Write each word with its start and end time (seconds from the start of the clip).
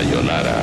Sayonara, 0.00 0.56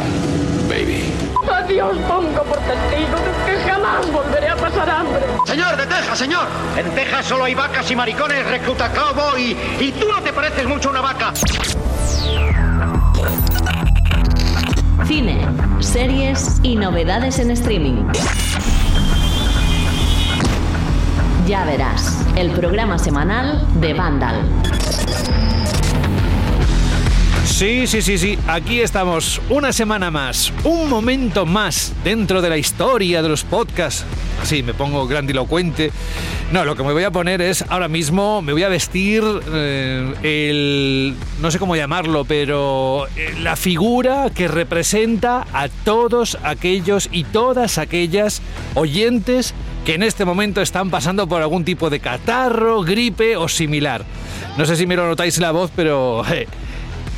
baby. 0.68 1.14
Adiós 1.48 1.96
pongo 2.08 2.44
por 2.44 2.58
testigo 2.58 3.18
de 3.22 3.32
que 3.46 3.70
jamás 3.70 4.12
volveré 4.12 4.50
a 4.50 4.56
pasar 4.56 4.90
hambre. 4.90 5.22
Señor, 5.46 5.78
de 5.78 5.86
Texas, 5.86 6.18
señor. 6.18 6.48
En 6.76 6.90
Texas 6.96 7.28
solo 7.28 7.44
hay 7.44 7.54
vacas 7.54 7.92
y 7.92 7.96
maricones, 7.96 8.48
recluta 8.48 8.92
cowboy. 8.92 9.56
Y 9.80 9.92
tú 9.92 10.08
no 10.08 10.24
te 10.24 10.34
pareces 10.34 10.66
mucho 10.66 10.90
a 10.90 10.92
una 10.92 11.02
vaca. 11.02 11.34
Cine, 15.06 15.48
series 15.82 16.60
y 16.64 16.76
novedades 16.76 17.38
en 17.38 17.52
streaming. 17.52 18.08
Ya 21.46 21.64
verás, 21.64 22.26
el 22.36 22.50
programa 22.54 22.98
semanal 22.98 23.64
de 23.80 23.94
Vandal. 23.94 24.67
Sí, 27.58 27.88
sí, 27.88 28.04
sí, 28.04 28.20
sí. 28.20 28.38
Aquí 28.48 28.82
estamos. 28.82 29.42
Una 29.50 29.74
semana 29.74 30.12
más. 30.12 30.54
Un 30.64 30.88
momento 30.92 31.48
más 31.48 31.92
dentro 32.04 32.44
de 32.44 32.50
la 32.50 32.58
historia 32.60 33.24
de 33.24 33.30
los 33.30 33.44
podcasts. 33.44 34.06
Sí, 34.44 34.62
me 34.62 34.76
pongo 34.76 35.08
grandilocuente. 35.08 35.92
No, 36.52 36.66
lo 36.66 36.76
que 36.76 36.84
me 36.84 36.94
voy 36.94 37.04
a 37.04 37.10
poner 37.10 37.42
es 37.42 37.66
ahora 37.68 37.88
mismo, 37.88 38.44
me 38.44 38.54
voy 38.54 38.62
a 38.62 38.70
vestir 38.70 39.24
eh, 39.52 40.14
el. 40.22 41.16
No 41.42 41.50
sé 41.50 41.58
cómo 41.58 41.76
llamarlo, 41.76 42.26
pero 42.26 43.08
eh, 43.16 43.34
la 43.42 43.56
figura 43.56 44.30
que 44.30 44.48
representa 44.48 45.48
a 45.52 45.68
todos 45.68 46.38
aquellos 46.44 47.10
y 47.12 47.24
todas 47.24 47.80
aquellas 47.80 48.44
oyentes 48.76 49.56
que 49.84 49.96
en 49.96 50.04
este 50.04 50.26
momento 50.26 50.62
están 50.62 50.92
pasando 50.92 51.28
por 51.28 51.42
algún 51.42 51.66
tipo 51.66 51.90
de 51.90 52.02
catarro, 52.02 52.84
gripe 52.84 53.36
o 53.36 53.48
similar. 53.48 54.06
No 54.60 54.66
sé 54.68 54.76
si 54.76 54.86
me 54.86 54.96
lo 54.96 55.08
notáis 55.08 55.38
en 55.38 55.42
la 55.42 55.52
voz, 55.52 55.72
pero. 55.76 56.22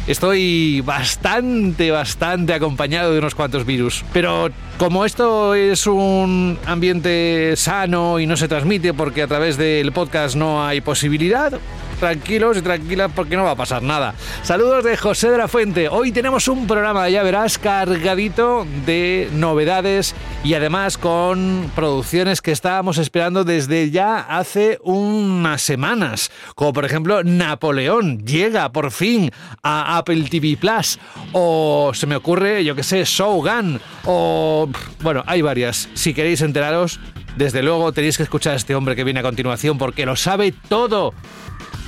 Estoy 0.09 0.81
bastante, 0.81 1.91
bastante 1.91 2.55
acompañado 2.55 3.13
de 3.13 3.20
unos 3.20 3.35
cuantos 3.35 3.63
virus. 3.63 4.04
Pero 4.12 4.49
como 4.79 5.05
esto 5.05 5.54
es 5.54 5.85
un 5.85 6.57
ambiente 6.66 7.54
sano 7.55 8.20
y 8.20 8.26
no 8.26 8.35
se 8.35 8.48
transmite 8.48 8.96
porque 8.96 9.21
a 9.21 9.27
través 9.27 9.55
del 9.55 9.91
podcast 9.91 10.35
no 10.35 10.66
hay 10.66 10.82
posibilidad, 10.82 11.54
tranquilos 11.99 12.57
y 12.57 12.61
tranquilas 12.61 13.11
porque 13.13 13.35
no 13.35 13.43
va 13.43 13.51
a 13.51 13.55
pasar 13.55 13.83
nada. 13.83 14.15
Saludos 14.43 14.83
de 14.83 14.97
José 14.97 15.29
de 15.29 15.37
la 15.37 15.47
Fuente. 15.47 15.89
Hoy 15.89 16.11
tenemos 16.11 16.47
un 16.47 16.65
programa, 16.65 17.09
ya 17.09 17.23
verás, 17.23 17.57
cargadito 17.57 18.65
de 18.85 19.29
novedades 19.33 20.15
y 20.43 20.53
además 20.53 20.97
con 20.97 21.71
producciones 21.75 22.41
que 22.41 22.51
estábamos 22.51 22.97
esperando 22.97 23.43
desde 23.43 23.91
ya 23.91 24.20
hace 24.20 24.79
unas 24.83 25.61
semanas. 25.61 26.31
Como 26.55 26.73
por 26.73 26.85
ejemplo 26.85 27.23
Napoleón 27.23 28.25
llega 28.25 28.71
por 28.71 28.91
fin 28.91 29.31
a 29.61 29.97
Apple 29.97 30.23
TV 30.29 30.57
Plus. 30.57 30.99
O 31.33 31.91
se 31.93 32.07
me 32.07 32.15
ocurre, 32.15 32.63
yo 32.63 32.75
que 32.75 32.83
sé, 32.83 33.03
Shogun. 33.03 33.79
O 34.05 34.70
bueno, 35.01 35.23
hay 35.27 35.41
varias. 35.41 35.89
Si 35.93 36.13
queréis 36.13 36.41
enteraros, 36.41 36.99
desde 37.35 37.63
luego 37.63 37.91
tenéis 37.91 38.17
que 38.17 38.23
escuchar 38.23 38.53
a 38.53 38.55
este 38.55 38.75
hombre 38.75 38.95
que 38.95 39.03
viene 39.03 39.20
a 39.20 39.23
continuación 39.23 39.77
porque 39.77 40.05
lo 40.05 40.15
sabe 40.15 40.53
todo 40.67 41.13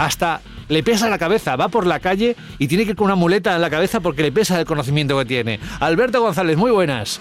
hasta 0.04 0.42
le 0.72 0.84
pesa 0.84 1.10
la 1.10 1.18
cabeza, 1.18 1.58
va 1.58 1.68
por 1.68 1.86
la 1.86 2.00
calle 2.00 2.38
y 2.58 2.68
tiene 2.68 2.86
que 2.86 2.92
ir 2.92 2.96
con 2.96 3.06
una 3.06 3.16
muleta 3.16 3.54
en 3.54 3.62
la 3.62 3.70
cabeza 3.70 4.00
porque 4.00 4.22
le 4.22 4.32
pesa 4.32 4.58
el 4.58 4.66
conocimiento 4.66 5.18
que 5.20 5.26
tiene. 5.26 5.60
Alberto 5.82 6.22
González, 6.22 6.56
muy 6.56 6.72
buenas. 6.72 7.20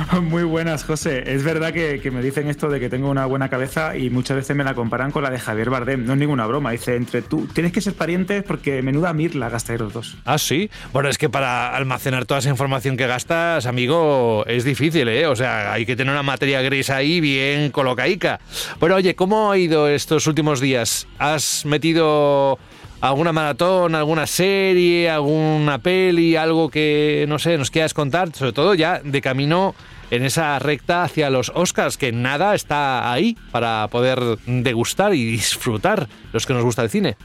Muy 0.22 0.44
buenas, 0.44 0.84
José. 0.84 1.24
Es 1.26 1.44
verdad 1.44 1.72
que, 1.72 2.00
que, 2.00 2.10
me 2.10 2.22
dicen 2.22 2.48
esto 2.48 2.68
de 2.68 2.80
que 2.80 2.88
tengo 2.88 3.10
una 3.10 3.26
buena 3.26 3.48
cabeza 3.48 3.96
y 3.96 4.08
muchas 4.08 4.36
veces 4.36 4.56
me 4.56 4.64
la 4.64 4.74
comparan 4.74 5.10
con 5.10 5.22
la 5.22 5.30
de 5.30 5.38
Javier 5.38 5.70
Bardem. 5.70 6.04
No 6.04 6.12
es 6.14 6.18
ninguna 6.18 6.46
broma. 6.46 6.70
Dice, 6.70 6.96
entre 6.96 7.22
tú, 7.22 7.46
tienes 7.52 7.72
que 7.72 7.80
ser 7.80 7.94
parientes 7.94 8.42
porque 8.42 8.82
menuda 8.82 9.12
mirla 9.12 9.48
gastáis 9.48 9.80
los 9.80 9.92
dos. 9.92 10.16
Ah, 10.24 10.38
sí. 10.38 10.70
Bueno, 10.92 11.08
es 11.08 11.18
que 11.18 11.28
para 11.28 11.76
almacenar 11.76 12.24
toda 12.24 12.40
esa 12.40 12.48
información 12.48 12.96
que 12.96 13.06
gastas, 13.06 13.66
amigo, 13.66 14.44
es 14.46 14.64
difícil, 14.64 15.08
¿eh? 15.08 15.26
O 15.26 15.36
sea, 15.36 15.72
hay 15.72 15.84
que 15.84 15.96
tener 15.96 16.12
una 16.12 16.22
materia 16.22 16.62
gris 16.62 16.90
ahí 16.90 17.20
bien 17.20 17.70
colocaica. 17.70 18.40
Bueno, 18.78 18.94
oye, 18.94 19.14
¿cómo 19.14 19.50
ha 19.50 19.58
ido 19.58 19.88
estos 19.88 20.26
últimos 20.26 20.60
días? 20.60 21.06
¿Has 21.18 21.64
metido 21.66 22.58
alguna 23.00 23.32
maratón, 23.32 23.94
alguna 23.94 24.26
serie, 24.26 25.10
alguna 25.10 25.78
peli, 25.78 26.36
algo 26.36 26.68
que, 26.68 27.24
no 27.28 27.38
sé, 27.38 27.56
nos 27.58 27.70
quieras 27.70 27.94
contar, 27.94 28.34
sobre 28.34 28.52
todo 28.52 28.74
ya 28.74 29.00
de 29.02 29.20
camino 29.20 29.74
en 30.10 30.24
esa 30.24 30.58
recta 30.58 31.04
hacia 31.04 31.30
los 31.30 31.52
Oscars, 31.54 31.96
que 31.96 32.12
nada 32.12 32.54
está 32.54 33.12
ahí 33.12 33.36
para 33.52 33.88
poder 33.88 34.38
degustar 34.46 35.14
y 35.14 35.24
disfrutar 35.24 36.08
los 36.32 36.46
que 36.46 36.54
nos 36.54 36.64
gusta 36.64 36.82
el 36.82 36.90
cine. 36.90 37.16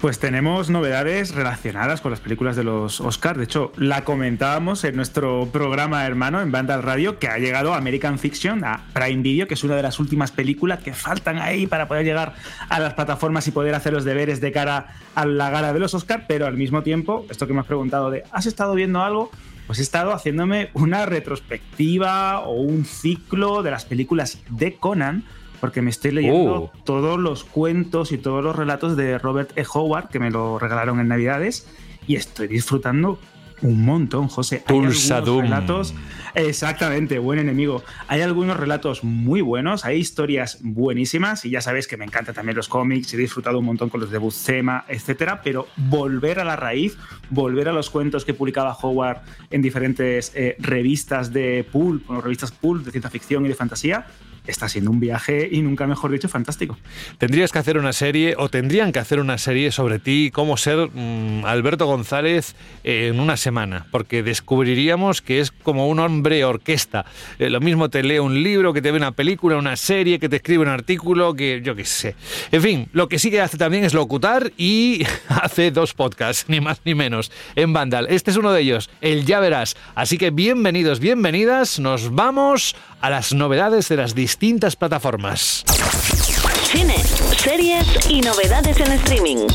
Pues 0.00 0.18
tenemos 0.18 0.68
novedades 0.68 1.34
relacionadas 1.34 2.02
con 2.02 2.10
las 2.10 2.20
películas 2.20 2.54
de 2.54 2.62
los 2.62 3.00
Oscars. 3.00 3.38
De 3.38 3.44
hecho, 3.44 3.72
la 3.78 4.04
comentábamos 4.04 4.84
en 4.84 4.94
nuestro 4.94 5.48
programa 5.50 6.04
hermano 6.04 6.42
en 6.42 6.52
Banda 6.52 6.78
Radio, 6.82 7.18
que 7.18 7.28
ha 7.28 7.38
llegado 7.38 7.72
American 7.72 8.18
Fiction, 8.18 8.62
a 8.62 8.84
Prime 8.92 9.22
Video, 9.22 9.48
que 9.48 9.54
es 9.54 9.64
una 9.64 9.74
de 9.74 9.82
las 9.82 9.98
últimas 9.98 10.32
películas 10.32 10.80
que 10.82 10.92
faltan 10.92 11.38
ahí 11.38 11.66
para 11.66 11.88
poder 11.88 12.04
llegar 12.04 12.34
a 12.68 12.78
las 12.78 12.92
plataformas 12.92 13.48
y 13.48 13.52
poder 13.52 13.74
hacer 13.74 13.94
los 13.94 14.04
deberes 14.04 14.42
de 14.42 14.52
cara 14.52 14.94
a 15.14 15.24
la 15.24 15.48
gala 15.48 15.72
de 15.72 15.78
los 15.78 15.94
Oscars. 15.94 16.24
Pero 16.28 16.46
al 16.46 16.58
mismo 16.58 16.82
tiempo, 16.82 17.24
esto 17.30 17.46
que 17.46 17.54
me 17.54 17.60
has 17.60 17.66
preguntado 17.66 18.10
de, 18.10 18.22
¿has 18.32 18.44
estado 18.44 18.74
viendo 18.74 19.02
algo? 19.02 19.30
Pues 19.66 19.78
he 19.78 19.82
estado 19.82 20.12
haciéndome 20.12 20.68
una 20.74 21.06
retrospectiva 21.06 22.40
o 22.40 22.52
un 22.52 22.84
ciclo 22.84 23.62
de 23.62 23.70
las 23.70 23.86
películas 23.86 24.42
de 24.50 24.74
Conan 24.74 25.24
porque 25.60 25.82
me 25.82 25.90
estoy 25.90 26.12
leyendo 26.12 26.62
Uh. 26.62 26.70
todos 26.84 27.18
los 27.18 27.44
cuentos 27.44 28.12
y 28.12 28.18
todos 28.18 28.42
los 28.42 28.54
relatos 28.56 28.96
de 28.96 29.18
Robert 29.18 29.50
E. 29.56 29.64
Howard, 29.72 30.08
que 30.08 30.18
me 30.18 30.30
lo 30.30 30.58
regalaron 30.58 31.00
en 31.00 31.08
Navidades, 31.08 31.66
y 32.06 32.16
estoy 32.16 32.48
disfrutando 32.48 33.18
un 33.62 33.86
montón, 33.86 34.28
José. 34.28 34.62
Hay 34.66 34.76
algunos 34.76 35.08
relatos. 35.42 35.94
Exactamente, 36.34 37.18
buen 37.18 37.38
enemigo. 37.38 37.82
Hay 38.06 38.20
algunos 38.20 38.58
relatos 38.58 39.02
muy 39.02 39.40
buenos, 39.40 39.86
hay 39.86 39.98
historias 39.98 40.58
buenísimas, 40.60 41.46
y 41.46 41.50
ya 41.50 41.62
sabéis 41.62 41.88
que 41.88 41.96
me 41.96 42.04
encantan 42.04 42.34
también 42.34 42.54
los 42.54 42.68
cómics, 42.68 43.14
he 43.14 43.16
disfrutado 43.16 43.58
un 43.58 43.64
montón 43.64 43.88
con 43.88 44.00
los 44.00 44.10
de 44.10 44.18
Buscema, 44.18 44.84
etcétera, 44.88 45.40
pero 45.42 45.66
volver 45.76 46.38
a 46.38 46.44
la 46.44 46.56
raíz, 46.56 46.98
volver 47.30 47.70
a 47.70 47.72
los 47.72 47.88
cuentos 47.88 48.26
que 48.26 48.34
publicaba 48.34 48.76
Howard 48.82 49.22
en 49.50 49.62
diferentes 49.62 50.32
eh, 50.34 50.56
revistas 50.58 51.32
de 51.32 51.66
pulp, 51.72 52.06
bueno, 52.06 52.20
revistas 52.20 52.52
pulp 52.52 52.84
de 52.84 52.90
ciencia 52.90 53.08
ficción 53.10 53.46
y 53.46 53.48
de 53.48 53.54
fantasía, 53.54 54.06
está 54.46 54.68
siendo 54.68 54.90
un 54.90 55.00
viaje 55.00 55.48
y 55.50 55.62
nunca 55.62 55.86
mejor 55.86 56.10
dicho 56.10 56.28
fantástico. 56.28 56.78
Tendrías 57.18 57.52
que 57.52 57.58
hacer 57.58 57.78
una 57.78 57.92
serie, 57.92 58.34
o 58.38 58.48
tendrían 58.48 58.92
que 58.92 58.98
hacer 58.98 59.20
una 59.20 59.38
serie 59.38 59.72
sobre 59.72 59.98
ti, 59.98 60.30
cómo 60.32 60.56
ser 60.56 60.90
mm, 60.92 61.44
Alberto 61.44 61.86
González 61.86 62.54
en 62.84 63.20
una 63.20 63.36
semana, 63.36 63.86
porque 63.90 64.22
descubriríamos 64.22 65.22
que 65.22 65.40
es 65.40 65.50
como 65.50 65.88
un 65.88 65.98
hombre 65.98 66.44
orquesta. 66.44 67.06
Eh, 67.38 67.50
lo 67.50 67.60
mismo 67.60 67.90
te 67.90 68.02
lee 68.02 68.18
un 68.18 68.42
libro, 68.42 68.72
que 68.72 68.82
te 68.82 68.90
ve 68.90 68.98
una 68.98 69.12
película, 69.12 69.56
una 69.56 69.76
serie, 69.76 70.18
que 70.18 70.28
te 70.28 70.36
escribe 70.36 70.62
un 70.62 70.68
artículo, 70.68 71.34
que 71.34 71.60
yo 71.62 71.74
qué 71.74 71.84
sé. 71.84 72.14
En 72.52 72.62
fin, 72.62 72.88
lo 72.92 73.08
que 73.08 73.18
sí 73.18 73.30
que 73.30 73.40
hace 73.40 73.58
también 73.58 73.84
es 73.84 73.94
locutar 73.94 74.52
y 74.56 75.02
hace 75.28 75.70
dos 75.70 75.94
podcasts, 75.94 76.46
ni 76.48 76.60
más 76.60 76.80
ni 76.84 76.94
menos, 76.94 77.30
en 77.54 77.72
Vandal. 77.72 78.06
Este 78.10 78.30
es 78.30 78.36
uno 78.36 78.52
de 78.52 78.60
ellos, 78.62 78.90
el 79.00 79.24
Ya 79.24 79.40
Verás. 79.40 79.76
Así 79.94 80.18
que 80.18 80.30
bienvenidos, 80.30 81.00
bienvenidas, 81.00 81.78
nos 81.78 82.14
vamos 82.14 82.76
a 83.00 83.10
las 83.10 83.32
novedades 83.32 83.88
de 83.88 83.96
las 83.96 84.14
distintas 84.14 84.35
plataformas. 84.76 85.64
Cine, 86.64 86.96
series 87.36 87.86
y 88.10 88.20
novedades 88.20 88.78
en 88.80 88.92
streaming. 88.92 89.46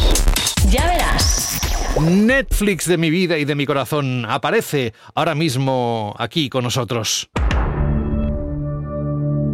Ya 0.69 0.86
verás. 0.88 1.59
Netflix 2.00 2.88
de 2.88 2.97
mi 2.97 3.09
vida 3.09 3.38
y 3.38 3.46
de 3.46 3.56
mi 3.56 3.66
corazón 3.66 4.25
aparece 4.28 4.94
ahora 5.14 5.36
mismo 5.36 6.16
aquí 6.18 6.50
con 6.50 6.64
nosotros. 6.64 7.30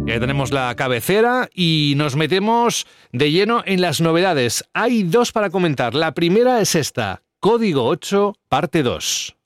Ya 0.06 0.18
tenemos 0.20 0.52
la 0.52 0.74
cabecera 0.76 1.50
y 1.52 1.92
nos 1.96 2.16
metemos 2.16 2.86
de 3.12 3.30
lleno 3.30 3.62
en 3.66 3.82
las 3.82 4.00
novedades. 4.00 4.64
Hay 4.72 5.02
dos 5.02 5.32
para 5.32 5.50
comentar. 5.50 5.94
La 5.94 6.14
primera 6.14 6.60
es 6.60 6.74
esta, 6.74 7.22
Código 7.40 7.86
8, 7.86 8.34
parte 8.48 8.82
2. 8.82 9.37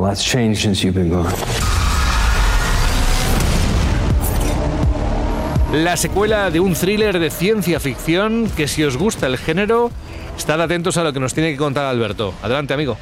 Lot's 0.00 0.24
changed 0.24 0.62
since 0.62 0.82
you've 0.82 0.98
been 0.98 1.10
gone. 1.10 1.30
La 5.72 5.96
secuela 5.96 6.50
de 6.50 6.58
un 6.58 6.74
thriller 6.74 7.18
de 7.18 7.30
ciencia 7.30 7.78
ficción 7.78 8.50
que 8.56 8.66
si 8.66 8.82
os 8.82 8.96
gusta 8.96 9.28
el 9.28 9.38
género, 9.38 9.90
estad 10.36 10.60
atentos 10.60 10.96
a 10.96 11.04
lo 11.04 11.12
que 11.12 11.20
nos 11.20 11.32
tiene 11.32 11.52
que 11.52 11.58
contar 11.58 11.84
Alberto. 11.84 12.34
Adelante, 12.42 12.74
amigo. 12.74 12.96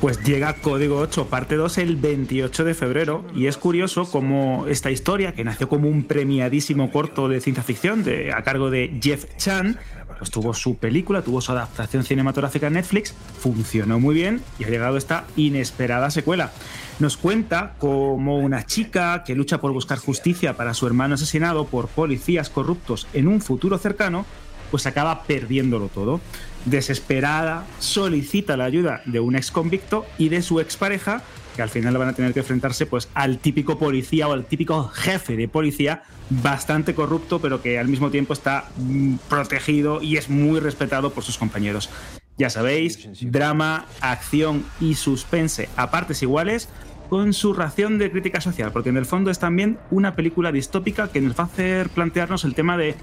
Pues 0.00 0.18
llega 0.24 0.54
Código 0.54 0.96
8, 0.98 1.26
parte 1.26 1.56
2, 1.56 1.78
el 1.78 1.96
28 1.96 2.64
de 2.64 2.74
febrero. 2.74 3.24
Y 3.34 3.46
es 3.46 3.58
curioso 3.58 4.10
cómo 4.10 4.66
esta 4.66 4.90
historia, 4.90 5.32
que 5.32 5.44
nació 5.44 5.68
como 5.68 5.88
un 5.88 6.04
premiadísimo 6.04 6.90
corto 6.90 7.28
de 7.28 7.40
ciencia 7.40 7.62
ficción 7.62 8.02
de, 8.02 8.32
a 8.32 8.42
cargo 8.42 8.70
de 8.70 8.98
Jeff 9.00 9.26
Chan, 9.36 9.78
pues 10.20 10.30
tuvo 10.30 10.52
su 10.52 10.76
película, 10.76 11.22
tuvo 11.22 11.40
su 11.40 11.50
adaptación 11.50 12.04
cinematográfica 12.04 12.66
en 12.66 12.74
Netflix, 12.74 13.14
funcionó 13.40 13.98
muy 13.98 14.14
bien 14.14 14.42
y 14.58 14.64
ha 14.64 14.68
llegado 14.68 14.98
esta 14.98 15.24
inesperada 15.34 16.10
secuela. 16.10 16.52
Nos 16.98 17.16
cuenta 17.16 17.72
cómo 17.78 18.36
una 18.36 18.66
chica 18.66 19.24
que 19.24 19.34
lucha 19.34 19.62
por 19.62 19.72
buscar 19.72 19.96
justicia 19.96 20.58
para 20.58 20.74
su 20.74 20.86
hermano 20.86 21.14
asesinado 21.14 21.64
por 21.68 21.88
policías 21.88 22.50
corruptos 22.50 23.08
en 23.14 23.28
un 23.28 23.40
futuro 23.40 23.78
cercano 23.78 24.26
pues 24.70 24.86
acaba 24.86 25.22
perdiéndolo 25.22 25.88
todo. 25.88 26.20
Desesperada, 26.66 27.64
solicita 27.78 28.58
la 28.58 28.64
ayuda 28.64 29.00
de 29.06 29.20
un 29.20 29.36
ex 29.36 29.50
convicto 29.50 30.04
y 30.18 30.28
de 30.28 30.42
su 30.42 30.60
expareja, 30.60 31.22
que 31.54 31.62
al 31.62 31.68
final 31.68 31.96
van 31.98 32.08
a 32.08 32.12
tener 32.12 32.32
que 32.32 32.40
enfrentarse 32.40 32.86
pues, 32.86 33.08
al 33.14 33.38
típico 33.38 33.78
policía 33.78 34.28
o 34.28 34.32
al 34.32 34.46
típico 34.46 34.88
jefe 34.88 35.36
de 35.36 35.48
policía, 35.48 36.02
bastante 36.28 36.94
corrupto, 36.94 37.40
pero 37.40 37.62
que 37.62 37.78
al 37.78 37.88
mismo 37.88 38.10
tiempo 38.10 38.32
está 38.32 38.68
mm, 38.76 39.16
protegido 39.28 40.02
y 40.02 40.16
es 40.16 40.28
muy 40.28 40.60
respetado 40.60 41.10
por 41.10 41.24
sus 41.24 41.38
compañeros. 41.38 41.90
Ya 42.38 42.48
sabéis, 42.48 43.08
drama, 43.20 43.86
acción 44.00 44.64
y 44.80 44.94
suspense 44.94 45.68
a 45.76 45.90
partes 45.90 46.22
iguales, 46.22 46.68
con 47.10 47.32
su 47.32 47.52
ración 47.52 47.98
de 47.98 48.10
crítica 48.10 48.40
social, 48.40 48.70
porque 48.70 48.88
en 48.88 48.96
el 48.96 49.04
fondo 49.04 49.32
es 49.32 49.40
también 49.40 49.78
una 49.90 50.14
película 50.14 50.52
distópica 50.52 51.08
que 51.08 51.20
nos 51.20 51.36
va 51.36 51.42
a 51.42 51.46
hacer 51.46 51.88
plantearnos 51.88 52.44
el 52.44 52.54
tema 52.54 52.76
de 52.76 52.94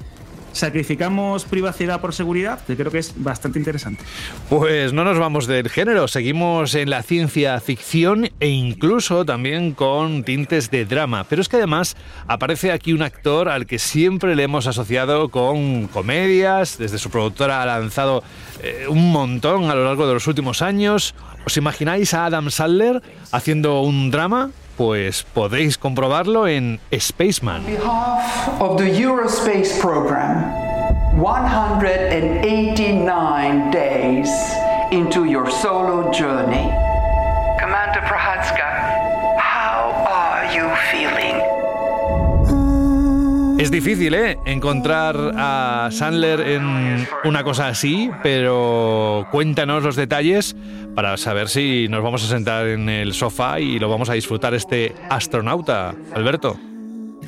sacrificamos 0.53 1.45
privacidad 1.45 2.01
por 2.01 2.13
seguridad, 2.13 2.59
que 2.65 2.75
creo 2.75 2.91
que 2.91 2.99
es 2.99 3.13
bastante 3.15 3.59
interesante. 3.59 4.03
Pues 4.49 4.93
no 4.93 5.03
nos 5.03 5.19
vamos 5.19 5.47
del 5.47 5.69
género, 5.69 6.07
seguimos 6.07 6.75
en 6.75 6.89
la 6.89 7.03
ciencia 7.03 7.59
ficción 7.59 8.29
e 8.39 8.49
incluso 8.49 9.25
también 9.25 9.73
con 9.73 10.23
tintes 10.23 10.71
de 10.71 10.85
drama. 10.85 11.25
Pero 11.25 11.41
es 11.41 11.49
que 11.49 11.57
además 11.57 11.95
aparece 12.27 12.71
aquí 12.71 12.93
un 12.93 13.01
actor 13.01 13.49
al 13.49 13.65
que 13.65 13.79
siempre 13.79 14.35
le 14.35 14.43
hemos 14.43 14.67
asociado 14.67 15.29
con 15.29 15.87
comedias, 15.87 16.77
desde 16.77 16.97
su 16.97 17.09
productora 17.09 17.61
ha 17.61 17.65
lanzado 17.65 18.23
eh, 18.61 18.85
un 18.89 19.11
montón 19.11 19.69
a 19.69 19.75
lo 19.75 19.83
largo 19.83 20.07
de 20.07 20.13
los 20.13 20.27
últimos 20.27 20.61
años. 20.61 21.15
¿Os 21.45 21.57
imagináis 21.57 22.13
a 22.13 22.25
Adam 22.25 22.49
Sandler 22.49 23.01
haciendo 23.31 23.81
un 23.81 24.11
drama? 24.11 24.51
Pues 24.77 25.25
podéis 25.33 25.77
comprobarlo 25.77 26.47
en 26.47 26.79
Spaceman. 26.99 27.65
of 28.59 28.77
the 28.77 28.85
Eurospace 28.85 29.79
program, 29.81 30.43
189 31.19 33.71
days 33.71 34.29
into 34.91 35.25
your 35.25 35.49
solo 35.49 36.11
journey. 36.11 36.86
Es 43.57 43.71
difícil, 43.71 44.13
¿eh? 44.13 44.37
Encontrar 44.45 45.15
a 45.35 45.89
Sandler 45.91 46.41
en 46.41 47.07
una 47.25 47.43
cosa 47.43 47.69
así, 47.69 48.11
pero 48.21 49.25
cuéntanos 49.31 49.83
los 49.83 49.95
detalles 49.95 50.55
para 50.93 51.17
saber 51.17 51.49
si 51.49 51.87
nos 51.89 52.03
vamos 52.03 52.23
a 52.23 52.27
sentar 52.27 52.67
en 52.67 52.87
el 52.87 53.13
sofá 53.13 53.59
y 53.59 53.79
lo 53.79 53.89
vamos 53.89 54.11
a 54.11 54.13
disfrutar 54.13 54.53
este 54.53 54.93
astronauta, 55.09 55.95
Alberto. 56.13 56.59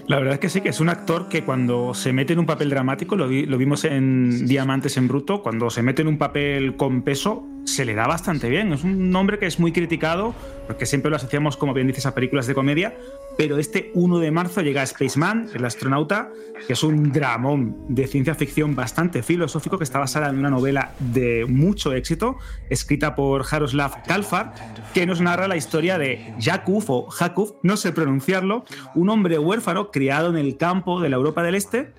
La 0.05 0.17
verdad 0.17 0.35
es 0.35 0.39
que 0.39 0.49
sí, 0.49 0.61
que 0.61 0.69
es 0.69 0.79
un 0.79 0.89
actor 0.89 1.29
que 1.29 1.43
cuando 1.43 1.95
se 1.95 2.13
mete 2.13 2.33
en 2.33 2.39
un 2.39 2.45
papel 2.45 2.69
dramático, 2.69 3.15
lo, 3.15 3.27
lo 3.27 3.57
vimos 3.57 3.83
en 3.83 4.45
Diamantes 4.47 4.97
en 4.97 5.07
Bruto, 5.07 5.41
cuando 5.41 5.71
se 5.71 5.81
mete 5.81 6.03
en 6.03 6.07
un 6.07 6.19
papel 6.19 6.75
con 6.75 7.01
peso, 7.01 7.43
se 7.75 7.86
le 7.86 7.94
da 7.94 8.07
bastante 8.07 8.50
bien. 8.50 8.74
Es 8.74 8.83
un 8.83 9.16
hombre 9.16 9.39
que 9.39 9.45
es 9.45 9.60
muy 9.60 9.71
criticado, 9.71 10.33
porque 10.68 10.86
siempre 10.86 11.10
lo 11.10 11.18
asociamos, 11.18 11.57
como 11.57 11.74
bien 11.74 11.88
dices, 11.88 12.06
a 12.06 12.16
películas 12.16 12.48
de 12.48 12.54
comedia, 12.54 12.98
pero 13.38 13.57
este 13.57 13.92
1 13.94 14.19
de 14.19 14.31
marzo 14.31 14.62
llega 14.62 14.86
Spaceman, 14.86 15.50
el 15.54 15.63
astronauta, 15.63 16.30
que 16.68 16.74
es 16.74 16.83
un 16.83 17.12
dramón 17.12 17.86
de 17.88 18.07
ciencia 18.07 18.36
ficción 18.36 18.75
bastante 18.75 19.24
filosófico 19.24 19.77
que 19.77 19.83
está 19.83 20.00
basada 20.00 20.30
en 20.30 20.38
una 20.38 20.50
novela 20.50 20.94
de 21.00 21.45
mucho 21.48 21.94
éxito, 21.94 22.38
escrita 22.69 23.16
por 23.16 23.44
Jaroslav 23.44 24.04
Kalfar, 24.04 24.54
que 24.94 25.06
nos 25.06 25.21
narra 25.21 25.48
la 25.48 25.56
historia 25.56 25.98
de 25.98 26.33
Jakub 26.39 26.83
o 26.89 27.10
Jakub, 27.10 27.56
no 27.63 27.77
sé 27.77 27.92
pronunciarlo, 27.92 28.66
un 28.95 29.10
hombre 29.10 29.39
huérfano 29.39 29.92
criado 29.92 30.30
en 30.30 30.38
el 30.38 30.57
campo 30.57 31.00
de 31.00 31.10
la 31.10 31.16
Europa 31.16 31.44
del 31.44 31.56
Este, 31.56 31.94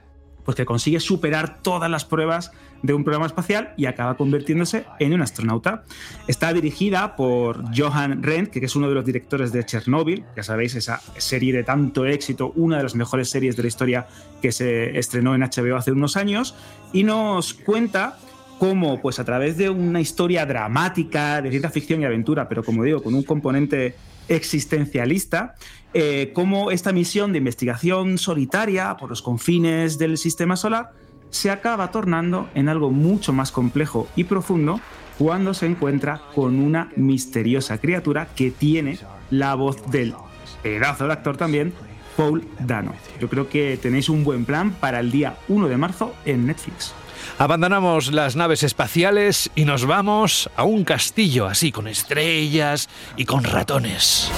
pues 0.44 0.56
que 0.56 0.66
consigue 0.66 1.00
superar 1.00 1.62
todas 1.62 1.90
las 1.90 2.04
pruebas 2.04 2.52
de 2.82 2.94
un 2.94 3.04
programa 3.04 3.26
espacial 3.26 3.74
y 3.76 3.86
acaba 3.86 4.16
convirtiéndose 4.16 4.84
en 4.98 5.12
un 5.12 5.22
astronauta. 5.22 5.82
Está 6.26 6.52
dirigida 6.52 7.16
por 7.16 7.64
Johan 7.76 8.22
Rendt, 8.22 8.50
que 8.50 8.64
es 8.64 8.76
uno 8.76 8.88
de 8.88 8.94
los 8.94 9.04
directores 9.04 9.52
de 9.52 9.64
Chernobyl, 9.64 10.24
ya 10.36 10.42
sabéis, 10.42 10.74
esa 10.74 11.00
serie 11.16 11.52
de 11.52 11.64
tanto 11.64 12.06
éxito, 12.06 12.52
una 12.56 12.78
de 12.78 12.82
las 12.84 12.94
mejores 12.94 13.28
series 13.28 13.56
de 13.56 13.62
la 13.62 13.68
historia 13.68 14.06
que 14.40 14.52
se 14.52 14.98
estrenó 14.98 15.34
en 15.34 15.42
HBO 15.42 15.76
hace 15.76 15.92
unos 15.92 16.16
años, 16.16 16.54
y 16.92 17.04
nos 17.04 17.54
cuenta 17.54 18.18
cómo, 18.58 19.00
pues 19.00 19.18
a 19.18 19.24
través 19.24 19.56
de 19.56 19.70
una 19.70 20.00
historia 20.00 20.44
dramática 20.44 21.40
de 21.40 21.50
ciencia 21.50 21.70
ficción 21.70 22.02
y 22.02 22.04
aventura, 22.04 22.48
pero 22.48 22.62
como 22.62 22.84
digo, 22.84 23.02
con 23.02 23.14
un 23.14 23.22
componente 23.22 23.94
existencialista, 24.28 25.54
eh, 25.92 26.30
cómo 26.34 26.70
esta 26.70 26.92
misión 26.92 27.32
de 27.32 27.38
investigación 27.38 28.18
solitaria 28.18 28.96
por 28.96 29.08
los 29.08 29.22
confines 29.22 29.98
del 29.98 30.18
sistema 30.18 30.56
solar 30.56 30.92
se 31.30 31.50
acaba 31.50 31.90
tornando 31.90 32.48
en 32.54 32.68
algo 32.68 32.90
mucho 32.90 33.32
más 33.32 33.52
complejo 33.52 34.08
y 34.16 34.24
profundo 34.24 34.80
cuando 35.18 35.54
se 35.54 35.66
encuentra 35.66 36.22
con 36.34 36.58
una 36.58 36.88
misteriosa 36.96 37.78
criatura 37.78 38.28
que 38.34 38.50
tiene 38.50 38.98
la 39.30 39.54
voz 39.54 39.90
del 39.90 40.14
pedazo 40.62 41.04
del 41.04 41.10
actor 41.12 41.36
también, 41.36 41.72
Paul 42.16 42.46
Dano. 42.58 42.94
Yo 43.20 43.28
creo 43.28 43.48
que 43.48 43.78
tenéis 43.80 44.08
un 44.08 44.24
buen 44.24 44.44
plan 44.44 44.72
para 44.72 45.00
el 45.00 45.10
día 45.10 45.36
1 45.48 45.68
de 45.68 45.76
marzo 45.76 46.14
en 46.24 46.46
Netflix. 46.46 46.94
Abandonamos 47.38 48.12
las 48.12 48.36
naves 48.36 48.62
espaciales 48.62 49.50
y 49.54 49.64
nos 49.64 49.86
vamos 49.86 50.50
a 50.56 50.64
un 50.64 50.84
castillo 50.84 51.46
así 51.46 51.70
con 51.70 51.86
estrellas 51.86 52.88
y 53.16 53.24
con 53.24 53.44
ratones. 53.44 54.30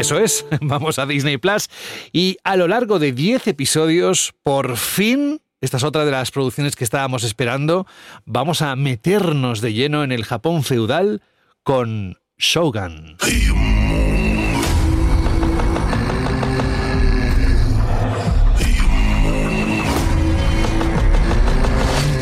Eso 0.00 0.18
es, 0.18 0.46
vamos 0.62 0.98
a 0.98 1.04
Disney 1.04 1.36
Plus 1.36 1.68
y 2.10 2.38
a 2.42 2.56
lo 2.56 2.68
largo 2.68 2.98
de 2.98 3.12
10 3.12 3.48
episodios, 3.48 4.32
por 4.42 4.78
fin, 4.78 5.42
esta 5.60 5.76
es 5.76 5.84
otra 5.84 6.06
de 6.06 6.10
las 6.10 6.30
producciones 6.30 6.74
que 6.74 6.84
estábamos 6.84 7.22
esperando, 7.22 7.86
vamos 8.24 8.62
a 8.62 8.74
meternos 8.76 9.60
de 9.60 9.74
lleno 9.74 10.02
en 10.02 10.12
el 10.12 10.24
Japón 10.24 10.64
feudal 10.64 11.20
con 11.62 12.16
Shogun. 12.38 13.18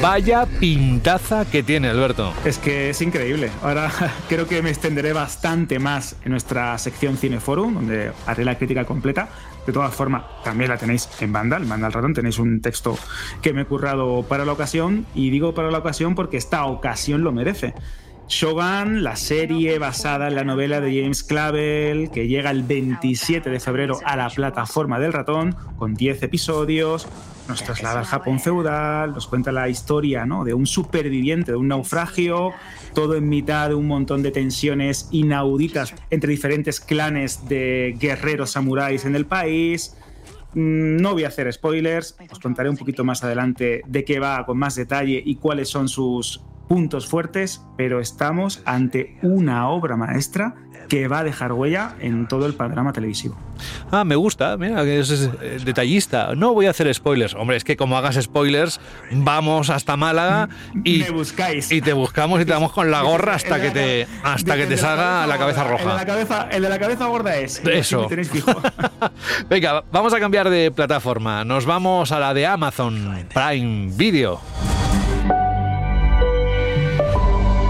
Vaya 0.01 0.47
pintaza 0.47 1.45
que 1.51 1.65
tiene 1.65 1.89
Alberto. 1.89 2.33
Es 2.45 2.59
que 2.59 2.91
es 2.91 3.03
increíble. 3.03 3.51
Ahora 3.63 3.91
creo 4.29 4.47
que 4.47 4.63
me 4.63 4.71
extenderé 4.71 5.13
bastante 5.13 5.81
más 5.81 6.15
en 6.25 6.31
nuestra 6.31 6.79
sección 6.79 7.17
Cineforum, 7.17 7.75
donde 7.75 8.13
haré 8.27 8.45
la 8.45 8.57
crítica 8.57 8.85
completa. 8.85 9.29
De 9.67 9.73
todas 9.73 9.93
formas, 9.93 10.23
también 10.45 10.71
la 10.71 10.79
tenéis 10.79 11.09
en 11.21 11.33
Vandal, 11.33 11.65
Vandal 11.65 11.93
Ratón. 11.93 12.15
Tenéis 12.15 12.39
un 12.39 12.61
texto 12.61 12.97
que 13.43 13.53
me 13.53 13.63
he 13.63 13.65
currado 13.65 14.23
para 14.23 14.45
la 14.45 14.53
ocasión. 14.53 15.05
Y 15.17 15.31
digo 15.31 15.53
para 15.53 15.71
la 15.73 15.79
ocasión 15.79 16.15
porque 16.15 16.37
esta 16.37 16.65
ocasión 16.67 17.25
lo 17.25 17.33
merece. 17.33 17.75
Shogun, 18.29 19.03
la 19.03 19.17
serie 19.17 19.79
basada 19.79 20.29
en 20.29 20.37
la 20.37 20.45
novela 20.45 20.81
de 20.81 21.01
James 21.01 21.25
Clavel, 21.25 22.11
que 22.11 22.29
llega 22.29 22.51
el 22.51 22.63
27 22.63 23.51
de 23.51 23.59
febrero 23.59 23.99
a 24.05 24.17
la 24.17 24.29
plataforma 24.29 25.01
del 25.01 25.15
ratón, 25.15 25.57
con 25.77 25.95
10 25.95 26.23
episodios, 26.23 27.09
nos 27.49 27.63
traslada 27.63 28.01
al 28.01 28.05
Japón 28.05 28.41
feudal, 28.41 29.13
nos 29.13 29.27
cuenta 29.27 29.53
la 29.53 29.69
historia 29.69 30.27
¿no? 30.27 30.45
de 30.45 30.55
un 30.55 30.67
superviviente 30.67 31.53
de 31.53 31.57
un 31.57 31.69
naufragio, 31.69 32.53
todo 32.95 33.15
en 33.17 33.29
mitad 33.29 33.69
de 33.69 33.75
un 33.75 33.87
montón 33.87 34.23
de 34.23 34.31
tensiones 34.31 35.09
inauditas 35.11 35.95
entre 36.11 36.31
diferentes 36.31 36.81
clanes 36.81 37.49
de 37.49 37.97
guerreros 37.99 38.51
samuráis 38.51 39.05
en 39.05 39.15
el 39.17 39.27
país. 39.27 39.97
Mm, 40.55 40.97
No 40.97 41.13
voy 41.13 41.25
a 41.25 41.29
hacer 41.29 41.53
spoilers, 41.53 42.17
os 42.31 42.39
contaré 42.39 42.71
un 42.71 42.77
poquito 42.77 43.05
más 43.05 43.23
adelante 43.25 43.83
de 43.87 44.05
qué 44.05 44.19
va 44.19 44.45
con 44.47 44.59
más 44.59 44.75
detalle 44.75 45.23
y 45.25 45.37
cuáles 45.37 45.69
son 45.69 45.89
sus 45.89 46.43
puntos 46.69 47.09
fuertes, 47.09 47.63
pero 47.77 47.99
estamos 47.99 48.63
ante 48.67 49.17
una 49.23 49.71
obra 49.71 49.97
maestra 49.97 50.55
que 50.89 51.07
va 51.09 51.21
a 51.21 51.25
dejar 51.25 51.53
huella 51.53 51.95
en 52.01 52.27
todo 52.29 52.47
el 52.47 52.55
panorama 52.55 52.93
televisivo. 52.93 53.37
Ah, 53.91 54.05
me 54.05 54.17
gusta, 54.17 54.57
mira, 54.57 54.83
que 54.85 55.01
es, 55.01 55.11
eh, 55.11 55.59
detallista. 55.65 56.35
No 56.35 56.55
voy 56.55 56.67
a 56.67 56.71
hacer 56.71 56.93
spoilers. 56.95 57.35
Hombre, 57.35 57.57
es 57.57 57.65
que 57.65 57.77
como 57.77 57.97
hagas 57.99 58.17
spoilers, 58.17 58.81
vamos 59.11 59.71
hasta 59.71 59.97
Málaga 59.97 60.49
y, 60.85 61.01
Me 61.01 61.11
buscáis. 61.11 61.71
y 61.71 61.81
te 61.81 61.93
buscamos 61.93 62.41
y 62.41 62.45
te 62.45 62.53
damos 62.53 62.73
con 62.73 62.91
la 62.91 63.03
gorra 63.09 63.35
hasta 63.35 63.61
que 63.61 63.71
te, 63.71 64.07
hasta 64.23 64.57
que 64.57 64.67
te 64.67 64.77
salga 64.77 65.27
la 65.27 65.39
cabeza 65.39 65.63
El 65.63 65.69
de 65.69 65.75
la 65.85 65.85
roja. 65.93 66.07
cabeza, 66.07 66.49
el 66.51 66.63
de 66.63 66.69
la 66.69 66.79
cabeza 66.79 67.07
gorda 67.07 67.37
es. 67.37 67.59
Eso. 67.65 68.03
Me 68.03 68.09
tenéis 68.09 68.31
fijo. 68.31 68.53
Venga, 69.49 69.85
vamos 69.93 70.15
a 70.15 70.21
cambiar 70.21 70.49
de 70.51 70.71
plataforma. 70.71 71.45
Nos 71.45 71.67
vamos 71.67 72.13
a 72.13 72.19
la 72.19 72.33
de 72.35 72.47
Amazon 72.47 73.27
Prime 73.35 73.91
Video. 73.95 74.41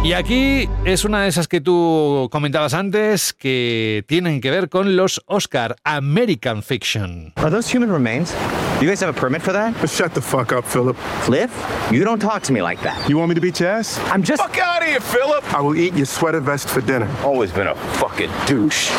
Y 0.09 0.15
aquí 0.15 0.67
es 0.87 1.05
una 1.05 1.25
de 1.25 1.29
esas 1.29 1.49
que 1.49 1.61
tú 1.61 2.31
comentabas 2.33 2.73
antes 2.73 3.35
que 3.35 4.07
tienen 4.09 4.41
que 4.41 4.51
ver 4.51 4.71
con 4.71 4.97
los 4.97 5.23
Oscar 5.27 5.77
American 5.85 6.63
Fiction. 6.63 7.35
Are 7.37 7.51
those 7.51 7.71
human 7.71 7.93
remains? 7.93 8.35
You 8.81 8.89
guys 8.89 9.03
have 9.03 9.15
a 9.15 9.21
permit 9.21 9.43
for 9.43 9.53
that? 9.53 9.75
Shut 9.87 10.15
the 10.15 10.23
fuck 10.23 10.51
up, 10.51 10.65
Philip. 10.65 10.97
Cliff, 11.25 11.51
you 11.93 12.05
don't 12.05 12.21
talk 12.21 12.43
to 12.45 12.55
me 12.55 12.63
like 12.63 12.81
that. 12.85 13.07
You 13.07 13.19
want 13.19 13.29
me 13.29 13.35
to 13.35 13.41
beat 13.43 13.61
your 13.61 13.69
ass? 13.69 14.01
I'm 14.11 14.23
just. 14.23 14.41
Fuck 14.41 14.57
out 14.57 14.81
of 14.81 14.89
here, 14.89 14.99
Philip. 14.99 15.45
I 15.53 15.61
will 15.61 15.77
eat 15.77 15.93
your 15.95 16.07
sweater 16.07 16.41
vest 16.41 16.71
for 16.71 16.81
dinner. 16.81 17.07
Always 17.23 17.53
been 17.53 17.67
a 17.67 17.75
fucking 17.75 18.31
douche. 18.47 18.91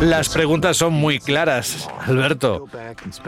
Las 0.00 0.28
preguntas 0.28 0.76
son 0.76 0.92
muy 0.92 1.18
claras, 1.18 1.88
Alberto. 2.06 2.68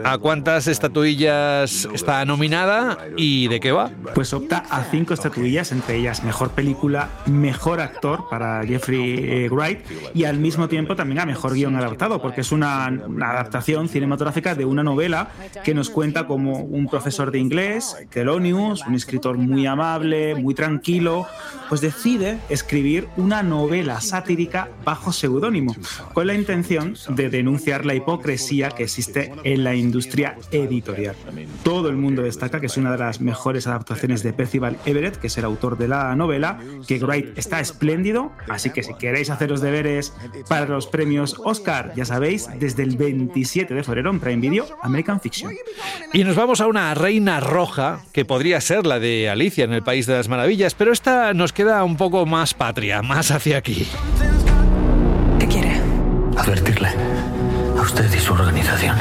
¿A 0.05 0.17
cuántas 0.17 0.67
estatuillas 0.67 1.85
está 1.93 2.23
nominada 2.23 2.97
y 3.17 3.49
de 3.49 3.59
qué 3.59 3.73
va? 3.73 3.91
Pues 4.15 4.33
opta 4.33 4.63
a 4.69 4.85
cinco 4.85 5.13
estatuillas, 5.13 5.73
entre 5.73 5.97
ellas 5.97 6.23
mejor 6.23 6.51
película, 6.51 7.09
mejor 7.25 7.81
actor 7.81 8.29
para 8.29 8.65
Jeffrey 8.65 9.15
eh, 9.17 9.49
Wright 9.51 9.79
y 10.13 10.23
al 10.23 10.37
mismo 10.37 10.69
tiempo 10.69 10.95
también 10.95 11.19
a 11.19 11.25
mejor 11.25 11.55
guion 11.55 11.75
adaptado, 11.75 12.21
porque 12.21 12.39
es 12.39 12.53
una, 12.53 12.87
una 13.05 13.31
adaptación 13.31 13.89
cinematográfica 13.89 14.55
de 14.55 14.63
una 14.63 14.81
novela 14.81 15.27
que 15.65 15.73
nos 15.73 15.89
cuenta 15.89 16.25
como 16.25 16.59
un 16.59 16.87
profesor 16.87 17.31
de 17.31 17.39
inglés, 17.39 17.97
Thelonious, 18.09 18.87
un 18.87 18.95
escritor 18.95 19.37
muy 19.37 19.65
amable, 19.65 20.35
muy 20.35 20.53
tranquilo, 20.53 21.27
pues 21.67 21.81
decide 21.81 22.39
escribir 22.47 23.09
una 23.17 23.43
novela 23.43 23.99
satírica 23.99 24.69
bajo 24.85 25.11
seudónimo, 25.11 25.75
con 26.13 26.27
la 26.27 26.33
intención 26.33 26.60
de 27.09 27.29
denunciar 27.29 27.85
la 27.85 27.95
hipocresía 27.95 28.69
que 28.69 28.83
existe 28.83 29.31
en 29.43 29.63
la 29.63 29.75
industria 29.75 30.37
editorial. 30.51 31.15
Todo 31.63 31.89
el 31.89 31.97
mundo 31.97 32.21
destaca 32.21 32.59
que 32.59 32.67
es 32.67 32.77
una 32.77 32.91
de 32.91 32.97
las 32.97 33.21
mejores 33.21 33.67
adaptaciones 33.67 34.23
de 34.23 34.33
Percival 34.33 34.77
Everett, 34.85 35.17
que 35.17 35.27
es 35.27 35.37
el 35.37 35.45
autor 35.45 35.77
de 35.77 35.87
la 35.87 36.15
novela, 36.15 36.59
que 36.87 36.99
Wright 36.99 37.37
está 37.37 37.59
espléndido, 37.59 38.31
así 38.47 38.69
que 38.69 38.83
si 38.83 38.93
queréis 38.93 39.29
hacer 39.29 39.49
los 39.49 39.61
deberes 39.61 40.13
para 40.47 40.65
los 40.65 40.87
premios 40.87 41.35
Oscar, 41.43 41.93
ya 41.95 42.05
sabéis, 42.05 42.47
desde 42.59 42.83
el 42.83 42.97
27 42.97 43.73
de 43.73 43.83
febrero 43.83 44.11
en 44.11 44.19
Prime 44.19 44.41
Video, 44.41 44.65
American 44.81 45.19
Fiction. 45.19 45.53
Y 46.13 46.23
nos 46.23 46.35
vamos 46.35 46.61
a 46.61 46.67
una 46.67 46.93
reina 46.93 47.39
roja, 47.39 48.03
que 48.11 48.25
podría 48.25 48.61
ser 48.61 48.85
la 48.85 48.99
de 48.99 49.29
Alicia 49.29 49.63
en 49.63 49.73
el 49.73 49.83
País 49.83 50.05
de 50.05 50.13
las 50.13 50.29
Maravillas, 50.29 50.75
pero 50.75 50.91
esta 50.91 51.33
nos 51.33 51.53
queda 51.53 51.83
un 51.83 51.97
poco 51.97 52.25
más 52.25 52.53
patria, 52.53 53.01
más 53.01 53.31
hacia 53.31 53.57
aquí. 53.57 53.87
Advertirle 56.41 56.89
a 57.77 57.81
usted 57.81 58.11
y 58.11 58.19
su 58.19 58.33
organización. 58.33 58.97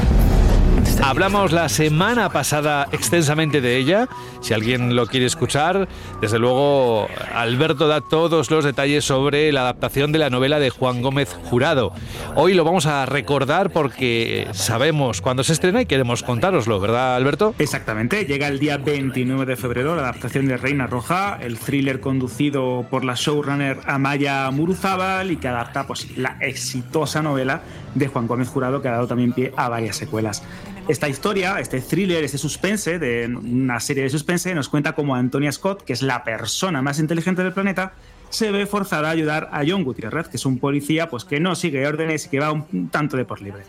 Hablamos 1.02 1.50
la 1.52 1.68
semana 1.68 2.28
pasada 2.30 2.86
extensamente 2.92 3.60
de 3.60 3.76
ella. 3.76 4.08
Si 4.40 4.54
alguien 4.54 4.94
lo 4.94 5.06
quiere 5.06 5.26
escuchar, 5.26 5.88
desde 6.20 6.38
luego 6.38 7.08
Alberto 7.34 7.88
da 7.88 8.00
todos 8.00 8.50
los 8.50 8.64
detalles 8.64 9.04
sobre 9.04 9.50
la 9.50 9.62
adaptación 9.62 10.12
de 10.12 10.18
la 10.18 10.30
novela 10.30 10.60
de 10.60 10.70
Juan 10.70 11.02
Gómez 11.02 11.34
Jurado. 11.44 11.92
Hoy 12.36 12.54
lo 12.54 12.64
vamos 12.64 12.86
a 12.86 13.06
recordar 13.06 13.70
porque 13.70 14.46
sabemos 14.52 15.20
cuándo 15.20 15.42
se 15.42 15.52
estrena 15.52 15.82
y 15.82 15.86
queremos 15.86 16.22
contároslo, 16.22 16.78
¿verdad 16.80 17.16
Alberto? 17.16 17.54
Exactamente, 17.58 18.24
llega 18.24 18.48
el 18.48 18.58
día 18.58 18.76
29 18.76 19.46
de 19.46 19.56
febrero 19.56 19.96
la 19.96 20.02
adaptación 20.02 20.46
de 20.46 20.56
Reina 20.56 20.86
Roja, 20.86 21.38
el 21.40 21.58
thriller 21.58 22.00
conducido 22.00 22.86
por 22.88 23.04
la 23.04 23.14
showrunner 23.14 23.80
Amaya 23.86 24.50
Muruzábal 24.50 25.30
y 25.30 25.36
que 25.36 25.48
adapta 25.48 25.86
pues, 25.86 26.16
la 26.16 26.36
exitosa 26.40 27.22
novela 27.22 27.62
de 27.94 28.08
Juan 28.08 28.26
Gómez 28.26 28.48
Jurado 28.48 28.82
que 28.82 28.88
ha 28.88 28.92
dado 28.92 29.06
también 29.06 29.32
pie 29.32 29.52
a 29.56 29.68
varias 29.68 29.96
secuelas. 29.96 30.42
Esta 30.88 31.08
historia, 31.08 31.60
este 31.60 31.80
thriller, 31.80 32.24
este 32.24 32.38
suspense, 32.38 32.98
de 32.98 33.26
una 33.26 33.78
serie 33.80 34.02
de 34.02 34.10
suspense, 34.10 34.54
nos 34.54 34.68
cuenta 34.68 34.94
cómo 34.94 35.14
Antonia 35.14 35.52
Scott, 35.52 35.82
que 35.82 35.92
es 35.92 36.02
la 36.02 36.24
persona 36.24 36.82
más 36.82 36.98
inteligente 36.98 37.42
del 37.42 37.52
planeta, 37.52 37.92
se 38.28 38.50
ve 38.50 38.66
forzada 38.66 39.08
a 39.08 39.12
ayudar 39.12 39.50
a 39.52 39.62
John 39.66 39.84
Gutiérrez, 39.84 40.28
que 40.28 40.36
es 40.36 40.46
un 40.46 40.58
policía 40.58 41.08
pues, 41.08 41.24
que 41.24 41.40
no 41.40 41.54
sigue 41.54 41.86
órdenes 41.86 42.26
y 42.26 42.28
que 42.30 42.40
va 42.40 42.52
un 42.52 42.88
tanto 42.90 43.16
de 43.16 43.24
por 43.24 43.42
libre. 43.42 43.64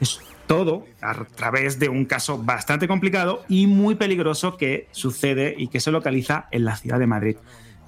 Es 0.00 0.20
todo 0.46 0.84
a 1.00 1.24
través 1.24 1.78
de 1.78 1.88
un 1.88 2.04
caso 2.04 2.38
bastante 2.38 2.88
complicado 2.88 3.44
y 3.48 3.66
muy 3.66 3.94
peligroso 3.94 4.56
que 4.56 4.88
sucede 4.92 5.54
y 5.56 5.68
que 5.68 5.80
se 5.80 5.90
localiza 5.90 6.46
en 6.50 6.64
la 6.64 6.76
ciudad 6.76 6.98
de 6.98 7.06
Madrid. 7.06 7.36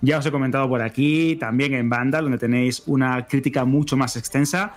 Ya 0.01 0.19
os 0.19 0.27
he 0.27 0.31
comentado 0.31 0.69
por 0.69 0.81
aquí, 0.81 1.37
también 1.37 1.75
en 1.75 1.89
Banda, 1.89 2.21
donde 2.21 2.39
tenéis 2.39 2.83
una 2.87 3.27
crítica 3.27 3.65
mucho 3.65 3.97
más 3.97 4.17
extensa 4.17 4.75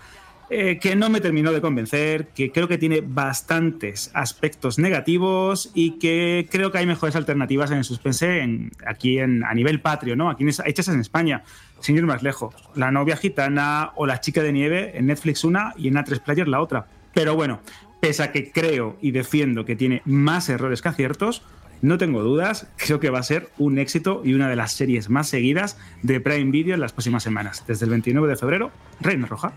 eh, 0.53 0.79
que 0.79 0.97
no 0.97 1.09
me 1.09 1.21
terminó 1.21 1.53
de 1.53 1.61
convencer, 1.61 2.27
que 2.35 2.51
creo 2.51 2.67
que 2.67 2.77
tiene 2.77 2.99
bastantes 2.99 4.11
aspectos 4.13 4.79
negativos 4.79 5.71
y 5.73 5.97
que 5.97 6.45
creo 6.51 6.73
que 6.73 6.79
hay 6.79 6.85
mejores 6.85 7.15
alternativas 7.15 7.71
en 7.71 7.77
el 7.77 7.85
suspense 7.85 8.39
en, 8.39 8.69
aquí 8.85 9.19
en, 9.19 9.45
a 9.45 9.53
nivel 9.53 9.79
patrio, 9.79 10.17
¿no? 10.17 10.29
Aquí 10.29 10.45
hechas 10.65 10.89
en 10.89 10.99
España, 10.99 11.43
sin 11.79 11.95
ir 11.95 12.05
más 12.05 12.21
lejos. 12.21 12.53
La 12.75 12.91
novia 12.91 13.15
gitana 13.15 13.93
o 13.95 14.05
la 14.05 14.19
chica 14.19 14.43
de 14.43 14.51
nieve 14.51 14.91
en 14.97 15.05
Netflix 15.05 15.45
una 15.45 15.73
y 15.77 15.87
en 15.87 15.93
A3 15.93 16.19
Player 16.19 16.49
la 16.49 16.59
otra. 16.59 16.85
Pero 17.13 17.35
bueno, 17.35 17.61
pese 18.01 18.21
a 18.21 18.33
que 18.33 18.51
creo 18.51 18.97
y 19.01 19.11
defiendo 19.11 19.63
que 19.63 19.77
tiene 19.77 20.01
más 20.03 20.49
errores 20.49 20.81
que 20.81 20.89
aciertos, 20.89 21.43
no 21.81 21.97
tengo 21.97 22.21
dudas, 22.21 22.67
creo 22.77 22.99
que 22.99 23.09
va 23.09 23.19
a 23.19 23.23
ser 23.23 23.49
un 23.57 23.79
éxito 23.79 24.21
y 24.23 24.33
una 24.33 24.49
de 24.49 24.55
las 24.55 24.73
series 24.73 25.09
más 25.09 25.27
seguidas 25.29 25.77
de 26.01 26.19
Prime 26.19 26.51
Video 26.51 26.75
en 26.75 26.81
las 26.81 26.93
próximas 26.93 27.23
semanas. 27.23 27.63
Desde 27.67 27.85
el 27.85 27.91
29 27.91 28.27
de 28.27 28.35
febrero, 28.35 28.71
Reina 28.99 29.27
Roja. 29.27 29.53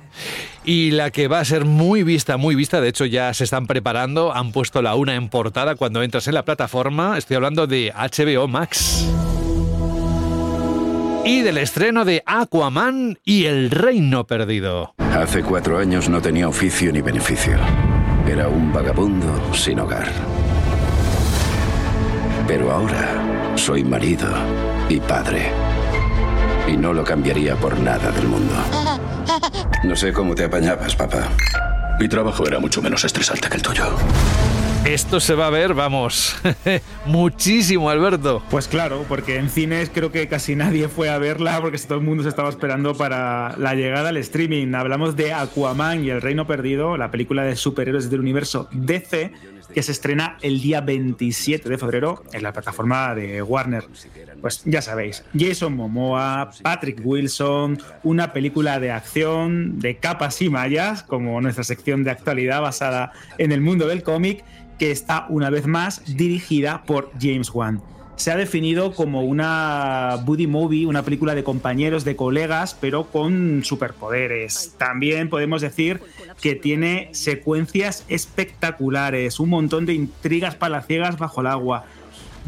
Y 0.64 0.90
la 0.90 1.10
que 1.10 1.28
va 1.28 1.40
a 1.40 1.44
ser 1.44 1.64
muy 1.64 2.02
vista, 2.02 2.36
muy 2.36 2.54
vista, 2.54 2.80
de 2.80 2.88
hecho 2.88 3.04
ya 3.04 3.32
se 3.34 3.44
están 3.44 3.66
preparando, 3.66 4.34
han 4.34 4.52
puesto 4.52 4.82
la 4.82 4.94
una 4.94 5.14
en 5.14 5.28
portada 5.28 5.74
cuando 5.74 6.02
entras 6.02 6.26
en 6.28 6.34
la 6.34 6.44
plataforma, 6.44 7.18
estoy 7.18 7.36
hablando 7.36 7.66
de 7.66 7.92
HBO 7.94 8.48
Max. 8.48 9.06
Y 11.26 11.40
del 11.40 11.56
estreno 11.56 12.04
de 12.04 12.22
Aquaman 12.26 13.18
y 13.24 13.46
El 13.46 13.70
Reino 13.70 14.26
Perdido. 14.26 14.94
Hace 14.98 15.42
cuatro 15.42 15.78
años 15.78 16.10
no 16.10 16.20
tenía 16.20 16.48
oficio 16.48 16.92
ni 16.92 17.00
beneficio. 17.00 17.56
Era 18.28 18.48
un 18.48 18.72
vagabundo 18.72 19.54
sin 19.54 19.80
hogar. 19.80 20.12
Pero 22.46 22.70
ahora 22.70 23.54
soy 23.56 23.82
marido 23.82 24.28
y 24.88 25.00
padre. 25.00 25.50
Y 26.68 26.76
no 26.76 26.92
lo 26.92 27.02
cambiaría 27.02 27.56
por 27.56 27.78
nada 27.78 28.10
del 28.10 28.28
mundo. 28.28 28.54
No 29.84 29.94
sé 29.94 30.14
cómo 30.14 30.34
te 30.34 30.44
apañabas, 30.44 30.96
papá. 30.96 31.28
Mi 32.00 32.08
trabajo 32.08 32.46
era 32.46 32.58
mucho 32.58 32.80
menos 32.80 33.04
estresante 33.04 33.50
que 33.50 33.56
el 33.56 33.62
tuyo. 33.62 33.84
Esto 34.84 35.20
se 35.20 35.34
va 35.34 35.46
a 35.46 35.50
ver, 35.50 35.74
vamos, 35.74 36.36
muchísimo, 37.06 37.88
Alberto. 37.88 38.42
Pues 38.50 38.68
claro, 38.68 39.04
porque 39.08 39.36
en 39.36 39.48
cines 39.48 39.90
creo 39.92 40.12
que 40.12 40.28
casi 40.28 40.56
nadie 40.56 40.88
fue 40.88 41.08
a 41.08 41.18
verla 41.18 41.58
porque 41.60 41.78
todo 41.78 41.98
el 41.98 42.04
mundo 42.04 42.22
se 42.22 42.28
estaba 42.28 42.50
esperando 42.50 42.94
para 42.94 43.56
la 43.56 43.74
llegada 43.74 44.10
al 44.10 44.16
streaming. 44.18 44.74
Hablamos 44.74 45.16
de 45.16 45.32
Aquaman 45.32 46.04
y 46.04 46.10
el 46.10 46.20
Reino 46.20 46.46
Perdido, 46.46 46.96
la 46.96 47.10
película 47.10 47.44
de 47.44 47.56
superhéroes 47.56 48.10
del 48.10 48.20
universo 48.20 48.68
DC, 48.72 49.32
que 49.72 49.82
se 49.82 49.92
estrena 49.92 50.38
el 50.42 50.60
día 50.60 50.80
27 50.80 51.68
de 51.68 51.78
febrero 51.78 52.22
en 52.32 52.42
la 52.42 52.52
plataforma 52.52 53.14
de 53.14 53.42
Warner. 53.42 53.84
Pues 54.40 54.62
ya 54.64 54.82
sabéis, 54.82 55.24
Jason 55.38 55.74
Momoa, 55.74 56.50
Patrick 56.62 57.00
Wilson, 57.02 57.78
una 58.02 58.32
película 58.32 58.80
de 58.80 58.90
acción 58.90 59.78
de 59.78 59.96
capas 59.96 60.40
y 60.42 60.50
mallas, 60.50 61.02
como 61.02 61.40
nuestra 61.40 61.64
sección 61.64 62.04
de 62.04 62.10
actualidad 62.10 62.60
basada 62.60 63.12
en 63.38 63.52
el 63.52 63.60
mundo 63.60 63.86
del 63.86 64.02
cómic, 64.02 64.44
que 64.78 64.90
está 64.90 65.26
una 65.28 65.50
vez 65.50 65.66
más 65.66 66.02
dirigida 66.16 66.82
por 66.84 67.10
James 67.20 67.50
Wan. 67.50 67.80
Se 68.16 68.30
ha 68.30 68.36
definido 68.36 68.94
como 68.94 69.22
una 69.22 70.18
buddy 70.24 70.46
movie, 70.46 70.86
una 70.86 71.02
película 71.02 71.34
de 71.34 71.42
compañeros, 71.42 72.04
de 72.04 72.14
colegas, 72.14 72.76
pero 72.80 73.06
con 73.06 73.62
superpoderes. 73.64 74.74
También 74.78 75.28
podemos 75.28 75.62
decir 75.62 76.00
que 76.40 76.54
tiene 76.54 77.08
secuencias 77.12 78.04
espectaculares, 78.08 79.40
un 79.40 79.50
montón 79.50 79.84
de 79.84 79.94
intrigas 79.94 80.54
palaciegas 80.54 81.18
bajo 81.18 81.40
el 81.40 81.48
agua. 81.48 81.86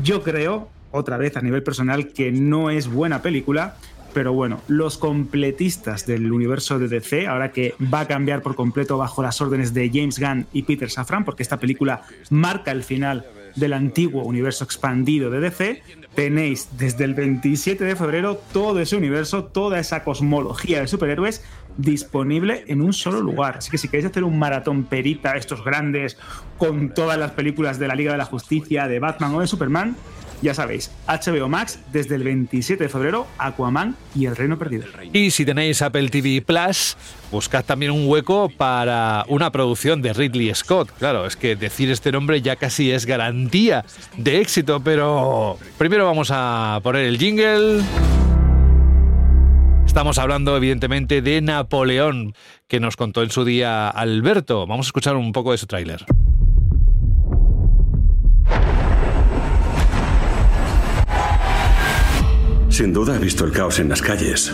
Yo 0.02 0.22
creo, 0.22 0.68
otra 0.92 1.16
vez 1.16 1.36
a 1.36 1.42
nivel 1.42 1.62
personal, 1.62 2.08
que 2.08 2.30
no 2.30 2.70
es 2.70 2.86
buena 2.86 3.20
película, 3.20 3.76
pero 4.16 4.32
bueno, 4.32 4.62
los 4.68 4.96
completistas 4.96 6.06
del 6.06 6.32
universo 6.32 6.78
de 6.78 6.88
DC, 6.88 7.26
ahora 7.26 7.52
que 7.52 7.74
va 7.92 8.00
a 8.00 8.08
cambiar 8.08 8.40
por 8.40 8.54
completo 8.54 8.96
bajo 8.96 9.22
las 9.22 9.42
órdenes 9.42 9.74
de 9.74 9.90
James 9.92 10.18
Gunn 10.18 10.46
y 10.54 10.62
Peter 10.62 10.88
Safran, 10.88 11.24
porque 11.24 11.42
esta 11.42 11.58
película 11.58 12.02
marca 12.30 12.70
el 12.70 12.82
final 12.82 13.26
del 13.56 13.72
antiguo 13.72 14.22
universo 14.22 14.64
expandido 14.64 15.30
de 15.30 15.40
DC, 15.40 15.82
tenéis 16.14 16.68
desde 16.78 17.04
el 17.04 17.14
27 17.14 17.84
de 17.84 17.96
febrero 17.96 18.40
todo 18.52 18.80
ese 18.80 18.96
universo, 18.96 19.44
toda 19.44 19.78
esa 19.78 20.04
cosmología 20.04 20.80
de 20.80 20.86
superhéroes 20.86 21.42
disponible 21.76 22.64
en 22.68 22.80
un 22.80 22.92
solo 22.92 23.20
lugar. 23.20 23.58
Así 23.58 23.70
que 23.70 23.78
si 23.78 23.88
queréis 23.88 24.10
hacer 24.10 24.24
un 24.24 24.38
maratón 24.38 24.84
perita, 24.84 25.36
estos 25.36 25.64
grandes, 25.64 26.16
con 26.58 26.94
todas 26.94 27.18
las 27.18 27.32
películas 27.32 27.78
de 27.78 27.88
la 27.88 27.94
Liga 27.94 28.12
de 28.12 28.18
la 28.18 28.24
Justicia, 28.24 28.88
de 28.88 28.98
Batman 28.98 29.34
o 29.34 29.40
de 29.40 29.46
Superman, 29.46 29.96
ya 30.42 30.54
sabéis, 30.54 30.90
HBO 31.06 31.48
Max 31.48 31.78
desde 31.92 32.14
el 32.14 32.24
27 32.24 32.84
de 32.84 32.88
febrero, 32.88 33.26
Aquaman 33.38 33.96
y 34.14 34.26
El 34.26 34.36
Reino 34.36 34.58
Perdido. 34.58 34.84
Y 35.12 35.30
si 35.30 35.44
tenéis 35.44 35.82
Apple 35.82 36.08
TV 36.08 36.42
Plus, 36.42 36.96
buscad 37.30 37.64
también 37.64 37.92
un 37.92 38.08
hueco 38.08 38.48
para 38.48 39.24
una 39.28 39.50
producción 39.50 40.02
de 40.02 40.12
Ridley 40.12 40.54
Scott. 40.54 40.90
Claro, 40.98 41.26
es 41.26 41.36
que 41.36 41.56
decir 41.56 41.90
este 41.90 42.12
nombre 42.12 42.42
ya 42.42 42.56
casi 42.56 42.90
es 42.90 43.06
garantía 43.06 43.84
de 44.16 44.40
éxito, 44.40 44.80
pero 44.80 45.58
primero 45.78 46.06
vamos 46.06 46.30
a 46.32 46.80
poner 46.82 47.06
el 47.06 47.18
jingle. 47.18 47.82
Estamos 49.86 50.18
hablando 50.18 50.54
evidentemente 50.56 51.22
de 51.22 51.40
Napoleón, 51.40 52.34
que 52.68 52.80
nos 52.80 52.96
contó 52.96 53.22
en 53.22 53.30
su 53.30 53.44
día 53.46 53.88
Alberto. 53.88 54.66
Vamos 54.66 54.86
a 54.86 54.88
escuchar 54.88 55.16
un 55.16 55.32
poco 55.32 55.52
de 55.52 55.58
su 55.58 55.66
tráiler. 55.66 56.04
Sin 62.76 62.92
duda 62.92 63.16
ha 63.16 63.18
visto 63.18 63.46
el 63.46 63.52
caos 63.52 63.78
en 63.78 63.88
las 63.88 64.02
calles. 64.02 64.52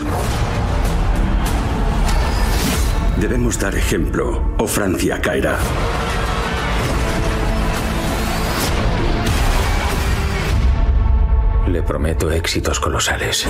Debemos 3.20 3.58
dar 3.58 3.74
ejemplo 3.74 4.54
o 4.58 4.66
Francia 4.68 5.20
caerá. 5.20 5.58
Le 11.66 11.82
prometo 11.82 12.30
éxitos 12.30 12.78
colosales. 12.78 13.48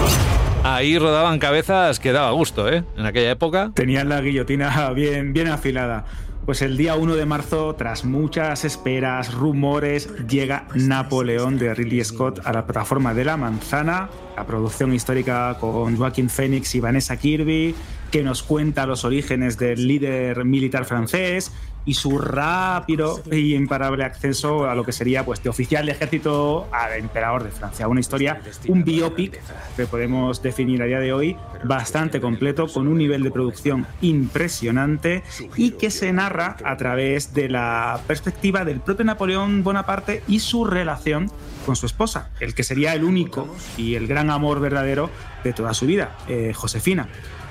Ahí 0.65 0.99
rodaban 0.99 1.39
cabezas 1.39 2.01
que 2.01 2.13
daba 2.13 2.31
gusto, 2.31 2.67
¿eh? 2.71 2.83
En 2.97 3.05
aquella 3.05 3.33
época. 3.33 3.73
Tenían 3.75 4.09
la 4.09 4.23
guillotina 4.23 4.89
bien, 4.95 5.35
bien 5.35 5.49
afilada. 5.49 6.07
Pues 6.45 6.61
el 6.61 6.77
día 6.77 6.97
1 6.97 7.15
de 7.15 7.25
marzo, 7.25 7.77
tras 7.77 8.05
muchas 8.05 8.65
esperas, 8.65 9.33
rumores, 9.33 10.09
llega 10.27 10.67
Napoleón 10.75 11.57
de 11.57 11.73
Ridley 11.73 12.03
Scott 12.03 12.41
a 12.45 12.53
la 12.53 12.67
plataforma 12.67 13.15
de 13.15 13.25
la 13.25 13.37
manzana, 13.37 14.11
la 14.37 14.45
producción 14.45 14.93
histórica 14.93 15.57
con 15.61 15.97
Joaquin 15.97 16.29
Phoenix 16.29 16.75
y 16.75 16.81
Vanessa 16.81 17.17
Kirby, 17.17 17.77
que 18.11 18.25
nos 18.25 18.43
cuenta 18.43 18.87
los 18.87 19.05
orígenes 19.05 19.57
del 19.57 19.87
líder 19.87 20.45
militar 20.45 20.85
francés 20.85 21.53
y 21.85 21.95
su 21.95 22.19
rápido 22.19 23.23
y 23.31 23.55
imparable 23.55 24.05
acceso 24.05 24.69
a 24.69 24.75
lo 24.75 24.85
que 24.85 24.93
sería 24.93 25.25
pues 25.25 25.43
de 25.43 25.49
oficial 25.49 25.87
de 25.87 25.93
ejército 25.93 26.69
al 26.73 26.99
emperador 26.99 27.45
de 27.45 27.51
Francia. 27.51 27.89
Una 27.89 28.01
historia, 28.01 28.41
un 28.69 28.85
biopic 28.85 29.41
que 29.77 29.87
podemos 29.87 30.43
definir 30.43 30.83
a 30.83 30.87
día 30.87 31.01
de 31.01 31.13
hoy 31.13 31.37
bastante 31.65 32.21
completo, 32.21 32.67
con 32.69 32.89
un 32.89 32.99
nivel 32.99 33.23
de 33.23 33.31
producción 33.31 33.87
impresionante 34.01 35.23
y 35.57 35.73
que 35.73 35.91
se 35.91 36.13
narra 36.13 36.57
a 36.65 36.77
través 36.77 37.35
de 37.35 37.49
la 37.49 38.01
perspectiva 38.07 38.65
del 38.65 38.81
propio 38.81 39.05
Napoleón 39.05 39.63
Bonaparte 39.63 40.23
y 40.29 40.41
su 40.41 40.65
relación 40.65 41.31
con 41.67 41.77
su 41.77 41.87
esposa, 41.87 42.31
el 42.41 42.55
que 42.55 42.65
sería 42.65 42.95
el 42.95 43.05
único 43.05 43.49
y 43.77 43.95
el 43.95 44.07
gran 44.07 44.31
amor 44.31 44.61
verdadero 44.61 45.11
de 45.45 45.53
toda 45.53 45.75
su 45.75 45.87
vida, 45.87 46.17
eh, 46.29 46.53
Josefina. 46.55 47.09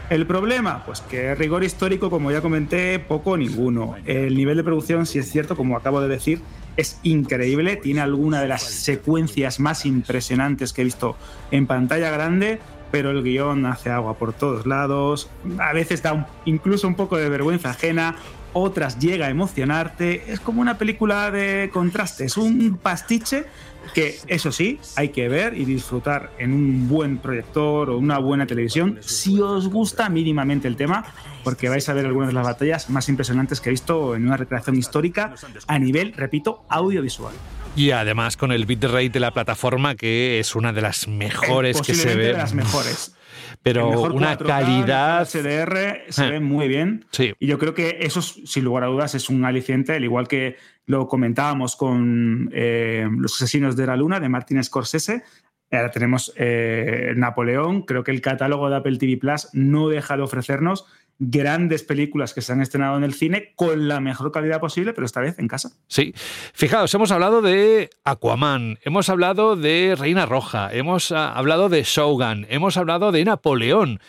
El 0.09 0.27
problema, 0.27 0.83
pues 0.85 0.99
que 1.01 1.35
rigor 1.35 1.63
histórico, 1.63 2.09
como 2.09 2.31
ya 2.31 2.41
comenté, 2.41 2.99
poco 2.99 3.31
o 3.31 3.37
ninguno. 3.37 3.95
El 4.05 4.35
nivel 4.35 4.57
de 4.57 4.63
producción, 4.63 5.05
si 5.05 5.19
es 5.19 5.31
cierto, 5.31 5.55
como 5.55 5.77
acabo 5.77 6.01
de 6.01 6.09
decir, 6.09 6.41
es 6.77 6.99
increíble. 7.03 7.77
Tiene 7.77 8.01
alguna 8.01 8.41
de 8.41 8.47
las 8.47 8.63
secuencias 8.63 9.59
más 9.59 9.85
impresionantes 9.85 10.73
que 10.73 10.81
he 10.81 10.85
visto 10.85 11.15
en 11.51 11.67
pantalla 11.67 12.11
grande, 12.11 12.59
pero 12.91 13.11
el 13.11 13.23
guion 13.23 13.65
hace 13.65 13.89
agua 13.89 14.15
por 14.17 14.33
todos 14.33 14.65
lados. 14.65 15.29
A 15.59 15.73
veces 15.73 16.03
da 16.03 16.27
incluso 16.45 16.87
un 16.87 16.95
poco 16.95 17.17
de 17.17 17.29
vergüenza 17.29 17.69
ajena. 17.69 18.17
Otras 18.53 18.99
llega 18.99 19.27
a 19.27 19.29
emocionarte. 19.29 20.29
Es 20.31 20.41
como 20.41 20.61
una 20.61 20.77
película 20.77 21.31
de 21.31 21.69
contrastes, 21.71 22.35
un 22.35 22.77
pastiche 22.77 23.45
que 23.93 24.19
eso 24.27 24.51
sí, 24.51 24.79
hay 24.95 25.09
que 25.09 25.27
ver 25.29 25.57
y 25.57 25.65
disfrutar 25.65 26.31
en 26.37 26.53
un 26.53 26.87
buen 26.87 27.17
proyector 27.17 27.89
o 27.89 27.97
una 27.97 28.19
buena 28.19 28.45
televisión 28.45 28.97
si 29.01 29.39
os 29.39 29.67
gusta 29.67 30.09
mínimamente 30.09 30.67
el 30.67 30.75
tema, 30.75 31.05
porque 31.43 31.69
vais 31.69 31.87
a 31.89 31.93
ver 31.93 32.05
algunas 32.05 32.29
de 32.29 32.33
las 32.33 32.45
batallas 32.45 32.89
más 32.89 33.09
impresionantes 33.09 33.61
que 33.61 33.69
he 33.69 33.71
visto 33.71 34.15
en 34.15 34.25
una 34.25 34.37
recreación 34.37 34.77
histórica 34.77 35.33
a 35.67 35.79
nivel, 35.79 36.13
repito, 36.13 36.63
audiovisual. 36.69 37.33
Y 37.75 37.91
además 37.91 38.35
con 38.35 38.51
el 38.51 38.65
bitrate 38.65 39.09
de 39.09 39.19
la 39.19 39.31
plataforma, 39.31 39.95
que 39.95 40.39
es 40.39 40.55
una 40.55 40.73
de 40.73 40.81
las 40.81 41.07
mejores 41.07 41.81
que 41.81 41.93
se 41.93 42.15
ve. 42.15 42.27
de 42.27 42.33
las 42.33 42.53
mejores. 42.53 43.13
Pero 43.63 43.89
una 44.11 44.37
4K, 44.37 44.45
calidad. 44.45 45.27
HDR 45.27 46.11
se 46.11 46.27
eh. 46.27 46.31
ve 46.31 46.39
muy 46.39 46.67
bien. 46.67 47.05
Sí. 47.11 47.33
Y 47.39 47.47
yo 47.47 47.59
creo 47.59 47.73
que 47.73 47.99
eso, 48.01 48.21
sin 48.21 48.63
lugar 48.63 48.83
a 48.83 48.87
dudas, 48.87 49.13
es 49.15 49.29
un 49.29 49.45
aliciente, 49.45 49.93
al 49.93 50.03
igual 50.03 50.27
que 50.27 50.57
lo 50.85 51.07
comentábamos 51.07 51.75
con 51.75 52.49
eh, 52.53 53.07
Los 53.17 53.35
Asesinos 53.35 53.75
de 53.75 53.87
la 53.87 53.95
Luna 53.95 54.19
de 54.19 54.29
Martin 54.29 54.63
Scorsese. 54.63 55.23
Ahora 55.71 55.91
tenemos 55.91 56.33
eh, 56.35 57.13
Napoleón. 57.15 57.83
Creo 57.83 58.03
que 58.03 58.11
el 58.11 58.21
catálogo 58.21 58.69
de 58.69 58.77
Apple 58.77 58.97
TV 58.97 59.17
Plus 59.17 59.47
no 59.53 59.87
deja 59.87 60.17
de 60.17 60.23
ofrecernos 60.23 60.85
grandes 61.23 61.83
películas 61.83 62.33
que 62.33 62.41
se 62.41 62.51
han 62.51 62.61
estrenado 62.61 62.97
en 62.97 63.03
el 63.03 63.13
cine 63.13 63.53
con 63.55 63.87
la 63.87 63.99
mejor 63.99 64.31
calidad 64.31 64.59
posible, 64.59 64.91
pero 64.91 65.05
esta 65.05 65.21
vez 65.21 65.37
en 65.37 65.47
casa. 65.47 65.71
Sí. 65.87 66.13
Fijaos, 66.53 66.93
hemos 66.95 67.11
hablado 67.11 67.43
de 67.43 67.91
Aquaman, 68.03 68.79
hemos 68.83 69.07
hablado 69.07 69.55
de 69.55 69.95
Reina 69.97 70.25
Roja, 70.25 70.73
hemos 70.73 71.11
ah, 71.11 71.31
hablado 71.31 71.69
de 71.69 71.83
Shogun, 71.83 72.47
hemos 72.49 72.75
hablado 72.75 73.11
de 73.11 73.23
Napoleón. 73.23 73.99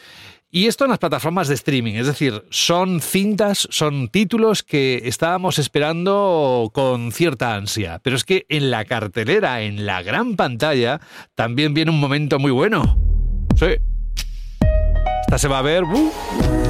Y 0.50 0.66
esto 0.66 0.84
en 0.84 0.90
las 0.90 0.98
plataformas 0.98 1.48
de 1.48 1.54
streaming, 1.54 1.94
es 1.94 2.06
decir, 2.06 2.44
son 2.50 3.00
cintas, 3.00 3.68
son 3.70 4.08
títulos 4.08 4.62
que 4.62 5.02
estábamos 5.04 5.58
esperando 5.58 6.70
con 6.74 7.12
cierta 7.12 7.54
ansia. 7.54 8.00
Pero 8.02 8.16
es 8.16 8.24
que 8.24 8.44
en 8.50 8.70
la 8.70 8.84
cartelera, 8.84 9.62
en 9.62 9.86
la 9.86 10.02
gran 10.02 10.36
pantalla, 10.36 11.00
también 11.34 11.72
viene 11.72 11.90
un 11.90 12.00
momento 12.00 12.38
muy 12.38 12.50
bueno. 12.50 12.98
Sí. 13.56 13.76
Esta 15.22 15.38
se 15.38 15.48
va 15.48 15.60
a 15.60 15.62
ver. 15.62 15.84
Uh. 15.84 16.61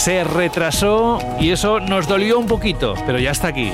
Se 0.00 0.24
retrasó 0.24 1.18
y 1.38 1.50
eso 1.50 1.78
nos 1.78 2.08
dolió 2.08 2.38
un 2.38 2.46
poquito, 2.46 2.94
pero 3.04 3.18
ya 3.18 3.32
está 3.32 3.48
aquí. 3.48 3.70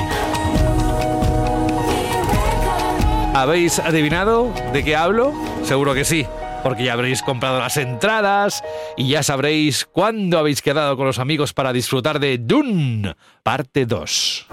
¿Habéis 3.32 3.78
adivinado 3.78 4.52
de 4.72 4.82
qué 4.82 4.96
hablo? 4.96 5.32
Seguro 5.62 5.94
que 5.94 6.04
sí 6.04 6.26
porque 6.64 6.82
ya 6.82 6.94
habréis 6.94 7.22
comprado 7.22 7.60
las 7.60 7.76
entradas 7.76 8.64
y 8.96 9.06
ya 9.06 9.22
sabréis 9.22 9.84
cuándo 9.84 10.36
habéis 10.36 10.62
quedado 10.62 10.96
con 10.96 11.06
los 11.06 11.20
amigos 11.20 11.52
para 11.52 11.72
disfrutar 11.72 12.18
de 12.18 12.38
Dune, 12.38 13.14
parte 13.44 13.86
2. 13.86 14.46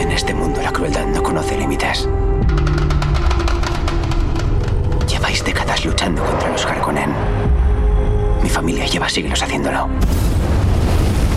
En 0.00 0.12
este 0.12 0.34
mundo 0.34 0.60
la 0.60 0.70
crueldad 0.70 1.06
no 1.06 1.22
conoce 1.22 1.56
límites. 1.56 2.06
Lleváis 5.32 5.44
décadas 5.46 5.82
luchando 5.86 6.22
contra 6.22 6.50
los 6.50 6.66
Harkonnen. 6.66 7.10
Mi 8.42 8.50
familia 8.50 8.84
lleva 8.84 9.08
siglos 9.08 9.42
haciéndolo. 9.42 9.88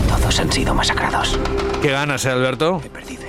Todos 0.10 0.38
han 0.38 0.52
sido 0.52 0.76
masacrados. 0.76 1.40
¿Qué 1.82 1.92
ganas, 1.92 2.26
eh, 2.26 2.32
Alberto? 2.32 2.82
He 2.84 2.90
perdido 2.90 3.26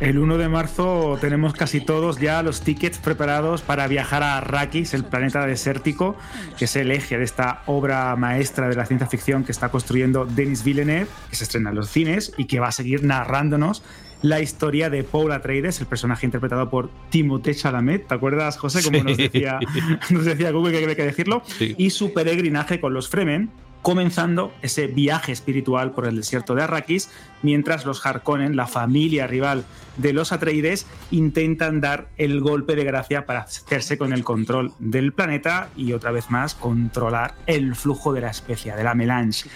el 0.00 0.18
1 0.18 0.38
de 0.38 0.48
marzo 0.48 1.16
tenemos 1.20 1.52
casi 1.52 1.80
todos 1.80 2.18
ya 2.18 2.42
los 2.42 2.62
tickets 2.62 2.98
preparados 2.98 3.62
para 3.62 3.86
viajar 3.86 4.24
a 4.24 4.38
Arrakis, 4.38 4.92
el 4.92 5.04
planeta 5.04 5.46
desértico, 5.46 6.16
que 6.58 6.64
es 6.64 6.74
el 6.74 6.90
eje 6.90 7.16
de 7.16 7.22
esta 7.22 7.62
obra 7.66 8.16
maestra 8.16 8.68
de 8.68 8.74
la 8.74 8.86
ciencia 8.86 9.06
ficción 9.06 9.44
que 9.44 9.52
está 9.52 9.68
construyendo 9.68 10.26
Denis 10.26 10.64
Villeneuve, 10.64 11.06
que 11.28 11.36
se 11.36 11.44
estrena 11.44 11.70
en 11.70 11.76
los 11.76 11.90
cines 11.90 12.32
y 12.38 12.46
que 12.46 12.58
va 12.58 12.68
a 12.68 12.72
seguir 12.72 13.04
narrándonos 13.04 13.84
la 14.22 14.40
historia 14.40 14.90
de 14.90 15.04
Paul 15.04 15.32
Atreides, 15.32 15.80
el 15.80 15.86
personaje 15.86 16.26
interpretado 16.26 16.68
por 16.68 16.90
Timothée 17.10 17.54
Chalamet. 17.54 18.06
¿Te 18.06 18.14
acuerdas, 18.14 18.58
José? 18.58 18.82
Como 18.82 19.02
nos 19.02 19.16
decía, 19.16 19.58
nos 20.10 20.24
decía 20.24 20.50
Google 20.50 20.72
que 20.72 20.82
había 20.82 20.96
que 20.96 21.04
decirlo. 21.04 21.42
Y 21.58 21.90
su 21.90 22.12
peregrinaje 22.12 22.80
con 22.80 22.92
los 22.92 23.08
Fremen, 23.08 23.50
comenzando 23.82 24.52
ese 24.60 24.86
viaje 24.88 25.32
espiritual 25.32 25.92
por 25.92 26.06
el 26.06 26.16
desierto 26.16 26.54
de 26.54 26.62
Arrakis, 26.62 27.10
mientras 27.42 27.86
los 27.86 28.04
Harkonnen, 28.04 28.56
la 28.56 28.66
familia 28.66 29.26
rival 29.26 29.64
de 29.96 30.12
los 30.12 30.32
Atreides, 30.32 30.86
intentan 31.10 31.80
dar 31.80 32.08
el 32.18 32.40
golpe 32.40 32.76
de 32.76 32.84
gracia 32.84 33.24
para 33.24 33.40
hacerse 33.40 33.96
con 33.96 34.12
el 34.12 34.22
control 34.22 34.72
del 34.78 35.12
planeta 35.12 35.70
y 35.76 35.92
otra 35.92 36.10
vez 36.10 36.30
más 36.30 36.54
controlar 36.54 37.34
el 37.46 37.74
flujo 37.74 38.12
de 38.12 38.20
la 38.20 38.30
especia, 38.30 38.76
de 38.76 38.84
la 38.84 38.94
melange. 38.94 39.48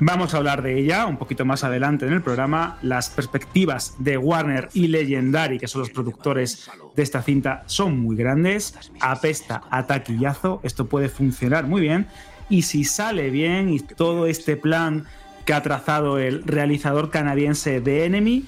Vamos 0.00 0.34
a 0.34 0.38
hablar 0.38 0.62
de 0.62 0.76
ella 0.76 1.06
un 1.06 1.16
poquito 1.16 1.44
más 1.44 1.62
adelante 1.62 2.06
en 2.06 2.12
el 2.12 2.22
programa. 2.22 2.78
Las 2.82 3.10
perspectivas 3.10 3.94
de 3.98 4.18
Warner 4.18 4.68
y 4.74 4.88
Legendary, 4.88 5.58
que 5.58 5.68
son 5.68 5.82
los 5.82 5.90
productores 5.90 6.68
de 6.96 7.02
esta 7.02 7.22
cinta, 7.22 7.62
son 7.66 8.00
muy 8.00 8.16
grandes. 8.16 8.74
Apesta 9.00 9.62
a 9.70 9.86
taquillazo. 9.86 10.60
Esto 10.64 10.86
puede 10.86 11.08
funcionar 11.08 11.66
muy 11.66 11.80
bien 11.80 12.08
y 12.48 12.62
si 12.62 12.84
sale 12.84 13.30
bien 13.30 13.70
y 13.70 13.78
todo 13.80 14.26
este 14.26 14.56
plan 14.56 15.04
que 15.44 15.54
ha 15.54 15.62
trazado 15.62 16.18
el 16.18 16.42
realizador 16.42 17.10
canadiense 17.10 17.80
de 17.80 18.04
Enemy, 18.04 18.44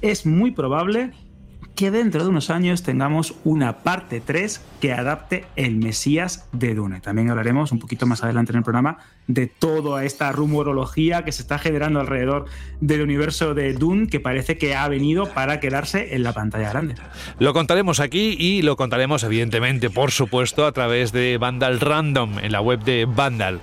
es 0.00 0.24
muy 0.24 0.50
probable 0.50 1.12
que 1.76 1.90
dentro 1.90 2.24
de 2.24 2.30
unos 2.30 2.48
años 2.48 2.82
tengamos 2.82 3.34
una 3.44 3.80
parte 3.80 4.20
3 4.20 4.62
que 4.80 4.94
adapte 4.94 5.44
el 5.56 5.76
Mesías 5.76 6.48
de 6.50 6.74
Dune. 6.74 7.00
También 7.00 7.28
hablaremos 7.28 7.70
un 7.70 7.78
poquito 7.78 8.06
más 8.06 8.24
adelante 8.24 8.52
en 8.52 8.58
el 8.58 8.64
programa 8.64 8.98
de 9.26 9.46
toda 9.46 10.04
esta 10.04 10.32
rumorología 10.32 11.24
que 11.24 11.32
se 11.32 11.42
está 11.42 11.58
generando 11.58 12.00
alrededor 12.00 12.46
del 12.80 13.02
universo 13.02 13.52
de 13.52 13.74
Dune 13.74 14.08
que 14.08 14.20
parece 14.20 14.56
que 14.56 14.74
ha 14.74 14.88
venido 14.88 15.28
para 15.34 15.60
quedarse 15.60 16.14
en 16.14 16.22
la 16.22 16.32
pantalla 16.32 16.70
grande. 16.70 16.94
Lo 17.38 17.52
contaremos 17.52 18.00
aquí 18.00 18.36
y 18.38 18.62
lo 18.62 18.76
contaremos 18.76 19.22
evidentemente, 19.22 19.90
por 19.90 20.12
supuesto, 20.12 20.64
a 20.64 20.72
través 20.72 21.12
de 21.12 21.36
Vandal 21.36 21.78
Random 21.80 22.38
en 22.38 22.52
la 22.52 22.62
web 22.62 22.82
de 22.84 23.04
Vandal. 23.04 23.60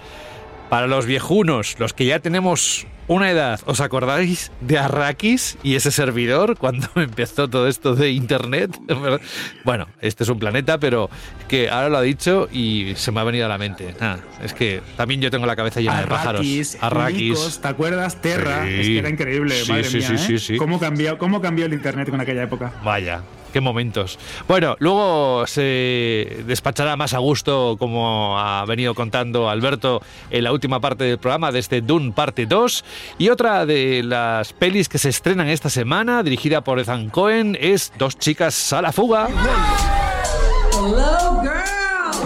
Para 0.74 0.88
los 0.88 1.06
viejunos, 1.06 1.76
los 1.78 1.94
que 1.94 2.08
ya 2.08 2.18
tenemos 2.18 2.88
una 3.08 3.30
edad, 3.30 3.60
¿os 3.68 3.80
acordáis 3.80 4.52
de 4.60 4.80
Arrakis 4.80 5.56
y 5.62 5.76
ese 5.76 5.92
servidor 5.92 6.58
cuando 6.58 6.88
empezó 6.96 7.48
todo 7.48 7.68
esto 7.68 7.94
de 7.94 8.10
Internet? 8.10 8.76
Bueno, 9.66 9.86
este 10.02 10.24
es 10.24 10.30
un 10.30 10.40
planeta, 10.40 10.80
pero 10.80 11.12
que 11.48 11.70
ahora 11.70 11.90
lo 11.90 11.98
ha 11.98 12.02
dicho 12.02 12.50
y 12.52 12.94
se 12.96 13.12
me 13.12 13.20
ha 13.20 13.24
venido 13.24 13.46
a 13.46 13.50
la 13.50 13.60
mente. 13.60 13.94
es 14.44 14.54
que 14.56 14.82
también 14.98 15.22
yo 15.22 15.30
tengo 15.30 15.46
la 15.46 15.56
cabeza 15.56 15.80
llena 15.80 16.02
de 16.02 16.08
pájaros. 16.08 16.44
Arrakis. 16.82 17.60
¿Te 17.62 17.68
acuerdas? 17.68 18.20
Terra. 18.20 18.68
Es 18.68 18.88
que 18.88 18.98
era 18.98 19.10
increíble, 19.10 19.54
madre 19.70 19.92
mía. 19.92 20.10
¿eh? 20.28 20.58
¿Cómo 20.58 20.80
cambió, 20.80 21.20
¿Cómo 21.20 21.40
cambió 21.40 21.68
el 21.68 21.74
Internet 21.74 22.10
con 22.10 22.20
aquella 22.20 22.42
época? 22.42 22.74
Vaya. 22.84 23.22
Qué 23.54 23.62
momentos. 23.62 24.20
Bueno, 24.50 24.76
luego 24.80 25.48
se 25.48 26.44
despachará 26.46 26.98
más 26.98 27.14
a 27.14 27.20
gusto, 27.20 27.78
como 27.80 28.38
ha 28.38 28.66
venido 28.66 28.94
contando 28.94 29.50
Alberto 29.50 30.02
en 30.30 30.44
la 30.44 30.52
última 30.52 30.82
parte 30.82 31.06
del 31.06 31.20
programa 31.20 31.54
de 31.54 31.60
este 31.60 31.80
Dune 31.80 32.12
parte 32.12 32.46
2. 32.46 32.84
Y 33.20 33.30
otra 33.30 33.66
de 33.66 34.04
las 34.04 34.52
pelis 34.52 34.90
que 34.90 34.98
se 34.98 35.08
estrenan 35.10 35.48
esta 35.48 35.70
semana, 35.70 36.24
dirigida 36.24 36.62
por 36.62 36.80
Ethan 36.80 37.10
Cohen, 37.10 37.58
es 37.62 37.94
Dos 37.98 38.18
chicas 38.18 38.74
a 38.74 38.82
la 38.82 38.92
fuga. 38.92 39.30
Hello, 40.74 41.42
girls. 41.42 42.24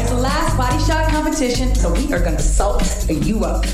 It's 0.00 0.10
the 0.10 0.20
last 0.20 0.56
body 0.56 0.78
shot 0.78 1.12
competition, 1.12 1.74
so 1.74 1.92
we 1.92 2.12
are 2.12 2.24
gonna 2.24 2.40
salt 2.40 2.82
you 3.08 3.44
up. 3.44 3.64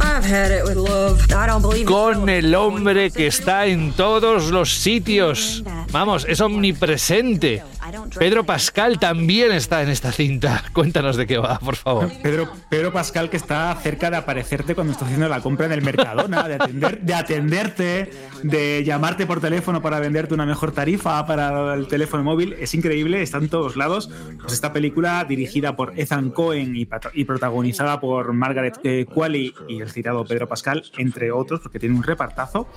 I've 0.00 0.24
had 0.24 0.50
it 0.50 0.64
with 0.64 0.76
love. 0.76 1.20
I 1.32 1.46
don't 1.46 1.62
believe 1.62 1.86
Con 1.86 2.28
el 2.28 2.54
hombre 2.54 3.10
que 3.10 3.26
está 3.26 3.66
en 3.66 3.92
todos 3.92 4.50
los 4.50 4.70
sitios. 4.70 5.62
Vamos, 5.90 6.26
es 6.28 6.40
omnipresente. 6.40 7.62
Pedro 8.18 8.44
Pascal 8.44 8.98
también 8.98 9.52
está 9.52 9.82
en 9.82 9.88
esta 9.88 10.12
cinta. 10.12 10.64
Cuéntanos 10.72 11.16
de 11.16 11.26
qué 11.26 11.38
va, 11.38 11.58
por 11.58 11.76
favor. 11.76 12.10
Pedro, 12.22 12.48
Pedro 12.68 12.92
Pascal 12.92 13.30
que 13.30 13.36
está 13.36 13.74
cerca 13.82 14.10
de 14.10 14.16
aparecerte 14.16 14.74
cuando 14.74 14.92
estás 14.92 15.06
haciendo 15.06 15.28
la 15.28 15.40
compra 15.40 15.66
en 15.66 15.72
el 15.72 15.82
Mercadona, 15.82 16.48
de, 16.48 16.54
atender, 16.54 17.00
de 17.00 17.14
atenderte, 17.14 18.10
de 18.42 18.84
llamarte 18.84 19.26
por 19.26 19.40
teléfono 19.40 19.82
para 19.82 20.00
venderte 20.00 20.34
una 20.34 20.46
mejor 20.46 20.72
tarifa 20.72 21.26
para 21.26 21.74
el 21.74 21.86
teléfono 21.88 22.22
móvil. 22.22 22.54
Es 22.58 22.74
increíble, 22.74 23.22
está 23.22 23.38
en 23.38 23.48
todos 23.48 23.76
lados. 23.76 24.10
Pues 24.40 24.52
esta 24.52 24.72
película 24.72 25.24
dirigida 25.24 25.76
por 25.76 25.98
Ethan 25.98 26.30
Cohen 26.30 26.76
y, 26.76 26.88
y 27.14 27.24
protagonizada 27.24 28.00
por 28.00 28.32
Margaret 28.32 28.78
eh, 28.84 29.06
Qualley 29.12 29.54
y 29.68 29.80
el 29.80 29.90
citado 29.90 30.24
Pedro 30.24 30.48
Pascal, 30.48 30.84
entre 30.96 31.30
otros, 31.32 31.60
porque 31.60 31.78
tiene 31.78 31.94
un 31.94 32.02
repartazo, 32.02 32.68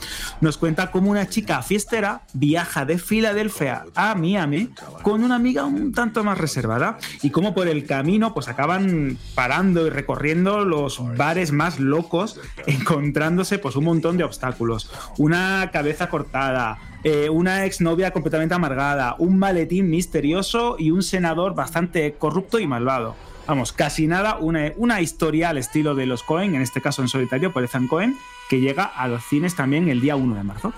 nos 0.41 0.57
cuenta 0.57 0.91
cómo 0.91 1.09
una 1.09 1.27
chica 1.27 1.61
fiestera 1.61 2.23
viaja 2.33 2.85
de 2.85 2.97
Filadelfia 2.97 3.85
a 3.95 4.15
Miami 4.15 4.69
con 5.01 5.23
una 5.23 5.35
amiga 5.35 5.65
un 5.65 5.91
tanto 5.91 6.23
más 6.23 6.37
reservada 6.37 6.97
y 7.21 7.29
cómo 7.29 7.53
por 7.53 7.67
el 7.67 7.85
camino 7.85 8.33
pues 8.33 8.47
acaban 8.47 9.17
parando 9.35 9.87
y 9.87 9.89
recorriendo 9.89 10.65
los 10.65 11.01
bares 11.15 11.51
más 11.51 11.79
locos 11.79 12.39
encontrándose 12.67 13.59
pues 13.59 13.75
un 13.75 13.85
montón 13.85 14.17
de 14.17 14.23
obstáculos 14.23 14.91
una 15.17 15.69
cabeza 15.71 16.09
cortada 16.09 16.77
eh, 17.03 17.29
una 17.29 17.65
exnovia 17.65 18.11
completamente 18.11 18.55
amargada 18.55 19.15
un 19.19 19.39
maletín 19.39 19.89
misterioso 19.89 20.75
y 20.77 20.91
un 20.91 21.03
senador 21.03 21.55
bastante 21.55 22.13
corrupto 22.13 22.59
y 22.59 22.67
malvado 22.67 23.15
vamos, 23.49 23.73
casi 23.73 24.05
nada, 24.05 24.37
una, 24.39 24.73
una 24.77 25.01
historia 25.01 25.49
al 25.49 25.57
estilo 25.57 25.95
de 25.95 26.05
los 26.05 26.21
Cohen, 26.21 26.53
en 26.53 26.61
este 26.61 26.81
caso 26.81 27.01
en 27.01 27.07
solitario 27.07 27.51
por 27.51 27.63
Ethan 27.63 27.87
Cohen, 27.87 28.15
que 28.47 28.61
llega 28.61 28.83
a 28.83 29.07
los 29.07 29.23
cines 29.23 29.55
también 29.55 29.89
el 29.89 30.01
día 30.01 30.15
1 30.15 30.35
de 30.35 30.43
marzo. 30.43 30.71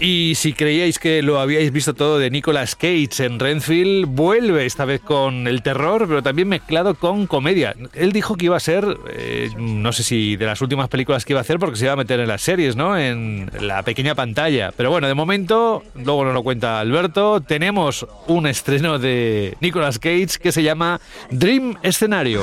Y 0.00 0.34
si 0.36 0.52
creíais 0.52 0.98
que 1.00 1.22
lo 1.22 1.40
habíais 1.40 1.72
visto 1.72 1.92
todo 1.92 2.18
de 2.18 2.30
Nicolas 2.30 2.76
Cage 2.76 3.24
en 3.24 3.40
Renfield, 3.40 4.06
vuelve 4.06 4.64
esta 4.64 4.84
vez 4.84 5.00
con 5.00 5.48
el 5.48 5.62
terror, 5.62 6.06
pero 6.06 6.22
también 6.22 6.48
mezclado 6.48 6.94
con 6.94 7.26
comedia. 7.26 7.74
Él 7.94 8.12
dijo 8.12 8.36
que 8.36 8.46
iba 8.46 8.56
a 8.56 8.60
ser, 8.60 8.96
eh, 9.10 9.50
no 9.58 9.92
sé 9.92 10.04
si 10.04 10.36
de 10.36 10.46
las 10.46 10.62
últimas 10.62 10.88
películas 10.88 11.24
que 11.24 11.32
iba 11.32 11.40
a 11.40 11.42
hacer, 11.42 11.58
porque 11.58 11.76
se 11.76 11.84
iba 11.84 11.94
a 11.94 11.96
meter 11.96 12.20
en 12.20 12.28
las 12.28 12.42
series, 12.42 12.76
¿no? 12.76 12.96
En 12.96 13.50
la 13.60 13.82
pequeña 13.82 14.14
pantalla. 14.14 14.72
Pero 14.76 14.90
bueno, 14.90 15.08
de 15.08 15.14
momento, 15.14 15.82
luego 15.96 16.24
nos 16.24 16.34
lo 16.34 16.44
cuenta 16.44 16.78
Alberto, 16.78 17.40
tenemos 17.40 18.06
un 18.28 18.46
estreno 18.46 19.00
de 19.00 19.56
Nicolas 19.60 19.98
Cage 19.98 20.38
que 20.40 20.52
se 20.52 20.62
llama 20.62 21.00
Dream 21.30 21.76
Escenario. 21.82 22.42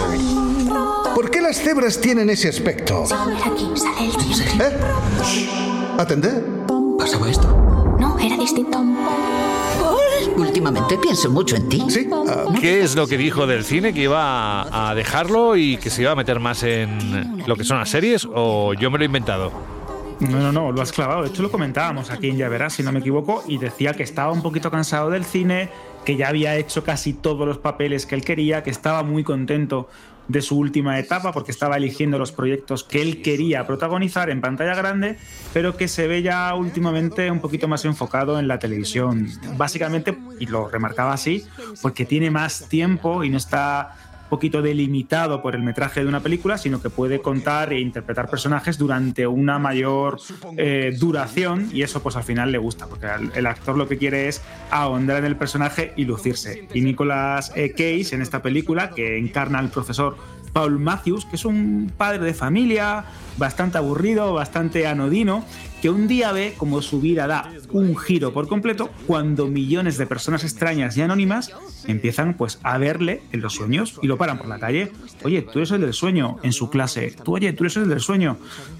¿Por 1.15 1.31
qué 1.31 1.39
las 1.39 1.61
cebras 1.61 2.01
tienen 2.01 2.29
ese 2.29 2.49
aspecto? 2.49 3.05
¿Eh? 4.59 4.77
¿Atender? 5.97 6.43
¿Pasaba 7.05 7.29
esto? 7.29 7.47
No, 7.99 8.17
era 8.17 8.35
distinto. 8.35 8.79
Últimamente 10.37 10.97
pienso 10.97 11.29
mucho 11.29 11.55
en 11.55 11.69
ti. 11.69 11.83
Sí. 11.87 12.09
¿Qué 12.59 12.81
es 12.81 12.95
lo 12.95 13.05
que 13.05 13.15
dijo 13.15 13.45
del 13.45 13.63
cine? 13.63 13.93
¿Que 13.93 14.01
iba 14.01 14.89
a 14.89 14.95
dejarlo 14.95 15.55
y 15.55 15.77
que 15.77 15.91
se 15.91 16.01
iba 16.01 16.13
a 16.13 16.15
meter 16.15 16.39
más 16.39 16.63
en 16.63 17.43
lo 17.45 17.55
que 17.55 17.63
son 17.63 17.77
las 17.77 17.89
series? 17.89 18.27
¿O 18.33 18.73
yo 18.73 18.89
me 18.89 18.97
lo 18.97 19.03
he 19.03 19.05
inventado? 19.05 19.51
No, 20.19 20.39
no, 20.39 20.51
no, 20.51 20.71
lo 20.71 20.81
has 20.81 20.91
clavado. 20.91 21.21
De 21.21 21.27
hecho, 21.27 21.43
lo 21.43 21.51
comentábamos 21.51 22.09
aquí 22.09 22.29
en 22.29 22.37
Ya 22.37 22.49
Verás, 22.49 22.73
si 22.73 22.81
no 22.81 22.91
me 22.91 23.01
equivoco, 23.01 23.43
y 23.47 23.59
decía 23.59 23.93
que 23.93 24.01
estaba 24.01 24.31
un 24.31 24.41
poquito 24.41 24.71
cansado 24.71 25.11
del 25.11 25.25
cine, 25.25 25.69
que 26.05 26.15
ya 26.15 26.29
había 26.29 26.55
hecho 26.55 26.83
casi 26.83 27.13
todos 27.13 27.47
los 27.47 27.59
papeles 27.59 28.07
que 28.07 28.15
él 28.15 28.25
quería, 28.25 28.63
que 28.63 28.71
estaba 28.71 29.03
muy 29.03 29.23
contento 29.23 29.89
de 30.27 30.41
su 30.41 30.57
última 30.57 30.99
etapa 30.99 31.31
porque 31.31 31.51
estaba 31.51 31.77
eligiendo 31.77 32.17
los 32.17 32.31
proyectos 32.31 32.83
que 32.83 33.01
él 33.01 33.21
quería 33.21 33.67
protagonizar 33.67 34.29
en 34.29 34.41
pantalla 34.41 34.75
grande, 34.75 35.17
pero 35.53 35.77
que 35.77 35.87
se 35.87 36.07
ve 36.07 36.21
ya 36.21 36.53
últimamente 36.55 37.29
un 37.29 37.39
poquito 37.39 37.67
más 37.67 37.85
enfocado 37.85 38.39
en 38.39 38.47
la 38.47 38.59
televisión. 38.59 39.27
Básicamente, 39.57 40.17
y 40.39 40.47
lo 40.47 40.67
remarcaba 40.67 41.13
así, 41.13 41.45
porque 41.81 42.05
tiene 42.05 42.31
más 42.31 42.67
tiempo 42.69 43.23
y 43.23 43.29
no 43.29 43.37
está 43.37 43.95
poquito 44.29 44.61
delimitado 44.61 45.41
por 45.41 45.55
el 45.55 45.63
metraje 45.63 46.01
de 46.01 46.07
una 46.07 46.19
película, 46.19 46.57
sino 46.57 46.81
que 46.81 46.89
puede 46.89 47.21
contar 47.21 47.73
e 47.73 47.79
interpretar 47.79 48.29
personajes 48.29 48.77
durante 48.77 49.27
una 49.27 49.59
mayor 49.59 50.19
eh, 50.57 50.95
duración 50.99 51.69
y 51.71 51.83
eso 51.83 52.01
pues 52.01 52.15
al 52.15 52.23
final 52.23 52.51
le 52.51 52.57
gusta, 52.57 52.87
porque 52.87 53.07
el 53.33 53.45
actor 53.45 53.77
lo 53.77 53.87
que 53.87 53.97
quiere 53.97 54.27
es 54.27 54.41
ahondar 54.71 55.17
en 55.17 55.25
el 55.25 55.35
personaje 55.35 55.93
y 55.95 56.05
lucirse. 56.05 56.67
Y 56.73 56.81
Nicolas 56.81 57.51
eh, 57.55 57.71
Cage 57.71 58.15
en 58.15 58.21
esta 58.21 58.41
película, 58.41 58.91
que 58.91 59.17
encarna 59.17 59.59
al 59.59 59.69
profesor 59.69 60.17
Paul 60.55 60.79
Matthews, 60.79 61.25
que 61.25 61.35
es 61.35 61.43
un 61.43 61.91
padre 61.97 62.23
de 62.23 62.33
familia 62.33 63.03
bastante 63.37 63.77
aburrido, 63.77 64.33
bastante 64.33 64.87
anodino, 64.87 65.43
que 65.81 65.89
un 65.89 66.07
día 66.07 66.31
ve 66.31 66.53
como 66.57 66.81
su 66.81 67.01
vida 67.01 67.27
da 67.27 67.51
un 67.75 67.97
giro 67.97 68.31
por 68.31 68.47
completo 68.47 68.89
cuando 69.05 69.47
millones 69.47 69.97
de 69.97 70.07
personas 70.07 70.45
extrañas 70.45 70.95
y 70.95 71.01
anónimas 71.01 71.51
empiezan 71.87 72.35
pues 72.35 72.57
a 72.63 72.77
verle 72.77 73.21
en 73.33 73.41
los 73.41 73.53
sueños 73.53 73.99
y 74.01 74.07
lo 74.07 74.17
paran 74.17 74.37
por 74.37 74.47
la 74.47 74.59
calle. 74.59 74.93
Oye, 75.23 75.41
tú 75.41 75.59
eres 75.59 75.71
el 75.71 75.81
del 75.81 75.93
sueño 75.93 76.37
en 76.41 76.53
su 76.53 76.69
clase. 76.69 77.13
Tú, 77.23 77.35
oye, 77.35 77.51
tú 77.51 77.65
eres 77.65 77.75
el 77.75 77.89
del 77.89 77.99
sueño. 77.99 78.37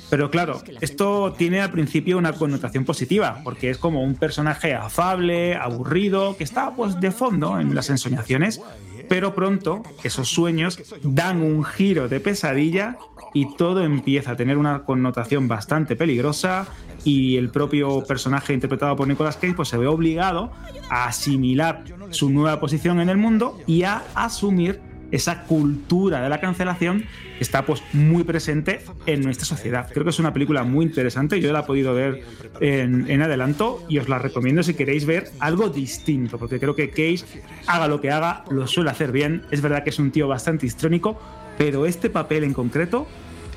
Pero 0.10 0.32
claro, 0.32 0.62
esto 0.80 1.34
tiene 1.38 1.60
al 1.60 1.72
principio 1.72 2.18
una 2.18 2.32
connotación 2.34 2.86
positiva, 2.86 3.42
porque 3.44 3.70
es 3.70 3.78
como 3.78 4.02
un 4.02 4.16
personaje 4.16 4.74
afable, 4.74 5.56
aburrido, 5.56 6.38
que 6.38 6.46
está 6.46 6.74
pues 6.74 7.02
de 7.02 7.12
fondo 7.12 7.60
en 7.60 7.76
las 7.76 7.90
ensoñaciones 7.90 8.62
pero 9.08 9.36
pronto 9.36 9.84
esos 10.04 10.30
sueños 10.30 10.80
dan 11.04 11.44
un 11.44 11.64
giro 11.64 12.08
de 12.08 12.20
pesadilla 12.20 12.98
y 13.36 13.56
todo 13.56 13.84
empieza 13.84 14.32
a 14.32 14.36
tener 14.36 14.58
una 14.58 14.84
connotación 14.84 15.48
bastante 15.48 15.96
peligrosa 15.96 16.68
y 17.06 17.38
el 17.38 17.50
propio 17.50 18.04
personaje 18.04 18.54
interpretado 18.54 18.96
por 18.98 19.08
Nicolas 19.08 19.38
Cage 19.38 19.54
pues 19.54 19.70
se 19.70 19.78
ve 19.78 19.88
obligado 19.88 20.52
a 20.90 21.06
asimilar 21.06 21.84
su 22.10 22.30
nueva 22.30 22.60
posición 22.60 23.00
en 23.00 23.08
el 23.08 23.18
mundo 23.18 23.58
y 23.66 23.84
a 23.84 24.04
asumir 24.16 24.82
esa 25.12 25.44
cultura 25.44 26.22
de 26.22 26.30
la 26.30 26.42
cancelación 26.42 27.06
que 27.38 27.44
está 27.44 27.66
pues 27.66 27.84
muy 27.94 28.24
presente 28.24 28.82
en 29.06 29.22
nuestra 29.22 29.46
sociedad. 29.46 29.88
Creo 29.92 30.04
que 30.04 30.10
es 30.10 30.20
una 30.20 30.34
película 30.34 30.64
muy 30.64 30.86
interesante, 30.86 31.40
yo 31.40 31.54
la 31.54 31.60
he 31.60 31.64
podido 31.64 31.94
ver 31.94 32.24
en, 32.60 33.10
en, 33.10 33.22
adelanto 33.22 33.86
y 33.88 34.00
os 34.00 34.10
la 34.10 34.20
recomiendo 34.20 34.64
si 34.64 34.74
queréis 34.74 35.06
ver 35.06 35.30
algo 35.40 35.70
distinto, 35.70 36.38
porque 36.38 36.60
creo 36.60 36.76
que 36.76 36.90
Cage, 36.90 37.44
haga 37.68 37.88
lo 37.88 38.02
que 38.02 38.12
haga, 38.12 38.44
lo 38.50 38.68
suele 38.68 38.90
hacer 38.90 39.12
bien. 39.12 39.44
Es 39.52 39.62
verdad 39.62 39.84
que 39.84 39.92
es 39.92 40.00
un 40.00 40.12
tío 40.12 40.28
bastante 40.28 40.66
histrónico, 40.66 41.20
pero 41.58 41.86
este 41.86 42.10
papel 42.10 42.44
en 42.44 42.54
concreto 42.54 43.08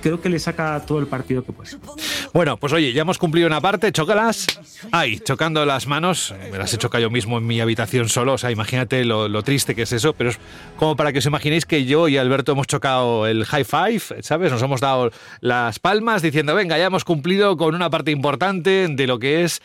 creo 0.03 0.21
que 0.21 0.29
le 0.29 0.39
saca 0.39 0.83
todo 0.87 0.99
el 0.99 1.07
partido 1.07 1.45
que 1.45 1.53
puede. 1.53 1.71
Bueno, 2.33 2.57
pues 2.57 2.73
oye, 2.73 2.93
ya 2.93 3.03
hemos 3.03 3.19
cumplido 3.19 3.47
una 3.47 3.61
parte, 3.61 3.91
chócalas. 3.93 4.47
Ay, 4.93 5.19
chocando 5.21 5.65
las 5.65 5.87
manos, 5.87 6.35
me 6.51 6.59
las 6.59 6.73
he 6.75 6.79
chocado 6.79 7.03
yo 7.03 7.11
mismo 7.11 7.39
en 7.39 7.47
mi 7.47 7.61
habitación 7.61 8.09
solo, 8.09 8.35
o 8.35 8.39
sea, 8.39 8.51
imagínate 8.51 9.05
lo, 9.05 9.43
triste 9.43 9.75
que 9.75 9.83
es 9.83 9.93
eso, 9.93 10.13
pero 10.13 10.31
es 10.31 10.39
como 10.77 10.97
para 10.97 11.13
que 11.13 11.19
os 11.19 11.27
imaginéis 11.27 11.65
que 11.65 11.85
yo 11.85 12.09
y 12.09 12.17
Alberto 12.17 12.53
hemos 12.53 12.67
chocado 12.67 13.27
el 13.27 13.45
high 13.45 13.65
five, 13.65 14.23
¿sabes? 14.23 14.53
Nos 14.53 14.63
hemos 14.63 14.81
dado 14.81 15.11
las 15.41 15.79
palmas 15.79 16.23
diciendo, 16.23 16.55
venga, 16.55 16.77
ya 16.79 16.87
hemos 16.87 17.05
cumplido 17.05 17.57
con 17.57 17.75
una 17.75 17.91
parte 17.91 18.11
importante 18.11 18.87
de 18.89 19.07
lo 19.07 19.19
que 19.19 19.45
es 19.45 19.63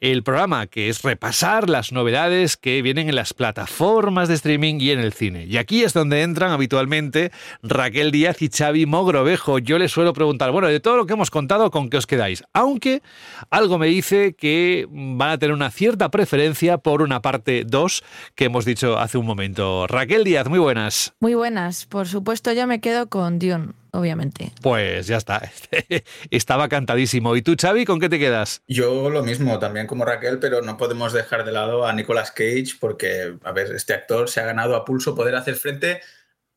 el 0.00 0.22
programa, 0.22 0.66
que 0.66 0.88
es 0.88 1.02
repasar 1.02 1.68
las 1.68 1.92
novedades 1.92 2.56
que 2.56 2.82
vienen 2.82 3.08
en 3.08 3.14
las 3.14 3.34
plataformas 3.34 4.28
de 4.28 4.34
streaming 4.34 4.80
y 4.80 4.90
en 4.90 5.00
el 5.00 5.12
cine. 5.12 5.44
Y 5.46 5.56
aquí 5.56 5.84
es 5.84 5.92
donde 5.92 6.22
entran 6.22 6.52
habitualmente 6.52 7.32
Raquel 7.62 8.10
Díaz 8.10 8.42
y 8.42 8.48
Xavi 8.48 8.86
Mogrovejo. 8.86 9.58
Yo 9.58 9.78
les 9.78 9.92
suelo 9.92 10.12
preguntar, 10.12 10.50
bueno, 10.50 10.68
de 10.68 10.80
todo 10.80 10.96
lo 10.96 11.06
que 11.06 11.14
hemos 11.14 11.30
contado, 11.30 11.70
¿con 11.70 11.90
qué 11.90 11.96
os 11.96 12.06
quedáis? 12.06 12.44
Aunque 12.52 13.02
algo 13.50 13.78
me 13.78 13.86
dice 13.86 14.34
que 14.34 14.86
van 14.90 15.30
a 15.30 15.38
tener 15.38 15.54
una 15.54 15.70
cierta 15.70 16.10
preferencia 16.10 16.78
por 16.78 17.02
una 17.02 17.22
parte 17.22 17.64
2 17.66 18.02
que 18.34 18.44
hemos 18.46 18.64
dicho 18.64 18.98
hace 18.98 19.18
un 19.18 19.26
momento. 19.26 19.86
Raquel 19.86 20.24
Díaz, 20.24 20.48
muy 20.48 20.58
buenas. 20.58 21.14
Muy 21.20 21.34
buenas. 21.34 21.86
Por 21.86 22.06
supuesto, 22.06 22.52
yo 22.52 22.66
me 22.66 22.80
quedo 22.80 23.08
con 23.08 23.38
Dion 23.38 23.74
obviamente. 23.98 24.52
Pues 24.62 25.06
ya 25.06 25.16
está, 25.16 25.50
estaba 26.30 26.68
cantadísimo. 26.68 27.36
¿Y 27.36 27.42
tú, 27.42 27.54
Xavi, 27.60 27.84
con 27.84 28.00
qué 28.00 28.08
te 28.08 28.18
quedas? 28.18 28.62
Yo 28.68 29.10
lo 29.10 29.22
mismo, 29.22 29.58
también 29.58 29.86
como 29.86 30.04
Raquel, 30.04 30.38
pero 30.38 30.62
no 30.62 30.76
podemos 30.76 31.12
dejar 31.12 31.44
de 31.44 31.52
lado 31.52 31.86
a 31.86 31.92
Nicolas 31.92 32.30
Cage 32.30 32.76
porque, 32.80 33.34
a 33.44 33.52
ver, 33.52 33.72
este 33.72 33.94
actor 33.94 34.28
se 34.28 34.40
ha 34.40 34.44
ganado 34.44 34.76
a 34.76 34.84
pulso 34.84 35.14
poder 35.14 35.34
hacer 35.34 35.56
frente 35.56 36.00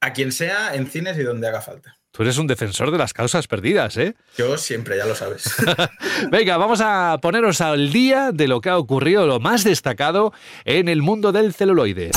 A 0.02 0.14
quien 0.14 0.32
sea, 0.32 0.74
en 0.76 0.88
cines 0.88 1.18
y 1.18 1.24
donde 1.24 1.48
haga 1.48 1.62
falta. 1.62 2.00
Tú 2.12 2.24
eres 2.24 2.38
un 2.38 2.48
defensor 2.48 2.90
de 2.92 2.98
las 2.98 3.14
causas 3.14 3.48
perdidas, 3.48 3.96
¿eh? 3.98 4.16
Yo 4.38 4.58
siempre, 4.58 4.98
ya 4.98 5.06
lo 5.06 5.14
sabes. 5.16 5.56
Venga, 6.32 6.58
vamos 6.58 6.82
a 6.82 7.20
poneros 7.22 7.62
al 7.62 7.92
día 7.92 8.32
de 8.32 8.48
lo 8.48 8.62
que 8.62 8.70
ha 8.70 8.78
ocurrido, 8.78 9.28
lo 9.28 9.40
más 9.40 9.64
destacado 9.64 10.34
en 10.66 10.90
el 10.90 11.02
mundo 11.02 11.32
del 11.32 11.54
celuloide. 11.54 12.12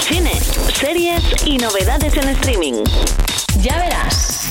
Cine, 0.00 0.34
series 0.74 1.46
y 1.46 1.56
novedades 1.56 2.14
en 2.16 2.28
streaming. 2.28 2.84
Ya 3.62 3.76
verás. 3.78 4.50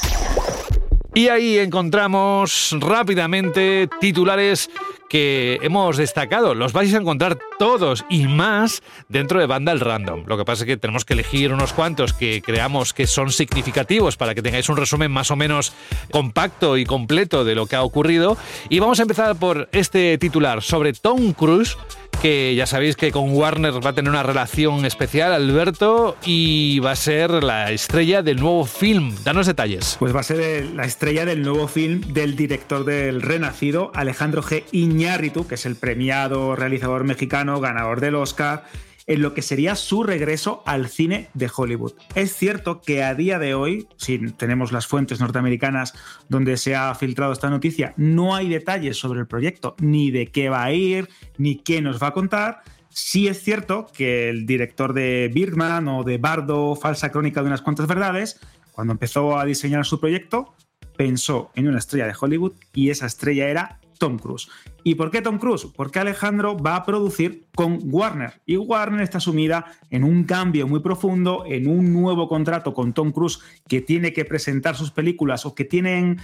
Y 1.16 1.28
ahí 1.30 1.58
encontramos 1.58 2.76
rápidamente 2.80 3.90
titulares 4.00 4.70
que 5.10 5.60
hemos 5.62 5.98
destacado. 5.98 6.56
Los 6.56 6.72
vais 6.72 6.94
a 6.94 6.98
encontrar 6.98 7.38
todos 7.58 8.06
y 8.10 8.28
más 8.28 8.82
dentro 9.10 9.40
de 9.40 9.48
Vandal 9.48 9.80
Random. 9.80 10.24
Lo 10.28 10.38
que 10.38 10.46
pasa 10.46 10.64
es 10.64 10.68
que 10.68 10.78
tenemos 10.78 11.04
que 11.04 11.14
elegir 11.14 11.52
unos 11.52 11.74
cuantos 11.74 12.14
que 12.14 12.42
creamos 12.42 12.94
que 12.94 13.08
son 13.08 13.32
significativos 13.32 14.16
para 14.16 14.36
que 14.36 14.42
tengáis 14.42 14.70
un 14.70 14.78
resumen 14.78 15.12
más 15.12 15.32
o 15.32 15.36
menos 15.36 15.74
compacto 16.12 16.78
y 16.78 16.86
completo 16.86 17.44
de 17.44 17.56
lo 17.56 17.66
que 17.66 17.76
ha 17.76 17.84
ocurrido. 17.84 18.38
Y 18.70 18.80
vamos 18.80 19.00
a 19.00 19.04
empezar 19.04 19.36
por 19.36 19.68
este 19.72 20.18
titular 20.18 20.62
sobre 20.62 20.94
Tom 20.94 21.34
Cruise 21.34 21.76
que 22.22 22.54
ya 22.54 22.66
sabéis 22.66 22.98
que 22.98 23.12
con 23.12 23.34
Warner 23.34 23.86
va 23.86 23.92
a 23.92 23.94
tener 23.94 24.10
una 24.10 24.24
relación 24.24 24.86
especial, 24.86 25.32
Alberto, 25.32 26.18
y 26.26 26.80
va 26.80 26.92
a 26.92 26.96
ser 26.96 27.44
la 27.44 27.72
estrella 27.72 28.22
del 28.22 28.42
nuevo 28.42 28.66
film. 28.66 29.16
Danos 29.24 29.48
detalles. 29.48 29.96
Pues 30.00 30.14
va 30.14 30.20
a 30.20 30.24
ser 30.24 30.66
la 30.76 30.84
estrella 30.84 31.24
del 31.24 31.44
nuevo 31.44 31.68
film 31.70 32.02
del 32.02 32.36
director 32.36 32.84
del 32.84 33.22
Renacido, 33.22 33.92
Alejandro 33.96 34.44
G. 34.44 34.64
Iñárritu, 34.74 34.99
que 35.00 35.56
es 35.56 35.66
el 35.66 35.78
premiado 35.78 36.58
realizador 36.58 37.06
mexicano, 37.06 37.62
ganador 37.62 38.02
del 38.02 38.16
Oscar 38.16 38.66
en 39.08 39.22
lo 39.22 39.34
que 39.34 39.42
sería 39.42 39.76
su 39.76 40.04
regreso 40.04 40.62
al 40.66 40.90
cine 40.90 41.30
de 41.34 41.50
Hollywood. 41.56 41.94
Es 42.16 42.36
cierto 42.36 42.82
que 42.82 43.02
a 43.02 43.16
día 43.16 43.40
de 43.40 43.54
hoy, 43.54 43.88
si 43.96 44.20
tenemos 44.34 44.74
las 44.74 44.88
fuentes 44.88 45.22
norteamericanas 45.22 45.94
donde 46.28 46.58
se 46.58 46.76
ha 46.76 46.94
filtrado 46.96 47.32
esta 47.32 47.50
noticia, 47.50 47.94
no 47.96 48.36
hay 48.36 48.50
detalles 48.50 48.98
sobre 48.98 49.22
el 49.22 49.28
proyecto, 49.28 49.76
ni 49.80 50.12
de 50.12 50.28
qué 50.28 50.50
va 50.50 50.66
a 50.66 50.74
ir, 50.74 51.08
ni 51.38 51.56
qué 51.56 51.82
nos 51.82 52.04
va 52.04 52.08
a 52.08 52.14
contar. 52.14 52.62
Sí 52.90 53.30
es 53.30 53.42
cierto 53.42 53.88
que 53.96 54.30
el 54.30 54.46
director 54.46 54.92
de 54.92 55.32
Birdman 55.34 55.88
o 55.88 56.04
de 56.04 56.18
Bardo, 56.18 56.76
Falsa 56.76 57.10
Crónica 57.10 57.42
de 57.42 57.48
unas 57.48 57.62
cuantas 57.62 57.88
verdades, 57.88 58.42
cuando 58.74 58.92
empezó 58.92 59.40
a 59.40 59.46
diseñar 59.46 59.86
su 59.86 60.02
proyecto, 60.02 60.54
pensó 60.98 61.52
en 61.56 61.70
una 61.70 61.78
estrella 61.80 62.06
de 62.06 62.16
Hollywood 62.20 62.54
y 62.74 62.90
esa 62.90 63.06
estrella 63.06 63.48
era 63.48 63.80
Tom 64.00 64.18
Cruise. 64.18 64.50
¿Y 64.84 64.96
por 64.96 65.12
qué 65.12 65.22
Tom 65.22 65.38
Cruise? 65.38 65.68
Porque 65.76 66.00
Alejandro 66.00 66.58
va 66.58 66.78
a 66.78 66.86
producir 66.86 67.46
con 67.54 67.80
Warner 67.84 68.42
y 68.46 68.58
Warner 68.58 69.02
está 69.02 69.20
sumida 69.20 69.66
en 69.92 70.04
un 70.04 70.24
cambio 70.24 70.68
muy 70.68 70.80
profundo, 70.80 71.44
en 71.46 71.68
un 71.68 71.94
nuevo 71.94 72.28
contrato 72.28 72.74
con 72.74 72.94
Tom 72.94 73.12
Cruise 73.12 73.40
que 73.68 73.82
tiene 73.82 74.14
que 74.14 74.26
presentar 74.26 74.76
sus 74.76 74.90
películas 74.90 75.46
o 75.46 75.54
que 75.54 75.66
tienen 75.66 76.20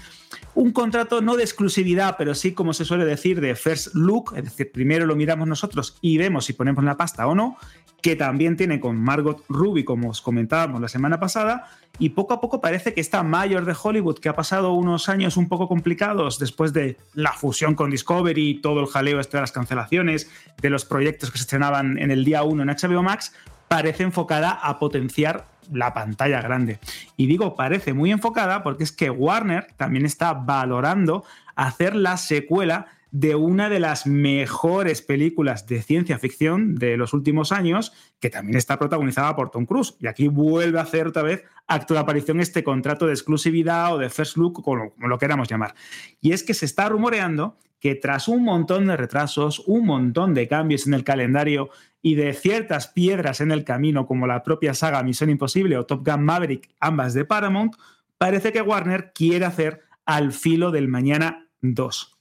un 0.56 0.72
contrato 0.72 1.22
no 1.22 1.36
de 1.36 1.44
exclusividad, 1.44 2.16
pero 2.18 2.34
sí, 2.34 2.54
como 2.54 2.74
se 2.74 2.86
suele 2.86 3.06
decir, 3.06 3.42
de 3.42 3.56
first 3.56 3.94
look, 3.94 4.34
es 4.38 4.46
decir, 4.46 4.72
primero 4.72 5.06
lo 5.06 5.16
miramos 5.16 5.48
nosotros 5.48 5.98
y 6.02 6.18
vemos 6.18 6.46
si 6.46 6.54
ponemos 6.54 6.84
la 6.84 6.96
pasta 6.96 7.28
o 7.28 7.36
no, 7.36 7.58
que 8.06 8.16
también 8.16 8.56
tiene 8.56 8.80
con 8.80 9.02
Margot 9.02 9.44
Ruby, 9.50 9.84
como 9.84 10.12
os 10.12 10.22
comentábamos 10.22 10.80
la 10.80 10.88
semana 10.88 11.20
pasada, 11.20 11.72
y 11.98 12.10
poco 12.10 12.36
a 12.36 12.40
poco 12.40 12.62
parece 12.62 12.94
que 12.94 13.02
esta 13.02 13.24
mayor 13.24 13.66
de 13.66 13.76
Hollywood, 13.82 14.20
que 14.20 14.30
ha 14.30 14.36
pasado 14.36 14.74
unos 14.74 15.10
años 15.10 15.38
un 15.38 15.50
poco 15.50 15.68
complicados 15.68 16.38
después 16.38 16.72
de 16.72 16.98
la 17.16 17.34
fusión 17.34 17.74
con 17.74 17.90
Discovery 17.90 18.62
todo 18.62 18.80
el 18.80 18.86
jaleo 18.86 19.20
este 19.20 19.38
de 19.38 19.42
las 19.42 19.52
cancelaciones, 19.52 20.30
de 20.62 20.70
los 20.70 20.86
proyectos 20.86 21.32
que 21.32 21.40
se 21.40 21.46
estrenaban 21.46 21.98
en 21.98 22.12
el 22.12 22.24
día 22.26 22.44
1 22.44 22.62
en 22.62 22.70
HBO 22.70 23.02
Max, 23.02 23.34
parece 23.68 24.04
enfocada 24.04 24.52
a 24.52 24.78
potenciar 24.78 25.48
la 25.74 25.96
pantalla 25.96 26.44
grande. 26.44 26.78
Y 27.18 27.26
digo 27.26 27.56
parece 27.56 27.96
muy 27.96 28.12
enfocada 28.12 28.62
porque 28.62 28.84
es 28.84 28.92
que 28.92 29.10
Warner 29.10 29.66
también 29.78 30.06
está 30.06 30.34
valorando 30.34 31.24
hacer 31.56 31.96
la 31.96 32.18
secuela 32.18 32.86
de 33.18 33.34
una 33.34 33.70
de 33.70 33.80
las 33.80 34.08
mejores 34.08 35.02
películas 35.02 35.66
de 35.68 35.82
ciencia 35.82 36.20
ficción 36.20 36.76
de 36.76 36.98
los 36.98 37.14
últimos 37.14 37.54
años, 37.54 37.94
que 38.20 38.30
también 38.30 38.58
está 38.58 38.78
protagonizada 38.78 39.38
por 39.38 39.52
Tom 39.52 39.66
Cruise. 39.66 39.96
Y 40.02 40.08
aquí 40.08 40.28
vuelve 40.28 40.80
a 40.80 40.82
hacer 40.82 41.08
otra 41.08 41.24
vez 41.24 41.46
acto 41.66 41.94
de 41.94 42.02
aparición 42.02 42.42
este 42.42 42.62
contrato 42.62 43.08
de 43.08 43.14
exclusividad 43.14 43.94
o 43.96 44.00
de 44.00 44.10
first 44.10 44.36
look, 44.36 44.62
como, 44.62 44.92
lo 44.98 45.18
queramos 45.18 45.48
llamar. 45.48 45.76
Y 46.20 46.34
es 46.34 46.44
que 46.44 46.54
se 46.54 46.66
está 46.66 46.90
rumoreando 46.90 47.58
que 47.80 47.96
tras 47.96 48.28
un 48.28 48.44
montón 48.44 48.88
de 48.88 48.98
retrasos, 48.98 49.64
un 49.66 49.86
montón 49.86 50.34
de 50.34 50.50
cambios 50.50 50.86
en 50.86 50.94
el 50.94 51.06
calendario 51.06 51.70
y 52.02 52.16
de 52.16 52.34
ciertas 52.34 52.90
piedras 52.90 53.40
en 53.40 53.54
el 53.54 53.64
camino, 53.64 54.08
como 54.08 54.28
la 54.28 54.44
propia 54.44 54.74
saga 54.74 55.02
Misión 55.04 55.30
Imposible 55.30 55.78
o 55.78 55.86
Top 55.86 56.06
Gun 56.06 56.26
Maverick, 56.26 56.70
ambas 56.82 57.14
de 57.14 57.24
Paramount, 57.24 57.76
parece 58.18 58.52
que 58.52 58.62
Warner 58.62 59.14
quiere 59.14 59.46
hacer 59.46 59.84
Al 60.06 60.34
filo 60.34 60.72
del 60.72 60.90
mañana 60.90 61.48
2. 61.62 62.15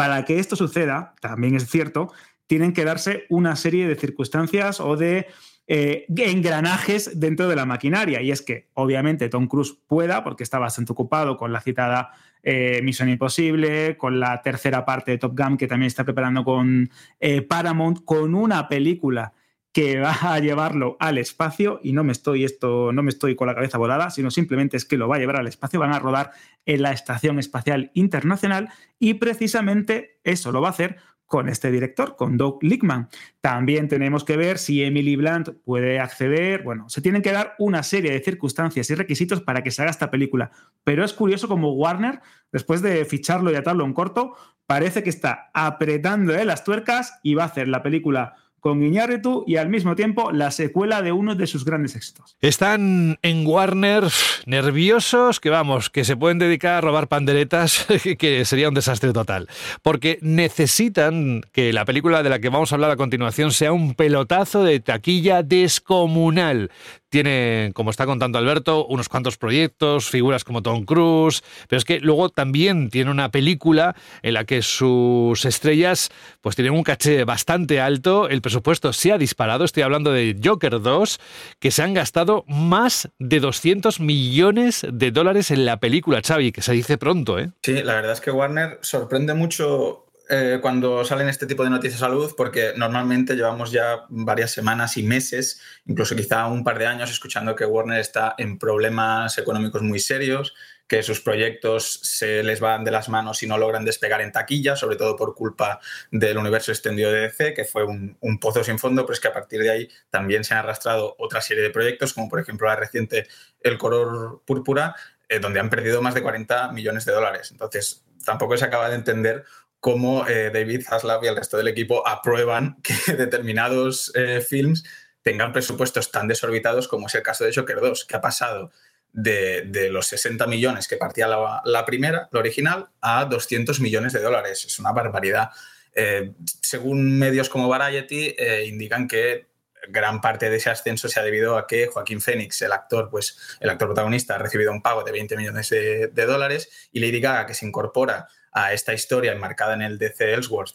Para 0.00 0.24
que 0.24 0.38
esto 0.38 0.56
suceda, 0.56 1.14
también 1.20 1.56
es 1.56 1.68
cierto, 1.68 2.10
tienen 2.46 2.72
que 2.72 2.86
darse 2.86 3.26
una 3.28 3.54
serie 3.54 3.86
de 3.86 3.96
circunstancias 3.96 4.80
o 4.80 4.96
de 4.96 5.26
eh, 5.66 6.06
engranajes 6.16 7.20
dentro 7.20 7.48
de 7.48 7.54
la 7.54 7.66
maquinaria. 7.66 8.22
Y 8.22 8.30
es 8.30 8.40
que, 8.40 8.70
obviamente, 8.72 9.28
Tom 9.28 9.46
Cruise 9.46 9.76
pueda, 9.86 10.24
porque 10.24 10.42
está 10.42 10.58
bastante 10.58 10.92
ocupado 10.92 11.36
con 11.36 11.52
la 11.52 11.60
citada 11.60 12.12
eh, 12.42 12.80
Misión 12.82 13.10
Imposible, 13.10 13.98
con 13.98 14.18
la 14.18 14.40
tercera 14.40 14.86
parte 14.86 15.10
de 15.10 15.18
Top 15.18 15.38
Gun 15.38 15.58
que 15.58 15.66
también 15.66 15.88
está 15.88 16.02
preparando 16.02 16.44
con 16.44 16.88
eh, 17.20 17.42
Paramount, 17.42 18.02
con 18.02 18.34
una 18.34 18.68
película 18.68 19.34
que 19.72 20.00
va 20.00 20.16
a 20.20 20.38
llevarlo 20.40 20.96
al 20.98 21.18
espacio 21.18 21.80
y 21.82 21.92
no 21.92 22.02
me 22.02 22.12
estoy 22.12 22.44
esto 22.44 22.92
no 22.92 23.02
me 23.02 23.10
estoy 23.10 23.36
con 23.36 23.46
la 23.46 23.54
cabeza 23.54 23.78
volada, 23.78 24.10
sino 24.10 24.30
simplemente 24.30 24.76
es 24.76 24.84
que 24.84 24.96
lo 24.96 25.08
va 25.08 25.16
a 25.16 25.18
llevar 25.18 25.36
al 25.36 25.46
espacio, 25.46 25.78
van 25.78 25.92
a 25.92 25.98
rodar 25.98 26.32
en 26.66 26.82
la 26.82 26.92
Estación 26.92 27.38
Espacial 27.38 27.90
Internacional 27.94 28.70
y 28.98 29.14
precisamente 29.14 30.18
eso 30.24 30.52
lo 30.52 30.60
va 30.60 30.68
a 30.68 30.72
hacer 30.72 30.96
con 31.30 31.48
este 31.48 31.70
director, 31.70 32.16
con 32.16 32.36
Doug 32.36 32.58
Lickman. 32.60 33.08
También 33.40 33.86
tenemos 33.86 34.24
que 34.24 34.36
ver 34.36 34.58
si 34.58 34.82
Emily 34.82 35.14
Blunt 35.14 35.50
puede 35.64 36.00
acceder. 36.00 36.64
Bueno, 36.64 36.88
se 36.88 37.00
tienen 37.00 37.22
que 37.22 37.30
dar 37.30 37.54
una 37.60 37.84
serie 37.84 38.10
de 38.10 38.18
circunstancias 38.18 38.90
y 38.90 38.96
requisitos 38.96 39.40
para 39.40 39.62
que 39.62 39.70
se 39.70 39.80
haga 39.80 39.92
esta 39.92 40.10
película. 40.10 40.50
Pero 40.82 41.04
es 41.04 41.12
curioso 41.12 41.46
como 41.46 41.72
Warner, 41.74 42.20
después 42.50 42.82
de 42.82 43.04
ficharlo 43.04 43.52
y 43.52 43.54
atarlo 43.54 43.84
en 43.84 43.92
corto, 43.92 44.34
parece 44.66 45.04
que 45.04 45.10
está 45.10 45.52
apretando 45.54 46.32
las 46.44 46.64
tuercas 46.64 47.20
y 47.22 47.34
va 47.34 47.44
a 47.44 47.46
hacer 47.46 47.68
la 47.68 47.84
película 47.84 48.34
con 48.60 48.82
Iñárritu 48.82 49.44
y 49.46 49.56
al 49.56 49.68
mismo 49.68 49.96
tiempo 49.96 50.32
la 50.32 50.50
secuela 50.50 51.02
de 51.02 51.12
uno 51.12 51.34
de 51.34 51.46
sus 51.46 51.64
grandes 51.64 51.96
éxitos. 51.96 52.36
Están 52.40 53.18
en 53.22 53.46
Warner 53.46 54.04
nerviosos 54.46 55.40
que 55.40 55.50
vamos, 55.50 55.90
que 55.90 56.04
se 56.04 56.16
pueden 56.16 56.38
dedicar 56.38 56.74
a 56.74 56.80
robar 56.80 57.08
panderetas, 57.08 57.86
que 58.18 58.44
sería 58.44 58.68
un 58.68 58.74
desastre 58.74 59.12
total, 59.12 59.48
porque 59.82 60.18
necesitan 60.22 61.42
que 61.52 61.72
la 61.72 61.84
película 61.84 62.22
de 62.22 62.30
la 62.30 62.38
que 62.38 62.48
vamos 62.48 62.72
a 62.72 62.74
hablar 62.76 62.90
a 62.90 62.96
continuación 62.96 63.52
sea 63.52 63.72
un 63.72 63.94
pelotazo 63.94 64.64
de 64.64 64.80
taquilla 64.80 65.42
descomunal. 65.42 66.70
Tiene, 67.08 67.72
como 67.74 67.90
está 67.90 68.06
contando 68.06 68.38
Alberto, 68.38 68.86
unos 68.86 69.08
cuantos 69.08 69.36
proyectos, 69.36 70.08
figuras 70.08 70.44
como 70.44 70.62
Tom 70.62 70.84
Cruise, 70.84 71.42
pero 71.68 71.78
es 71.78 71.84
que 71.84 71.98
luego 71.98 72.28
también 72.28 72.88
tiene 72.88 73.10
una 73.10 73.32
película 73.32 73.96
en 74.22 74.34
la 74.34 74.44
que 74.44 74.62
sus 74.62 75.44
estrellas 75.44 76.10
pues 76.40 76.54
tienen 76.54 76.72
un 76.72 76.84
caché 76.84 77.24
bastante 77.24 77.80
alto, 77.80 78.28
presupuesto 78.50 78.92
se 78.92 79.12
ha 79.12 79.18
disparado, 79.18 79.64
estoy 79.64 79.84
hablando 79.84 80.10
de 80.10 80.36
Joker 80.42 80.80
2, 80.80 81.20
que 81.60 81.70
se 81.70 81.82
han 81.82 81.94
gastado 81.94 82.44
más 82.48 83.08
de 83.20 83.38
200 83.38 84.00
millones 84.00 84.84
de 84.92 85.12
dólares 85.12 85.52
en 85.52 85.64
la 85.64 85.78
película, 85.78 86.20
Xavi, 86.20 86.50
que 86.50 86.60
se 86.60 86.72
dice 86.72 86.98
pronto, 86.98 87.38
¿eh? 87.38 87.52
Sí, 87.62 87.84
la 87.84 87.94
verdad 87.94 88.12
es 88.12 88.20
que 88.20 88.32
Warner 88.32 88.80
sorprende 88.82 89.34
mucho 89.34 90.06
eh, 90.28 90.58
cuando 90.60 91.04
salen 91.04 91.28
este 91.28 91.46
tipo 91.46 91.62
de 91.62 91.70
noticias 91.70 92.02
a 92.02 92.08
luz, 92.08 92.34
porque 92.36 92.72
normalmente 92.76 93.36
llevamos 93.36 93.70
ya 93.70 94.06
varias 94.08 94.50
semanas 94.50 94.96
y 94.96 95.04
meses, 95.04 95.60
incluso 95.86 96.16
quizá 96.16 96.48
un 96.48 96.64
par 96.64 96.76
de 96.80 96.86
años, 96.86 97.08
escuchando 97.08 97.54
que 97.54 97.64
Warner 97.64 98.00
está 98.00 98.34
en 98.36 98.58
problemas 98.58 99.38
económicos 99.38 99.82
muy 99.82 100.00
serios, 100.00 100.54
que 100.90 101.04
sus 101.04 101.20
proyectos 101.20 102.00
se 102.02 102.42
les 102.42 102.58
van 102.58 102.82
de 102.82 102.90
las 102.90 103.08
manos 103.08 103.44
y 103.44 103.46
no 103.46 103.56
logran 103.56 103.84
despegar 103.84 104.20
en 104.22 104.32
taquilla, 104.32 104.74
sobre 104.74 104.96
todo 104.96 105.14
por 105.14 105.36
culpa 105.36 105.78
del 106.10 106.36
universo 106.36 106.72
extendido 106.72 107.12
de 107.12 107.20
DC, 107.20 107.54
que 107.54 107.64
fue 107.64 107.84
un, 107.84 108.18
pozo 108.40 108.64
sin 108.64 108.76
fondo, 108.76 109.06
pero 109.06 109.12
es 109.12 109.20
que 109.20 109.28
a 109.28 109.32
partir 109.32 109.62
de 109.62 109.70
ahí 109.70 109.88
también 110.10 110.42
se 110.42 110.52
han 110.52 110.58
arrastrado 110.58 111.14
otra 111.20 111.42
serie 111.42 111.62
de 111.62 111.70
proyectos, 111.70 112.12
como 112.12 112.28
por 112.28 112.40
ejemplo 112.40 112.66
la 112.66 112.74
reciente 112.74 113.28
El 113.60 113.78
color 113.78 114.42
púrpura, 114.44 114.96
eh, 115.28 115.38
donde 115.38 115.60
han 115.60 115.70
perdido 115.70 116.02
más 116.02 116.14
de 116.14 116.22
40 116.22 116.72
millones 116.72 117.04
de 117.04 117.12
dólares. 117.12 117.52
Entonces, 117.52 118.04
tampoco 118.24 118.56
se 118.56 118.64
acaba 118.64 118.88
de 118.88 118.96
entender 118.96 119.44
cómo 119.78 120.26
eh, 120.26 120.50
David 120.52 120.82
Zaslav 120.82 121.22
y 121.22 121.28
el 121.28 121.36
resto 121.36 121.56
del 121.56 121.68
equipo 121.68 122.04
aprueban 122.04 122.78
que 122.82 123.12
determinados 123.12 124.10
eh, 124.16 124.40
films 124.40 124.82
tengan 125.22 125.52
presupuestos 125.52 126.10
tan 126.10 126.26
desorbitados 126.26 126.88
como 126.88 127.06
es 127.06 127.14
el 127.14 127.22
caso 127.22 127.44
de 127.44 127.54
Joker 127.54 127.78
2, 127.78 128.06
que 128.06 128.16
ha 128.16 128.20
pasado 128.20 128.72
de, 129.12 129.88
los 129.90 130.06
60 130.06 130.46
millones 130.46 130.88
que 130.88 130.96
partía 130.96 131.28
la, 131.28 131.84
primera, 131.84 132.28
la 132.30 132.40
original, 132.40 132.88
a 133.00 133.24
200 133.24 133.80
millones 133.80 134.12
de 134.12 134.20
dólares. 134.20 134.64
Es 134.64 134.78
una 134.78 134.92
barbaridad. 134.92 135.50
Eh, 135.94 136.32
según 136.60 137.18
medios 137.18 137.48
como 137.48 137.68
Variety, 137.68 138.36
indican 138.66 139.08
que 139.08 139.50
gran 139.88 140.20
parte 140.20 140.50
de 140.50 140.56
ese 140.56 140.70
ascenso 140.70 141.08
se 141.08 141.20
ha 141.20 141.22
debido 141.22 141.56
a 141.56 141.66
que 141.66 141.86
Joaquín 141.86 142.20
Phoenix, 142.20 142.62
el 142.62 142.72
actor, 142.72 143.08
pues 143.10 143.38
el 143.60 143.70
actor 143.70 143.88
protagonista, 143.88 144.34
ha 144.34 144.38
recibido 144.38 144.72
un 144.72 144.82
pago 144.82 145.02
de 145.02 145.12
20 145.12 145.36
millones 145.36 145.70
de, 145.70 146.08
dólares 146.08 146.90
y 146.92 147.00
Lady 147.00 147.20
Gaga, 147.20 147.46
que 147.46 147.54
se 147.54 147.66
incorpora 147.66 148.28
a 148.52 148.72
esta 148.72 148.92
historia 148.92 149.32
enmarcada 149.32 149.74
en 149.74 149.82
el 149.82 149.98
DC 149.98 150.32
Ellsworth 150.34 150.74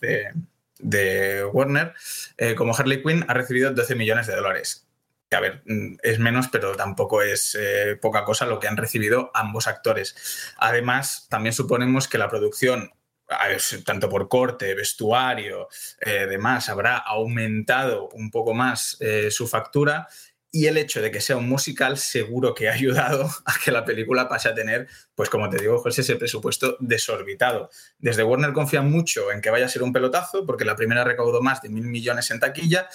de, 0.80 1.46
Warner, 1.46 1.94
eh, 2.38 2.56
como 2.56 2.76
Harley 2.76 3.02
Quinn, 3.02 3.26
ha 3.28 3.34
recibido 3.34 3.72
12 3.72 3.96
millones 3.96 4.28
de 4.28 4.36
dólares. 4.36 4.85
A 5.36 5.40
ver, 5.40 5.64
mm, 5.66 5.98
es 6.02 6.20
menos, 6.20 6.48
pero 6.52 6.76
tampoco 6.76 7.22
es 7.22 7.58
eh, 7.60 7.98
poca 8.02 8.24
cosa 8.24 8.46
lo 8.46 8.60
que 8.60 8.68
han 8.68 8.78
recibido 8.78 9.32
ambos 9.34 9.68
actores. 9.68 10.16
Además, 10.58 11.28
también 11.30 11.54
suponemos 11.54 12.08
que 12.08 12.18
la 12.18 12.30
producción 12.30 12.92
tanto 13.84 14.10
por 14.10 14.28
corte, 14.28 14.76
vestuario, 14.76 15.68
eh, 16.00 16.28
demás, 16.28 16.70
habrá 16.70 16.98
aumentado 16.98 18.10
un 18.10 18.30
poco 18.30 18.54
más 18.54 18.98
eh, 19.00 19.32
su 19.32 19.48
factura 19.48 20.08
y 20.52 20.68
el 20.68 20.78
hecho 20.78 21.02
de 21.02 21.12
que 21.12 21.20
sea 21.20 21.36
un 21.36 21.50
musical 21.50 21.98
seguro 21.98 22.54
que 22.54 22.70
ha 22.70 22.74
ayudado 22.74 23.30
a 23.46 23.54
que 23.64 23.72
la 23.72 23.84
película 23.84 24.30
pase 24.30 24.48
a 24.48 24.54
tener, 24.54 24.88
pues 25.14 25.30
como 25.30 25.50
te 25.50 25.58
digo, 25.58 25.80
José, 25.80 26.02
ese 26.02 26.16
presupuesto 26.16 26.78
desorbitado. 26.80 27.70
Desde 27.98 28.24
Warner 28.24 28.54
confía 28.54 28.82
mucho 28.82 29.32
en 29.32 29.42
que 29.42 29.50
vaya 29.50 29.66
a 29.66 29.70
ser 29.70 29.84
un 29.84 29.92
pelotazo, 29.92 30.46
porque 30.46 30.64
la 30.64 30.78
primera 30.78 31.04
recaudó 31.04 31.42
más 31.42 31.62
de 31.62 31.68
mil 31.68 31.84
millones 31.84 32.32
en 32.32 32.40
taquilla, 32.40 32.88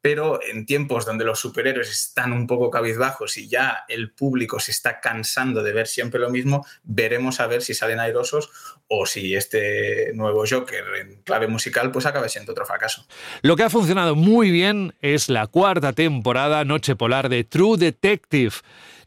pero 0.00 0.40
en 0.42 0.66
tiempos 0.66 1.04
donde 1.04 1.24
los 1.24 1.40
superhéroes 1.40 1.90
están 1.90 2.32
un 2.32 2.46
poco 2.46 2.70
cabizbajos 2.70 3.36
y 3.38 3.48
ya 3.48 3.84
el 3.88 4.12
público 4.12 4.60
se 4.60 4.70
está 4.70 5.00
cansando 5.00 5.62
de 5.62 5.72
ver 5.72 5.86
siempre 5.86 6.20
lo 6.20 6.30
mismo, 6.30 6.64
veremos 6.84 7.40
a 7.40 7.46
ver 7.46 7.62
si 7.62 7.74
salen 7.74 8.00
airosos 8.00 8.50
o 8.88 9.06
si 9.06 9.34
este 9.34 10.12
nuevo 10.14 10.44
Joker 10.48 10.84
en 11.00 11.22
clave 11.22 11.48
musical 11.48 11.90
pues 11.90 12.06
acabe 12.06 12.28
siendo 12.28 12.52
otro 12.52 12.66
fracaso. 12.66 13.06
Lo 13.42 13.56
que 13.56 13.64
ha 13.64 13.70
funcionado 13.70 14.14
muy 14.14 14.50
bien 14.50 14.94
es 15.00 15.28
la 15.28 15.46
cuarta 15.46 15.92
temporada 15.92 16.64
Noche 16.64 16.94
Polar 16.94 17.28
de 17.28 17.44
True 17.44 17.76
Detective. 17.76 18.52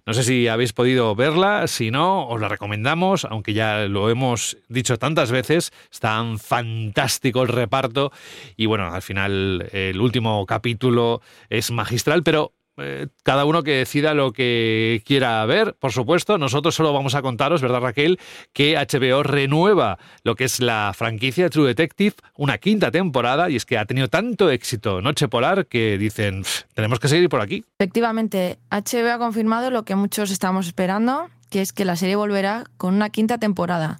No 0.09 0.15
sé 0.15 0.23
si 0.23 0.47
habéis 0.47 0.73
podido 0.73 1.13
verla, 1.13 1.67
si 1.67 1.91
no, 1.91 2.27
os 2.27 2.41
la 2.41 2.47
recomendamos, 2.47 3.25
aunque 3.25 3.53
ya 3.53 3.81
lo 3.87 4.09
hemos 4.09 4.57
dicho 4.67 4.97
tantas 4.97 5.29
veces, 5.29 5.71
es 5.91 5.99
tan 5.99 6.39
fantástico 6.39 7.43
el 7.43 7.47
reparto. 7.47 8.11
Y 8.57 8.65
bueno, 8.65 8.91
al 8.91 9.03
final 9.03 9.69
el 9.71 10.01
último 10.01 10.43
capítulo 10.47 11.21
es 11.51 11.69
magistral, 11.69 12.23
pero 12.23 12.53
eh, 12.81 13.07
cada 13.23 13.45
uno 13.45 13.63
que 13.63 13.77
decida 13.77 14.13
lo 14.13 14.31
que 14.31 15.01
quiera 15.05 15.45
ver, 15.45 15.75
por 15.79 15.91
supuesto. 15.91 16.37
Nosotros 16.37 16.75
solo 16.75 16.93
vamos 16.93 17.15
a 17.15 17.21
contaros, 17.21 17.61
¿verdad 17.61 17.81
Raquel?, 17.81 18.19
que 18.53 18.75
HBO 18.75 19.23
renueva 19.23 19.97
lo 20.23 20.35
que 20.35 20.45
es 20.45 20.59
la 20.59 20.91
franquicia 20.95 21.49
True 21.49 21.67
Detective, 21.67 22.15
una 22.35 22.57
quinta 22.57 22.91
temporada, 22.91 23.49
y 23.49 23.55
es 23.55 23.65
que 23.65 23.77
ha 23.77 23.85
tenido 23.85 24.07
tanto 24.07 24.49
éxito 24.49 25.01
Noche 25.01 25.27
Polar 25.27 25.67
que 25.67 25.97
dicen, 25.97 26.43
tenemos 26.73 26.99
que 26.99 27.07
seguir 27.07 27.29
por 27.29 27.41
aquí. 27.41 27.65
Efectivamente, 27.79 28.59
HBO 28.71 29.11
ha 29.11 29.17
confirmado 29.17 29.71
lo 29.71 29.83
que 29.83 29.95
muchos 29.95 30.31
estamos 30.31 30.67
esperando, 30.67 31.29
que 31.49 31.61
es 31.61 31.73
que 31.73 31.85
la 31.85 31.95
serie 31.95 32.15
volverá 32.15 32.65
con 32.77 32.93
una 32.93 33.09
quinta 33.09 33.37
temporada. 33.37 33.99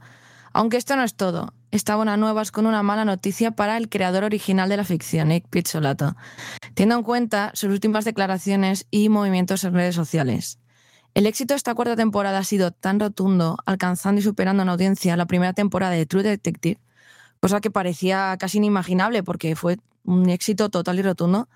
Aunque 0.59 0.75
esto 0.75 0.97
no 0.97 1.03
es 1.03 1.15
todo 1.15 1.53
está 1.71 1.95
buena 1.95 2.17
nuevas 2.17 2.51
con 2.51 2.65
una 2.65 2.83
mala 2.83 3.05
noticia 3.05 3.51
para 3.51 3.77
el 3.77 3.87
creador 3.87 4.25
original 4.25 4.67
de 4.67 4.75
la 4.75 4.83
ficción, 4.83 5.29
Nick 5.29 5.47
Pizzolato, 5.47 6.17
teniendo 6.73 6.97
en 6.97 7.03
cuenta 7.03 7.51
sus 7.53 7.69
últimas 7.69 8.03
declaraciones 8.03 8.85
y 8.91 9.07
movimientos 9.07 9.63
en 9.63 9.73
redes 9.73 9.95
sociales. 9.95 10.59
El 11.13 11.27
éxito 11.27 11.53
de 11.53 11.59
esta 11.59 11.75
cuarta 11.75 11.95
temporada 11.95 12.39
ha 12.39 12.43
sido 12.43 12.71
tan 12.71 12.99
rotundo, 12.99 13.55
alcanzando 13.65 14.19
y 14.19 14.21
superando 14.21 14.63
en 14.63 14.67
audiencia 14.67 15.15
la 15.15 15.27
primera 15.27 15.53
temporada 15.53 15.93
de 15.93 16.05
True 16.05 16.23
Detective, 16.23 16.81
cosa 17.39 17.61
que 17.61 17.71
parecía 17.71 18.35
casi 18.37 18.57
inimaginable 18.57 19.23
porque 19.23 19.55
fue 19.55 19.77
un 20.03 20.29
éxito 20.29 20.67
total 20.67 20.99
y 20.99 21.03
rotundo, 21.03 21.47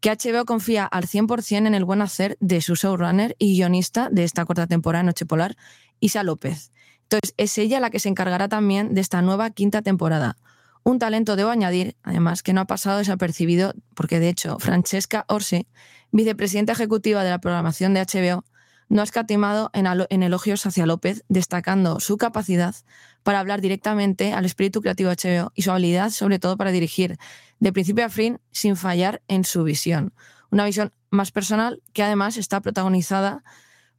que 0.00 0.10
HBO 0.10 0.46
confía 0.46 0.86
al 0.86 1.04
100% 1.04 1.66
en 1.66 1.74
el 1.74 1.84
buen 1.84 2.00
hacer 2.00 2.38
de 2.40 2.62
su 2.62 2.74
showrunner 2.74 3.36
y 3.38 3.54
guionista 3.54 4.08
de 4.10 4.24
esta 4.24 4.46
cuarta 4.46 4.66
temporada 4.66 5.02
Noche 5.02 5.26
Polar, 5.26 5.58
Isa 6.00 6.22
López, 6.22 6.70
entonces, 7.08 7.34
es 7.36 7.56
ella 7.58 7.78
la 7.78 7.90
que 7.90 8.00
se 8.00 8.08
encargará 8.08 8.48
también 8.48 8.94
de 8.94 9.00
esta 9.00 9.22
nueva 9.22 9.50
quinta 9.50 9.80
temporada. 9.80 10.36
Un 10.82 10.98
talento 10.98 11.36
debo 11.36 11.50
añadir, 11.50 11.96
además, 12.02 12.42
que 12.42 12.52
no 12.52 12.60
ha 12.60 12.66
pasado 12.66 12.98
desapercibido, 12.98 13.74
porque 13.94 14.18
de 14.18 14.28
hecho, 14.28 14.58
Francesca 14.58 15.24
Orsi, 15.28 15.68
vicepresidenta 16.10 16.72
ejecutiva 16.72 17.22
de 17.22 17.30
la 17.30 17.40
programación 17.40 17.94
de 17.94 18.00
HBO, 18.00 18.44
no 18.88 19.00
ha 19.00 19.04
escatimado 19.04 19.70
en, 19.72 20.22
elogios 20.22 20.66
hacia 20.66 20.86
López, 20.86 21.24
destacando 21.28 22.00
su 22.00 22.16
capacidad 22.18 22.74
para 23.22 23.40
hablar 23.40 23.60
directamente 23.60 24.32
al 24.32 24.44
espíritu 24.44 24.80
creativo 24.80 25.10
de 25.10 25.16
HBO 25.16 25.52
y 25.54 25.62
su 25.62 25.70
habilidad, 25.70 26.10
sobre 26.10 26.38
todo, 26.38 26.56
para 26.56 26.70
dirigir 26.72 27.18
de 27.58 27.72
principio 27.72 28.04
a 28.04 28.08
fin 28.08 28.40
sin 28.52 28.76
fallar 28.76 29.22
en 29.28 29.44
su 29.44 29.64
visión. 29.64 30.12
Una 30.50 30.64
visión 30.64 30.92
más 31.10 31.32
personal 31.32 31.82
que 31.92 32.02
además 32.02 32.36
está 32.36 32.60
protagonizada 32.60 33.42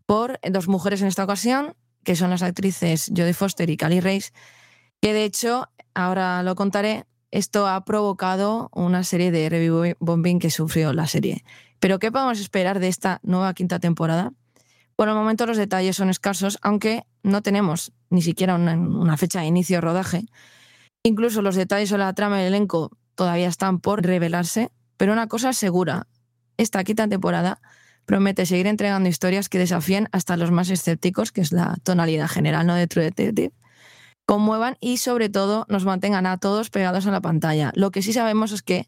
por 0.06 0.40
dos 0.50 0.70
mujeres 0.70 1.02
en 1.02 1.08
esta 1.08 1.26
ocasión, 1.26 1.76
que 2.08 2.16
son 2.16 2.30
las 2.30 2.42
actrices 2.42 3.12
Jodie 3.14 3.34
Foster 3.34 3.70
y 3.70 3.76
Cali 3.76 4.00
Reis, 4.00 4.32
que 5.02 5.12
de 5.12 5.26
hecho, 5.26 5.68
ahora 5.94 6.42
lo 6.42 6.56
contaré, 6.56 7.04
esto 7.32 7.68
ha 7.68 7.84
provocado 7.84 8.70
una 8.72 9.04
serie 9.04 9.30
de 9.30 9.50
review 9.50 9.94
bombing 10.00 10.40
que 10.40 10.50
sufrió 10.50 10.94
la 10.94 11.06
serie. 11.06 11.44
Pero 11.82 12.00
¿qué 12.00 12.10
podemos 12.10 12.40
esperar 12.40 12.80
de 12.80 12.88
esta 12.88 13.20
nueva 13.24 13.54
quinta 13.54 13.80
temporada? 13.80 14.32
Por 14.96 15.10
el 15.10 15.16
momento 15.16 15.46
los 15.46 15.58
detalles 15.58 15.98
son 15.98 16.10
escasos, 16.10 16.60
aunque 16.62 17.04
no 17.24 17.42
tenemos 17.42 17.92
ni 18.10 18.22
siquiera 18.22 18.56
una, 18.56 19.18
fecha 19.18 19.42
de 19.42 19.48
inicio 19.48 19.76
de 19.76 19.82
rodaje. 19.82 20.24
Incluso 21.04 21.42
los 21.42 21.56
detalles 21.56 21.90
sobre 21.90 22.06
la 22.06 22.14
trama 22.14 22.38
del 22.38 22.54
elenco 22.54 22.90
todavía 23.16 23.50
están 23.50 23.82
por 23.82 24.02
revelarse, 24.02 24.72
pero 24.96 25.12
una 25.12 25.28
cosa 25.28 25.50
es 25.50 25.58
segura, 25.58 26.08
esta 26.56 26.86
quinta 26.86 27.06
temporada 27.10 27.60
promete 28.08 28.46
seguir 28.46 28.68
entregando 28.68 29.10
historias 29.10 29.50
que 29.50 29.60
desafíen 29.60 30.08
hasta 30.14 30.38
los 30.38 30.50
más 30.50 30.70
escépticos, 30.70 31.34
que 31.34 31.42
es 31.42 31.52
la 31.52 31.76
tonalidad 31.84 32.30
general 32.30 32.66
¿no? 32.66 32.74
de 32.74 32.88
True 32.88 33.12
conmuevan 34.26 34.78
y 34.80 34.98
sobre 34.98 35.30
todo 35.30 35.66
nos 35.70 35.86
mantengan 35.86 36.26
a 36.26 36.38
todos 36.38 36.70
pegados 36.70 37.06
a 37.06 37.12
la 37.12 37.22
pantalla. 37.22 37.72
Lo 37.76 37.92
que 37.92 38.02
sí 38.02 38.14
sabemos 38.14 38.52
es 38.54 38.62
que 38.62 38.88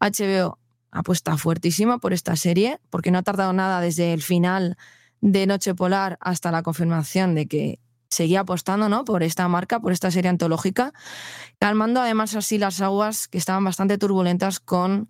HBO 0.00 0.58
apuesta 0.92 1.36
fuertísima 1.36 1.98
por 1.98 2.12
esta 2.12 2.36
serie, 2.36 2.78
porque 2.90 3.10
no 3.10 3.18
ha 3.18 3.22
tardado 3.22 3.52
nada 3.52 3.80
desde 3.80 4.12
el 4.12 4.22
final 4.22 4.76
de 5.20 5.46
Noche 5.46 5.74
Polar 5.74 6.16
hasta 6.20 6.52
la 6.52 6.62
confirmación 6.62 7.34
de 7.34 7.46
que 7.46 7.78
seguía 8.08 8.40
apostando 8.40 8.88
¿no? 8.88 9.04
por 9.04 9.22
esta 9.24 9.46
marca, 9.48 9.80
por 9.80 9.92
esta 9.92 10.12
serie 10.12 10.28
antológica, 10.28 10.92
calmando 11.58 12.00
además 12.00 12.36
así 12.36 12.58
las 12.58 12.80
aguas 12.80 13.26
que 13.26 13.38
estaban 13.38 13.64
bastante 13.64 13.98
turbulentas 13.98 14.60
con 14.60 15.08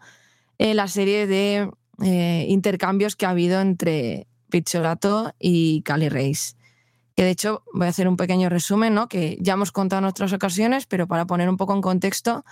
eh, 0.58 0.74
la 0.74 0.88
serie 0.88 1.26
de 1.26 1.70
eh, 2.02 2.46
intercambios 2.48 3.16
que 3.16 3.26
ha 3.26 3.30
habido 3.30 3.60
entre 3.60 4.26
Pizzolato 4.50 5.34
y 5.38 5.82
Cali 5.82 6.08
Reis. 6.08 6.56
Que 7.16 7.24
de 7.24 7.30
hecho 7.30 7.62
voy 7.72 7.86
a 7.86 7.90
hacer 7.90 8.08
un 8.08 8.16
pequeño 8.16 8.48
resumen, 8.48 8.94
¿no? 8.94 9.08
que 9.08 9.36
ya 9.40 9.54
hemos 9.54 9.72
contado 9.72 10.00
en 10.00 10.06
otras 10.06 10.32
ocasiones, 10.32 10.86
pero 10.86 11.06
para 11.06 11.26
poner 11.26 11.48
un 11.48 11.56
poco 11.56 11.74
en 11.74 11.80
contexto, 11.80 12.44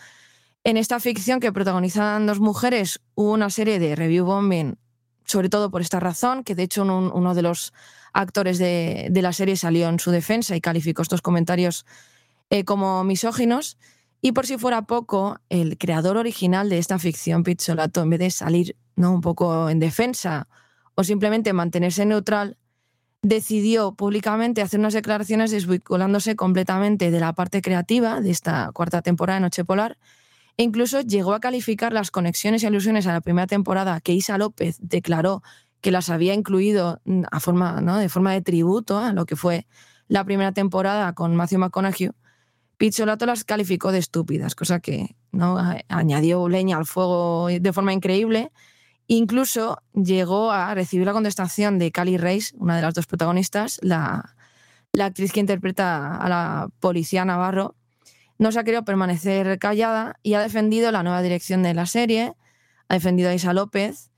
en 0.64 0.76
esta 0.76 1.00
ficción 1.00 1.40
que 1.40 1.52
protagonizan 1.52 2.26
dos 2.26 2.40
mujeres 2.40 3.00
hubo 3.14 3.32
una 3.32 3.50
serie 3.50 3.78
de 3.78 3.96
review 3.96 4.26
bombing, 4.26 4.76
sobre 5.24 5.48
todo 5.48 5.70
por 5.70 5.80
esta 5.80 6.00
razón, 6.00 6.44
que 6.44 6.54
de 6.54 6.64
hecho 6.64 6.82
uno 6.82 7.34
de 7.34 7.42
los 7.42 7.72
actores 8.12 8.58
de, 8.58 9.10
la 9.14 9.32
serie 9.32 9.56
salió 9.56 9.88
en 9.88 9.98
su 9.98 10.10
defensa 10.10 10.56
y 10.56 10.60
calificó 10.60 11.02
estos 11.02 11.22
comentarios 11.22 11.86
eh, 12.50 12.64
como 12.64 13.04
misóginos. 13.04 13.78
Y 14.20 14.32
por 14.32 14.46
si 14.46 14.58
fuera 14.58 14.82
poco, 14.82 15.38
el 15.48 15.78
creador 15.78 16.16
original 16.16 16.68
de 16.68 16.78
esta 16.78 16.98
ficción, 16.98 17.44
Pizzolato, 17.44 18.02
en 18.02 18.10
vez 18.10 18.18
de 18.18 18.30
salir 18.30 18.76
¿no? 18.96 19.12
un 19.12 19.20
poco 19.20 19.70
en 19.70 19.78
defensa 19.78 20.48
o 20.94 21.04
simplemente 21.04 21.52
mantenerse 21.52 22.04
neutral, 22.04 22.58
decidió 23.22 23.92
públicamente 23.92 24.62
hacer 24.62 24.80
unas 24.80 24.94
declaraciones 24.94 25.50
desvinculándose 25.50 26.36
completamente 26.36 27.10
de 27.10 27.20
la 27.20 27.32
parte 27.32 27.62
creativa 27.62 28.20
de 28.20 28.30
esta 28.30 28.70
cuarta 28.72 29.02
temporada 29.02 29.38
de 29.38 29.42
Noche 29.42 29.64
Polar 29.64 29.98
e 30.56 30.62
incluso 30.62 31.00
llegó 31.00 31.34
a 31.34 31.40
calificar 31.40 31.92
las 31.92 32.10
conexiones 32.10 32.62
y 32.62 32.66
alusiones 32.66 33.06
a 33.06 33.12
la 33.12 33.20
primera 33.20 33.46
temporada 33.46 34.00
que 34.00 34.12
Isa 34.12 34.38
López 34.38 34.78
declaró 34.80 35.42
que 35.80 35.90
las 35.92 36.10
había 36.10 36.34
incluido 36.34 37.00
a 37.30 37.40
forma, 37.40 37.80
¿no? 37.80 37.98
de 37.98 38.08
forma 38.08 38.32
de 38.32 38.42
tributo 38.42 38.98
a 38.98 39.12
lo 39.12 39.26
que 39.26 39.36
fue 39.36 39.66
la 40.08 40.24
primera 40.24 40.52
temporada 40.52 41.12
con 41.12 41.36
Matthew 41.36 41.60
McConaughey 41.60 42.10
Pizzolato 42.78 43.26
las 43.26 43.42
calificó 43.42 43.90
de 43.90 43.98
estúpidas, 43.98 44.54
cosa 44.54 44.78
que 44.78 45.16
¿no? 45.32 45.58
añadió 45.88 46.48
leña 46.48 46.76
al 46.76 46.86
fuego 46.86 47.48
de 47.48 47.72
forma 47.72 47.92
increíble. 47.92 48.52
Incluso 49.08 49.82
llegó 49.94 50.52
a 50.52 50.72
recibir 50.74 51.04
la 51.04 51.12
contestación 51.12 51.78
de 51.78 51.90
Cali 51.90 52.16
Reis, 52.16 52.54
una 52.56 52.76
de 52.76 52.82
las 52.82 52.94
dos 52.94 53.06
protagonistas, 53.06 53.80
la, 53.82 54.36
actriz 55.00 55.32
que 55.32 55.40
interpreta 55.40 56.16
a 56.16 56.28
la 56.28 56.68
policía 56.78 57.24
Navarro. 57.24 57.74
No 58.38 58.52
se 58.52 58.60
ha 58.60 58.64
querido 58.64 58.84
permanecer 58.84 59.58
callada 59.58 60.16
y 60.22 60.34
ha 60.34 60.40
defendido 60.40 60.92
la 60.92 61.02
nueva 61.02 61.20
dirección 61.20 61.64
de 61.64 61.74
la 61.74 61.86
serie, 61.86 62.34
ha 62.88 62.94
defendido 62.94 63.30
a 63.30 63.34
Isa 63.34 63.52
López, 63.52 64.12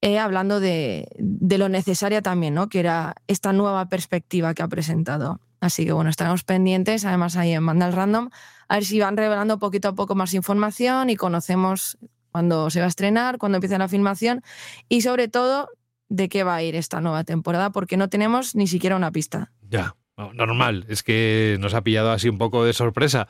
eh, 0.00 0.18
hablando 0.18 0.58
de, 0.58 1.08
de, 1.18 1.58
lo 1.58 1.68
necesaria 1.68 2.22
también, 2.22 2.54
¿no? 2.54 2.68
que 2.68 2.80
era 2.80 3.14
esta 3.26 3.52
nueva 3.52 3.88
perspectiva 3.90 4.54
que 4.54 4.62
ha 4.62 4.68
presentado. 4.68 5.40
Así 5.64 5.86
que 5.86 5.92
bueno, 5.92 6.10
estaremos 6.10 6.44
pendientes, 6.44 7.06
además 7.06 7.36
ahí 7.36 7.52
en 7.52 7.62
Mandal 7.62 7.94
Random, 7.94 8.28
a 8.68 8.74
ver 8.74 8.84
si 8.84 9.00
van 9.00 9.16
revelando 9.16 9.58
poquito 9.58 9.88
a 9.88 9.94
poco 9.94 10.14
más 10.14 10.34
información 10.34 11.08
y 11.08 11.16
conocemos 11.16 11.96
cuándo 12.30 12.68
se 12.68 12.80
va 12.80 12.84
a 12.84 12.88
estrenar, 12.88 13.38
cuándo 13.38 13.56
empieza 13.56 13.78
la 13.78 13.88
filmación 13.88 14.42
y 14.90 15.00
sobre 15.00 15.28
todo 15.28 15.70
de 16.10 16.28
qué 16.28 16.44
va 16.44 16.56
a 16.56 16.62
ir 16.62 16.76
esta 16.76 17.00
nueva 17.00 17.24
temporada, 17.24 17.70
porque 17.70 17.96
no 17.96 18.10
tenemos 18.10 18.54
ni 18.54 18.66
siquiera 18.66 18.94
una 18.94 19.10
pista. 19.10 19.52
Ya. 19.62 19.96
Normal, 20.16 20.84
es 20.88 21.02
que 21.02 21.56
nos 21.58 21.74
ha 21.74 21.82
pillado 21.82 22.12
así 22.12 22.28
un 22.28 22.38
poco 22.38 22.64
de 22.64 22.72
sorpresa. 22.72 23.26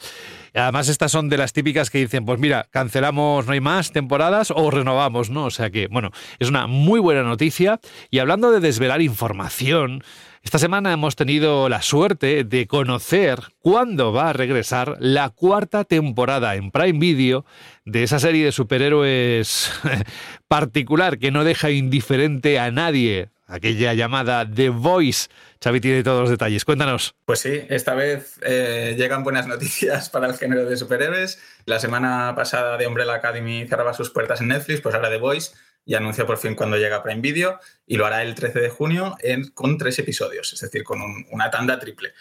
Además, 0.53 0.91
estas 0.91 1.13
son 1.13 1.31
de 1.31 1.39
las 1.39 1.55
típicas 1.55 1.89
que 1.89 1.97
dicen, 1.97 2.27
pues 2.27 2.39
mira, 2.39 2.69
cancelamos, 2.71 3.47
no 3.47 3.53
hay 3.53 3.61
más 3.61 3.91
temporadas 3.91 4.51
o 4.55 4.71
renovamos, 4.71 5.31
¿no? 5.31 5.47
O 5.47 5.51
sea 5.51 5.71
que, 5.71 5.87
bueno, 5.87 6.11
es 6.39 6.51
una 6.51 6.67
muy 6.67 7.01
buena 7.01 7.23
noticia. 7.23 7.81
Y 8.11 8.19
hablando 8.19 8.51
de 8.51 8.61
desvelar 8.61 9.01
información, 9.01 10.03
esta 10.45 10.59
semana 10.59 10.93
hemos 10.93 11.17
tenido 11.17 11.71
la 11.71 11.81
suerte 11.81 12.45
de 12.45 12.67
conocer 12.67 13.41
cuándo 13.61 14.13
va 14.13 14.29
a 14.29 14.33
regresar 14.35 14.97
la 15.01 15.31
cuarta 15.31 15.85
temporada 15.85 16.55
en 16.55 16.71
Prime 16.71 16.99
Video 16.99 17.47
de 17.87 18.03
esa 18.03 18.19
serie 18.19 18.45
de 18.45 18.53
superhéroes 18.53 19.73
particular 20.49 21.19
que 21.19 21.31
no 21.31 21.45
deja 21.45 21.71
indiferente 21.71 22.59
a 22.59 22.71
nadie, 22.71 23.31
aquella 23.47 23.95
llamada 23.95 24.49
The 24.49 24.69
Voice. 24.69 25.29
Xavi 25.63 25.81
tiene 25.81 26.03
todos 26.03 26.21
los 26.21 26.31
detalles. 26.31 26.67
Cuéntanos. 26.67 27.15
Pues 27.25 27.41
sí, 27.41 27.63
esta 27.71 27.95
vez 27.95 28.39
eh, 28.43 28.97
llegan 28.99 29.25
buenas 29.25 29.47
noticias 29.47 30.11
para 30.11 30.27
el 30.27 30.35
género 30.35 30.67
de 30.67 30.77
superhéroes. 30.77 31.41
La 31.65 31.79
semana 31.79 32.35
pasada 32.37 32.77
de 32.77 32.87
Umbrella 32.87 33.15
Academy 33.15 33.67
cerraba 33.67 33.95
sus 33.95 34.11
puertas 34.11 34.43
en 34.43 34.49
Netflix, 34.49 34.83
pues 34.83 34.95
ahora 34.95 35.09
The 35.09 35.17
Voice 35.17 35.53
y 35.85 35.95
anuncia 35.95 36.27
por 36.27 36.39
fin 36.39 36.55
cuando 36.55 36.77
llega 36.77 37.03
Prime 37.03 37.21
Video 37.21 37.61
y 37.87 37.97
lo 37.97 38.07
hará 38.07 38.23
el 38.23 38.35
13 38.35 38.61
de 38.61 38.71
junio 38.71 39.17
con 39.55 39.79
tres 39.79 39.99
episodios, 39.99 40.53
es 40.53 40.61
decir, 40.61 40.83
con 40.85 41.01
una 41.31 41.51
tanda 41.51 41.79
triple 41.79 42.13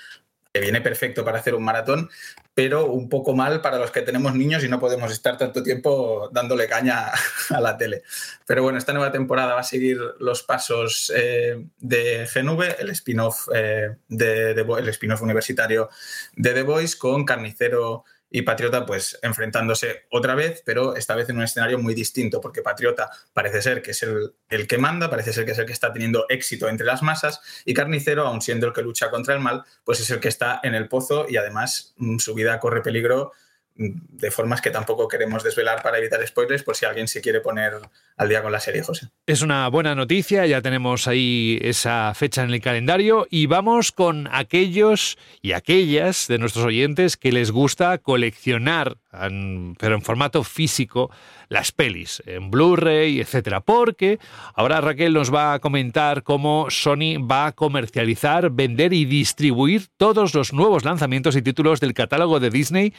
que 0.53 0.59
viene 0.59 0.81
perfecto 0.81 1.25
para 1.25 1.39
hacer 1.39 1.55
un 1.55 1.63
maratón, 1.63 2.11
pero 2.53 2.85
un 2.85 3.09
poco 3.09 3.33
mal 3.33 3.59
para 3.61 3.79
los 3.79 3.89
que 3.89 4.03
tenemos 4.03 4.35
niños 4.35 4.63
y 4.63 4.69
no 4.69 4.79
podemos 4.79 5.11
estar 5.11 5.35
tanto 5.35 5.63
tiempo 5.63 6.29
dándole 6.31 6.67
caña 6.67 7.11
a 7.49 7.59
la 7.59 7.75
tele. 7.75 8.03
Pero 8.45 8.61
bueno, 8.61 8.77
esta 8.77 8.93
nueva 8.93 9.11
temporada 9.11 9.55
va 9.55 9.61
a 9.61 9.63
seguir 9.63 9.97
los 10.19 10.43
pasos 10.43 11.11
eh, 11.15 11.65
de 11.79 12.29
GNV, 12.31 12.79
el 12.79 12.91
spin-off 12.91 13.47
eh, 13.53 13.95
el 14.09 14.89
spin-off 14.89 15.23
universitario 15.23 15.89
de 16.35 16.53
The 16.53 16.61
Voice 16.61 16.97
con 16.99 17.25
Carnicero 17.25 18.03
y 18.35 18.41
Patriota 18.41 18.83
pues 18.83 19.19
enfrentándose 19.21 20.07
otra 20.09 20.33
vez, 20.33 20.63
pero 20.65 20.95
esta 20.95 21.15
vez 21.15 21.29
en 21.29 21.37
un 21.37 21.43
escenario 21.43 21.77
muy 21.77 21.93
distinto, 21.93 22.41
porque 22.41 22.63
Patriota 22.63 23.11
parece 23.31 23.61
ser 23.61 23.83
que 23.83 23.91
es 23.91 24.01
el, 24.01 24.33
el, 24.49 24.65
que 24.65 24.79
manda, 24.79 25.07
parece 25.07 25.31
ser 25.31 25.45
que 25.45 25.51
es 25.51 25.59
el 25.59 25.67
que 25.67 25.71
está 25.71 25.93
teniendo 25.93 26.25
éxito 26.29 26.67
entre 26.67 26.87
las 26.87 27.03
masas, 27.03 27.41
y 27.63 27.75
Carnicero, 27.75 28.25
aun 28.25 28.41
siendo 28.41 28.65
el 28.65 28.73
que 28.73 28.81
lucha 28.81 29.11
contra 29.11 29.35
el 29.35 29.39
mal, 29.39 29.63
pues 29.83 29.99
es 29.99 30.09
el 30.09 30.19
que 30.19 30.29
está 30.29 30.59
en 30.63 30.73
el 30.73 30.89
pozo 30.89 31.27
y 31.29 31.37
además 31.37 31.93
mm, 31.97 32.17
su 32.17 32.33
vida 32.33 32.59
corre 32.59 32.81
peligro 32.81 33.33
de 33.75 34.31
formas 34.31 34.61
que 34.61 34.69
tampoco 34.69 35.07
queremos 35.07 35.43
desvelar 35.43 35.81
para 35.81 35.97
evitar 35.97 36.25
spoilers 36.27 36.63
por 36.63 36.75
si 36.75 36.85
alguien 36.85 37.07
se 37.07 37.21
quiere 37.21 37.41
poner 37.41 37.73
al 38.17 38.29
día 38.29 38.43
con 38.43 38.51
la 38.51 38.59
serie, 38.59 38.83
José. 38.83 39.09
Es 39.25 39.41
una 39.41 39.67
buena 39.67 39.95
noticia, 39.95 40.45
ya 40.45 40.61
tenemos 40.61 41.07
ahí 41.07 41.57
esa 41.61 42.13
fecha 42.13 42.43
en 42.43 42.51
el 42.51 42.61
calendario 42.61 43.25
y 43.29 43.47
vamos 43.47 43.91
con 43.91 44.29
aquellos 44.31 45.17
y 45.41 45.53
aquellas 45.53 46.27
de 46.27 46.37
nuestros 46.37 46.65
oyentes 46.65 47.17
que 47.17 47.31
les 47.31 47.51
gusta 47.51 47.97
coleccionar, 47.97 48.97
pero 49.11 49.95
en 49.95 50.01
formato 50.01 50.43
físico, 50.43 51.09
las 51.53 51.71
pelis, 51.71 52.21
en 52.25 52.51
Blu-ray, 52.51 53.21
etcétera. 53.21 53.61
Porque 53.61 54.19
ahora 54.55 54.81
Raquel 54.81 55.13
nos 55.13 55.33
va 55.33 55.53
a 55.53 55.59
comentar 55.59 56.23
cómo 56.23 56.67
Sony 56.69 57.17
va 57.19 57.45
a 57.45 57.51
comercializar, 57.51 58.49
vender 58.49 58.91
y 58.91 59.05
distribuir 59.05 59.87
todos 59.95 60.33
los 60.33 60.51
nuevos 60.51 60.83
lanzamientos 60.83 61.35
y 61.35 61.41
títulos 61.41 61.79
del 61.79 61.93
catálogo 61.93 62.39
de 62.39 62.49
Disney 62.49 62.93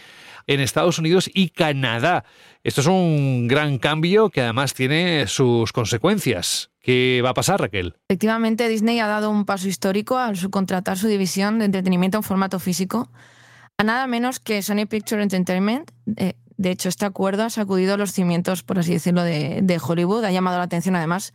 en 0.46 0.60
Estados 0.60 0.98
Unidos 0.98 1.30
y 1.34 1.48
Canadá. 1.50 2.24
Esto 2.62 2.80
es 2.80 2.86
un 2.86 3.48
gran 3.48 3.78
cambio 3.78 4.30
que 4.30 4.40
además 4.40 4.72
tiene 4.72 5.26
sus 5.26 5.72
consecuencias. 5.72 6.70
¿Qué 6.80 7.22
va 7.24 7.30
a 7.30 7.34
pasar, 7.34 7.60
Raquel? 7.60 7.96
Efectivamente, 8.08 8.68
Disney 8.68 9.00
ha 9.00 9.06
dado 9.06 9.30
un 9.30 9.46
paso 9.46 9.68
histórico 9.68 10.18
al 10.18 10.36
subcontratar 10.36 10.96
su 10.96 11.08
división 11.08 11.58
de 11.58 11.64
entretenimiento 11.64 12.18
en 12.18 12.22
formato 12.22 12.58
físico 12.58 13.10
a 13.78 13.84
nada 13.84 14.06
menos 14.06 14.38
que 14.38 14.62
Sony 14.62 14.86
Picture 14.88 15.22
Entertainment. 15.22 15.90
Eh, 16.16 16.34
de 16.56 16.70
hecho, 16.70 16.88
este 16.88 17.04
acuerdo 17.04 17.42
ha 17.44 17.50
sacudido 17.50 17.96
los 17.96 18.12
cimientos, 18.12 18.62
por 18.62 18.78
así 18.78 18.92
decirlo, 18.92 19.22
de, 19.22 19.80
Hollywood. 19.82 20.24
Ha 20.24 20.30
llamado 20.30 20.58
la 20.58 20.64
atención, 20.64 20.94
además, 20.94 21.32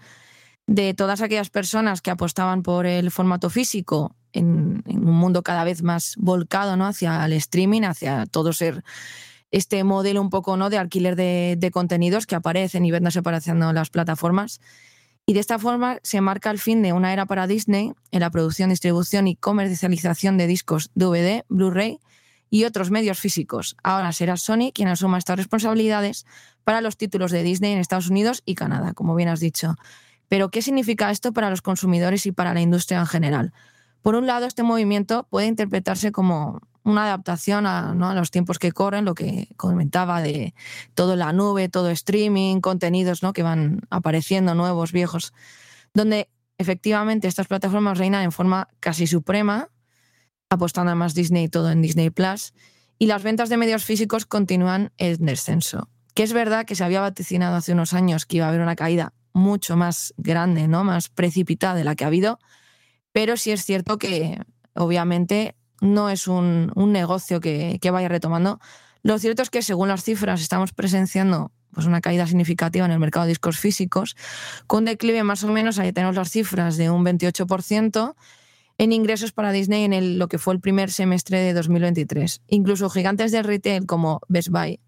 de 0.66 0.94
todas 0.94 1.22
aquellas 1.22 1.50
personas 1.50 2.02
que 2.02 2.12
apostaban 2.12 2.64
por 2.64 2.86
el 2.86 3.12
formato 3.12 3.50
físico 3.50 4.16
en, 4.32 4.84
un 4.86 5.14
mundo 5.14 5.44
cada 5.44 5.64
vez 5.64 5.84
más 5.84 6.16
volcado 6.18 6.78
¿no? 6.78 6.86
hacia 6.86 7.26
el 7.26 7.34
streaming, 7.34 7.82
hacia 7.82 8.26
todo 8.28 8.54
ser 8.54 8.84
este 9.52 9.84
modelo 9.84 10.22
un 10.22 10.30
poco 10.30 10.56
¿no? 10.56 10.70
de 10.70 10.78
alquiler 10.78 11.16
de, 11.16 11.70
contenidos 11.74 12.28
que 12.28 12.36
aparecen 12.36 12.86
y 12.86 12.92
ven 12.92 13.10
separación 13.12 13.62
en 13.62 13.76
las 13.76 13.90
plataformas. 13.90 14.62
Y 15.26 15.34
de 15.34 15.42
esta 15.42 15.60
forma 15.60 15.98
se 16.02 16.22
marca 16.22 16.50
el 16.50 16.60
fin 16.60 16.82
de 16.82 16.94
una 16.94 17.12
era 17.12 17.26
para 17.26 17.46
Disney 17.46 17.92
en 18.12 18.20
la 18.22 18.30
producción, 18.30 18.70
distribución 18.70 19.28
y 19.28 19.36
comercialización 19.36 20.38
de 20.38 20.48
discos 20.48 20.92
DVD, 20.96 21.44
Blu-ray 21.50 22.00
y 22.50 22.66
otros 22.66 22.92
medios 22.92 23.20
físicos. 23.20 23.76
Ahora 23.84 24.12
será 24.12 24.38
Sony 24.38 24.72
quien 24.74 24.88
asuma 24.88 25.18
estas 25.18 25.38
responsabilidades 25.38 26.26
para 26.64 26.82
los 26.82 26.98
títulos 26.98 27.32
de 27.32 27.44
Disney 27.44 27.74
en 27.74 27.80
Estados 27.80 28.10
Unidos 28.10 28.42
y 28.46 28.56
Canadá, 28.56 28.94
como 28.94 29.16
bien 29.16 29.30
has 29.30 29.40
dicho. 29.40 29.76
Pero, 30.28 30.50
¿qué 30.50 30.62
significa 30.62 31.10
esto 31.12 31.34
para 31.34 31.50
los 31.50 31.62
consumidores 31.62 32.26
y 32.26 32.32
para 32.32 32.54
la 32.54 32.62
industria 32.62 33.00
en 33.00 33.08
general? 33.08 33.54
Por 34.02 34.16
un 34.16 34.28
lado, 34.28 34.46
este 34.46 34.64
movimiento 34.64 35.28
puede 35.30 35.48
interpretarse 35.48 36.12
como 36.12 36.62
una 36.84 37.06
adaptación 37.06 37.66
a, 37.66 37.94
los 38.14 38.32
tiempos 38.32 38.60
que 38.60 38.72
corren, 38.72 39.06
lo 39.06 39.14
que 39.14 39.50
comentaba 39.58 40.22
de 40.22 40.54
todo 40.94 41.16
la 41.16 41.34
nube, 41.34 41.70
todo 41.70 41.90
streaming, 41.90 42.62
contenidos 42.62 43.24
¿no? 43.24 43.34
que 43.34 43.44
van 43.44 43.82
apareciendo 43.90 44.56
nuevos, 44.56 44.92
viejos, 44.92 45.34
donde 45.94 46.30
efectivamente 46.58 47.28
estas 47.28 47.48
plataformas 47.48 47.98
reinan 47.98 48.24
en 48.24 48.32
forma 48.32 48.70
casi 48.80 49.08
suprema, 49.08 49.70
apostando 50.50 50.92
a 50.92 50.96
más 50.96 51.14
Disney 51.14 51.48
todo 51.48 51.72
en 51.72 51.82
Disney 51.82 52.10
Plus, 52.10 52.54
y 52.98 53.06
las 53.06 53.24
ventas 53.24 53.50
de 53.50 53.58
medios 53.58 53.86
físicos 53.86 54.26
continúan 54.26 54.92
en 54.98 55.26
descenso. 55.26 55.88
Que 56.14 56.24
es 56.24 56.34
verdad 56.34 56.66
que 56.66 56.76
se 56.76 56.84
había 56.84 57.02
vaticinado 57.02 57.56
hace 57.56 57.72
unos 57.72 57.94
años 57.94 58.26
que 58.26 58.38
iba 58.38 58.46
a 58.46 58.50
haber 58.50 58.62
una 58.62 58.76
caída 58.76 59.14
mucho 59.32 59.78
más 59.78 60.14
grande, 60.18 60.68
¿no? 60.68 60.84
más 60.84 61.08
precipitada 61.08 61.76
de 61.76 61.84
la 61.84 61.96
que 61.96 62.04
ha 62.04 62.08
habido, 62.08 62.40
pero 63.12 63.38
sí 63.38 63.52
es 63.52 63.64
cierto 63.64 63.98
que 63.98 64.42
obviamente 64.74 65.56
no 65.82 66.10
es 66.10 66.28
un, 66.28 66.74
negocio 66.76 67.40
que, 67.40 67.80
vaya 67.92 68.10
retomando. 68.10 68.60
Lo 69.02 69.18
cierto 69.18 69.44
es 69.44 69.50
que 69.50 69.62
según 69.62 69.88
las 69.88 70.04
cifras 70.04 70.42
estamos 70.42 70.74
presenciando 70.74 71.52
pues 71.72 71.86
una 71.86 72.02
caída 72.02 72.26
significativa 72.26 72.86
en 72.86 72.92
el 72.92 73.00
mercado 73.00 73.26
de 73.26 73.30
discos 73.30 73.60
físicos, 73.60 74.18
con 74.68 74.86
declive 74.86 75.24
más 75.24 75.44
o 75.44 75.48
menos, 75.48 75.78
ahí 75.80 75.94
tenemos 75.94 76.16
las 76.16 76.32
cifras 76.32 76.76
de 76.78 76.90
un 76.90 77.06
28% 77.06 78.16
en 78.80 78.94
ingresos 78.94 79.34
para 79.34 79.52
Disney 79.52 79.84
en 79.84 80.18
lo 80.18 80.30
que 80.30 80.40
fue 80.40 80.54
el 80.54 80.62
primer 80.62 80.90
semestre 80.90 81.40
de 81.40 81.54
2023. 81.54 82.42
Incluso 82.48 82.90
gigantes 82.90 83.34
del 83.34 83.44
retail 83.44 83.86
como 83.86 84.22
Best 84.30 84.48
Buy, 84.50 84.80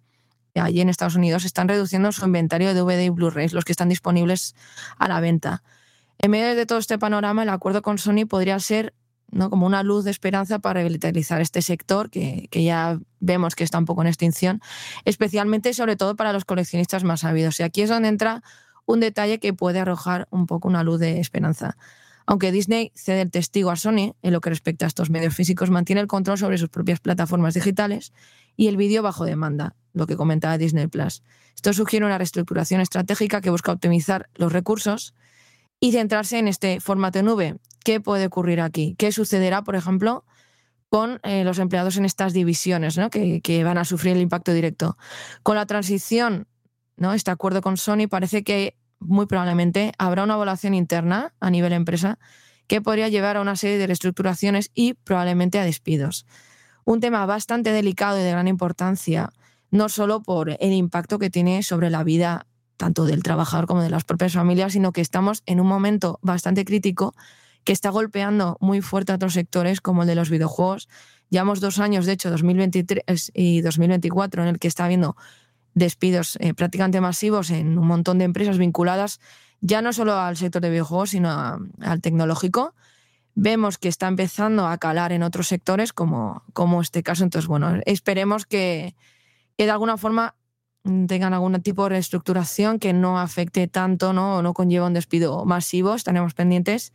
allí 0.55 0.79
en 0.79 0.87
Estados 0.87 1.15
Unidos, 1.15 1.43
están 1.43 1.67
reduciendo 1.67 2.09
su 2.13 2.25
inventario 2.25 2.69
de 2.69 2.79
DVD 2.79 3.01
y 3.03 3.09
Blu-rays, 3.09 3.51
los 3.51 3.65
que 3.65 3.73
están 3.73 3.89
disponibles 3.89 4.55
a 4.97 5.09
la 5.09 5.19
venta. 5.19 5.61
En 6.19 6.31
medio 6.31 6.55
de 6.55 6.65
todo 6.65 6.79
este 6.79 6.97
panorama, 6.97 7.43
el 7.43 7.49
acuerdo 7.49 7.81
con 7.81 7.97
Sony 7.97 8.25
podría 8.29 8.57
ser 8.61 8.93
¿no? 9.29 9.49
como 9.49 9.65
una 9.65 9.83
luz 9.83 10.05
de 10.05 10.11
esperanza 10.11 10.59
para 10.59 10.81
revitalizar 10.81 11.41
este 11.41 11.61
sector 11.61 12.09
que, 12.09 12.47
ya 12.49 12.97
vemos 13.19 13.55
que 13.55 13.65
está 13.65 13.77
un 13.77 13.85
poco 13.85 14.03
en 14.03 14.07
extinción, 14.07 14.61
especialmente 15.03 15.73
sobre 15.73 15.97
todo 15.97 16.15
para 16.15 16.31
los 16.31 16.45
coleccionistas 16.45 17.03
más 17.03 17.25
ávidos. 17.25 17.59
Y 17.59 17.63
aquí 17.63 17.81
es 17.81 17.89
donde 17.89 18.07
entra 18.07 18.41
un 18.85 19.01
detalle 19.01 19.39
que 19.39 19.53
puede 19.53 19.79
arrojar 19.79 20.29
un 20.31 20.47
poco 20.47 20.69
una 20.69 20.81
luz 20.81 21.01
de 21.01 21.19
esperanza. 21.19 21.75
Aunque 22.31 22.53
Disney 22.53 22.93
cede 22.95 23.23
el 23.23 23.29
testigo 23.29 23.71
a 23.71 23.75
Sony 23.75 24.15
en 24.21 24.31
lo 24.31 24.39
que 24.39 24.49
respecta 24.49 24.85
a 24.85 24.87
estos 24.87 25.09
medios 25.09 25.35
físicos, 25.35 25.69
mantiene 25.69 25.99
el 25.99 26.07
control 26.07 26.37
sobre 26.37 26.57
sus 26.57 26.69
propias 26.69 27.01
plataformas 27.01 27.55
digitales 27.55 28.13
y 28.55 28.67
el 28.67 28.77
vídeo 28.77 29.03
bajo 29.03 29.25
demanda, 29.25 29.75
lo 29.91 30.07
que 30.07 30.15
comentaba 30.15 30.57
Disney 30.57 30.87
Plus. 30.87 31.23
Esto 31.55 31.73
sugiere 31.73 32.05
una 32.05 32.17
reestructuración 32.17 32.79
estratégica 32.79 33.41
que 33.41 33.49
busca 33.49 33.73
optimizar 33.73 34.29
los 34.35 34.53
recursos 34.53 35.13
y 35.81 35.91
centrarse 35.91 36.39
en 36.39 36.47
este 36.47 36.79
formato 36.79 37.21
nube. 37.21 37.57
¿Qué 37.83 37.99
puede 37.99 38.27
ocurrir 38.27 38.61
aquí? 38.61 38.95
¿Qué 38.97 39.11
sucederá, 39.11 39.65
por 39.65 39.75
ejemplo, 39.75 40.23
con 40.87 41.19
eh, 41.23 41.43
los 41.43 41.59
empleados 41.59 41.97
en 41.97 42.05
estas 42.05 42.31
divisiones 42.31 42.97
¿no? 42.97 43.09
que, 43.09 43.63
van 43.65 43.77
a 43.77 43.83
sufrir 43.83 44.15
el 44.15 44.21
impacto 44.21 44.53
directo? 44.53 44.97
Con 45.43 45.57
la 45.57 45.65
transición, 45.65 46.47
¿no? 46.95 47.13
este 47.13 47.29
acuerdo 47.29 47.59
con 47.59 47.75
Sony, 47.75 48.07
parece 48.09 48.45
que 48.45 48.77
muy 49.01 49.25
probablemente 49.25 49.91
habrá 49.97 50.23
una 50.23 50.35
evaluación 50.35 50.73
interna 50.73 51.33
a 51.39 51.49
nivel 51.49 51.73
empresa 51.73 52.19
que 52.67 52.81
podría 52.81 53.09
llevar 53.09 53.35
a 53.35 53.41
una 53.41 53.55
serie 53.57 53.77
de 53.77 53.87
reestructuraciones 53.87 54.71
y 54.73 54.93
probablemente 54.93 55.59
a 55.59 55.65
despidos. 55.65 56.25
Un 56.85 57.01
tema 57.01 57.25
bastante 57.25 57.71
delicado 57.71 58.19
y 58.19 58.23
de 58.23 58.31
gran 58.31 58.47
importancia, 58.47 59.31
no 59.71 59.89
solo 59.89 60.21
por 60.21 60.51
el 60.51 60.73
impacto 60.73 61.19
que 61.19 61.29
tiene 61.29 61.63
sobre 61.63 61.89
la 61.89 62.03
vida 62.03 62.47
tanto 62.77 63.05
del 63.05 63.23
trabajador 63.23 63.67
como 63.67 63.83
de 63.83 63.89
las 63.89 64.05
propias 64.05 64.33
familias, 64.33 64.73
sino 64.73 64.91
que 64.91 65.01
estamos 65.01 65.43
en 65.45 65.59
un 65.59 65.67
momento 65.67 66.19
bastante 66.21 66.65
crítico 66.65 67.13
que 67.63 67.73
está 67.73 67.89
golpeando 67.89 68.57
muy 68.59 68.81
fuerte 68.81 69.11
a 69.11 69.15
otros 69.15 69.33
sectores 69.33 69.81
como 69.81 70.01
el 70.01 70.07
de 70.07 70.15
los 70.15 70.29
videojuegos. 70.29 70.89
Llevamos 71.29 71.59
dos 71.59 71.79
años, 71.79 72.05
de 72.05 72.13
hecho, 72.13 72.31
2023 72.31 73.31
y 73.33 73.61
2024, 73.61 74.43
en 74.43 74.49
el 74.49 74.59
que 74.59 74.67
está 74.67 74.85
habiendo 74.85 75.15
despidos 75.73 76.37
eh, 76.39 76.53
prácticamente 76.53 77.01
masivos 77.01 77.49
en 77.49 77.77
un 77.77 77.87
montón 77.87 78.17
de 78.17 78.25
empresas 78.25 78.57
vinculadas 78.57 79.19
ya 79.61 79.81
no 79.81 79.93
solo 79.93 80.17
al 80.17 80.37
sector 80.37 80.61
de 80.61 80.71
videojuegos, 80.71 81.11
sino 81.11 81.29
al 81.79 82.01
tecnológico. 82.01 82.73
Vemos 83.35 83.77
que 83.77 83.87
está 83.87 84.07
empezando 84.07 84.67
a 84.67 84.77
calar 84.77 85.11
en 85.13 85.23
otros 85.23 85.47
sectores, 85.47 85.93
como, 85.93 86.43
como 86.53 86.81
este 86.81 87.03
caso. 87.03 87.23
Entonces, 87.23 87.47
bueno, 87.47 87.79
esperemos 87.85 88.45
que, 88.45 88.95
que 89.57 89.65
de 89.65 89.71
alguna 89.71 89.97
forma 89.97 90.35
tengan 91.07 91.33
algún 91.33 91.61
tipo 91.61 91.83
de 91.83 91.89
reestructuración 91.89 92.79
que 92.79 92.91
no 92.91 93.19
afecte 93.19 93.67
tanto 93.67 94.13
¿no? 94.13 94.37
o 94.37 94.41
no 94.41 94.53
conlleva 94.53 94.87
un 94.87 94.95
despido 94.95 95.45
masivo, 95.45 95.93
estaremos 95.93 96.33
pendientes. 96.33 96.91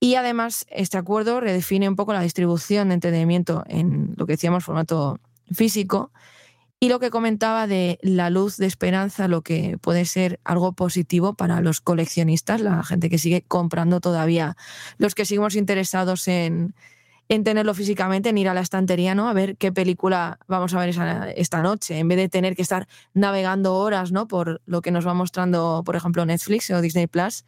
Y 0.00 0.16
además, 0.16 0.66
este 0.68 0.98
acuerdo 0.98 1.40
redefine 1.40 1.88
un 1.88 1.96
poco 1.96 2.12
la 2.12 2.22
distribución 2.22 2.88
de 2.88 2.94
entretenimiento 2.94 3.64
en 3.68 4.14
lo 4.16 4.26
que 4.26 4.32
decíamos 4.32 4.64
formato 4.64 5.20
físico 5.52 6.12
y 6.80 6.88
lo 6.88 7.00
que 7.00 7.10
comentaba 7.10 7.66
de 7.66 7.98
la 8.02 8.30
luz 8.30 8.56
de 8.56 8.66
esperanza, 8.66 9.26
lo 9.26 9.42
que 9.42 9.78
puede 9.80 10.04
ser 10.04 10.38
algo 10.44 10.72
positivo 10.72 11.34
para 11.34 11.60
los 11.60 11.80
coleccionistas, 11.80 12.60
la 12.60 12.84
gente 12.84 13.10
que 13.10 13.18
sigue 13.18 13.42
comprando 13.42 14.00
todavía, 14.00 14.56
los 14.96 15.14
que 15.14 15.24
seguimos 15.24 15.56
interesados 15.56 16.28
en, 16.28 16.74
en 17.28 17.42
tenerlo 17.42 17.74
físicamente, 17.74 18.28
en 18.28 18.38
ir 18.38 18.48
a 18.48 18.54
la 18.54 18.60
estantería, 18.60 19.14
¿no? 19.16 19.28
A 19.28 19.32
ver 19.32 19.56
qué 19.56 19.72
película 19.72 20.38
vamos 20.46 20.72
a 20.72 20.78
ver 20.78 20.94
esta 21.36 21.62
noche, 21.62 21.98
en 21.98 22.06
vez 22.06 22.16
de 22.16 22.28
tener 22.28 22.54
que 22.54 22.62
estar 22.62 22.86
navegando 23.12 23.74
horas, 23.74 24.12
¿no? 24.12 24.28
Por 24.28 24.62
lo 24.64 24.80
que 24.80 24.92
nos 24.92 25.06
va 25.06 25.14
mostrando, 25.14 25.82
por 25.84 25.96
ejemplo, 25.96 26.24
Netflix 26.24 26.70
o 26.70 26.80
Disney 26.80 27.08
Plus. 27.08 27.44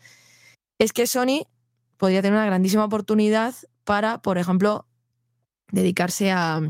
Es 0.78 0.92
que 0.92 1.06
Sony 1.06 1.46
podría 1.96 2.20
tener 2.20 2.36
una 2.36 2.46
grandísima 2.46 2.84
oportunidad 2.84 3.54
para, 3.84 4.22
por 4.22 4.38
ejemplo, 4.38 4.86
dedicarse 5.72 6.30
a, 6.30 6.60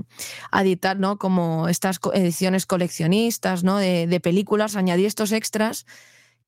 editar 0.52 0.98
¿no? 0.98 1.18
como 1.18 1.68
estas 1.68 2.00
ediciones 2.14 2.66
coleccionistas 2.66 3.64
¿no? 3.64 3.78
de, 3.78 4.20
películas, 4.22 4.76
añadir 4.76 5.06
estos 5.06 5.32
extras 5.32 5.86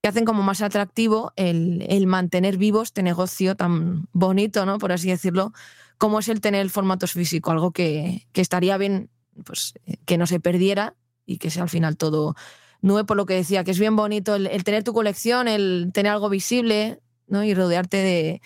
que 0.03 0.09
hacen 0.09 0.25
como 0.25 0.43
más 0.43 0.63
atractivo 0.63 1.33
el, 1.37 2.07
mantener 2.07 2.57
vivo 2.57 2.83
este 2.83 3.03
negocio 3.03 3.55
tan 3.55 4.09
bonito, 4.13 4.67
¿no? 4.67 4.79
por 4.79 4.93
así 4.93 5.09
decirlo, 5.09 5.53
como 5.99 6.19
es 6.19 6.29
el 6.29 6.41
tener 6.41 6.61
el 6.61 6.71
formato 6.71 7.07
físico, 7.07 7.51
algo 7.51 7.71
que, 7.71 8.27
estaría 8.35 8.77
bien 8.77 9.11
pues, 9.45 9.75
que 10.05 10.19
no 10.19 10.27
se 10.27 10.41
perdiera 10.41 10.95
y 11.25 11.39
que 11.39 11.51
sea 11.51 11.63
al 11.63 11.69
final 11.69 11.97
todo 11.97 12.35
nuevo, 12.81 13.07
por 13.07 13.17
lo 13.17 13.27
que 13.27 13.35
decía, 13.35 13.63
que 13.63 13.71
es 13.71 13.79
bien 13.79 13.95
bonito 13.95 14.35
el, 14.35 14.49
el 14.49 14.65
tener 14.65 14.83
tu 14.83 14.93
colección, 14.93 15.47
el 15.47 15.91
tener 15.95 16.11
algo 16.11 16.29
visible 16.29 17.01
¿no? 17.29 17.45
y 17.45 17.55
rodearte 17.55 17.99
de, 17.99 18.43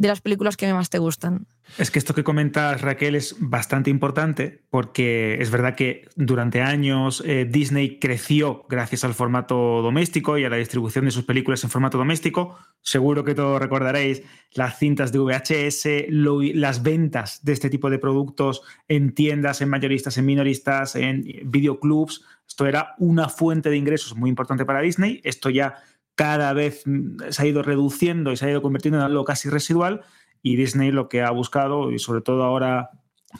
de 0.00 0.08
las 0.08 0.22
películas 0.22 0.56
que 0.56 0.72
más 0.72 0.88
te 0.88 0.98
gustan. 0.98 1.46
Es 1.78 1.90
que 1.90 1.98
esto 1.98 2.14
que 2.14 2.24
comentas, 2.24 2.80
Raquel, 2.80 3.14
es 3.14 3.36
bastante 3.38 3.90
importante 3.90 4.62
porque 4.70 5.40
es 5.40 5.50
verdad 5.50 5.74
que 5.74 6.08
durante 6.16 6.62
años 6.62 7.22
eh, 7.26 7.46
Disney 7.48 7.98
creció 7.98 8.66
gracias 8.68 9.04
al 9.04 9.14
formato 9.14 9.82
doméstico 9.82 10.36
y 10.38 10.44
a 10.44 10.50
la 10.50 10.56
distribución 10.56 11.04
de 11.04 11.10
sus 11.10 11.24
películas 11.24 11.62
en 11.64 11.70
formato 11.70 11.98
doméstico. 11.98 12.58
Seguro 12.82 13.24
que 13.24 13.34
todos 13.34 13.60
recordaréis 13.60 14.22
las 14.52 14.78
cintas 14.78 15.12
de 15.12 15.18
VHS, 15.18 16.08
las 16.54 16.82
ventas 16.82 17.44
de 17.44 17.52
este 17.52 17.70
tipo 17.70 17.88
de 17.90 17.98
productos 17.98 18.62
en 18.88 19.14
tiendas, 19.14 19.60
en 19.60 19.68
mayoristas, 19.68 20.18
en 20.18 20.26
minoristas, 20.26 20.96
en 20.96 21.24
videoclubs. 21.44 22.24
Esto 22.46 22.66
era 22.66 22.94
una 22.98 23.28
fuente 23.28 23.70
de 23.70 23.76
ingresos 23.76 24.16
muy 24.16 24.28
importante 24.28 24.64
para 24.64 24.80
Disney. 24.80 25.20
Esto 25.24 25.50
ya 25.50 25.76
cada 26.14 26.52
vez 26.52 26.82
mm, 26.84 27.30
se 27.30 27.42
ha 27.42 27.46
ido 27.46 27.62
reduciendo 27.62 28.32
y 28.32 28.36
se 28.36 28.46
ha 28.46 28.50
ido 28.50 28.60
convirtiendo 28.60 28.98
en 28.98 29.04
algo 29.04 29.24
casi 29.24 29.48
residual 29.48 30.02
y 30.42 30.56
Disney 30.56 30.90
lo 30.90 31.08
que 31.08 31.22
ha 31.22 31.30
buscado, 31.30 31.92
y 31.92 31.98
sobre 31.98 32.22
todo 32.22 32.44
ahora 32.44 32.90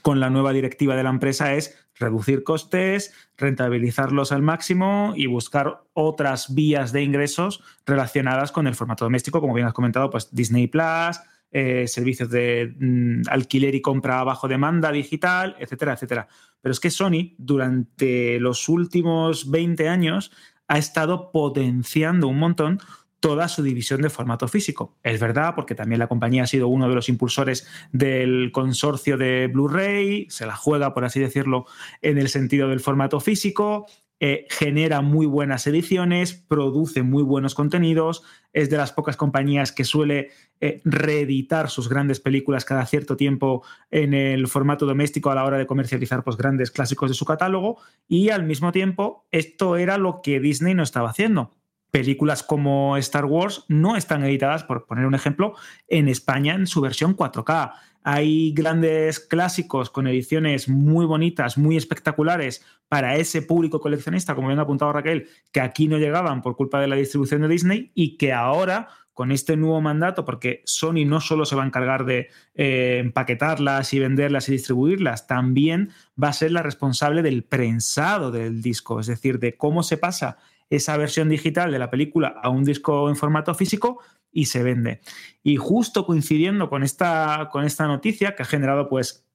con 0.02 0.20
la 0.20 0.30
nueva 0.30 0.52
directiva 0.52 0.94
de 0.94 1.02
la 1.02 1.10
empresa, 1.10 1.54
es 1.54 1.76
reducir 1.98 2.44
costes, 2.44 3.12
rentabilizarlos 3.36 4.32
al 4.32 4.42
máximo 4.42 5.12
y 5.16 5.26
buscar 5.26 5.82
otras 5.92 6.54
vías 6.54 6.92
de 6.92 7.02
ingresos 7.02 7.62
relacionadas 7.86 8.52
con 8.52 8.66
el 8.66 8.74
formato 8.74 9.04
doméstico, 9.04 9.40
como 9.40 9.54
bien 9.54 9.66
has 9.66 9.72
comentado, 9.72 10.10
pues 10.10 10.34
Disney 10.34 10.66
Plus, 10.66 11.20
eh, 11.52 11.88
servicios 11.88 12.30
de 12.30 12.74
mm, 12.78 13.22
alquiler 13.28 13.74
y 13.74 13.82
compra 13.82 14.22
bajo 14.22 14.46
demanda 14.46 14.92
digital, 14.92 15.56
etcétera, 15.58 15.94
etcétera. 15.94 16.28
Pero 16.60 16.72
es 16.72 16.78
que 16.78 16.90
Sony 16.90 17.34
durante 17.38 18.38
los 18.38 18.68
últimos 18.68 19.50
20 19.50 19.88
años 19.88 20.30
ha 20.68 20.78
estado 20.78 21.32
potenciando 21.32 22.28
un 22.28 22.38
montón 22.38 22.80
toda 23.20 23.48
su 23.48 23.62
división 23.62 24.02
de 24.02 24.10
formato 24.10 24.48
físico. 24.48 24.96
Es 25.02 25.20
verdad, 25.20 25.54
porque 25.54 25.74
también 25.74 25.98
la 25.98 26.08
compañía 26.08 26.42
ha 26.42 26.46
sido 26.46 26.68
uno 26.68 26.88
de 26.88 26.94
los 26.94 27.08
impulsores 27.08 27.68
del 27.92 28.50
consorcio 28.52 29.16
de 29.16 29.46
Blu-ray, 29.46 30.26
se 30.30 30.46
la 30.46 30.56
juega, 30.56 30.94
por 30.94 31.04
así 31.04 31.20
decirlo, 31.20 31.66
en 32.02 32.18
el 32.18 32.28
sentido 32.28 32.68
del 32.68 32.80
formato 32.80 33.20
físico, 33.20 33.86
eh, 34.22 34.46
genera 34.50 35.00
muy 35.00 35.24
buenas 35.24 35.66
ediciones, 35.66 36.34
produce 36.34 37.02
muy 37.02 37.22
buenos 37.22 37.54
contenidos, 37.54 38.22
es 38.52 38.68
de 38.68 38.76
las 38.76 38.92
pocas 38.92 39.16
compañías 39.16 39.72
que 39.72 39.84
suele 39.84 40.28
eh, 40.60 40.82
reeditar 40.84 41.70
sus 41.70 41.88
grandes 41.88 42.20
películas 42.20 42.66
cada 42.66 42.84
cierto 42.84 43.16
tiempo 43.16 43.62
en 43.90 44.12
el 44.12 44.46
formato 44.46 44.84
doméstico 44.84 45.30
a 45.30 45.34
la 45.34 45.44
hora 45.44 45.56
de 45.56 45.66
comercializar 45.66 46.22
pues, 46.22 46.36
grandes 46.36 46.70
clásicos 46.70 47.08
de 47.08 47.14
su 47.14 47.24
catálogo 47.24 47.78
y 48.08 48.28
al 48.28 48.44
mismo 48.44 48.72
tiempo 48.72 49.26
esto 49.30 49.78
era 49.78 49.96
lo 49.96 50.20
que 50.22 50.38
Disney 50.38 50.74
no 50.74 50.82
estaba 50.82 51.08
haciendo. 51.08 51.52
Películas 51.90 52.42
como 52.42 52.96
Star 52.98 53.24
Wars 53.24 53.64
no 53.68 53.96
están 53.96 54.24
editadas, 54.24 54.64
por 54.64 54.86
poner 54.86 55.06
un 55.06 55.14
ejemplo, 55.14 55.54
en 55.88 56.08
España 56.08 56.54
en 56.54 56.66
su 56.66 56.80
versión 56.80 57.16
4K 57.16 57.72
hay 58.02 58.52
grandes 58.52 59.20
clásicos 59.20 59.90
con 59.90 60.06
ediciones 60.06 60.68
muy 60.68 61.04
bonitas, 61.04 61.58
muy 61.58 61.76
espectaculares 61.76 62.64
para 62.88 63.16
ese 63.16 63.42
público 63.42 63.80
coleccionista, 63.80 64.34
como 64.34 64.48
bien 64.48 64.58
ha 64.58 64.62
apuntado 64.62 64.92
Raquel, 64.92 65.28
que 65.52 65.60
aquí 65.60 65.86
no 65.86 65.98
llegaban 65.98 66.42
por 66.42 66.56
culpa 66.56 66.80
de 66.80 66.88
la 66.88 66.96
distribución 66.96 67.42
de 67.42 67.48
Disney 67.48 67.92
y 67.94 68.16
que 68.16 68.32
ahora 68.32 68.88
con 69.12 69.32
este 69.32 69.56
nuevo 69.56 69.82
mandato, 69.82 70.24
porque 70.24 70.62
Sony 70.64 71.04
no 71.04 71.20
solo 71.20 71.44
se 71.44 71.54
va 71.54 71.62
a 71.62 71.66
encargar 71.66 72.06
de 72.06 72.30
eh, 72.54 73.00
empaquetarlas 73.00 73.92
y 73.92 73.98
venderlas 73.98 74.48
y 74.48 74.52
distribuirlas, 74.52 75.26
también 75.26 75.90
va 76.22 76.28
a 76.28 76.32
ser 76.32 76.52
la 76.52 76.62
responsable 76.62 77.20
del 77.20 77.44
prensado 77.44 78.30
del 78.30 78.62
disco, 78.62 78.98
es 78.98 79.08
decir, 79.08 79.38
de 79.38 79.58
cómo 79.58 79.82
se 79.82 79.98
pasa 79.98 80.38
esa 80.70 80.96
versión 80.96 81.28
digital 81.28 81.70
de 81.70 81.78
la 81.78 81.90
película 81.90 82.34
a 82.42 82.48
un 82.48 82.64
disco 82.64 83.08
en 83.10 83.16
formato 83.16 83.54
físico, 83.54 84.00
y 84.32 84.46
se 84.46 84.62
vende. 84.62 85.00
Y 85.42 85.56
justo 85.56 86.06
coincidiendo 86.06 86.68
con 86.68 86.82
esta, 86.82 87.48
con 87.50 87.64
esta 87.64 87.86
noticia 87.86 88.34
que 88.34 88.42
ha 88.42 88.46
generado, 88.46 88.88
pues, 88.88 89.26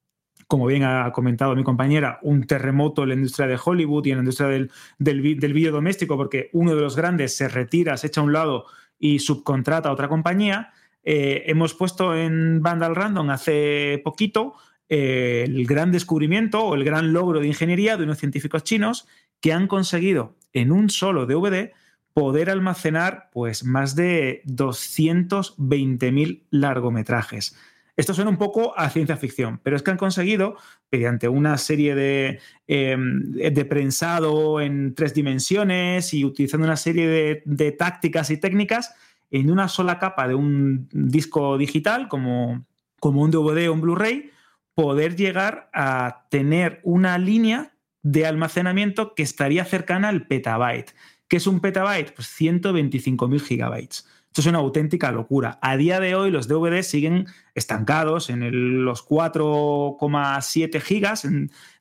como 0.48 0.66
bien 0.66 0.84
ha 0.84 1.10
comentado 1.12 1.54
mi 1.56 1.64
compañera, 1.64 2.18
un 2.22 2.44
terremoto 2.44 3.02
en 3.02 3.08
la 3.10 3.14
industria 3.14 3.46
de 3.46 3.58
Hollywood 3.62 4.06
y 4.06 4.10
en 4.10 4.18
la 4.18 4.22
industria 4.22 4.48
del, 4.48 4.70
del, 4.98 5.70
doméstico, 5.70 6.16
porque 6.16 6.50
uno 6.52 6.74
de 6.74 6.80
los 6.80 6.96
grandes 6.96 7.36
se 7.36 7.48
retira, 7.48 7.96
se 7.96 8.08
echa 8.08 8.20
a 8.20 8.24
un 8.24 8.32
lado 8.32 8.66
y 8.98 9.18
subcontrata 9.18 9.88
a 9.88 9.92
otra 9.92 10.08
compañía. 10.08 10.72
Eh, 11.02 11.44
hemos 11.46 11.74
puesto 11.74 12.14
en 12.14 12.62
Vandal 12.62 12.94
Random 12.94 13.30
hace 13.30 14.00
poquito 14.04 14.54
eh, 14.88 15.44
el 15.46 15.66
gran 15.66 15.90
descubrimiento 15.90 16.64
o 16.64 16.74
el 16.74 16.84
gran 16.84 17.12
logro 17.12 17.40
de 17.40 17.48
ingeniería 17.48 17.96
de 17.96 18.04
unos 18.04 18.18
científicos 18.18 18.62
chinos 18.62 19.06
que 19.40 19.52
han 19.52 19.66
conseguido 19.66 20.36
en 20.56 20.72
un 20.72 20.88
solo 20.88 21.26
DVD 21.26 21.72
poder 22.14 22.48
almacenar 22.48 23.28
pues 23.30 23.62
más 23.62 23.94
de 23.94 24.42
220.000 24.46 26.44
largometrajes. 26.50 27.54
Esto 27.94 28.14
suena 28.14 28.30
un 28.30 28.38
poco 28.38 28.78
a 28.78 28.88
ciencia 28.88 29.18
ficción, 29.18 29.60
pero 29.62 29.76
es 29.76 29.82
que 29.82 29.90
han 29.90 29.98
conseguido, 29.98 30.56
mediante 30.90 31.28
una 31.28 31.58
serie 31.58 31.94
de, 31.94 32.40
em, 32.66 33.32
de 33.32 33.64
prensado 33.66 34.62
en 34.62 34.94
tres 34.94 35.12
dimensiones 35.12 36.14
y 36.14 36.24
utilizando 36.24 36.66
una 36.66 36.76
serie 36.76 37.42
de, 37.44 37.72
tácticas 37.72 38.30
y 38.30 38.38
técnicas, 38.38 38.94
en 39.30 39.50
una 39.50 39.68
sola 39.68 39.98
capa 39.98 40.26
de 40.26 40.34
un 40.34 40.88
disco 40.92 41.58
digital, 41.58 42.08
como, 42.08 42.64
como 42.98 43.22
un 43.22 43.30
DVD 43.30 43.68
o 43.68 43.74
un 43.74 43.82
Blu-ray, 43.82 44.30
poder 44.74 45.16
llegar 45.16 45.68
a 45.74 46.26
tener 46.30 46.80
una 46.82 47.18
línea 47.18 47.75
de 48.06 48.24
almacenamiento 48.24 49.16
que 49.16 49.24
estaría 49.24 49.64
cercana 49.64 50.10
al 50.10 50.28
petabyte. 50.28 50.94
¿Qué 51.26 51.38
es 51.38 51.48
un 51.48 51.58
petabyte? 51.58 52.14
Pues 52.14 52.28
125.000 52.40 53.40
gigabytes. 53.40 54.06
Esto 54.28 54.42
es 54.42 54.46
una 54.46 54.58
auténtica 54.58 55.10
locura. 55.10 55.58
A 55.60 55.76
día 55.76 55.98
de 55.98 56.14
hoy 56.14 56.30
los 56.30 56.46
DVDs 56.46 56.86
siguen 56.86 57.26
estancados 57.56 58.30
en 58.30 58.84
los 58.84 59.04
4,7 59.04 60.80
gigas 60.80 61.26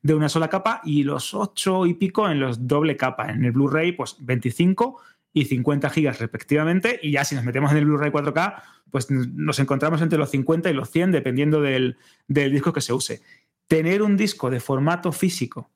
de 0.02 0.14
una 0.16 0.28
sola 0.28 0.50
capa 0.50 0.82
y 0.84 1.04
los 1.04 1.36
8 1.36 1.86
y 1.86 1.94
pico 1.94 2.28
en 2.28 2.40
los 2.40 2.68
doble 2.68 2.98
capa. 2.98 3.30
En 3.30 3.46
el 3.46 3.52
Blu-ray, 3.52 3.92
pues 3.92 4.16
25 4.20 5.00
y 5.32 5.46
50 5.46 5.92
gigas 5.92 6.18
respectivamente. 6.18 7.00
Y 7.04 7.12
ya 7.12 7.24
si 7.24 7.36
nos 7.36 7.44
metemos 7.44 7.72
en 7.72 7.78
el 7.78 7.86
Blu-ray 7.86 8.10
4K, 8.10 8.64
pues 8.90 9.12
nos 9.12 9.60
encontramos 9.60 10.02
entre 10.02 10.18
los 10.18 10.32
50 10.32 10.72
y 10.72 10.74
los 10.74 10.90
100 10.90 11.12
dependiendo 11.12 11.62
del 11.62 11.98
disco 12.28 12.74
que 12.74 12.82
se 12.82 12.94
use. 12.94 13.22
Tener 13.68 14.02
un 14.02 14.18
disco 14.18 14.50
de 14.50 14.60
formato 14.60 15.12
físico 15.12 15.70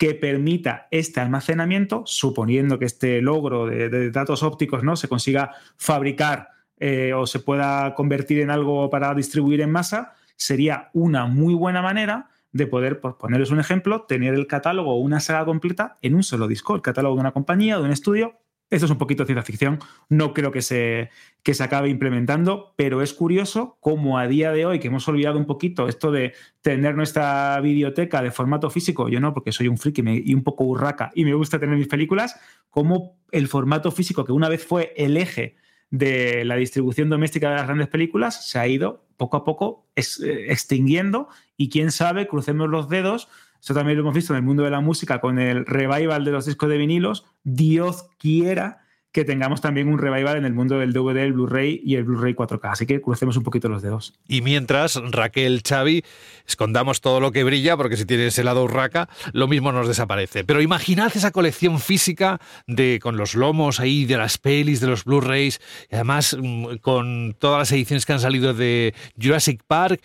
que 0.00 0.14
permita 0.14 0.88
este 0.90 1.20
almacenamiento, 1.20 2.04
suponiendo 2.06 2.78
que 2.78 2.86
este 2.86 3.20
logro 3.20 3.66
de, 3.66 4.10
datos 4.10 4.42
ópticos 4.42 4.82
¿no? 4.82 4.96
se 4.96 5.08
consiga 5.08 5.52
fabricar 5.76 6.48
eh, 6.78 7.12
o 7.12 7.26
se 7.26 7.38
pueda 7.38 7.94
convertir 7.94 8.40
en 8.40 8.48
algo 8.48 8.88
para 8.88 9.14
distribuir 9.14 9.60
en 9.60 9.70
masa, 9.70 10.14
sería 10.36 10.88
una 10.94 11.26
muy 11.26 11.52
buena 11.52 11.82
manera 11.82 12.30
de 12.50 12.66
poder, 12.66 12.98
por 12.98 13.18
poneros 13.18 13.50
un 13.50 13.60
ejemplo, 13.60 14.06
tener 14.08 14.32
el 14.32 14.46
catálogo 14.46 14.94
o 14.94 15.00
una 15.00 15.20
saga 15.20 15.44
completa 15.44 15.98
en 16.00 16.14
un 16.14 16.22
solo 16.22 16.48
disco, 16.48 16.74
el 16.74 16.80
catálogo 16.80 17.16
de 17.16 17.20
una 17.20 17.32
compañía, 17.32 17.76
de 17.76 17.84
un 17.84 17.92
estudio. 17.92 18.38
Esto 18.70 18.86
es 18.86 18.92
un 18.92 18.98
poquito 18.98 19.26
ciencia 19.26 19.42
ficción, 19.42 19.80
no 20.08 20.32
creo 20.32 20.52
que 20.52 20.62
se, 20.62 21.10
que 21.42 21.54
se 21.54 21.64
acabe 21.64 21.88
implementando, 21.88 22.72
pero 22.76 23.02
es 23.02 23.12
curioso 23.12 23.76
cómo 23.80 24.16
a 24.16 24.28
día 24.28 24.52
de 24.52 24.64
hoy, 24.64 24.78
que 24.78 24.86
hemos 24.86 25.08
olvidado 25.08 25.38
un 25.38 25.46
poquito 25.46 25.88
esto 25.88 26.12
de 26.12 26.34
tener 26.62 26.94
nuestra 26.94 27.60
biblioteca 27.60 28.22
de 28.22 28.30
formato 28.30 28.70
físico, 28.70 29.08
yo 29.08 29.18
no, 29.18 29.34
porque 29.34 29.50
soy 29.50 29.66
un 29.66 29.76
friki 29.76 30.02
y 30.24 30.34
un 30.34 30.44
poco 30.44 30.64
burraca 30.64 31.10
y 31.16 31.24
me 31.24 31.34
gusta 31.34 31.58
tener 31.58 31.76
mis 31.76 31.88
películas, 31.88 32.38
como 32.70 33.18
el 33.32 33.48
formato 33.48 33.90
físico, 33.90 34.24
que 34.24 34.32
una 34.32 34.48
vez 34.48 34.64
fue 34.64 34.94
el 34.96 35.16
eje 35.16 35.56
de 35.90 36.44
la 36.44 36.54
distribución 36.54 37.10
doméstica 37.10 37.50
de 37.50 37.56
las 37.56 37.66
grandes 37.66 37.88
películas, 37.88 38.48
se 38.48 38.60
ha 38.60 38.68
ido 38.68 39.04
poco 39.16 39.36
a 39.36 39.44
poco 39.44 39.88
eh, 39.96 40.46
extinguiendo 40.48 41.28
y 41.56 41.68
quién 41.68 41.90
sabe, 41.90 42.28
crucemos 42.28 42.70
los 42.70 42.88
dedos, 42.88 43.28
eso 43.62 43.74
también 43.74 43.96
lo 43.96 44.02
hemos 44.02 44.14
visto 44.14 44.32
en 44.32 44.38
el 44.38 44.42
mundo 44.42 44.62
de 44.62 44.70
la 44.70 44.80
música 44.80 45.20
con 45.20 45.38
el 45.38 45.66
revival 45.66 46.24
de 46.24 46.30
los 46.30 46.46
discos 46.46 46.68
de 46.68 46.78
vinilos, 46.78 47.24
Dios 47.44 48.08
quiera 48.18 48.80
que 49.12 49.24
tengamos 49.24 49.60
también 49.60 49.88
un 49.88 49.98
revival 49.98 50.36
en 50.36 50.44
el 50.44 50.52
mundo 50.52 50.78
del 50.78 50.92
DVD, 50.92 51.18
el 51.18 51.32
Blu-ray 51.32 51.80
y 51.84 51.96
el 51.96 52.04
Blu-ray 52.04 52.34
4K. 52.34 52.70
Así 52.70 52.86
que 52.86 53.00
crucemos 53.00 53.36
un 53.36 53.42
poquito 53.42 53.68
los 53.68 53.82
dedos. 53.82 54.14
Y 54.28 54.40
mientras, 54.40 55.00
Raquel, 55.10 55.62
Xavi, 55.68 56.04
escondamos 56.46 57.00
todo 57.00 57.18
lo 57.18 57.32
que 57.32 57.42
brilla, 57.42 57.76
porque 57.76 57.96
si 57.96 58.04
tienes 58.04 58.38
el 58.38 58.44
lado 58.44 58.62
urraca, 58.62 59.08
lo 59.32 59.48
mismo 59.48 59.72
nos 59.72 59.88
desaparece. 59.88 60.44
Pero 60.44 60.62
imaginad 60.62 61.10
esa 61.14 61.32
colección 61.32 61.80
física 61.80 62.40
de 62.68 63.00
con 63.02 63.16
los 63.16 63.34
lomos 63.34 63.80
ahí, 63.80 64.04
de 64.04 64.16
las 64.16 64.38
pelis, 64.38 64.80
de 64.80 64.86
los 64.86 65.04
Blu-rays, 65.04 65.60
y 65.90 65.96
además 65.96 66.36
mm, 66.40 66.76
con 66.76 67.34
todas 67.38 67.58
las 67.58 67.72
ediciones 67.72 68.06
que 68.06 68.12
han 68.12 68.20
salido 68.20 68.54
de 68.54 68.94
Jurassic 69.20 69.62
Park. 69.66 70.00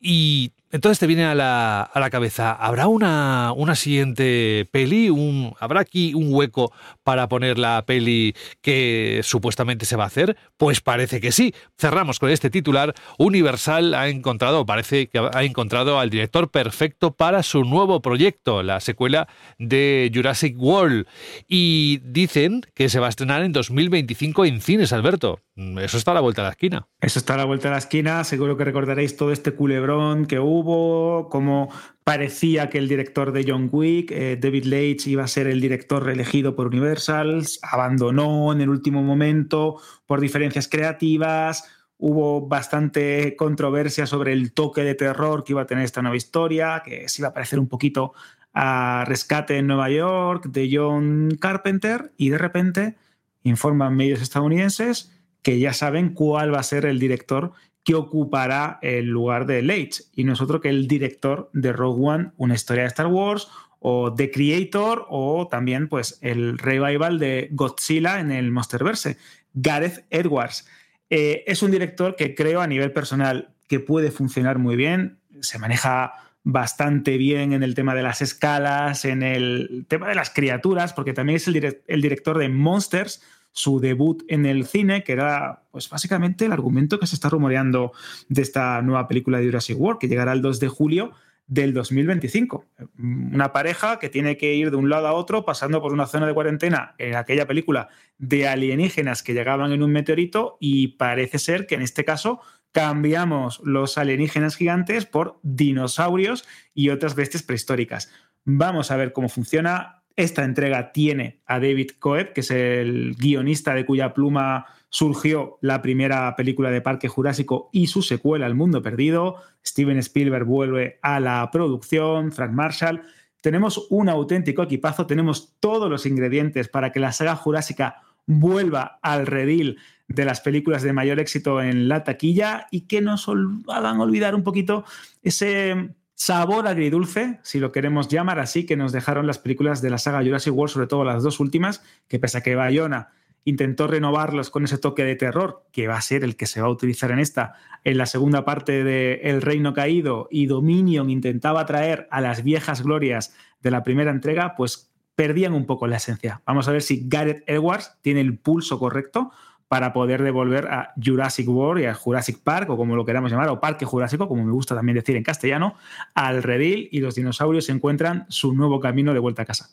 Y 0.00 0.52
entonces 0.72 0.98
te 0.98 1.06
viene 1.06 1.24
a 1.24 1.34
la, 1.34 1.82
a 1.82 2.00
la 2.00 2.10
cabeza, 2.10 2.52
¿habrá 2.52 2.88
una, 2.88 3.52
una 3.56 3.76
siguiente 3.76 4.68
peli? 4.72 5.10
Un, 5.10 5.54
¿Habrá 5.60 5.80
aquí 5.80 6.12
un 6.12 6.34
hueco 6.34 6.72
para 7.04 7.28
poner 7.28 7.56
la 7.56 7.84
peli 7.86 8.34
que 8.62 9.20
supuestamente 9.22 9.86
se 9.86 9.94
va 9.94 10.04
a 10.04 10.08
hacer? 10.08 10.36
Pues 10.56 10.80
parece 10.80 11.20
que 11.20 11.30
sí. 11.30 11.54
Cerramos 11.78 12.18
con 12.18 12.30
este 12.30 12.50
titular. 12.50 12.94
Universal 13.16 13.94
ha 13.94 14.08
encontrado, 14.08 14.66
parece 14.66 15.08
que 15.08 15.18
ha 15.18 15.44
encontrado 15.44 16.00
al 16.00 16.10
director 16.10 16.50
perfecto 16.50 17.12
para 17.12 17.44
su 17.44 17.64
nuevo 17.64 18.02
proyecto, 18.02 18.64
la 18.64 18.80
secuela 18.80 19.28
de 19.58 20.10
Jurassic 20.12 20.56
World. 20.58 21.06
Y 21.46 22.00
dicen 22.02 22.62
que 22.74 22.88
se 22.88 22.98
va 22.98 23.06
a 23.06 23.10
estrenar 23.10 23.42
en 23.42 23.52
2025 23.52 24.44
en 24.44 24.60
cines, 24.60 24.92
Alberto. 24.92 25.40
Eso 25.80 25.96
está 25.96 26.10
a 26.10 26.14
la 26.14 26.20
vuelta 26.20 26.42
de 26.42 26.48
la 26.48 26.52
esquina. 26.52 26.86
Eso 27.00 27.18
está 27.18 27.34
a 27.34 27.38
la 27.38 27.44
vuelta 27.44 27.68
de 27.68 27.72
la 27.72 27.78
esquina. 27.78 28.24
Seguro 28.24 28.56
que 28.56 28.64
recordaréis 28.64 29.16
todo 29.16 29.32
este 29.32 29.52
culebrón 29.52 30.26
que 30.26 30.38
hubo 30.38 30.55
como 30.64 31.68
parecía 32.04 32.70
que 32.70 32.78
el 32.78 32.88
director 32.88 33.32
de 33.32 33.44
John 33.46 33.68
Wick, 33.72 34.10
eh, 34.12 34.38
David 34.40 34.64
Leitch, 34.64 35.08
iba 35.08 35.24
a 35.24 35.28
ser 35.28 35.46
el 35.48 35.60
director 35.60 36.08
elegido 36.08 36.54
por 36.54 36.68
Universal, 36.68 37.44
abandonó 37.62 38.52
en 38.52 38.60
el 38.60 38.68
último 38.68 39.02
momento 39.02 39.80
por 40.06 40.20
diferencias 40.20 40.68
creativas, 40.68 41.64
hubo 41.98 42.46
bastante 42.46 43.34
controversia 43.36 44.06
sobre 44.06 44.32
el 44.32 44.52
toque 44.52 44.82
de 44.82 44.94
terror 44.94 45.44
que 45.44 45.52
iba 45.52 45.62
a 45.62 45.66
tener 45.66 45.84
esta 45.84 46.02
nueva 46.02 46.16
historia, 46.16 46.82
que 46.84 47.08
se 47.08 47.22
iba 47.22 47.28
a 47.28 47.34
parecer 47.34 47.58
un 47.58 47.68
poquito 47.68 48.12
a 48.54 49.04
Rescate 49.06 49.58
en 49.58 49.66
Nueva 49.66 49.90
York 49.90 50.46
de 50.46 50.70
John 50.72 51.36
Carpenter, 51.40 52.12
y 52.16 52.30
de 52.30 52.38
repente 52.38 52.96
informan 53.42 53.96
medios 53.96 54.22
estadounidenses 54.22 55.12
que 55.42 55.58
ya 55.58 55.72
saben 55.72 56.14
cuál 56.14 56.52
va 56.52 56.60
a 56.60 56.64
ser 56.64 56.86
el 56.86 56.98
director 56.98 57.52
que 57.86 57.94
ocupará 57.94 58.80
el 58.82 59.06
lugar 59.06 59.46
de 59.46 59.62
Leitch 59.62 60.02
y 60.12 60.24
nosotros 60.24 60.60
que 60.60 60.68
el 60.68 60.88
director 60.88 61.48
de 61.52 61.72
Rogue 61.72 62.04
One, 62.04 62.30
una 62.36 62.56
historia 62.56 62.82
de 62.82 62.88
Star 62.88 63.06
Wars, 63.06 63.46
o 63.78 64.12
The 64.12 64.32
Creator, 64.32 65.06
o 65.08 65.46
también 65.46 65.88
pues 65.88 66.18
el 66.20 66.58
revival 66.58 67.20
de 67.20 67.48
Godzilla 67.52 68.18
en 68.18 68.32
el 68.32 68.50
Monsterverse, 68.50 69.18
Gareth 69.54 70.04
Edwards. 70.10 70.66
Eh, 71.10 71.44
es 71.46 71.62
un 71.62 71.70
director 71.70 72.16
que 72.16 72.34
creo 72.34 72.60
a 72.60 72.66
nivel 72.66 72.90
personal 72.90 73.54
que 73.68 73.78
puede 73.78 74.10
funcionar 74.10 74.58
muy 74.58 74.74
bien, 74.74 75.20
se 75.40 75.60
maneja 75.60 76.12
bastante 76.42 77.16
bien 77.16 77.52
en 77.52 77.62
el 77.62 77.76
tema 77.76 77.94
de 77.94 78.02
las 78.02 78.20
escalas, 78.20 79.04
en 79.04 79.22
el 79.22 79.86
tema 79.86 80.08
de 80.08 80.16
las 80.16 80.30
criaturas, 80.30 80.92
porque 80.92 81.12
también 81.12 81.36
es 81.36 81.46
el 81.46 82.02
director 82.02 82.36
de 82.36 82.48
Monsters, 82.48 83.22
su 83.56 83.80
debut 83.80 84.22
en 84.28 84.44
el 84.44 84.66
cine, 84.66 85.02
que 85.02 85.12
era 85.12 85.62
pues 85.70 85.88
básicamente 85.88 86.44
el 86.44 86.52
argumento 86.52 86.98
que 86.98 87.06
se 87.06 87.14
está 87.14 87.30
rumoreando 87.30 87.92
de 88.28 88.42
esta 88.42 88.82
nueva 88.82 89.08
película 89.08 89.38
de 89.38 89.46
Jurassic 89.46 89.80
World, 89.80 89.98
que 89.98 90.08
llegará 90.08 90.34
el 90.34 90.42
2 90.42 90.60
de 90.60 90.68
julio 90.68 91.12
del 91.46 91.72
2025. 91.72 92.66
Una 92.98 93.54
pareja 93.54 93.98
que 93.98 94.10
tiene 94.10 94.36
que 94.36 94.54
ir 94.54 94.70
de 94.70 94.76
un 94.76 94.90
lado 94.90 95.06
a 95.06 95.14
otro 95.14 95.46
pasando 95.46 95.80
por 95.80 95.94
una 95.94 96.06
zona 96.06 96.26
de 96.26 96.34
cuarentena 96.34 96.94
en 96.98 97.14
aquella 97.14 97.46
película 97.46 97.88
de 98.18 98.46
alienígenas 98.46 99.22
que 99.22 99.32
llegaban 99.32 99.72
en 99.72 99.82
un 99.82 99.90
meteorito 99.90 100.58
y 100.60 100.88
parece 100.88 101.38
ser 101.38 101.66
que 101.66 101.76
en 101.76 101.82
este 101.82 102.04
caso 102.04 102.40
cambiamos 102.72 103.62
los 103.64 103.96
alienígenas 103.96 104.54
gigantes 104.54 105.06
por 105.06 105.40
dinosaurios 105.42 106.46
y 106.74 106.90
otras 106.90 107.14
bestias 107.14 107.42
prehistóricas. 107.42 108.12
Vamos 108.44 108.90
a 108.90 108.96
ver 108.96 109.14
cómo 109.14 109.30
funciona. 109.30 109.95
Esta 110.16 110.44
entrega 110.44 110.92
tiene 110.92 111.42
a 111.46 111.60
David 111.60 111.90
Coeb, 111.98 112.32
que 112.32 112.40
es 112.40 112.50
el 112.50 113.14
guionista 113.18 113.74
de 113.74 113.84
cuya 113.84 114.14
pluma 114.14 114.64
surgió 114.88 115.58
la 115.60 115.82
primera 115.82 116.34
película 116.36 116.70
de 116.70 116.80
Parque 116.80 117.08
Jurásico 117.08 117.68
y 117.70 117.88
su 117.88 118.00
secuela 118.00 118.46
El 118.46 118.54
Mundo 118.54 118.80
Perdido. 118.82 119.36
Steven 119.64 119.98
Spielberg 119.98 120.46
vuelve 120.46 120.98
a 121.02 121.20
la 121.20 121.50
producción, 121.52 122.32
Frank 122.32 122.52
Marshall. 122.52 123.02
Tenemos 123.42 123.86
un 123.90 124.08
auténtico 124.08 124.62
equipazo, 124.62 125.06
tenemos 125.06 125.54
todos 125.60 125.90
los 125.90 126.06
ingredientes 126.06 126.68
para 126.68 126.92
que 126.92 127.00
la 127.00 127.12
saga 127.12 127.36
jurásica 127.36 128.00
vuelva 128.24 128.98
al 129.02 129.26
redil 129.26 129.78
de 130.08 130.24
las 130.24 130.40
películas 130.40 130.82
de 130.82 130.94
mayor 130.94 131.20
éxito 131.20 131.60
en 131.60 131.88
la 131.88 132.04
taquilla 132.04 132.68
y 132.70 132.82
que 132.82 133.02
nos 133.02 133.28
hagan 133.68 134.00
olvidar 134.00 134.34
un 134.34 134.44
poquito 134.44 134.84
ese 135.22 135.90
sabor 136.16 136.66
agridulce, 136.66 137.38
si 137.42 137.60
lo 137.60 137.70
queremos 137.70 138.08
llamar 138.08 138.40
así, 138.40 138.66
que 138.66 138.76
nos 138.76 138.90
dejaron 138.90 139.26
las 139.26 139.38
películas 139.38 139.82
de 139.82 139.90
la 139.90 139.98
saga 139.98 140.24
Jurassic 140.24 140.52
World, 140.52 140.72
sobre 140.72 140.86
todo 140.88 141.04
las 141.04 141.22
dos 141.22 141.38
últimas, 141.38 141.84
que 142.08 142.18
pese 142.18 142.38
a 142.38 142.42
que 142.42 142.56
Bayona 142.56 143.10
intentó 143.44 143.86
renovarlos 143.86 144.50
con 144.50 144.64
ese 144.64 144.78
toque 144.78 145.04
de 145.04 145.14
terror, 145.14 145.66
que 145.70 145.86
va 145.86 145.96
a 145.96 146.00
ser 146.00 146.24
el 146.24 146.34
que 146.34 146.46
se 146.46 146.60
va 146.60 146.66
a 146.66 146.70
utilizar 146.70 147.12
en 147.12 147.20
esta, 147.20 147.54
en 147.84 147.98
la 147.98 148.06
segunda 148.06 148.44
parte 148.44 148.82
de 148.82 149.20
El 149.22 149.42
Reino 149.42 149.72
Caído, 149.72 150.26
y 150.30 150.46
Dominion 150.46 151.10
intentaba 151.10 151.64
traer 151.66 152.08
a 152.10 152.20
las 152.20 152.42
viejas 152.42 152.82
glorias 152.82 153.36
de 153.60 153.70
la 153.70 153.84
primera 153.84 154.10
entrega, 154.10 154.54
pues 154.56 154.90
perdían 155.14 155.52
un 155.52 155.66
poco 155.66 155.86
la 155.86 155.98
esencia. 155.98 156.42
Vamos 156.46 156.66
a 156.66 156.72
ver 156.72 156.82
si 156.82 157.04
Gareth 157.06 157.44
Edwards 157.46 157.98
tiene 158.02 158.20
el 158.20 158.38
pulso 158.38 158.78
correcto 158.78 159.30
para 159.68 159.92
poder 159.92 160.22
devolver 160.22 160.68
a 160.68 160.92
Jurassic 161.02 161.48
World 161.48 161.82
y 161.82 161.86
a 161.86 161.94
Jurassic 161.94 162.38
Park, 162.42 162.70
o 162.70 162.76
como 162.76 162.94
lo 162.94 163.04
queramos 163.04 163.30
llamar, 163.30 163.48
o 163.48 163.60
Parque 163.60 163.84
Jurásico, 163.84 164.28
como 164.28 164.44
me 164.44 164.52
gusta 164.52 164.74
también 164.74 164.96
decir 164.96 165.16
en 165.16 165.24
castellano, 165.24 165.74
al 166.14 166.42
redil 166.42 166.88
y 166.92 167.00
los 167.00 167.14
dinosaurios 167.16 167.68
encuentran 167.68 168.26
su 168.28 168.52
nuevo 168.54 168.80
camino 168.80 169.12
de 169.12 169.18
vuelta 169.18 169.42
a 169.42 169.44
casa. 169.44 169.70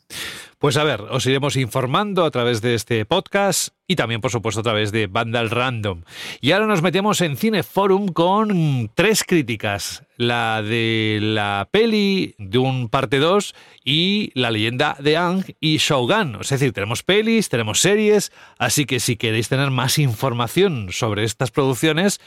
Pues 0.58 0.78
a 0.78 0.84
ver, 0.84 1.02
os 1.02 1.26
iremos 1.26 1.58
informando 1.58 2.26
a 2.26 2.32
través 2.32 2.62
de 2.62 2.74
este 2.74 3.06
podcast 3.06 3.74
y 3.88 3.96
también, 3.96 4.22
por 4.22 4.32
supuesto, 4.32 4.62
a 4.62 4.64
través 4.64 4.92
de 4.92 5.08
Vandal 5.08 5.50
Random. 5.50 6.04
Y 6.40 6.52
ahora 6.52 6.68
nos 6.68 6.82
metemos 6.82 7.20
en 7.22 7.36
Cineforum 7.36 8.08
con 8.08 8.90
tres 8.96 9.24
críticas. 9.24 10.04
La 10.16 10.62
de 10.62 11.20
la 11.22 11.68
peli 11.70 12.36
de 12.38 12.60
un 12.60 12.88
parte 12.88 13.20
2 13.20 13.54
y 13.84 14.32
la 14.36 14.52
leyenda 14.52 14.96
de 15.00 15.18
Ang 15.18 15.44
y 15.60 15.78
Shogun. 15.78 16.38
Es 16.40 16.50
decir, 16.50 16.72
tenemos 16.72 17.04
pelis, 17.04 17.50
tenemos 17.50 17.82
series, 17.82 18.32
así 18.58 18.86
que 18.86 19.00
si 19.00 19.18
queréis 19.18 19.50
tener 19.50 19.70
más 19.70 20.00
información 20.00 20.90
sobre 20.92 21.26
estas 21.26 21.52
producciones, 21.52 22.22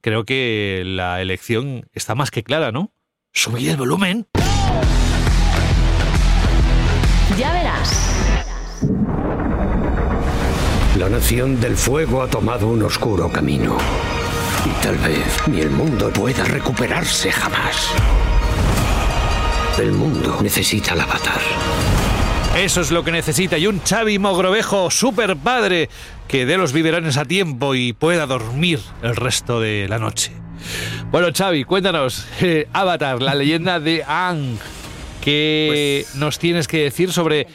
creo 0.00 0.24
que 0.24 0.82
la 0.86 1.20
elección 1.20 1.88
está 1.92 2.14
más 2.14 2.30
que 2.30 2.44
clara, 2.44 2.72
¿no? 2.72 2.92
Subid 3.32 3.68
el 3.68 3.76
volumen. 3.76 4.26
La 11.04 11.10
nación 11.10 11.60
del 11.60 11.76
fuego 11.76 12.22
ha 12.22 12.28
tomado 12.28 12.66
un 12.66 12.82
oscuro 12.82 13.30
camino. 13.30 13.76
Y 14.64 14.82
tal 14.82 14.96
vez 14.96 15.36
ni 15.48 15.60
el 15.60 15.68
mundo 15.68 16.10
pueda 16.10 16.44
recuperarse 16.44 17.30
jamás. 17.30 17.90
El 19.78 19.92
mundo 19.92 20.38
necesita 20.40 20.94
al 20.94 21.02
avatar. 21.02 21.42
Eso 22.56 22.80
es 22.80 22.90
lo 22.90 23.04
que 23.04 23.12
necesita. 23.12 23.58
Y 23.58 23.66
un 23.66 23.82
Xavi 23.82 24.18
Mogrovejo, 24.18 24.90
super 24.90 25.36
padre, 25.36 25.90
que 26.26 26.46
dé 26.46 26.56
los 26.56 26.72
biberones 26.72 27.18
a 27.18 27.26
tiempo 27.26 27.74
y 27.74 27.92
pueda 27.92 28.24
dormir 28.24 28.80
el 29.02 29.14
resto 29.14 29.60
de 29.60 29.86
la 29.90 29.98
noche. 29.98 30.32
Bueno, 31.10 31.28
Xavi, 31.36 31.64
cuéntanos. 31.64 32.26
eh, 32.40 32.66
Avatar, 32.72 33.20
la 33.20 33.34
leyenda 33.34 33.78
de 33.78 34.02
Ang. 34.04 34.56
¿Qué 35.20 36.06
nos 36.14 36.38
tienes 36.38 36.66
que 36.66 36.82
decir 36.82 37.12
sobre 37.12 37.46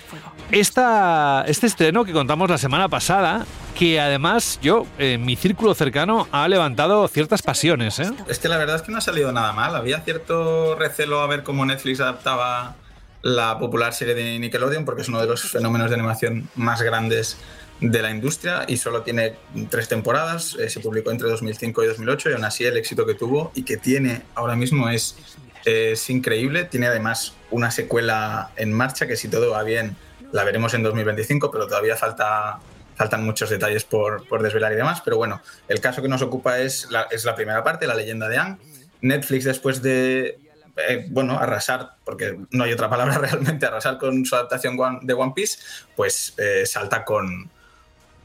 esta, 0.52 1.44
este 1.48 1.68
estreno 1.68 2.06
que 2.06 2.14
contamos 2.14 2.50
la 2.50 2.58
semana 2.58 2.88
pasada? 2.90 3.46
que 3.80 3.98
además 3.98 4.60
yo, 4.62 4.86
en 4.98 5.26
mi 5.26 5.38
círculo 5.38 5.74
cercano, 5.74 6.28
ha 6.34 6.50
levantado 6.50 7.08
ciertas 7.08 7.42
pasiones. 7.42 7.98
¿eh? 8.00 8.12
Es 8.28 8.38
que 8.38 8.50
la 8.50 8.58
verdad 8.58 8.76
es 8.76 8.82
que 8.82 8.92
no 8.92 8.98
ha 8.98 9.02
salido 9.02 9.32
nada 9.32 9.54
mal. 9.54 9.74
Había 9.74 10.02
cierto 10.02 10.76
recelo 10.76 11.22
a 11.22 11.28
ver 11.28 11.44
cómo 11.44 11.66
Netflix 11.66 12.02
adaptaba 12.02 12.76
la 13.22 13.58
popular 13.58 13.94
serie 13.94 14.16
de 14.16 14.38
Nickelodeon, 14.38 14.84
porque 14.84 15.04
es 15.04 15.08
uno 15.08 15.22
de 15.22 15.28
los 15.28 15.44
fenómenos 15.44 15.90
de 15.90 15.96
animación 15.96 16.50
más 16.56 16.82
grandes 16.82 17.38
de 17.80 18.02
la 18.02 18.12
industria 18.12 18.66
y 18.68 18.76
solo 18.76 19.04
tiene 19.04 19.36
tres 19.70 19.88
temporadas, 19.88 20.58
eh, 20.60 20.70
se 20.70 20.82
publicó 20.82 21.12
entre 21.12 21.30
2005 21.30 21.84
y 21.84 21.88
2008 21.88 22.30
y 22.30 22.34
aún 22.34 22.44
así 22.44 22.66
el 22.66 22.76
éxito 22.76 23.06
que 23.06 23.14
tuvo 23.14 23.54
y 23.56 23.64
que 23.64 23.78
tiene 23.78 24.24
ahora 24.36 24.58
mismo 24.58 24.90
es, 24.90 25.16
es 25.64 26.10
increíble. 26.10 26.66
Tiene 26.66 26.88
además 26.88 27.34
una 27.50 27.72
secuela 27.72 28.52
en 28.58 28.74
marcha 28.74 29.08
que 29.08 29.16
si 29.16 29.30
todo 29.30 29.52
va 29.52 29.64
bien 29.64 29.96
la 30.32 30.44
veremos 30.44 30.74
en 30.74 30.84
2025, 30.84 31.52
pero 31.52 31.68
todavía 31.68 31.96
falta, 31.96 32.60
faltan 32.96 33.24
muchos 33.24 33.50
detalles 33.50 33.84
por, 33.84 34.28
por 34.28 34.42
desvelar 34.42 34.74
y 34.74 34.76
demás. 34.76 35.02
Pero 35.04 35.18
bueno, 35.18 35.42
el 35.68 35.82
caso 35.82 36.02
que 36.02 36.08
nos 36.08 36.22
ocupa 36.22 36.60
es 36.60 36.90
la, 36.92 37.08
es 37.12 37.26
la 37.26 37.36
primera 37.36 37.64
parte, 37.64 37.88
la 37.88 37.96
leyenda 37.96 38.28
de 38.28 38.38
Anne. 38.38 38.58
Netflix 39.02 39.46
después 39.46 39.82
de 39.82 40.40
eh, 40.88 41.08
bueno, 41.10 41.38
arrasar, 41.38 41.96
porque 42.04 42.40
no 42.52 42.64
hay 42.64 42.72
otra 42.72 42.90
palabra 42.90 43.18
realmente, 43.20 43.66
arrasar 43.66 43.98
con 43.98 44.26
su 44.26 44.36
adaptación 44.36 44.78
de 45.02 45.14
One 45.14 45.34
Piece, 45.36 45.60
pues 45.96 46.34
eh, 46.38 46.66
salta 46.66 47.04
con, 47.04 47.50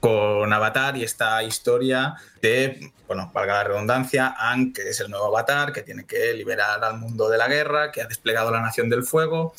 con 0.00 0.52
Avatar 0.52 0.96
y 0.96 1.02
esta 1.02 1.42
historia 1.42 2.14
de, 2.40 2.92
bueno, 3.07 3.30
valga 3.32 3.55
la 3.55 3.64
redundancia, 3.64 4.34
Aang, 4.38 4.72
que 4.72 4.90
es 4.90 5.00
el 5.00 5.11
nuevo 5.11 5.26
Avatar, 5.26 5.72
que 5.72 5.82
tiene 5.82 6.05
que 6.05 6.34
liberar 6.34 6.84
al 6.84 6.98
mundo 6.98 7.28
de 7.28 7.38
la 7.38 7.48
guerra, 7.48 7.90
que 7.90 8.02
ha 8.02 8.07
desplegado 8.07 8.50
la 8.50 8.61
Nación 8.61 8.88
del 8.88 9.02
Fuego 9.02 9.55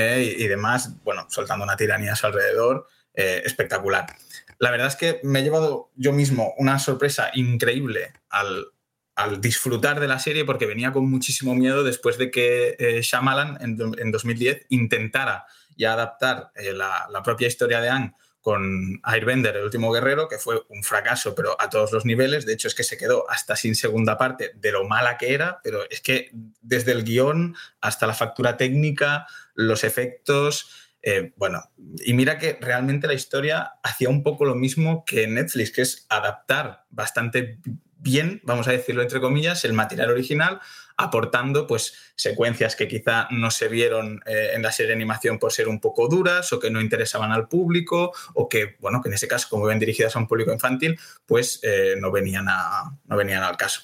eh, 0.00 0.36
y, 0.38 0.46
demás, 0.46 0.94
bueno, 1.02 1.26
soltando 1.28 1.64
una 1.64 1.76
tiranía 1.76 2.12
a 2.12 2.16
su 2.16 2.24
alrededor, 2.24 2.86
eh, 3.14 3.42
espectacular. 3.44 4.06
La 4.60 4.70
verdad 4.70 4.86
es 4.86 4.94
que 4.94 5.18
me 5.24 5.40
he 5.40 5.42
llevado 5.42 5.90
yo 5.96 6.12
mismo 6.12 6.54
una 6.56 6.78
sorpresa 6.78 7.32
increíble 7.34 8.12
al, 8.30 8.66
al 9.16 9.40
disfrutar 9.40 9.98
de 9.98 10.06
la 10.06 10.20
serie 10.20 10.44
porque 10.44 10.66
venía 10.66 10.92
con 10.92 11.10
muchísimo 11.10 11.56
miedo 11.56 11.82
después 11.82 12.16
de 12.16 12.30
que 12.30 12.76
eh, 12.78 13.00
Shyamalan 13.02 13.58
en, 13.60 13.76
en, 13.98 14.12
2010 14.12 14.66
intentara 14.68 15.46
ya 15.76 15.94
adaptar 15.94 16.52
la, 16.54 17.08
la 17.10 17.22
propia 17.24 17.48
historia 17.48 17.80
de 17.80 17.88
Aang 17.88 18.14
con 18.48 19.00
Airbender, 19.02 19.56
el 19.56 19.64
último 19.64 19.92
guerrero, 19.92 20.28
que 20.28 20.38
fue 20.38 20.62
un 20.68 20.82
fracaso, 20.82 21.34
pero 21.34 21.60
a 21.60 21.68
todos 21.68 21.92
los 21.92 22.04
niveles. 22.04 22.46
De 22.46 22.54
hecho, 22.54 22.68
es 22.68 22.74
que 22.74 22.82
se 22.82 22.96
quedó 22.96 23.28
hasta 23.28 23.56
sin 23.56 23.74
segunda 23.74 24.16
parte 24.16 24.52
de 24.54 24.72
lo 24.72 24.84
mala 24.84 25.18
que 25.18 25.34
era, 25.34 25.60
pero 25.62 25.82
es 25.90 26.00
que 26.00 26.30
desde 26.62 26.92
el 26.92 27.04
guion 27.04 27.56
hasta 27.80 28.06
la 28.06 28.14
factura 28.14 28.56
técnica, 28.56 29.26
los 29.58 29.82
efectos, 29.82 30.70
eh, 31.02 31.32
bueno, 31.36 31.64
y 32.04 32.14
mira 32.14 32.38
que 32.38 32.56
realmente 32.60 33.08
la 33.08 33.14
historia 33.14 33.72
hacía 33.82 34.08
un 34.08 34.22
poco 34.22 34.44
lo 34.44 34.54
mismo 34.54 35.04
que 35.04 35.26
Netflix, 35.26 35.72
que 35.72 35.82
es 35.82 36.06
adaptar 36.08 36.84
bastante 36.90 37.58
bien, 37.98 38.40
vamos 38.44 38.68
a 38.68 38.72
decirlo 38.72 39.02
entre 39.02 39.20
comillas, 39.20 39.64
el 39.64 39.72
material 39.72 40.10
original 40.10 40.60
aportando 40.98 41.66
pues 41.66 41.94
secuencias 42.16 42.74
que 42.74 42.88
quizá 42.88 43.28
no 43.30 43.52
se 43.52 43.68
vieron 43.68 44.20
eh, 44.26 44.50
en 44.54 44.62
la 44.62 44.72
serie 44.72 44.88
de 44.88 44.94
animación 44.94 45.38
por 45.38 45.52
ser 45.52 45.68
un 45.68 45.80
poco 45.80 46.08
duras 46.08 46.52
o 46.52 46.58
que 46.58 46.70
no 46.70 46.80
interesaban 46.80 47.30
al 47.30 47.46
público 47.46 48.12
o 48.34 48.48
que, 48.48 48.76
bueno, 48.80 49.00
que 49.00 49.08
en 49.08 49.14
ese 49.14 49.28
caso, 49.28 49.46
como 49.48 49.66
ven 49.66 49.78
dirigidas 49.78 50.16
a 50.16 50.18
un 50.18 50.26
público 50.26 50.52
infantil, 50.52 50.98
pues 51.24 51.60
eh, 51.62 51.94
no, 51.98 52.10
venían 52.10 52.48
a, 52.48 52.98
no 53.06 53.16
venían 53.16 53.44
al 53.44 53.56
caso. 53.56 53.82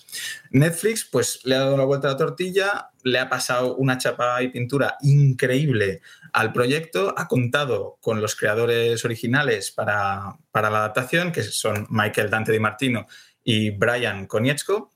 Netflix 0.50 1.04
pues 1.04 1.40
le 1.44 1.54
ha 1.54 1.60
dado 1.60 1.76
una 1.76 1.84
vuelta 1.84 2.08
a 2.08 2.12
la 2.12 2.16
tortilla, 2.16 2.90
le 3.04 3.20
ha 3.20 3.28
pasado 3.28 3.76
una 3.76 3.96
chapa 3.96 4.42
y 4.42 4.48
pintura 4.48 4.96
increíble 5.02 6.02
al 6.32 6.52
proyecto, 6.52 7.14
ha 7.16 7.28
contado 7.28 7.98
con 8.00 8.20
los 8.20 8.34
creadores 8.34 9.04
originales 9.04 9.70
para, 9.70 10.36
para 10.50 10.68
la 10.68 10.78
adaptación, 10.78 11.30
que 11.30 11.44
son 11.44 11.86
Michael 11.90 12.28
Dante 12.28 12.50
Di 12.50 12.58
Martino 12.58 13.06
y 13.44 13.70
Brian 13.70 14.26
Konietzko, 14.26 14.93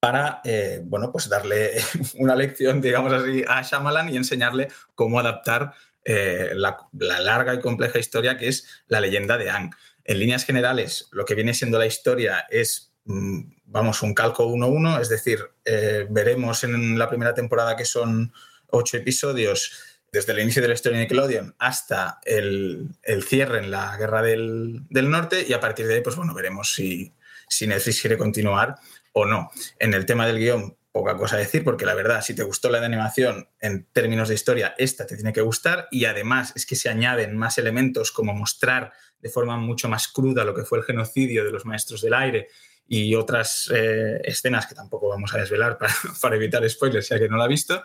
para 0.00 0.40
eh, 0.44 0.80
bueno, 0.84 1.10
pues 1.10 1.28
darle 1.28 1.72
una 2.18 2.34
lección, 2.34 2.80
digamos 2.80 3.12
así, 3.12 3.44
a 3.46 3.62
Shyamalan 3.62 4.08
y 4.10 4.16
enseñarle 4.16 4.68
cómo 4.94 5.18
adaptar 5.18 5.74
eh, 6.04 6.52
la, 6.54 6.78
larga 6.92 7.54
y 7.54 7.60
compleja 7.60 7.98
historia 7.98 8.36
que 8.36 8.48
es 8.48 8.66
la 8.86 9.00
leyenda 9.00 9.36
de 9.36 9.50
Ang. 9.50 9.72
En 10.04 10.20
líneas 10.20 10.44
generales, 10.44 11.08
lo 11.10 11.24
que 11.24 11.34
viene 11.34 11.52
siendo 11.52 11.80
la 11.80 11.86
historia 11.86 12.46
es, 12.48 12.92
mm, 13.06 13.40
vamos, 13.64 14.02
un 14.02 14.14
calco 14.14 14.46
1-1, 14.46 15.00
es 15.00 15.08
decir, 15.08 15.40
eh, 15.64 16.06
veremos 16.08 16.62
en 16.62 16.96
la 16.96 17.08
primera 17.08 17.34
temporada 17.34 17.74
que 17.74 17.84
son 17.84 18.32
ocho 18.68 18.96
episodios 18.96 19.96
desde 20.12 20.32
el 20.32 20.38
inicio 20.38 20.62
de 20.62 20.68
la 20.68 20.74
historia 20.74 20.98
de 20.98 21.04
Nickelodeon 21.04 21.56
hasta 21.58 22.20
el, 22.24 22.96
cierre 23.26 23.58
en 23.58 23.72
la 23.72 23.96
Guerra 23.96 24.22
del, 24.22 24.86
Norte 24.88 25.44
y 25.46 25.52
a 25.52 25.60
partir 25.60 25.88
de 25.88 25.96
ahí, 25.96 26.00
pues 26.02 26.14
bueno, 26.14 26.34
veremos 26.34 26.72
si, 26.72 27.12
si 27.48 27.66
Netflix 27.66 28.00
quiere 28.00 28.16
continuar 28.16 28.76
o 29.18 29.24
no. 29.24 29.50
En 29.78 29.94
el 29.94 30.04
tema 30.04 30.26
del 30.26 30.38
guion, 30.38 30.76
poca 30.92 31.16
cosa 31.16 31.38
decir, 31.38 31.64
porque 31.64 31.86
la 31.86 31.94
verdad, 31.94 32.20
si 32.20 32.34
te 32.34 32.42
gustó 32.42 32.68
la 32.68 32.80
de 32.80 32.86
animación 32.86 33.48
en 33.60 33.86
términos 33.90 34.28
de 34.28 34.34
historia, 34.34 34.74
esta 34.76 35.06
te 35.06 35.16
tiene 35.16 35.32
que 35.32 35.40
gustar 35.40 35.88
y 35.90 36.04
además 36.04 36.52
es 36.54 36.66
que 36.66 36.76
se 36.76 36.90
añaden 36.90 37.34
más 37.34 37.56
elementos 37.56 38.12
como 38.12 38.34
mostrar 38.34 38.92
de 39.18 39.30
forma 39.30 39.56
mucho 39.56 39.88
más 39.88 40.08
cruda 40.08 40.44
lo 40.44 40.54
que 40.54 40.64
fue 40.64 40.78
el 40.78 40.84
genocidio 40.84 41.46
de 41.46 41.50
los 41.50 41.64
maestros 41.64 42.02
del 42.02 42.12
aire 42.12 42.48
y 42.86 43.14
otras 43.14 43.72
eh, 43.74 44.20
escenas 44.22 44.66
que 44.66 44.74
tampoco 44.74 45.08
vamos 45.08 45.32
a 45.32 45.38
desvelar 45.38 45.78
para, 46.20 46.36
evitar 46.36 46.68
spoilers, 46.68 47.06
si 47.06 47.14
alguien 47.14 47.30
no 47.30 47.38
la 47.38 47.44
ha 47.44 47.48
visto. 47.48 47.82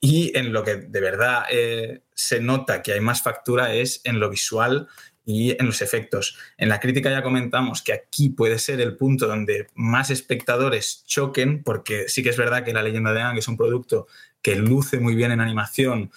Y 0.00 0.36
en 0.38 0.52
lo 0.52 0.62
que 0.62 0.76
de 0.76 1.00
verdad 1.00 1.42
eh, 1.50 2.04
se 2.14 2.38
nota 2.38 2.82
que 2.82 2.92
hay 2.92 3.00
más 3.00 3.20
factura 3.20 3.74
es 3.74 4.00
en 4.04 4.20
lo 4.20 4.30
visual 4.30 4.86
y 5.28 5.50
en 5.50 5.66
los 5.66 5.82
efectos. 5.82 6.38
En 6.56 6.70
la 6.70 6.80
crítica 6.80 7.10
ya 7.10 7.22
comentamos 7.22 7.82
que 7.82 7.92
aquí 7.92 8.30
puede 8.30 8.58
ser 8.58 8.80
el 8.80 8.96
punto 8.96 9.26
donde 9.26 9.66
más 9.74 10.08
espectadores 10.08 11.04
choquen, 11.06 11.62
porque 11.62 12.08
sí 12.08 12.22
que 12.22 12.30
es 12.30 12.38
verdad 12.38 12.64
que 12.64 12.72
La 12.72 12.82
leyenda 12.82 13.12
de 13.12 13.20
Aang 13.20 13.36
es 13.36 13.46
un 13.46 13.58
producto 13.58 14.06
que 14.40 14.56
luce 14.56 14.98
muy 14.98 15.14
bien 15.14 15.30
en 15.30 15.40
animación. 15.40 16.10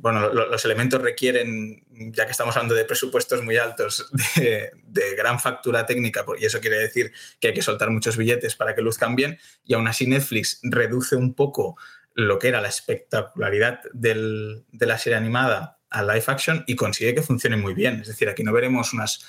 bueno, 0.00 0.32
los 0.32 0.64
elementos 0.64 1.02
requieren, 1.02 1.84
ya 1.90 2.24
que 2.24 2.32
estamos 2.32 2.56
hablando 2.56 2.74
de 2.74 2.86
presupuestos 2.86 3.44
muy 3.44 3.58
altos, 3.58 4.10
de, 4.36 5.14
gran 5.14 5.38
factura 5.38 5.84
técnica, 5.84 6.24
y 6.40 6.46
eso 6.46 6.60
quiere 6.60 6.78
decir 6.78 7.12
que 7.38 7.48
hay 7.48 7.54
que 7.54 7.60
soltar 7.60 7.90
muchos 7.90 8.16
billetes 8.16 8.56
para 8.56 8.74
que 8.74 8.80
luzcan 8.80 9.16
bien, 9.16 9.38
y 9.66 9.74
aún 9.74 9.86
así 9.86 10.06
Netflix 10.06 10.60
reduce 10.62 11.14
un 11.14 11.34
poco 11.34 11.76
lo 12.14 12.38
que 12.38 12.48
era 12.48 12.62
la 12.62 12.68
espectacularidad 12.68 13.80
de 13.92 14.86
la 14.86 14.96
serie 14.96 15.18
animada 15.18 15.77
a 15.90 16.02
live 16.02 16.24
action 16.26 16.64
y 16.66 16.76
consigue 16.76 17.14
que 17.14 17.22
funcione 17.22 17.56
muy 17.56 17.74
bien. 17.74 18.00
Es 18.00 18.08
decir, 18.08 18.28
aquí 18.28 18.42
no 18.42 18.52
veremos 18.52 18.92
unas 18.92 19.24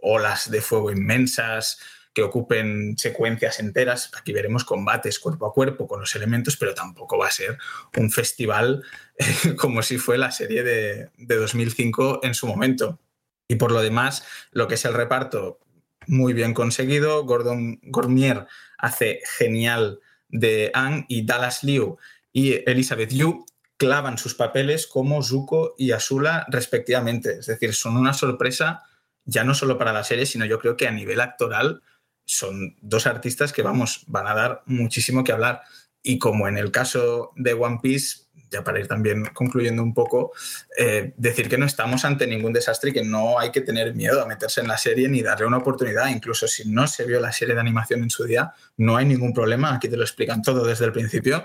olas 0.00 0.50
de 0.50 0.60
fuego 0.60 0.90
inmensas 0.90 1.78
que 2.14 2.22
ocupen 2.22 2.96
secuencias 2.96 3.60
enteras. 3.60 4.10
Aquí 4.16 4.32
veremos 4.32 4.64
combates 4.64 5.18
cuerpo 5.18 5.46
a 5.46 5.52
cuerpo 5.52 5.86
con 5.86 6.00
los 6.00 6.14
elementos, 6.14 6.56
pero 6.56 6.72
tampoco 6.72 7.18
va 7.18 7.26
a 7.26 7.30
ser 7.30 7.58
un 7.96 8.10
festival 8.10 8.82
eh, 9.18 9.54
como 9.56 9.82
si 9.82 9.98
fue 9.98 10.16
la 10.16 10.30
serie 10.30 10.62
de, 10.62 11.10
de 11.18 11.36
2005 11.36 12.20
en 12.22 12.34
su 12.34 12.46
momento. 12.46 13.00
Y 13.48 13.56
por 13.56 13.70
lo 13.70 13.82
demás, 13.82 14.24
lo 14.50 14.66
que 14.66 14.74
es 14.74 14.84
el 14.84 14.94
reparto, 14.94 15.60
muy 16.06 16.32
bien 16.32 16.54
conseguido. 16.54 17.24
Gordon 17.24 17.80
Gormier 17.82 18.46
hace 18.78 19.20
genial 19.38 20.00
de 20.28 20.70
Anne 20.74 21.04
y 21.08 21.26
Dallas 21.26 21.62
Liu 21.62 21.98
y 22.32 22.68
Elizabeth 22.68 23.12
Yu 23.12 23.44
clavan 23.76 24.18
sus 24.18 24.34
papeles 24.34 24.86
como 24.86 25.22
Zuko 25.22 25.74
y 25.76 25.92
Asula 25.92 26.46
respectivamente. 26.48 27.38
Es 27.40 27.46
decir, 27.46 27.74
son 27.74 27.96
una 27.96 28.12
sorpresa 28.12 28.82
ya 29.26 29.44
no 29.44 29.54
solo 29.54 29.76
para 29.76 29.92
la 29.92 30.04
serie, 30.04 30.24
sino 30.24 30.44
yo 30.44 30.58
creo 30.58 30.76
que 30.76 30.86
a 30.86 30.92
nivel 30.92 31.20
actoral 31.20 31.82
son 32.24 32.76
dos 32.80 33.06
artistas 33.06 33.52
que, 33.52 33.62
vamos, 33.62 34.04
van 34.06 34.26
a 34.26 34.34
dar 34.34 34.62
muchísimo 34.66 35.24
que 35.24 35.32
hablar. 35.32 35.62
Y 36.02 36.18
como 36.18 36.48
en 36.48 36.56
el 36.56 36.70
caso 36.70 37.32
de 37.36 37.52
One 37.52 37.80
Piece, 37.82 38.26
ya 38.50 38.62
para 38.62 38.78
ir 38.78 38.86
también 38.86 39.24
concluyendo 39.34 39.82
un 39.82 39.92
poco, 39.92 40.32
eh, 40.78 41.12
decir 41.16 41.48
que 41.48 41.58
no 41.58 41.66
estamos 41.66 42.04
ante 42.04 42.26
ningún 42.28 42.52
desastre 42.52 42.90
y 42.90 42.92
que 42.92 43.04
no 43.04 43.40
hay 43.40 43.50
que 43.50 43.60
tener 43.60 43.94
miedo 43.94 44.22
a 44.22 44.26
meterse 44.26 44.60
en 44.60 44.68
la 44.68 44.78
serie 44.78 45.08
ni 45.08 45.22
darle 45.22 45.46
una 45.46 45.58
oportunidad. 45.58 46.08
Incluso 46.08 46.46
si 46.46 46.68
no 46.68 46.86
se 46.86 47.04
vio 47.04 47.20
la 47.20 47.32
serie 47.32 47.54
de 47.54 47.60
animación 47.60 48.04
en 48.04 48.10
su 48.10 48.24
día, 48.24 48.52
no 48.76 48.96
hay 48.96 49.06
ningún 49.06 49.32
problema. 49.32 49.74
Aquí 49.74 49.88
te 49.88 49.96
lo 49.96 50.04
explican 50.04 50.42
todo 50.42 50.64
desde 50.64 50.84
el 50.84 50.92
principio 50.92 51.44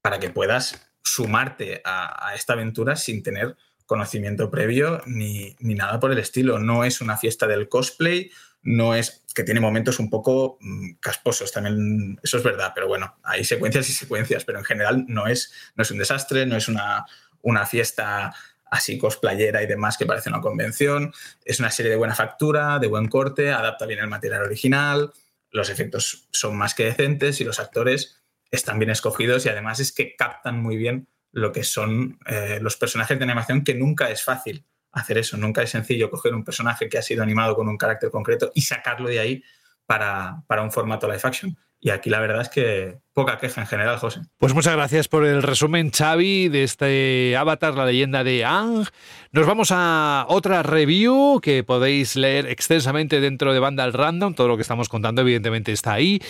para 0.00 0.18
que 0.18 0.30
puedas 0.30 0.89
sumarte 1.02 1.80
a, 1.84 2.32
esta 2.34 2.52
aventura 2.52 2.96
sin 2.96 3.22
tener 3.22 3.56
conocimiento 3.86 4.50
previo 4.50 5.02
ni, 5.06 5.56
nada 5.60 5.98
por 5.98 6.12
el 6.12 6.18
estilo. 6.18 6.58
No 6.58 6.84
es 6.84 7.00
una 7.00 7.16
fiesta 7.16 7.46
del 7.46 7.68
cosplay, 7.68 8.30
no 8.62 8.94
es 8.94 9.24
que 9.34 9.42
tiene 9.42 9.60
momentos 9.60 9.98
un 9.98 10.10
poco 10.10 10.58
mm, 10.60 10.92
casposos, 11.00 11.50
también 11.52 12.18
eso 12.22 12.36
es 12.38 12.44
verdad, 12.44 12.72
pero 12.74 12.88
bueno, 12.88 13.16
hay 13.22 13.44
secuencias 13.44 13.88
y 13.88 13.92
secuencias, 13.92 14.44
pero 14.44 14.58
en 14.58 14.64
general 14.64 15.04
no 15.08 15.26
es, 15.26 15.52
no 15.74 15.82
es 15.82 15.90
un 15.90 15.98
desastre, 15.98 16.46
no 16.46 16.56
es 16.56 16.68
una, 16.68 17.04
una 17.42 17.66
fiesta 17.66 18.34
así 18.70 18.98
cosplayera 18.98 19.62
y 19.62 19.66
demás 19.66 19.96
que 19.96 20.06
parece 20.06 20.28
una 20.28 20.40
convención, 20.40 21.12
es 21.44 21.58
una 21.58 21.70
serie 21.70 21.90
de 21.90 21.96
buena 21.96 22.14
factura, 22.14 22.78
de 22.78 22.86
buen 22.86 23.08
corte, 23.08 23.50
adapta 23.50 23.86
bien 23.86 24.00
el 24.00 24.08
material 24.08 24.42
original, 24.42 25.12
los 25.50 25.68
efectos 25.70 26.28
son 26.30 26.56
más 26.56 26.74
que 26.74 26.84
decentes 26.84 27.40
y 27.40 27.44
los 27.44 27.58
actores 27.58 28.19
están 28.50 28.78
bien 28.78 28.90
escogidos 28.90 29.46
y 29.46 29.48
además 29.48 29.80
es 29.80 29.92
que 29.92 30.16
captan 30.16 30.60
muy 30.60 30.76
bien 30.76 31.08
lo 31.32 31.52
que 31.52 31.62
son 31.62 32.18
eh, 32.26 32.58
los 32.60 32.76
personajes 32.76 33.18
de 33.18 33.24
animación 33.24 33.62
que 33.62 33.74
nunca 33.74 34.10
es 34.10 34.24
fácil 34.24 34.66
hacer 34.92 35.18
eso. 35.18 35.36
Nunca 35.36 35.62
es 35.62 35.70
sencillo 35.70 36.10
coger 36.10 36.34
un 36.34 36.44
personaje 36.44 36.88
que 36.88 36.98
ha 36.98 37.02
sido 37.02 37.22
animado 37.22 37.54
con 37.54 37.68
un 37.68 37.76
carácter 37.76 38.10
concreto 38.10 38.50
y 38.54 38.62
sacarlo 38.62 39.08
de 39.08 39.20
ahí 39.20 39.44
para, 39.86 40.42
para 40.46 40.62
un 40.62 40.72
formato 40.72 41.06
live 41.06 41.20
action. 41.22 41.56
Y 41.78 41.90
aquí 41.90 42.10
la 42.10 42.20
verdad 42.20 42.42
es 42.42 42.48
que 42.48 43.00
poca 43.12 43.38
queja 43.38 43.60
en 43.60 43.66
general, 43.66 43.98
José. 43.98 44.20
Pues 44.38 44.54
muchas 44.54 44.74
gracias 44.74 45.08
por 45.08 45.24
el 45.24 45.42
resumen, 45.42 45.90
Xavi, 45.90 46.48
de 46.48 46.62
este 46.62 47.36
Avatar, 47.36 47.74
la 47.74 47.86
leyenda 47.86 48.24
de 48.24 48.44
Ang. 48.44 48.86
Nos 49.32 49.46
vamos 49.46 49.70
a 49.72 50.26
otra 50.28 50.62
review 50.62 51.40
que 51.40 51.62
podéis 51.62 52.16
leer 52.16 52.46
extensamente 52.46 53.20
dentro 53.20 53.52
de 53.52 53.60
Vandal 53.60 53.92
Random. 53.92 54.34
Todo 54.34 54.48
lo 54.48 54.56
que 54.56 54.62
estamos 54.62 54.88
contando, 54.88 55.22
evidentemente, 55.22 55.72
está 55.72 55.92
ahí. 55.92 56.20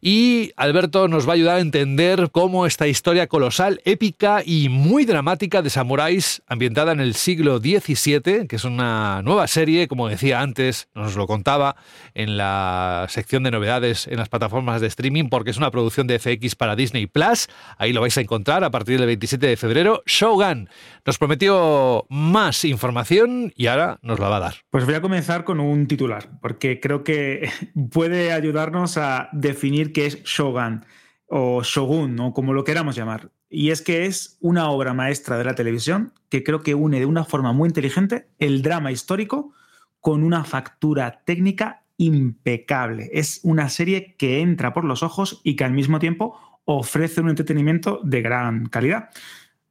Y 0.00 0.52
Alberto 0.56 1.08
nos 1.08 1.26
va 1.26 1.32
a 1.32 1.34
ayudar 1.34 1.56
a 1.56 1.60
entender 1.60 2.30
cómo 2.30 2.66
esta 2.66 2.86
historia 2.86 3.26
colosal, 3.26 3.80
épica 3.84 4.42
y 4.44 4.68
muy 4.68 5.04
dramática 5.04 5.62
de 5.62 5.70
samuráis, 5.70 6.42
ambientada 6.46 6.92
en 6.92 7.00
el 7.00 7.14
siglo 7.14 7.58
XVII, 7.58 8.46
que 8.46 8.56
es 8.56 8.64
una 8.64 9.22
nueva 9.22 9.46
serie, 9.46 9.88
como 9.88 10.08
decía 10.08 10.40
antes, 10.40 10.88
nos 10.94 11.16
lo 11.16 11.26
contaba 11.26 11.76
en 12.14 12.36
la 12.36 13.06
sección 13.08 13.42
de 13.42 13.50
novedades 13.50 14.06
en 14.06 14.18
las 14.18 14.28
plataformas 14.28 14.80
de 14.80 14.86
streaming, 14.88 15.28
porque 15.28 15.50
es 15.50 15.56
una 15.56 15.70
producción 15.70 16.06
de 16.06 16.18
FX 16.30 16.54
para 16.54 16.76
Disney 16.76 17.06
Plus. 17.06 17.48
Ahí 17.78 17.92
lo 17.92 18.00
vais 18.00 18.16
a 18.16 18.20
encontrar 18.20 18.64
a 18.64 18.70
partir 18.70 18.98
del 18.98 19.06
27 19.06 19.46
de 19.46 19.56
febrero. 19.56 20.02
Shogun 20.06 20.68
nos 21.04 21.18
prometió 21.18 22.06
más 22.08 22.64
información 22.64 23.52
y 23.56 23.66
ahora 23.66 23.98
nos 24.02 24.18
la 24.18 24.28
va 24.28 24.36
a 24.36 24.40
dar. 24.40 24.54
Pues 24.70 24.84
voy 24.84 24.94
a 24.94 25.00
comenzar 25.00 25.44
con 25.44 25.60
un 25.60 25.86
titular, 25.86 26.38
porque 26.40 26.80
creo 26.80 27.04
que 27.04 27.50
puede 27.92 28.32
ayudarnos 28.32 28.96
a 28.96 29.28
definir 29.32 29.92
qué 29.92 30.06
es 30.06 30.22
Shogun 30.24 30.84
o 31.26 31.62
Shogun, 31.62 32.18
o 32.20 32.32
como 32.32 32.52
lo 32.52 32.64
queramos 32.64 32.96
llamar. 32.96 33.30
Y 33.48 33.70
es 33.70 33.82
que 33.82 34.06
es 34.06 34.36
una 34.40 34.70
obra 34.70 34.94
maestra 34.94 35.36
de 35.36 35.44
la 35.44 35.54
televisión 35.54 36.12
que 36.28 36.44
creo 36.44 36.62
que 36.62 36.74
une 36.74 37.00
de 37.00 37.06
una 37.06 37.24
forma 37.24 37.52
muy 37.52 37.68
inteligente 37.68 38.28
el 38.38 38.62
drama 38.62 38.92
histórico 38.92 39.52
con 40.00 40.24
una 40.24 40.44
factura 40.44 41.22
técnica 41.24 41.79
impecable. 42.00 43.10
Es 43.12 43.40
una 43.42 43.68
serie 43.68 44.16
que 44.16 44.40
entra 44.40 44.72
por 44.72 44.86
los 44.86 45.02
ojos 45.02 45.42
y 45.44 45.54
que 45.54 45.64
al 45.64 45.74
mismo 45.74 45.98
tiempo 45.98 46.34
ofrece 46.64 47.20
un 47.20 47.28
entretenimiento 47.28 48.00
de 48.02 48.22
gran 48.22 48.66
calidad. 48.66 49.10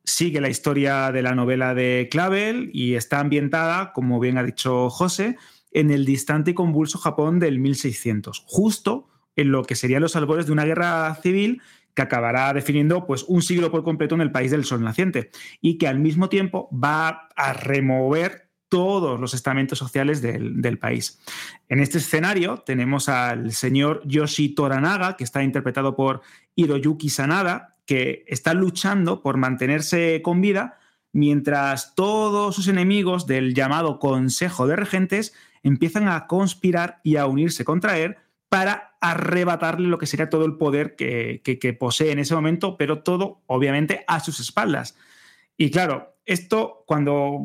Sigue 0.04 0.40
la 0.40 0.50
historia 0.50 1.12
de 1.12 1.24
la 1.24 1.34
novela 1.34 1.74
de 1.74 2.08
Clavel 2.12 2.70
y 2.72 2.94
está 2.94 3.20
ambientada, 3.20 3.94
como 3.94 4.20
bien 4.20 4.38
ha 4.38 4.44
dicho 4.44 4.92
José, 4.92 5.38
en 5.72 5.90
el 5.90 6.06
distante 6.06 6.52
y 6.52 6.54
convulso 6.54 7.00
Japón 7.00 7.40
del 7.40 7.58
1600, 7.58 8.44
justo 8.46 9.08
en 9.36 9.52
lo 9.52 9.64
que 9.64 9.76
serían 9.76 10.04
los 10.04 10.16
albores 10.16 10.46
de 10.46 10.52
una 10.52 10.66
guerra 10.66 11.16
civil 11.24 11.64
que 11.96 12.04
acabará 12.04 12.54
definiendo 12.54 13.08
pues, 13.08 13.24
un 13.28 13.42
siglo 13.42 13.72
por 13.72 13.84
completo 13.84 14.14
en 14.14 14.22
el 14.22 14.32
país 14.32 14.52
del 14.52 14.66
sol 14.66 14.84
naciente 14.84 15.32
y 15.62 15.80
que 15.80 15.88
al 15.88 15.98
mismo 15.98 16.30
tiempo 16.30 16.70
va 16.72 17.28
a 17.36 17.54
remover 17.54 18.49
todos 18.70 19.20
los 19.20 19.34
estamentos 19.34 19.80
sociales 19.80 20.22
del, 20.22 20.78
país. 20.78 21.20
En 21.68 21.80
este 21.80 21.98
escenario 21.98 22.60
tenemos 22.60 23.10
al 23.10 23.52
señor 23.52 24.02
Yoshi 24.06 24.50
Toranaga, 24.50 25.18
que 25.18 25.24
está 25.24 25.44
interpretado 25.44 25.96
por 25.96 26.22
Hiroyuki 26.56 27.10
Sanada, 27.10 27.76
que 27.86 28.24
está 28.28 28.54
luchando 28.54 29.22
por 29.22 29.38
mantenerse 29.38 30.22
con 30.22 30.40
vida 30.40 30.78
mientras 31.12 31.96
todos 31.96 32.56
sus 32.56 32.68
enemigos 32.68 33.26
del 33.26 33.54
llamado 33.54 34.00
Consejo 34.00 34.68
de 34.68 34.76
Regentes 34.76 35.34
empiezan 35.64 36.08
a 36.08 36.28
conspirar 36.28 37.02
y 37.04 37.16
a 37.16 37.26
unirse 37.26 37.66
contra 37.66 37.98
él 37.98 38.18
para 38.48 38.96
arrebatarle 39.02 39.88
lo 39.88 39.98
que 39.98 40.06
sería 40.06 40.30
todo 40.30 40.46
el 40.46 40.58
poder 40.58 40.96
que, 40.96 41.42
que 41.44 41.74
posee 41.74 42.12
en 42.12 42.20
ese 42.20 42.36
momento, 42.36 42.78
pero 42.78 43.02
todo 43.02 43.42
obviamente 43.48 44.04
a 44.08 44.20
sus 44.20 44.40
espaldas. 44.40 44.96
Y 45.60 45.72
claro, 45.72 46.16
esto, 46.26 46.86
cuando 46.88 47.42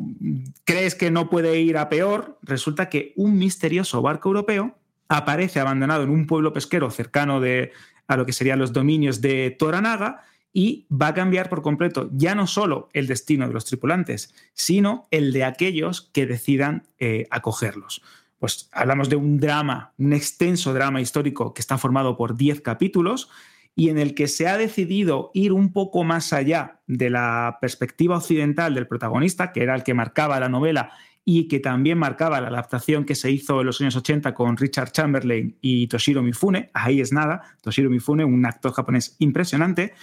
crees 0.63 0.95
que 0.95 1.11
no 1.11 1.29
puede 1.29 1.59
ir 1.59 1.77
a 1.77 1.89
peor, 1.89 2.39
resulta 2.43 2.87
que 2.87 3.11
un 3.17 3.37
misterioso 3.37 4.01
barco 4.01 4.29
europeo 4.29 4.77
aparece 5.09 5.59
abandonado 5.59 6.03
en 6.03 6.11
un 6.11 6.25
pueblo 6.25 6.53
pesquero 6.53 6.89
cercano 6.91 7.41
de, 7.41 7.73
a 8.07 8.15
lo 8.15 8.25
que 8.25 8.31
serían 8.31 8.57
los 8.57 8.71
dominios 8.71 9.19
de 9.19 9.51
Toranaga 9.51 10.23
y 10.53 10.87
va 10.89 11.07
a 11.07 11.13
cambiar 11.13 11.49
por 11.49 11.61
completo 11.61 12.09
ya 12.13 12.35
no 12.35 12.47
solo 12.47 12.87
el 12.93 13.07
destino 13.07 13.49
de 13.49 13.53
los 13.53 13.65
tripulantes, 13.65 14.33
sino 14.53 15.09
el 15.11 15.33
de 15.33 15.43
aquellos 15.43 16.09
que 16.13 16.25
decidan 16.25 16.87
eh, 16.97 17.27
acogerlos. 17.31 18.01
Pues 18.39 18.69
hablamos 18.71 19.09
de 19.09 19.17
un 19.17 19.41
drama, 19.41 19.93
un 19.97 20.13
extenso 20.13 20.73
drama 20.73 21.01
histórico 21.01 21.53
que 21.53 21.59
está 21.59 21.77
formado 21.77 22.15
por 22.15 22.37
10 22.37 22.61
capítulos 22.61 23.29
y 23.75 23.89
en 23.89 23.97
el 23.97 24.15
que 24.15 24.27
se 24.27 24.47
ha 24.47 24.57
decidido 24.57 25.31
ir 25.33 25.51
un 25.51 25.73
poco 25.73 26.03
más 26.03 26.31
allá 26.31 26.79
de 26.87 27.09
la 27.09 27.57
perspectiva 27.59 28.17
occidental 28.17 28.73
del 28.73 28.87
protagonista, 28.87 29.51
que 29.51 29.63
era 29.63 29.75
el 29.75 29.83
que 29.83 29.93
marcaba 29.93 30.39
la 30.39 30.49
novela 30.49 30.91
y 31.25 31.47
que 31.47 31.59
también 31.59 31.97
marcaba 31.97 32.39
la 32.39 32.47
adaptación 32.47 33.03
que 33.03 33.15
se 33.15 33.31
hizo 33.31 33.59
en 33.59 33.65
los 33.65 33.81
años 33.81 33.95
80 33.95 34.33
con 34.33 34.55
Richard 34.57 34.91
Chamberlain 34.91 35.57
y 35.59 35.87
Toshiro 35.87 36.21
Mifune, 36.21 36.69
ahí 36.73 37.01
es 37.01 37.11
nada, 37.11 37.41
Toshiro 37.61 37.89
Mifune, 37.89 38.23
un 38.23 38.45
actor 38.45 38.71
japonés 38.71 39.15
impresionante, 39.19 39.93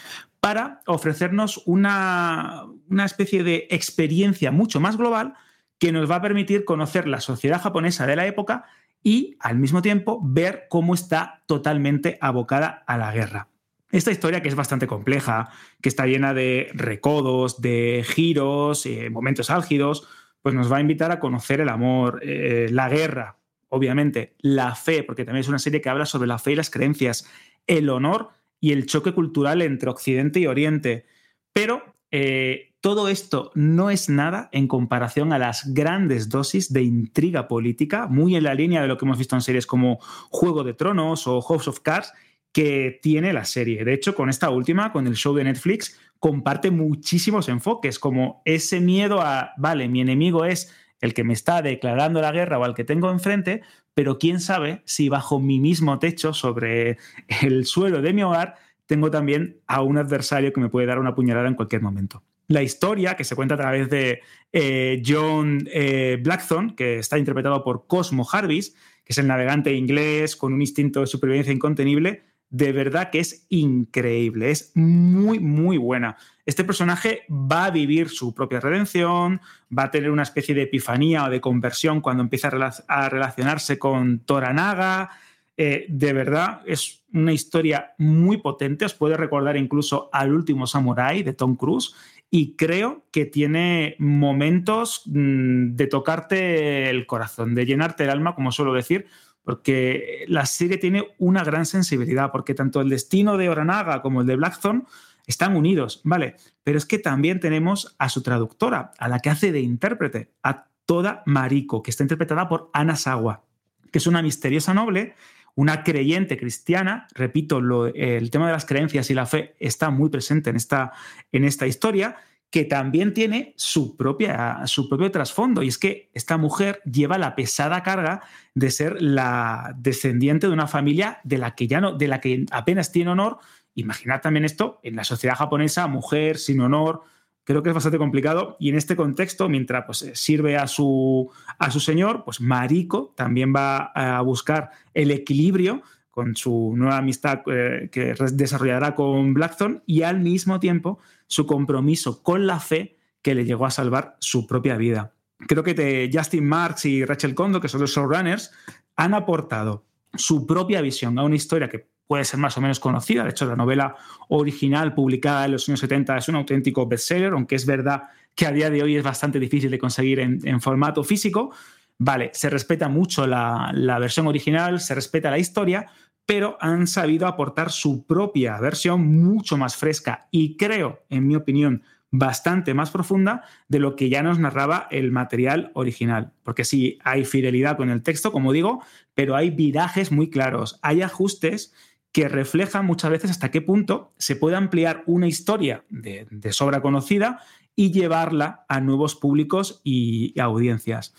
para 0.41 0.81
ofrecernos 0.87 1.63
una, 1.65 2.65
una 2.91 3.05
especie 3.05 3.45
de 3.45 3.69
experiencia 3.71 4.51
mucho 4.51 4.81
más 4.81 4.97
global 4.97 5.35
que 5.79 5.93
nos 5.93 6.11
va 6.11 6.17
a 6.17 6.23
permitir 6.23 6.65
conocer 6.65 7.07
la 7.07 7.21
sociedad 7.21 7.63
japonesa 7.63 8.07
de 8.07 8.17
la 8.17 8.27
época 8.27 8.65
y 9.05 9.37
al 9.41 9.59
mismo 9.59 9.81
tiempo 9.81 10.21
ver 10.23 10.67
cómo 10.69 10.95
está 10.95 11.43
totalmente 11.47 12.19
abocada 12.21 12.83
a 12.87 12.99
la 12.99 13.13
guerra. 13.13 13.52
Esta 13.93 14.11
historia 14.11 14.41
que 14.41 14.49
es 14.49 14.55
bastante 14.55 14.87
compleja, 14.87 15.51
que 15.83 15.91
está 15.91 16.07
llena 16.07 16.33
de 16.33 16.71
recodos, 16.73 17.61
de 17.61 18.03
giros, 18.09 18.87
eh, 18.87 19.11
momentos 19.11 19.51
álgidos, 19.51 20.09
pues 20.41 20.55
nos 20.55 20.73
va 20.73 20.79
a 20.79 20.81
invitar 20.81 21.13
a 21.13 21.21
conocer 21.21 21.61
el 21.61 21.69
amor, 21.69 22.21
eh, 22.23 22.69
la 22.71 22.89
guerra, 22.89 23.37
obviamente, 23.69 24.35
la 24.39 24.75
fe, 24.75 25.03
porque 25.03 25.27
también 25.27 25.43
es 25.43 25.49
una 25.49 25.59
serie 25.59 25.83
que 25.83 25.91
habla 25.91 26.07
sobre 26.07 26.27
la 26.27 26.39
fe 26.39 26.53
y 26.53 26.57
las 26.57 26.71
creencias, 26.71 27.31
el 27.67 27.91
honor 27.91 28.31
y 28.61 28.73
el 28.73 28.87
choque 28.87 29.13
cultural 29.13 29.61
entre 29.61 29.91
Occidente 29.91 30.41
y 30.41 30.47
Oriente. 30.47 31.05
Pero 31.53 31.95
eh, 32.11 32.75
todo 32.81 33.09
esto 33.09 33.51
no 33.55 33.91
es 33.91 34.09
nada 34.09 34.49
en 34.53 34.69
comparación 34.69 35.35
a 35.35 35.39
las 35.39 35.75
grandes 35.75 36.31
dosis 36.31 36.73
de 36.73 36.83
intriga 36.83 37.47
política, 37.47 38.07
muy 38.07 38.37
en 38.37 38.45
la 38.45 38.55
línea 38.55 38.81
de 38.81 38.89
lo 38.89 38.97
que 38.97 39.05
hemos 39.05 39.19
visto 39.19 39.37
en 39.37 39.43
series 39.43 39.67
como 39.67 39.99
Juego 40.31 40.65
de 40.65 40.73
Tronos 40.73 41.27
o 41.27 41.43
House 41.43 41.69
of 41.69 41.81
Cards, 41.81 42.15
que 42.53 42.99
tiene 43.03 43.33
la 43.33 43.45
serie. 43.45 43.85
De 43.85 43.95
hecho, 43.95 44.15
con 44.15 44.29
esta 44.29 44.51
última, 44.51 44.93
con 44.93 45.07
el 45.07 45.15
show 45.15 45.35
de 45.35 45.45
Netflix, 45.45 45.99
comparte 46.19 46.71
muchísimos 46.71 47.49
enfoques, 47.49 47.99
como 47.99 48.43
ese 48.45 48.81
miedo 48.81 49.21
a, 49.21 49.53
vale, 49.57 49.89
mi 49.89 50.01
enemigo 50.01 50.45
es 50.45 50.73
el 51.01 51.15
que 51.15 51.25
me 51.25 51.33
está 51.33 51.63
declarando 51.63 52.21
la 52.21 52.31
guerra 52.31 52.59
o 52.59 52.65
al 52.65 52.75
que 52.75 52.85
tengo 52.85 53.11
enfrente, 53.11 53.63
pero 53.95 54.19
quién 54.19 54.41
sabe 54.41 54.83
si 54.85 55.09
bajo 55.09 55.41
mi 55.41 55.59
mismo 55.59 55.99
techo, 55.99 56.33
sobre 56.33 56.99
el 57.43 57.67
suelo 57.67 58.03
de 58.03 58.13
mi 58.13 58.23
hogar, 58.23 58.55
tengo 58.87 59.11
también 59.11 59.61
a 59.67 59.83
un 59.83 59.99
adversario 59.99 60.53
que 60.53 60.61
me 60.61 60.69
puede 60.69 60.87
dar 60.87 60.99
una 60.99 61.15
puñalada 61.15 61.49
en 61.49 61.55
cualquier 61.55 61.83
momento. 61.83 62.23
La 62.49 62.63
historia, 62.63 63.17
que 63.17 63.25
se 63.25 63.35
cuenta 63.35 63.55
a 63.55 63.59
través 63.59 63.89
de 63.89 64.21
eh, 64.53 65.03
John 65.05 65.67
eh, 65.73 66.19
Blackthorne, 66.23 66.75
que 66.77 66.99
está 66.99 67.19
interpretado 67.19 67.65
por 67.65 67.87
Cosmo 67.87 68.25
Jarvis, 68.25 68.75
que 69.05 69.13
es 69.13 69.19
el 69.19 69.27
navegante 69.27 69.73
inglés 69.73 70.37
con 70.37 70.53
un 70.53 70.61
instinto 70.61 71.01
de 71.01 71.07
supervivencia 71.07 71.53
incontenible, 71.53 72.23
de 72.53 72.71
verdad 72.71 73.09
que 73.09 73.19
es 73.19 73.47
increíble, 73.49 74.51
es 74.51 74.73
muy, 74.75 75.41
muy 75.41 75.79
buena. 75.79 76.19
Este 76.45 76.65
personaje 76.65 77.23
va 77.31 77.65
a 77.65 77.71
vivir 77.71 78.11
su 78.11 78.35
propia 78.35 78.61
redención, 78.61 79.41
va 79.77 79.85
a 79.85 79.91
tener 79.91 80.11
una 80.11 80.23
especie 80.23 80.55
de 80.55 80.65
epifanía 80.65 81.25
o 81.25 81.31
de 81.31 81.41
conversión 81.41 82.03
cuando 82.03 82.23
empieza 82.23 82.51
a, 82.89 83.09
relacionarse 83.09 83.79
con 83.79 84.19
Toranaga. 84.19 85.11
Eh, 85.57 85.87
de 85.89 86.13
verdad, 86.13 86.61
es 86.67 87.03
una 87.15 87.33
historia 87.33 87.95
muy 87.97 88.37
potente, 88.37 88.85
os 88.85 88.93
puede 88.93 89.17
recordar 89.17 89.57
incluso 89.57 90.11
al 90.13 90.35
último 90.35 90.67
Samurai 90.67 91.23
de 91.23 91.33
Tom 91.33 91.57
Cruise 91.57 91.95
y 92.31 92.55
creo 92.57 93.07
que 93.11 93.25
tiene 93.25 93.97
momentos 93.99 95.05
mm, 95.07 95.75
de 95.75 95.87
tocarte 95.87 96.91
el 96.91 97.07
corazón, 97.07 97.55
de 97.55 97.65
llenarte 97.65 98.05
el 98.05 98.11
alma, 98.11 98.35
como 98.35 98.53
suelo 98.53 98.75
decir, 98.75 99.07
porque 99.45 100.25
la 100.29 100.47
serie 100.47 100.79
tiene 100.79 101.05
una 101.19 101.45
gran 101.45 101.67
sensibilidad, 101.67 102.31
porque 102.31 102.55
tanto 102.55 102.81
el 102.81 102.89
destino 102.89 103.37
de 103.37 103.49
Oranaga 103.49 104.03
como 104.03 104.21
el 104.21 104.27
de 104.27 104.37
Blackthorn 104.37 104.87
están 105.27 105.57
unidos, 105.57 106.01
¿vale? 106.05 106.37
Pero 106.65 106.79
es 106.79 106.87
que 106.87 106.99
también 106.99 107.41
tenemos 107.41 107.95
a 107.99 108.09
su 108.09 108.23
traductora, 108.23 108.93
a 108.99 109.09
la 109.09 109.21
que 109.21 109.31
hace 109.31 109.53
de 109.53 109.61
intérprete, 109.61 110.33
a 110.43 110.67
Toda 110.85 111.23
Mariko, 111.27 111.83
que 111.83 111.91
está 111.91 112.03
interpretada 112.03 112.49
por 112.49 112.71
Ana 112.73 112.97
Sawa, 112.97 113.45
que 113.91 113.99
es 113.99 114.07
una 114.07 114.21
misteriosa 114.21 114.75
noble, 114.75 115.15
una 115.55 115.85
creyente 115.85 116.37
cristiana, 116.37 117.07
repito, 117.15 117.59
el 117.95 118.31
tema 118.31 118.47
de 118.47 118.53
las 118.53 118.65
creencias 118.65 119.11
y 119.11 119.15
la 119.15 119.27
fe 119.27 119.55
está 119.61 119.91
muy 119.91 120.09
presente 120.09 120.51
en 120.51 120.57
esta, 120.57 120.93
en 121.31 121.45
esta 121.45 121.67
historia, 121.67 122.17
que 122.53 122.65
también 122.65 123.15
tiene 123.15 123.55
su, 123.57 123.97
propia, 123.97 124.67
su 124.67 124.87
propio 124.87 125.11
trasfondo. 125.11 125.63
Y 125.63 125.69
es 125.69 125.79
que 125.79 126.11
esta 126.13 126.37
mujer 126.37 126.83
lleva 126.85 127.17
la 127.17 127.35
pesada 127.35 127.83
carga 127.83 128.21
de 128.55 128.71
ser 128.71 129.01
la 129.01 129.75
descendiente 129.79 130.47
de 130.47 130.53
una 130.53 130.69
familia 130.69 131.19
de 131.25 131.39
la 131.39 131.55
que, 131.55 131.67
ya 131.67 131.81
no, 131.81 131.97
de 131.97 132.09
la 132.09 132.21
que 132.21 132.45
apenas 132.51 132.93
tiene 132.93 133.11
honor. 133.11 133.39
Imaginad 133.75 134.21
también 134.21 134.45
esto 134.45 134.81
en 134.83 134.97
la 134.97 135.05
sociedad 135.05 135.35
japonesa, 135.35 135.87
mujer 135.87 136.37
sin 136.37 136.61
honor, 136.61 137.01
creo 137.45 137.63
que 137.63 137.71
es 137.71 137.75
bastante 137.75 137.97
complicado 137.97 138.59
y 138.61 138.69
en 138.69 138.77
este 138.77 138.97
contexto, 138.97 139.49
mientras 139.49 139.87
pues, 139.87 140.11
sirve 140.13 140.59
a 140.59 140.67
su, 140.67 141.31
a 141.59 141.71
su 141.71 141.81
señor, 141.81 142.23
pues 142.23 142.43
Mariko 142.43 143.15
también 143.17 143.55
va 143.57 143.93
a 143.95 144.21
buscar 144.21 144.73
el 144.93 145.11
equilibrio 145.11 145.83
con 146.11 146.37
su 146.37 146.75
nueva 146.77 146.99
amistad 146.99 147.41
eh, 147.47 147.89
que 147.91 148.15
desarrollará 148.35 148.95
con 148.95 149.33
Blackthorn 149.33 149.83
y 149.87 150.03
al 150.03 150.21
mismo 150.21 150.61
tiempo 150.61 150.99
su 151.33 151.47
compromiso 151.47 152.23
con 152.23 152.47
la 152.47 152.61
fe 152.61 152.99
que 153.23 153.35
le 153.35 153.47
llegó 153.47 153.65
a 153.65 153.71
salvar 153.71 154.17
su 154.19 154.47
propia 154.47 154.77
vida. 154.77 155.15
Creo 155.49 155.65
que 155.65 156.11
Justin 156.13 156.47
Marks 156.47 156.85
y 156.85 157.07
Rachel 157.07 157.35
Kondo, 157.35 157.59
que 157.59 157.69
son 157.69 157.81
los 157.81 157.91
showrunners, 157.91 158.53
han 158.97 159.15
aportado 159.15 159.87
su 160.13 160.47
propia 160.47 160.83
visión 160.83 161.19
a 161.19 161.23
una 161.23 161.37
historia 161.37 161.71
que 161.71 161.89
puede 162.07 162.27
ser 162.27 162.39
más 162.39 162.59
o 162.59 162.61
menos 162.61 162.81
conocida. 162.81 163.25
De 163.25 163.31
hecho, 163.31 163.47
la 163.47 163.57
novela 163.57 163.97
original 164.29 164.93
publicada 164.93 165.47
en 165.47 165.53
los 165.53 165.67
años 165.71 165.81
70 165.81 166.19
es 166.19 166.29
un 166.29 166.37
auténtico 166.37 166.87
bestseller, 166.87 167.33
aunque 167.33 167.55
es 167.55 167.65
verdad 167.65 168.03
que 168.35 168.47
a 168.47 168.53
día 168.53 168.69
de 168.69 168.83
hoy 168.83 168.97
es 168.97 169.03
bastante 169.03 169.41
difícil 169.41 169.71
de 169.71 169.79
conseguir 169.79 170.21
en, 170.21 170.61
formato 170.61 171.03
físico. 171.03 171.55
Vale, 171.97 172.31
se 172.35 172.51
respeta 172.51 172.91
mucho 172.91 173.27
la 173.27 173.99
versión 173.99 174.27
original, 174.27 174.81
se 174.81 174.95
respeta 174.95 175.31
la 175.31 175.39
historia, 175.39 175.89
pero 176.27 176.57
han 176.61 176.87
sabido 176.87 177.27
aportar 177.27 177.71
su 177.71 178.07
propia 178.07 178.59
versión 178.61 179.23
mucho 179.23 179.57
más 179.57 179.77
fresca 179.77 180.29
y 180.31 180.57
creo, 180.57 181.05
en 181.09 181.27
mi 181.27 181.37
opinión, 181.37 181.83
bastante 182.13 182.75
más 182.75 182.91
profunda 182.91 183.43
de 183.69 183.79
lo 183.79 183.97
que 183.97 184.11
ya 184.11 184.23
nos 184.23 184.39
narraba 184.39 184.87
el 184.91 185.11
material 185.11 185.73
original. 185.75 186.33
Porque 186.43 186.65
sí, 186.65 186.99
hay 187.03 187.25
fidelidad 187.25 187.77
con 187.77 187.91
el 187.91 188.03
texto, 188.03 188.31
como 188.31 188.53
digo, 188.53 188.85
pero 189.15 189.35
hay 189.35 189.51
virajes 189.51 190.13
muy 190.13 190.29
claros, 190.31 190.79
hay 190.83 191.03
ajustes 191.03 191.73
que 192.13 192.29
reflejan 192.29 192.85
muchas 192.85 193.11
veces 193.11 193.31
hasta 193.31 193.51
qué 193.51 193.63
punto 193.63 194.13
se 194.19 194.37
puede 194.37 194.57
ampliar 194.57 195.03
una 195.07 195.27
historia 195.27 195.85
de, 195.89 196.29
sobra 196.53 196.83
conocida 196.83 197.41
y 197.75 197.91
llevarla 197.91 198.67
a 198.69 198.81
nuevos 198.81 199.17
públicos 199.17 199.81
y, 199.83 200.39
audiencias. 200.39 201.15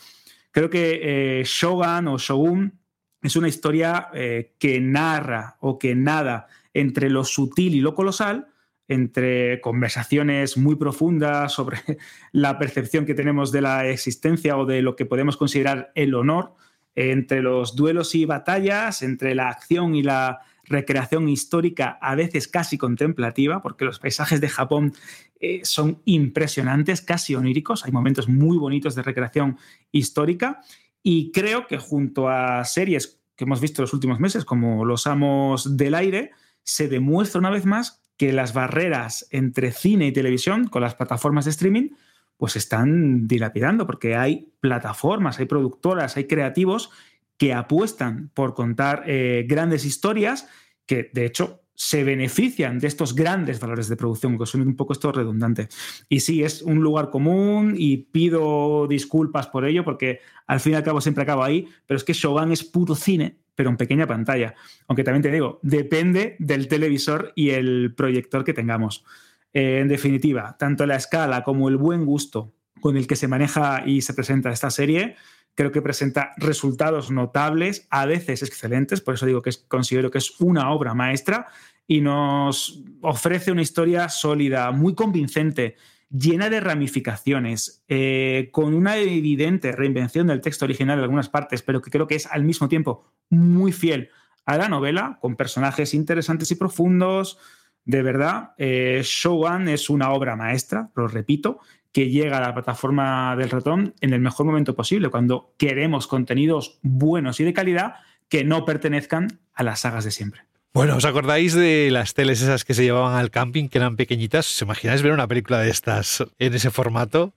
Creo 0.52 0.70
que 0.70 1.40
eh, 1.40 1.44
Shogun 1.46 2.08
o 2.08 2.20
Shogun 2.20 2.80
es 3.24 3.36
una 3.36 3.48
historia 3.48 4.10
eh, 4.14 4.54
que 4.60 4.80
narra 4.80 5.58
o 5.60 5.80
que 5.80 5.96
nada 5.96 6.48
entre 6.74 7.10
lo 7.10 7.24
sutil 7.24 7.74
y 7.74 7.80
lo 7.80 7.96
colosal, 7.96 8.48
entre 8.88 9.62
conversaciones 9.62 10.58
muy 10.58 10.76
profundas 10.76 11.54
sobre 11.54 11.80
la 12.32 12.60
percepción 12.60 13.06
que 13.06 13.14
tenemos 13.14 13.52
de 13.52 13.62
la 13.62 13.88
existencia 13.88 14.58
o 14.58 14.66
de 14.66 14.82
lo 14.82 14.96
que 14.96 15.06
podemos 15.06 15.38
considerar 15.38 15.92
el 15.96 16.14
honor, 16.14 16.54
entre 16.96 17.42
los 17.42 17.76
duelos 17.76 18.14
y 18.14 18.26
batallas, 18.26 19.02
entre 19.02 19.34
la 19.34 19.50
acción 19.50 19.96
y 19.96 20.04
la 20.04 20.42
recreación 20.66 21.28
histórica, 21.28 21.98
a 22.02 22.16
veces 22.16 22.48
casi 22.48 22.78
contemplativa, 22.78 23.62
porque 23.62 23.86
los 23.86 24.00
paisajes 24.00 24.40
de 24.42 24.50
Japón 24.50 24.94
eh, 25.40 25.62
son 25.64 26.02
impresionantes, 26.06 27.02
casi 27.02 27.36
oníricos, 27.36 27.84
hay 27.86 27.92
momentos 27.92 28.30
muy 28.30 28.58
bonitos 28.58 28.96
de 28.96 29.02
recreación 29.02 29.58
histórica, 29.92 30.62
y 31.04 31.32
creo 31.32 31.68
que 31.68 31.78
junto 31.78 32.30
a 32.30 32.64
series 32.64 33.22
que 33.36 33.44
hemos 33.44 33.60
visto 33.60 33.82
los 33.82 33.94
últimos 33.94 34.20
meses, 34.20 34.46
como 34.46 34.86
Los 34.86 35.06
Amos 35.06 35.76
del 35.78 35.96
Aire, 35.96 36.32
se 36.64 36.88
demuestra 36.88 37.40
una 37.40 37.50
vez 37.50 37.66
más 37.66 38.02
que 38.18 38.32
las 38.32 38.54
barreras 38.54 39.28
entre 39.32 39.72
cine 39.72 40.08
y 40.08 40.14
televisión 40.14 40.68
con 40.68 40.82
las 40.82 40.96
plataformas 40.96 41.46
de 41.46 41.52
streaming 41.52 41.90
pues 42.38 42.56
están 42.56 43.28
dilapidando, 43.28 43.86
porque 43.86 44.16
hay 44.16 44.52
plataformas, 44.60 45.40
hay 45.40 45.46
productoras, 45.46 46.18
hay 46.18 46.26
creativos 46.26 46.90
que 47.38 47.54
apuestan 47.54 48.32
por 48.34 48.54
contar 48.54 49.04
eh, 49.06 49.46
grandes 49.48 49.86
historias 49.86 50.48
que, 50.86 51.10
de 51.14 51.26
hecho, 51.26 51.63
se 51.76 52.04
benefician 52.04 52.80
de 52.80 52.88
estos 52.88 53.16
grandes 53.16 53.60
valores 53.60 53.88
de 53.90 53.96
producción, 53.96 54.38
que 54.38 54.46
son 54.46 54.62
un 54.62 54.76
poco 54.76 54.94
esto 54.94 55.12
redundante. 55.12 55.70
Y 56.10 56.20
sí, 56.20 56.44
es 56.44 56.62
un 56.62 56.82
lugar 56.82 57.10
común 57.10 57.76
y 57.78 57.98
pido 57.98 58.88
disculpas 58.88 59.48
por 59.48 59.66
ello, 59.66 59.84
porque 59.84 60.20
al 60.48 60.60
fin 60.60 60.74
y 60.74 60.76
al 60.76 60.84
cabo 60.84 61.02
siempre 61.02 61.24
acabo 61.24 61.44
ahí, 61.44 61.68
pero 61.86 61.98
es 61.98 62.04
que 62.04 62.14
Shogun 62.14 62.52
es 62.52 62.64
puto 62.64 62.96
cine 62.96 63.38
pero 63.56 63.70
en 63.70 63.78
pequeña 63.78 64.08
pantalla. 64.08 64.56
Aunque 64.88 65.04
también 65.04 65.22
te 65.22 65.32
digo, 65.32 65.60
depende 65.62 66.36
del 66.40 66.68
televisor 66.68 67.34
y 67.36 67.52
el 67.52 67.94
proyector 67.96 68.44
que 68.44 68.54
tengamos. 68.54 69.06
Eh, 69.54 69.80
en 69.82 69.88
definitiva, 69.88 70.56
tanto 70.58 70.86
la 70.86 70.96
escala 70.96 71.44
como 71.44 71.70
el 71.70 71.78
buen 71.78 72.06
gusto 72.06 72.54
con 72.82 72.98
el 72.98 73.08
que 73.08 73.16
se 73.16 73.28
maneja 73.28 73.84
y 73.86 74.02
se 74.02 74.14
presenta 74.14 74.52
esta 74.52 74.70
serie, 74.72 75.16
creo 75.56 75.72
que 75.72 75.82
presenta 75.82 76.34
resultados 76.38 77.12
notables, 77.12 77.88
a 77.90 78.06
veces 78.06 78.44
excelentes, 78.44 79.02
por 79.02 79.16
eso 79.16 79.26
digo 79.26 79.42
que 79.42 79.52
considero 79.68 80.12
que 80.12 80.18
es 80.18 80.40
una 80.40 80.72
obra 80.72 80.94
maestra 80.94 81.48
y 81.88 82.02
nos 82.02 82.82
ofrece 83.02 83.52
una 83.52 83.62
historia 83.62 84.10
sólida, 84.10 84.72
muy 84.72 84.96
convincente, 84.96 85.76
llena 86.10 86.50
de 86.50 86.60
ramificaciones, 86.60 87.84
eh, 87.88 88.50
con 88.52 88.74
una 88.74 88.98
evidente 88.98 89.72
reinvención 89.72 90.28
del 90.28 90.42
texto 90.42 90.66
original 90.66 91.00
en 91.00 91.04
algunas 91.04 91.30
partes, 91.30 91.64
pero 91.64 91.82
que 91.82 91.92
creo 91.92 92.08
que 92.08 92.16
es 92.16 92.28
al 92.28 92.44
mismo 92.44 92.68
tiempo 92.70 93.12
muy 93.30 93.72
fiel 93.72 94.10
a 94.46 94.58
la 94.58 94.70
novela, 94.70 95.18
con 95.22 95.36
personajes 95.36 95.94
interesantes 95.94 96.52
y 96.52 96.56
profundos. 96.56 97.40
De 97.86 98.04
verdad, 98.04 98.52
eh, 98.58 99.02
Shogun 99.04 99.68
es 99.68 99.90
una 99.90 100.12
obra 100.12 100.36
maestra, 100.36 100.92
lo 100.96 101.08
repito, 101.08 101.60
que 101.94 102.10
llega 102.10 102.40
a 102.40 102.42
la 102.42 102.54
plataforma 102.54 103.36
del 103.38 103.52
ratón 103.52 103.94
en 104.02 104.14
el 104.14 104.20
mejor 104.20 104.46
momento 104.46 104.76
posible, 104.76 105.10
cuando 105.10 105.54
queremos 105.58 106.08
contenidos 106.08 106.80
buenos 106.82 107.40
y 107.40 107.44
de 107.44 107.54
calidad 107.54 107.96
que 108.28 108.44
no 108.44 108.66
pertenezcan 108.66 109.40
a 109.54 109.64
las 109.64 109.82
sagas 109.82 110.04
de 110.04 110.12
siempre. 110.12 110.42
Bueno, 110.74 110.98
¿os 110.98 111.06
acordáis 111.06 111.54
de 111.54 111.90
las 111.92 112.16
teles 112.16 112.42
esas 112.42 112.66
que 112.66 112.74
se 112.74 112.84
llevaban 112.84 113.16
al 113.16 113.30
camping, 113.30 113.70
que 113.70 113.78
eran 113.78 113.96
pequeñitas? 113.96 114.50
¿Os 114.50 114.62
imagináis 114.64 115.04
ver 115.04 115.12
una 115.12 115.28
película 115.28 115.60
de 115.60 115.70
estas 115.70 116.24
en 116.40 116.54
ese 116.56 116.72
formato? 116.72 117.36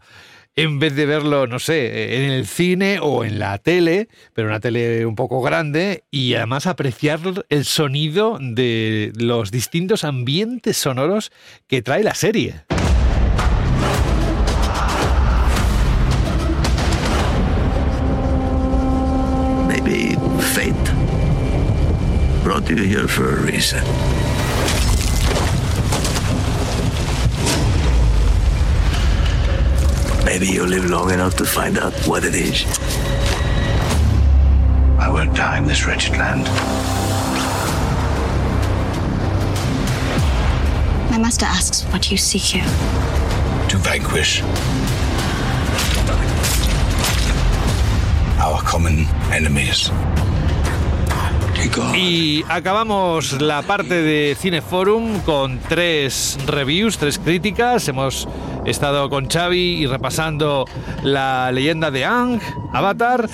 En 0.55 0.79
vez 0.79 0.97
de 0.97 1.05
verlo, 1.05 1.47
no 1.47 1.59
sé, 1.59 2.25
en 2.25 2.33
el 2.33 2.47
cine 2.47 2.99
o 3.03 3.27
en 3.27 3.39
la 3.39 3.59
tele, 3.59 4.09
pero 4.33 4.49
una 4.49 4.61
tele 4.61 5.05
un 5.05 5.17
poco 5.17 5.43
grande, 5.43 6.05
y 6.11 6.33
además 6.33 6.67
apreciar 6.67 7.21
el 7.51 7.67
sonido 7.67 8.39
de 8.41 9.13
los 9.17 9.51
distintos 9.51 10.03
ambientes 10.03 10.79
sonoros 10.79 11.31
que 11.67 11.83
trae 11.83 12.03
la 12.03 12.15
serie. 12.15 12.65
Brought 22.67 22.79
you 22.79 22.85
here 22.85 23.09
for 23.09 23.39
a 23.39 23.43
reason. 23.43 23.83
Maybe 30.25 30.47
you'll 30.47 30.67
live 30.67 30.91
long 30.91 31.13
enough 31.13 31.37
to 31.37 31.45
find 31.45 31.79
out 31.79 31.95
what 32.07 32.25
it 32.25 32.35
is. 32.35 32.65
I 34.99 35.09
won't 35.09 35.35
die 35.37 35.59
in 35.59 35.67
this 35.67 35.87
wretched 35.87 36.17
land. 36.17 36.45
My 41.11 41.19
master 41.19 41.47
asks 41.47 41.85
what 41.93 42.11
you 42.11 42.17
seek 42.17 42.43
here. 42.43 42.65
To 43.69 43.79
vanquish 43.79 44.43
our 48.41 48.61
common 48.63 49.07
enemies. 49.33 49.91
Y 51.95 52.45
acabamos 52.49 53.41
la 53.41 53.63
parte 53.63 54.03
de 54.03 54.37
Cineforum 54.39 55.21
con 55.21 55.59
tres 55.69 56.39
reviews, 56.47 56.99
tres 56.99 57.19
críticas. 57.19 57.89
Hemos 57.89 58.29
estado 58.65 59.09
con 59.09 59.29
Xavi 59.29 59.83
y 59.83 59.87
repasando 59.87 60.67
la 61.03 61.51
leyenda 61.53 61.91
de 61.91 62.05
Ang, 62.05 62.41
Avatar. 62.73 63.29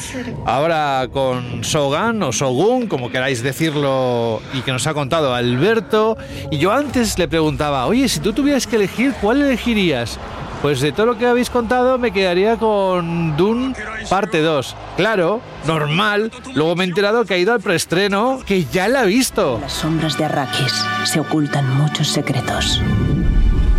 Ahora 0.46 1.08
con 1.12 1.62
Shogun 1.62 2.22
o 2.22 2.32
Shogun, 2.32 2.86
como 2.86 3.10
queráis 3.10 3.42
decirlo, 3.42 4.40
y 4.54 4.60
que 4.60 4.72
nos 4.72 4.86
ha 4.86 4.94
contado 4.94 5.34
Alberto. 5.34 6.16
Y 6.50 6.58
yo 6.58 6.72
antes 6.72 7.18
le 7.18 7.28
preguntaba, 7.28 7.86
oye, 7.86 8.08
si 8.08 8.20
tú 8.20 8.32
tuvieras 8.32 8.66
que 8.66 8.76
elegir, 8.76 9.14
¿cuál 9.20 9.42
elegirías? 9.42 10.18
Pues 10.62 10.80
de 10.80 10.92
todo 10.92 11.06
lo 11.06 11.18
que 11.18 11.26
habéis 11.26 11.50
contado 11.50 11.98
me 11.98 12.12
quedaría 12.12 12.56
con 12.56 13.36
Dune 13.36 13.74
parte 14.08 14.42
2. 14.42 14.76
Claro, 14.96 15.40
normal. 15.66 16.30
Luego 16.54 16.76
me 16.76 16.84
he 16.84 16.86
enterado 16.86 17.24
que 17.24 17.34
ha 17.34 17.38
ido 17.38 17.52
al 17.52 17.60
preestreno, 17.60 18.38
que 18.46 18.64
ya 18.66 18.86
la 18.86 19.00
ha 19.00 19.04
visto. 19.04 19.56
En 19.56 19.62
las 19.62 19.72
sombras 19.72 20.16
de 20.16 20.24
Arrakis 20.24 20.72
se 21.02 21.18
ocultan 21.18 21.68
muchos 21.76 22.06
secretos. 22.06 22.80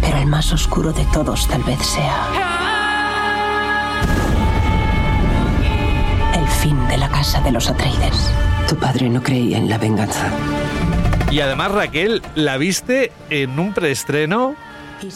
Pero 0.01 0.17
el 0.17 0.25
más 0.25 0.51
oscuro 0.51 0.91
de 0.91 1.05
todos 1.13 1.47
tal 1.47 1.63
vez 1.63 1.79
sea... 1.79 2.27
El 6.35 6.47
fin 6.49 6.77
de 6.89 6.97
la 6.97 7.07
casa 7.07 7.39
de 7.39 7.51
los 7.51 7.69
Atreides. 7.69 8.29
Tu 8.67 8.75
padre 8.75 9.09
no 9.09 9.23
creía 9.23 9.57
en 9.57 9.69
la 9.69 9.77
venganza. 9.77 10.29
Y 11.31 11.39
además, 11.39 11.71
Raquel, 11.71 12.21
la 12.35 12.57
viste 12.57 13.13
en 13.29 13.57
un 13.57 13.73
preestreno 13.73 14.55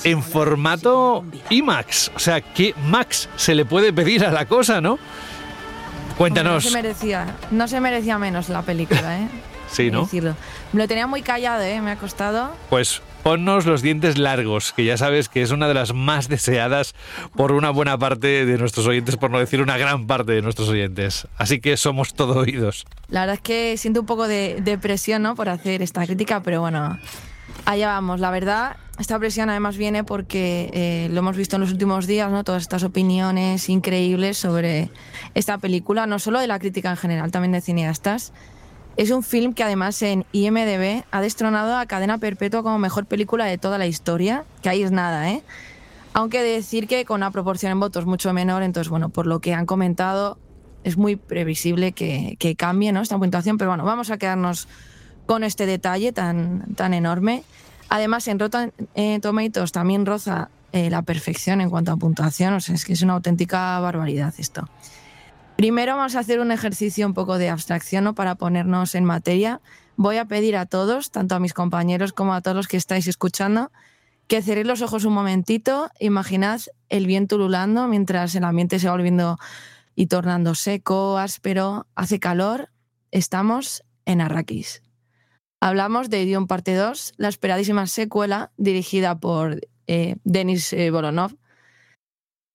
en 0.03 0.23
formato 0.23 1.23
IMAX. 1.49 2.11
O 2.15 2.19
sea, 2.19 2.41
¿qué 2.41 2.73
Max 2.85 3.29
se 3.35 3.55
le 3.55 3.65
puede 3.65 3.93
pedir 3.93 4.25
a 4.25 4.31
la 4.31 4.45
cosa, 4.45 4.81
no? 4.81 4.99
Cuéntanos. 6.17 6.65
No 6.65 6.71
se 6.71 6.81
merecía, 6.81 7.35
no 7.51 7.67
se 7.67 7.79
merecía 7.79 8.17
menos 8.17 8.49
la 8.49 8.63
película, 8.63 9.19
¿eh? 9.19 9.27
sí, 9.71 9.91
¿no? 9.91 10.09
Me 10.73 10.81
lo 10.81 10.87
tenía 10.87 11.05
muy 11.07 11.21
callado, 11.21 11.61
¿eh? 11.61 11.79
Me 11.81 11.91
ha 11.91 11.97
costado. 11.97 12.51
Pues 12.69 13.01
ponnos 13.21 13.65
los 13.65 13.81
dientes 13.81 14.17
largos, 14.17 14.73
que 14.73 14.85
ya 14.85 14.97
sabes 14.97 15.29
que 15.29 15.41
es 15.41 15.51
una 15.51 15.67
de 15.67 15.73
las 15.73 15.93
más 15.93 16.29
deseadas 16.29 16.95
por 17.35 17.51
una 17.51 17.69
buena 17.71 17.97
parte 17.97 18.45
de 18.45 18.57
nuestros 18.57 18.87
oyentes, 18.87 19.17
por 19.17 19.29
no 19.29 19.37
decir 19.37 19.61
una 19.61 19.77
gran 19.77 20.07
parte 20.07 20.31
de 20.31 20.41
nuestros 20.41 20.69
oyentes. 20.69 21.27
Así 21.37 21.59
que 21.59 21.77
somos 21.77 22.13
todo 22.13 22.39
oídos. 22.39 22.85
La 23.09 23.21
verdad 23.21 23.35
es 23.35 23.41
que 23.41 23.77
siento 23.77 23.99
un 23.99 24.05
poco 24.05 24.27
de, 24.27 24.61
de 24.61 24.77
presión, 24.77 25.23
¿no? 25.23 25.35
Por 25.35 25.49
hacer 25.49 25.81
esta 25.81 26.05
crítica, 26.05 26.41
pero 26.41 26.61
bueno, 26.61 26.97
allá 27.65 27.87
vamos. 27.87 28.19
La 28.19 28.31
verdad, 28.31 28.77
esta 28.99 29.19
presión 29.19 29.49
además 29.49 29.77
viene 29.77 30.03
porque 30.03 30.69
eh, 30.73 31.09
lo 31.11 31.19
hemos 31.19 31.37
visto 31.37 31.55
en 31.55 31.61
los 31.61 31.71
últimos 31.71 32.07
días, 32.07 32.31
¿no? 32.31 32.43
Todas 32.43 32.63
estas 32.63 32.83
opiniones 32.83 33.69
increíbles 33.69 34.37
sobre 34.37 34.89
esta 35.33 35.57
película, 35.57 36.07
no 36.07 36.19
solo 36.19 36.39
de 36.39 36.47
la 36.47 36.59
crítica 36.59 36.89
en 36.89 36.97
general, 36.97 37.31
también 37.31 37.51
de 37.51 37.61
cineastas. 37.61 38.33
Es 38.95 39.11
un 39.11 39.21
film 39.21 39.53
que 39.53 39.63
además 39.63 40.01
en 40.01 40.25
IMDB 40.31 41.03
ha 41.11 41.21
destronado 41.21 41.77
a 41.77 41.85
Cadena 41.85 42.17
Perpetua 42.17 42.63
como 42.63 42.79
mejor 42.79 43.05
película 43.05 43.45
de 43.45 43.59
toda 43.59 43.77
la 43.77 43.85
historia, 43.85 44.45
que 44.63 44.69
ahí 44.69 44.81
es 44.81 44.91
nada, 44.91 45.29
¿eh? 45.29 45.43
Aunque 46.13 46.41
de 46.41 46.53
decir 46.53 46.87
que 46.87 47.05
con 47.05 47.17
una 47.17 47.29
proporción 47.29 47.71
en 47.71 47.79
votos 47.79 48.07
mucho 48.07 48.33
menor, 48.33 48.63
entonces, 48.63 48.89
bueno, 48.89 49.09
por 49.09 49.27
lo 49.27 49.39
que 49.39 49.53
han 49.53 49.67
comentado, 49.67 50.39
es 50.83 50.97
muy 50.97 51.15
previsible 51.15 51.91
que, 51.91 52.37
que 52.39 52.55
cambie 52.55 52.91
¿no? 52.91 53.01
esta 53.01 53.19
puntuación, 53.19 53.57
pero 53.59 53.69
bueno, 53.69 53.83
vamos 53.83 54.09
a 54.09 54.17
quedarnos 54.17 54.67
con 55.27 55.43
este 55.43 55.67
detalle 55.67 56.11
tan, 56.11 56.73
tan 56.73 56.95
enorme. 56.95 57.43
Además, 57.89 58.27
en 58.27 58.39
Rotten 58.39 58.73
Tomatoes 59.21 59.71
también 59.71 60.05
roza 60.05 60.49
eh, 60.73 60.89
la 60.89 61.01
perfección 61.01 61.61
en 61.61 61.69
cuanto 61.69 61.91
a 61.91 61.97
puntuación, 61.97 62.53
o 62.53 62.59
sea, 62.59 62.75
es 62.75 62.83
que 62.83 62.93
es 62.93 63.01
una 63.01 63.13
auténtica 63.13 63.79
barbaridad 63.79 64.33
esto. 64.37 64.67
Primero 65.55 65.95
vamos 65.95 66.15
a 66.15 66.19
hacer 66.19 66.39
un 66.39 66.51
ejercicio 66.51 67.07
un 67.07 67.13
poco 67.13 67.37
de 67.37 67.49
abstracción 67.49 68.03
¿no? 68.03 68.13
para 68.13 68.35
ponernos 68.35 68.93
en 68.93 69.05
materia. 69.05 69.61
Voy 69.95 70.17
a 70.17 70.25
pedir 70.25 70.55
a 70.57 70.65
todos, 70.65 71.09
tanto 71.09 71.35
a 71.35 71.39
mis 71.39 71.53
compañeros 71.53 72.13
como 72.13 72.33
a 72.33 72.41
todos 72.41 72.55
los 72.55 72.67
que 72.67 72.77
estáis 72.77 73.07
escuchando, 73.07 73.71
que 74.27 74.41
cerréis 74.41 74.67
los 74.67 74.81
ojos 74.81 75.05
un 75.05 75.13
momentito, 75.13 75.89
imaginad 75.99 76.61
el 76.89 77.07
viento 77.07 77.37
ululando 77.37 77.87
mientras 77.87 78.35
el 78.35 78.43
ambiente 78.43 78.77
se 78.77 78.87
va 78.87 78.93
volviendo 78.93 79.39
y 79.95 80.07
tornando 80.07 80.53
seco, 80.53 81.17
áspero, 81.17 81.87
hace 81.95 82.19
calor, 82.19 82.69
estamos 83.09 83.83
en 84.05 84.21
Arrakis. 84.21 84.83
Hablamos 85.59 86.09
de 86.09 86.21
Idiom 86.21 86.45
Parte 86.45 86.75
2, 86.75 87.13
la 87.17 87.29
esperadísima 87.29 87.87
secuela 87.87 88.51
dirigida 88.57 89.19
por 89.19 89.59
eh, 89.87 90.15
Denis 90.23 90.71
eh, 90.73 90.91
Bolonov. 90.91 91.35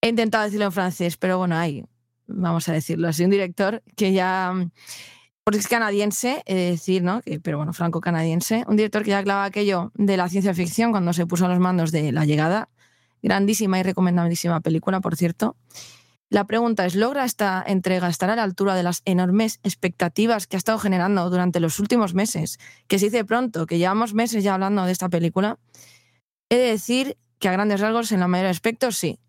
He 0.00 0.08
intentado 0.08 0.44
decirlo 0.44 0.66
en 0.66 0.72
francés, 0.72 1.16
pero 1.16 1.36
bueno, 1.36 1.56
hay, 1.56 1.84
vamos 2.28 2.68
a 2.68 2.72
decirlo 2.72 3.08
así, 3.08 3.24
un 3.24 3.30
director 3.30 3.82
que 3.96 4.12
ya, 4.12 4.52
porque 5.42 5.58
es 5.58 5.66
canadiense, 5.66 6.42
he 6.46 6.54
de 6.54 6.70
decir, 6.70 7.02
¿no? 7.02 7.22
Pero 7.42 7.56
bueno, 7.56 7.72
franco-canadiense, 7.72 8.64
un 8.68 8.76
director 8.76 9.02
que 9.02 9.10
ya 9.10 9.22
clavaba 9.22 9.46
aquello 9.46 9.90
de 9.94 10.16
la 10.16 10.28
ciencia 10.28 10.54
ficción 10.54 10.92
cuando 10.92 11.12
se 11.12 11.26
puso 11.26 11.46
a 11.46 11.48
los 11.48 11.58
mandos 11.58 11.90
de 11.90 12.12
La 12.12 12.24
Llegada, 12.24 12.68
grandísima 13.20 13.80
y 13.80 13.82
recomendabilísima 13.82 14.60
película, 14.60 15.00
por 15.00 15.16
cierto. 15.16 15.56
La 16.32 16.46
pregunta 16.46 16.86
es, 16.86 16.94
¿logra 16.94 17.26
esta 17.26 17.62
entrega 17.66 18.08
estar 18.08 18.30
a 18.30 18.36
la 18.36 18.42
altura 18.42 18.74
de 18.74 18.82
las 18.82 19.02
enormes 19.04 19.60
expectativas 19.64 20.46
que 20.46 20.56
ha 20.56 20.58
estado 20.58 20.78
generando 20.78 21.28
durante 21.28 21.60
los 21.60 21.78
últimos 21.78 22.14
meses? 22.14 22.58
Que 22.88 22.98
se 22.98 23.04
dice 23.10 23.26
pronto, 23.26 23.66
que 23.66 23.76
llevamos 23.76 24.14
meses 24.14 24.42
ya 24.42 24.54
hablando 24.54 24.86
de 24.86 24.92
esta 24.92 25.10
película. 25.10 25.58
He 26.48 26.56
de 26.56 26.68
decir 26.68 27.18
que 27.38 27.48
a 27.48 27.52
grandes 27.52 27.80
rasgos, 27.80 28.12
en 28.12 28.20
la 28.20 28.28
mayoría 28.28 28.46
de 28.46 28.52
aspectos, 28.52 28.96
sí. 28.96 29.20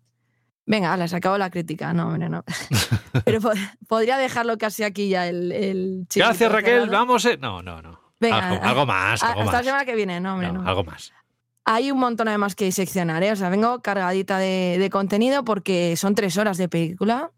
Venga, 0.64 0.96
les 0.96 1.12
acabo 1.12 1.36
la 1.36 1.50
crítica. 1.50 1.92
No, 1.92 2.08
hombre, 2.08 2.30
no. 2.30 2.42
Pero 3.26 3.42
po 3.42 3.50
podría 3.86 4.16
dejarlo 4.16 4.56
casi 4.56 4.82
aquí 4.82 5.10
ya 5.10 5.28
el, 5.28 5.52
el 5.52 6.06
Gracias, 6.14 6.50
Raquel. 6.50 6.88
Vamos. 6.88 7.26
Eh. 7.26 7.36
No, 7.36 7.60
no, 7.60 7.82
no. 7.82 8.00
Venga, 8.18 8.48
algo, 8.48 8.64
algo 8.64 8.86
más. 8.86 9.22
Algo 9.22 9.40
hasta 9.40 9.44
más. 9.44 9.52
la 9.52 9.62
semana 9.62 9.84
que 9.84 9.94
viene, 9.94 10.20
no, 10.20 10.32
hombre, 10.32 10.50
no. 10.50 10.62
no. 10.62 10.68
Algo 10.70 10.84
más. 10.84 11.12
Hay 11.66 11.90
un 11.90 11.98
montón 11.98 12.28
además 12.28 12.54
que 12.54 12.66
diseccionar, 12.66 13.22
¿eh? 13.22 13.32
O 13.32 13.36
sea, 13.36 13.48
vengo 13.48 13.80
cargadita 13.80 14.38
de, 14.38 14.88
contenido 14.92 15.44
porque 15.44 15.96
son 15.96 16.14
tres 16.14 16.36
horas 16.36 16.58
de 16.58 16.68
película, 16.68 17.32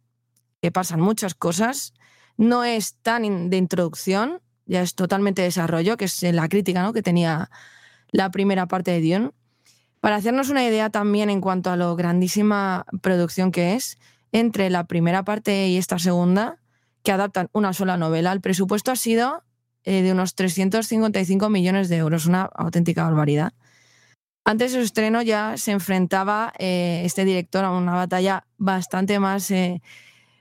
que 0.61 0.73
pasan 0.73 1.01
muchas 1.01 1.35
cosas. 1.35 1.95
No 2.37 2.65
es 2.65 2.97
tan 3.03 3.51
de 3.51 3.57
introducción, 3.57 4.41
ya 4.67 4.83
es 4.83 4.97
totalmente 4.97 5.43
desarrollo, 5.43 5.97
que 5.97 6.07
es 6.07 6.23
la 6.23 6.49
crítica 6.49 6.83
¿no? 6.83 6.93
que 6.93 7.03
tenía 7.03 7.51
la 8.11 8.31
primera 8.31 8.67
parte 8.67 8.91
de 8.91 9.01
Dune. 9.01 9.31
Para 10.01 10.17
hacernos 10.17 10.51
una 10.51 10.65
idea 10.65 10.91
también 10.91 11.31
en 11.31 11.41
cuanto 11.41 11.71
a 11.71 11.77
lo 11.77 11.95
grandísima 11.95 12.85
producción 13.03 13.53
que 13.53 13.75
es, 13.75 13.97
entre 14.33 14.71
la 14.71 14.85
primera 14.85 15.25
parte 15.25 15.69
y 15.69 15.77
esta 15.77 16.01
segunda, 16.01 16.59
que 17.05 17.13
adaptan 17.13 17.49
una 17.53 17.73
sola 17.73 17.97
novela, 17.97 18.33
el 18.33 18.41
presupuesto 18.41 18.91
ha 18.91 18.97
sido 18.97 19.45
eh, 19.85 20.03
de 20.03 20.11
unos 20.11 20.35
355 20.35 21.49
millones 21.49 21.89
de 21.89 21.97
euros, 21.99 22.27
una 22.27 22.43
auténtica 22.43 23.05
barbaridad. 23.05 23.53
Antes 24.49 24.71
de 24.71 24.79
su 24.79 24.85
estreno 24.85 25.23
ya 25.23 25.57
se 25.57 25.73
enfrentaba 25.73 26.53
eh, 26.61 27.03
este 27.05 27.25
director 27.25 27.65
a 27.65 27.73
una 27.73 27.97
batalla 27.97 28.47
bastante 28.59 29.19
más, 29.19 29.51
eh, 29.51 29.83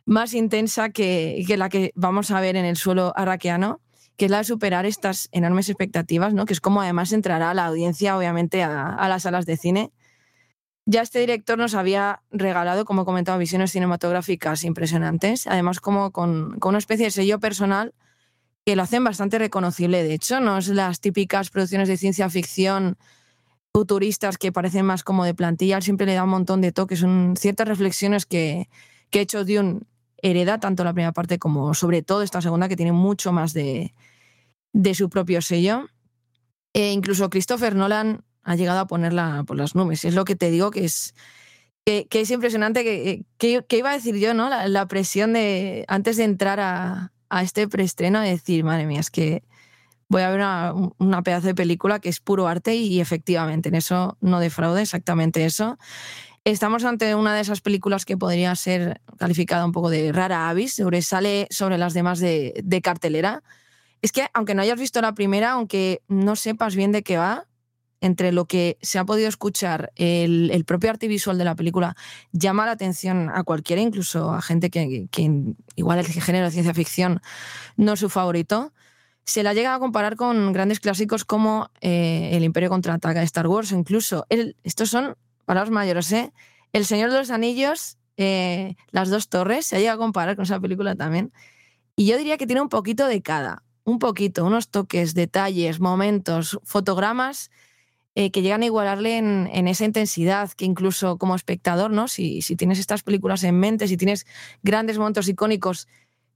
más 0.06 0.36
intensa 0.36 0.92
que, 0.92 1.44
que, 1.48 1.58
la 1.58 1.70
que 1.70 1.92
vamos 1.96 2.30
a 2.30 2.40
ver 2.40 2.56
en 2.56 2.66
el 2.66 2.78
suelo 2.78 3.14
arraqueano, 3.16 3.82
que 4.16 4.26
es 4.26 4.32
la 4.32 4.38
de 4.38 4.44
superar 4.44 4.86
estas 4.86 5.28
enormes 5.32 5.70
expectativas, 5.70 6.36
¿no? 6.36 6.46
que 6.46 6.54
es 6.54 6.62
como 6.62 6.84
además 6.84 7.14
entrará 7.14 7.52
la 7.56 7.66
audiencia, 7.66 8.16
obviamente, 8.16 8.62
a, 8.62 8.90
a 8.90 9.10
las 9.10 9.24
salas 9.24 9.48
de 9.48 9.58
cine. 9.58 9.92
Ya 10.86 11.02
este 11.02 11.18
director 11.18 11.58
nos 11.58 11.74
había 11.74 12.22
regalado, 12.30 12.86
como 12.86 13.02
he 13.02 13.06
comentado, 13.06 13.40
visiones 13.40 13.72
cinematográficas 13.72 14.66
impresionantes, 14.66 15.48
además 15.48 15.80
como 15.80 16.12
con, 16.12 16.60
con 16.60 16.70
una 16.70 16.78
especie 16.78 17.06
de 17.06 17.12
sello 17.12 17.40
personal 17.40 17.96
que 18.68 18.76
lo 18.76 18.84
hacen 18.84 19.04
bastante 19.04 19.40
reconocible. 19.40 20.04
De 20.04 20.14
hecho, 20.14 20.42
no 20.42 20.60
es 20.60 20.68
las 20.68 21.00
típicas 21.00 21.50
producciones 21.50 21.88
de 21.88 21.98
ciencia 21.98 22.30
ficción 22.30 23.00
futuristas 23.76 24.38
que 24.38 24.54
parecen 24.54 24.86
más 24.86 25.04
como 25.04 25.26
de 25.26 25.34
plantilla, 25.34 25.82
siempre 25.82 26.06
le 26.06 26.14
da 26.14 26.24
un 26.24 26.30
montón 26.30 26.62
de 26.62 26.72
toques, 26.72 27.00
son 27.00 27.36
ciertas 27.38 27.68
reflexiones 27.68 28.26
que, 28.26 28.70
que 29.10 29.20
he 29.20 29.22
hecho 29.24 29.44
de 29.44 29.60
un 29.60 29.86
hereda, 30.16 30.62
tanto 30.62 30.86
la 30.86 30.94
primera 30.94 31.12
parte 31.12 31.40
como 31.40 31.74
sobre 31.74 32.02
todo 32.02 32.22
esta 32.22 32.42
segunda, 32.42 32.70
que 32.70 32.78
tiene 32.78 32.94
mucho 32.94 33.34
más 33.34 33.52
de, 33.52 33.94
de 34.72 34.96
su 34.96 35.10
propio 35.10 35.42
sello. 35.42 35.90
E 36.72 36.94
incluso 36.94 37.30
Christopher 37.30 37.76
Nolan 37.76 38.24
ha 38.44 38.56
llegado 38.56 38.80
a 38.80 38.88
ponerla 38.88 39.44
por 39.46 39.58
las 39.58 39.76
nubes. 39.76 40.06
Es 40.06 40.16
lo 40.16 40.24
que 40.24 40.38
te 40.38 40.52
digo 40.52 40.72
que 40.72 40.86
es, 40.86 41.14
que, 41.86 42.08
que 42.08 42.22
es 42.22 42.32
impresionante, 42.32 42.86
que, 42.86 43.26
que, 43.38 43.66
que, 43.68 43.78
iba 43.78 43.90
a 43.90 43.96
decir 43.96 44.16
yo, 44.16 44.34
¿no? 44.34 44.48
La, 44.48 44.70
la 44.70 44.88
presión 44.88 45.34
de, 45.34 45.84
antes 45.90 46.16
de 46.16 46.24
entrar 46.24 46.62
a, 46.62 47.12
a 47.28 47.44
este 47.44 47.68
preestreno, 47.68 48.22
de 48.22 48.30
decir, 48.30 48.64
madre 48.64 48.86
mía, 48.86 49.02
es 49.02 49.12
que 49.12 49.44
voy 50.08 50.22
a 50.22 50.30
ver 50.30 50.38
una, 50.38 50.74
una, 50.98 51.22
pedazo 51.24 51.48
de 51.48 51.56
película 51.56 52.00
que 52.00 52.10
es 52.10 52.20
puro 52.20 52.48
arte 52.48 52.76
y, 52.76 53.00
efectivamente 53.00 53.70
en 53.70 53.76
eso 53.76 54.18
no 54.22 54.40
defraude 54.40 54.82
exactamente 54.82 55.46
eso. 55.46 55.78
Estamos 56.44 56.84
ante 56.84 57.16
una 57.16 57.34
de 57.34 57.42
esas 57.42 57.62
películas 57.62 58.06
que 58.06 58.18
podría 58.18 58.56
ser 58.56 59.02
calificada 59.18 59.66
un 59.66 59.72
poco 59.72 59.90
de 59.90 60.12
rara 60.12 60.48
avis, 60.48 60.76
sobresale 60.76 61.48
sobre 61.50 61.80
las 61.80 61.96
demás 61.96 62.20
de, 62.20 62.82
cartelera. 62.84 63.42
Es 64.04 64.12
que 64.12 64.28
aunque 64.34 64.54
no 64.54 64.62
hayas 64.62 64.80
visto 64.80 65.02
la 65.02 65.16
primera, 65.16 65.54
aunque 65.54 66.04
no 66.08 66.36
sepas 66.36 66.76
bien 66.76 66.92
de 66.92 67.02
qué 67.02 67.18
va, 67.18 67.48
entre 68.00 68.32
lo 68.32 68.46
que 68.46 68.78
se 68.84 69.00
ha 69.00 69.06
podido 69.06 69.28
escuchar, 69.28 69.92
el, 69.96 70.52
el, 70.52 70.66
propio 70.66 70.92
arte 70.92 71.08
visual 71.08 71.40
de 71.40 71.46
la 71.46 71.56
película 71.56 71.96
llama 72.32 72.68
la 72.68 72.74
atención 72.74 73.32
a 73.34 73.42
cualquiera, 73.42 73.82
incluso 73.82 74.32
a 74.32 74.42
gente 74.44 74.70
que, 74.70 75.08
que 75.10 75.32
igual 75.76 75.98
el 75.98 76.06
género 76.06 76.46
de 76.46 76.52
ciencia 76.52 76.76
ficción 76.76 77.22
no 77.76 77.94
es 77.94 78.00
su 78.00 78.10
favorito 78.10 78.72
se 79.26 79.42
la 79.44 79.54
llega 79.54 79.74
a 79.74 79.80
comparar 79.80 80.16
con 80.16 80.54
grandes 80.54 80.80
clásicos 80.80 81.26
como 81.26 81.72
eh, 81.82 82.30
El 82.34 82.44
Imperio 82.44 82.70
contraataca 82.70 83.24
Star 83.24 83.48
Wars, 83.48 83.72
incluso, 83.72 84.26
estos 84.64 84.90
son 84.90 85.16
palabras 85.46 85.72
mayores, 85.72 86.12
¿eh? 86.12 86.32
El 86.74 86.86
Señor 86.86 87.12
de 87.12 87.20
los 87.20 87.32
Anillos, 87.32 87.98
eh, 88.18 88.76
Las 88.92 89.10
dos 89.10 89.30
torres, 89.30 89.66
se 89.66 89.80
llega 89.80 89.94
a 89.94 89.98
comparar 89.98 90.36
con 90.36 90.44
esa 90.44 90.60
película 90.60 90.96
también. 90.96 91.34
Y 91.96 92.06
yo 92.06 92.18
diría 92.18 92.38
que 92.38 92.46
tiene 92.46 92.62
un 92.62 92.70
poquito 92.70 93.08
de 93.08 93.22
cada, 93.22 93.64
un 93.84 94.00
poquito, 94.00 94.46
unos 94.46 94.70
toques, 94.70 95.16
detalles, 95.16 95.80
momentos, 95.80 96.60
fotogramas 96.64 97.50
eh, 98.14 98.32
que 98.32 98.42
llegan 98.42 98.62
a 98.62 98.66
igualarle 98.66 99.18
en, 99.18 99.50
en, 99.52 99.68
esa 99.68 99.86
intensidad 99.86 100.52
que 100.52 100.66
incluso 100.66 101.18
como 101.18 101.36
espectador, 101.36 101.92
¿no? 101.92 102.08
Si, 102.08 102.42
si 102.42 102.56
tienes 102.56 102.80
estas 102.80 103.04
películas 103.04 103.44
en 103.44 103.60
mente, 103.60 103.88
si 103.88 103.98
tienes 103.98 104.26
grandes 104.64 104.98
momentos 104.98 105.28
icónicos 105.28 105.88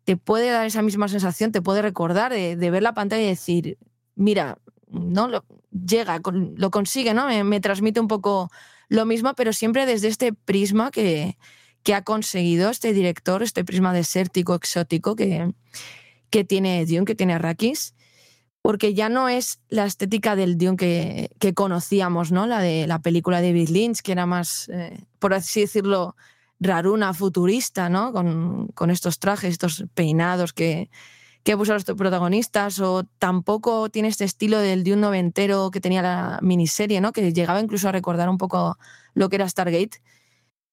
te 0.09 0.17
puede 0.17 0.49
dar 0.49 0.65
esa 0.65 0.81
misma 0.81 1.07
sensación, 1.07 1.51
te 1.51 1.61
puede 1.61 1.83
recordar 1.83 2.33
de, 2.33 2.55
ver 2.55 2.81
la 2.81 2.95
pantalla 2.95 3.21
y 3.21 3.27
decir, 3.27 3.77
mira, 4.15 4.57
no 4.87 5.27
lo, 5.27 5.45
llega, 5.85 6.19
lo 6.55 6.71
consigue, 6.71 7.13
¿no? 7.13 7.27
Me, 7.27 7.43
me, 7.43 7.59
transmite 7.59 7.99
un 7.99 8.07
poco 8.07 8.49
lo 8.87 9.05
mismo, 9.05 9.35
pero 9.35 9.53
siempre 9.53 9.85
desde 9.85 10.07
este 10.07 10.33
prisma 10.33 10.89
que, 10.89 11.37
que 11.83 11.93
ha 11.93 12.03
conseguido 12.03 12.71
este 12.71 12.91
director, 12.91 13.43
este 13.43 13.63
prisma 13.63 13.93
desértico, 13.93 14.55
exótico 14.55 15.15
que, 15.15 15.53
que 16.31 16.43
tiene 16.43 16.83
Dune, 16.87 17.05
que 17.05 17.13
tiene 17.13 17.35
Arrakis, 17.35 17.93
porque 18.63 18.95
ya 18.95 19.09
no 19.09 19.29
es 19.29 19.59
la 19.69 19.85
estética 19.85 20.35
del 20.35 20.57
Dune 20.57 20.75
que, 20.75 21.29
que 21.37 21.53
conocíamos, 21.53 22.31
¿no? 22.31 22.47
La 22.47 22.61
de 22.61 22.87
la 22.87 22.97
película 22.97 23.41
de 23.41 23.49
David 23.49 23.69
Lynch, 23.69 24.01
que 24.01 24.13
era 24.13 24.25
más, 24.25 24.69
eh, 24.69 25.03
por 25.19 25.35
así 25.35 25.61
decirlo, 25.61 26.15
raruna 26.59 27.13
futurista, 27.13 27.89
¿no? 27.89 28.11
Con, 28.11 28.67
con, 28.73 28.91
estos 28.91 29.19
trajes, 29.19 29.51
estos 29.51 29.85
peinados 29.93 30.53
que, 30.53 30.89
que 31.43 31.55
puso 31.57 31.73
los 31.73 31.85
protagonistas, 31.85 32.79
o 32.79 33.03
tampoco 33.17 33.89
tiene 33.89 34.09
este 34.09 34.25
estilo 34.25 34.59
del 34.59 34.83
de 34.83 34.93
un 34.93 35.01
noventero 35.01 35.71
que 35.71 35.81
tenía 35.81 36.01
la 36.01 36.39
miniserie, 36.41 37.01
¿no? 37.01 37.11
que 37.11 37.31
llegaba 37.33 37.59
incluso 37.59 37.89
a 37.89 37.91
recordar 37.91 38.29
un 38.29 38.37
poco 38.37 38.77
lo 39.13 39.29
que 39.29 39.37
era 39.37 39.49
Stargate. 39.49 40.01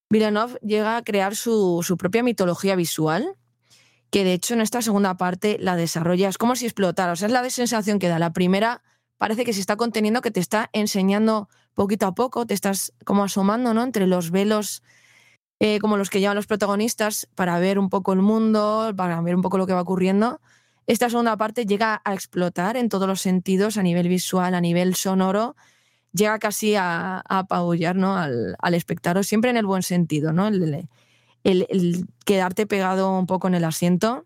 Villeneuve 0.09 0.59
llega 0.61 0.97
a 0.97 1.03
crear 1.03 1.35
su, 1.35 1.81
su 1.83 1.97
propia 1.97 2.23
mitología 2.23 2.75
visual, 2.75 3.35
que 4.09 4.23
de 4.23 4.33
hecho 4.33 4.53
en 4.53 4.61
esta 4.61 4.81
segunda 4.81 5.17
parte 5.17 5.57
la 5.59 5.75
desarrolla, 5.75 6.29
es 6.29 6.37
como 6.37 6.55
si 6.55 6.65
explotara, 6.65 7.13
o 7.13 7.15
sea, 7.15 7.27
es 7.27 7.31
la 7.31 7.49
sensación 7.49 7.99
que 7.99 8.07
da. 8.07 8.19
La 8.19 8.31
primera 8.31 8.83
parece 9.17 9.43
que 9.43 9.53
se 9.53 9.59
está 9.59 9.75
conteniendo, 9.75 10.21
que 10.21 10.31
te 10.31 10.39
está 10.39 10.69
enseñando 10.73 11.49
poquito 11.73 12.05
a 12.07 12.15
poco, 12.15 12.45
te 12.45 12.53
estás 12.53 12.93
como 13.05 13.23
asomando, 13.23 13.73
¿no? 13.73 13.83
Entre 13.83 14.07
los 14.07 14.31
velos 14.31 14.81
eh, 15.59 15.79
como 15.79 15.97
los 15.97 16.09
que 16.09 16.19
llevan 16.19 16.35
los 16.35 16.45
protagonistas 16.45 17.27
para 17.33 17.57
ver 17.59 17.79
un 17.79 17.89
poco 17.89 18.13
el 18.13 18.21
mundo, 18.21 18.93
para 18.95 19.19
ver 19.21 19.35
un 19.35 19.41
poco 19.41 19.57
lo 19.57 19.65
que 19.65 19.73
va 19.73 19.81
ocurriendo. 19.81 20.39
Esta 20.85 21.09
segunda 21.09 21.35
parte 21.35 21.65
llega 21.65 22.01
a 22.05 22.13
explotar 22.13 22.77
en 22.77 22.89
todos 22.89 23.07
los 23.07 23.21
sentidos, 23.21 23.77
a 23.77 23.83
nivel 23.83 24.07
visual, 24.07 24.53
a 24.53 24.61
nivel 24.61 24.95
sonoro, 24.95 25.55
llega 26.13 26.39
casi 26.39 26.75
a, 26.75 27.21
apabullar 27.27 27.95
¿no? 27.95 28.15
al, 28.15 28.73
espectador, 28.73 29.25
siempre 29.25 29.49
en 29.49 29.57
el 29.57 29.65
buen 29.65 29.83
sentido, 29.83 30.31
¿no? 30.31 30.47
El, 30.47 30.87
quedarte 32.25 32.67
pegado 32.67 33.17
un 33.17 33.25
poco 33.25 33.47
en 33.47 33.55
el 33.55 33.63
asiento. 33.63 34.25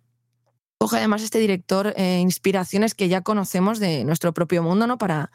Coge 0.80 0.98
además 0.98 1.22
este 1.22 1.40
director 1.40 1.94
eh, 1.96 2.20
inspiraciones 2.20 2.96
que 2.96 3.08
ya 3.08 3.22
conocemos 3.22 3.80
de 3.80 4.04
nuestro 4.04 4.34
propio 4.34 4.64
mundo, 4.64 4.88
¿no? 4.88 4.98
Para 4.98 5.32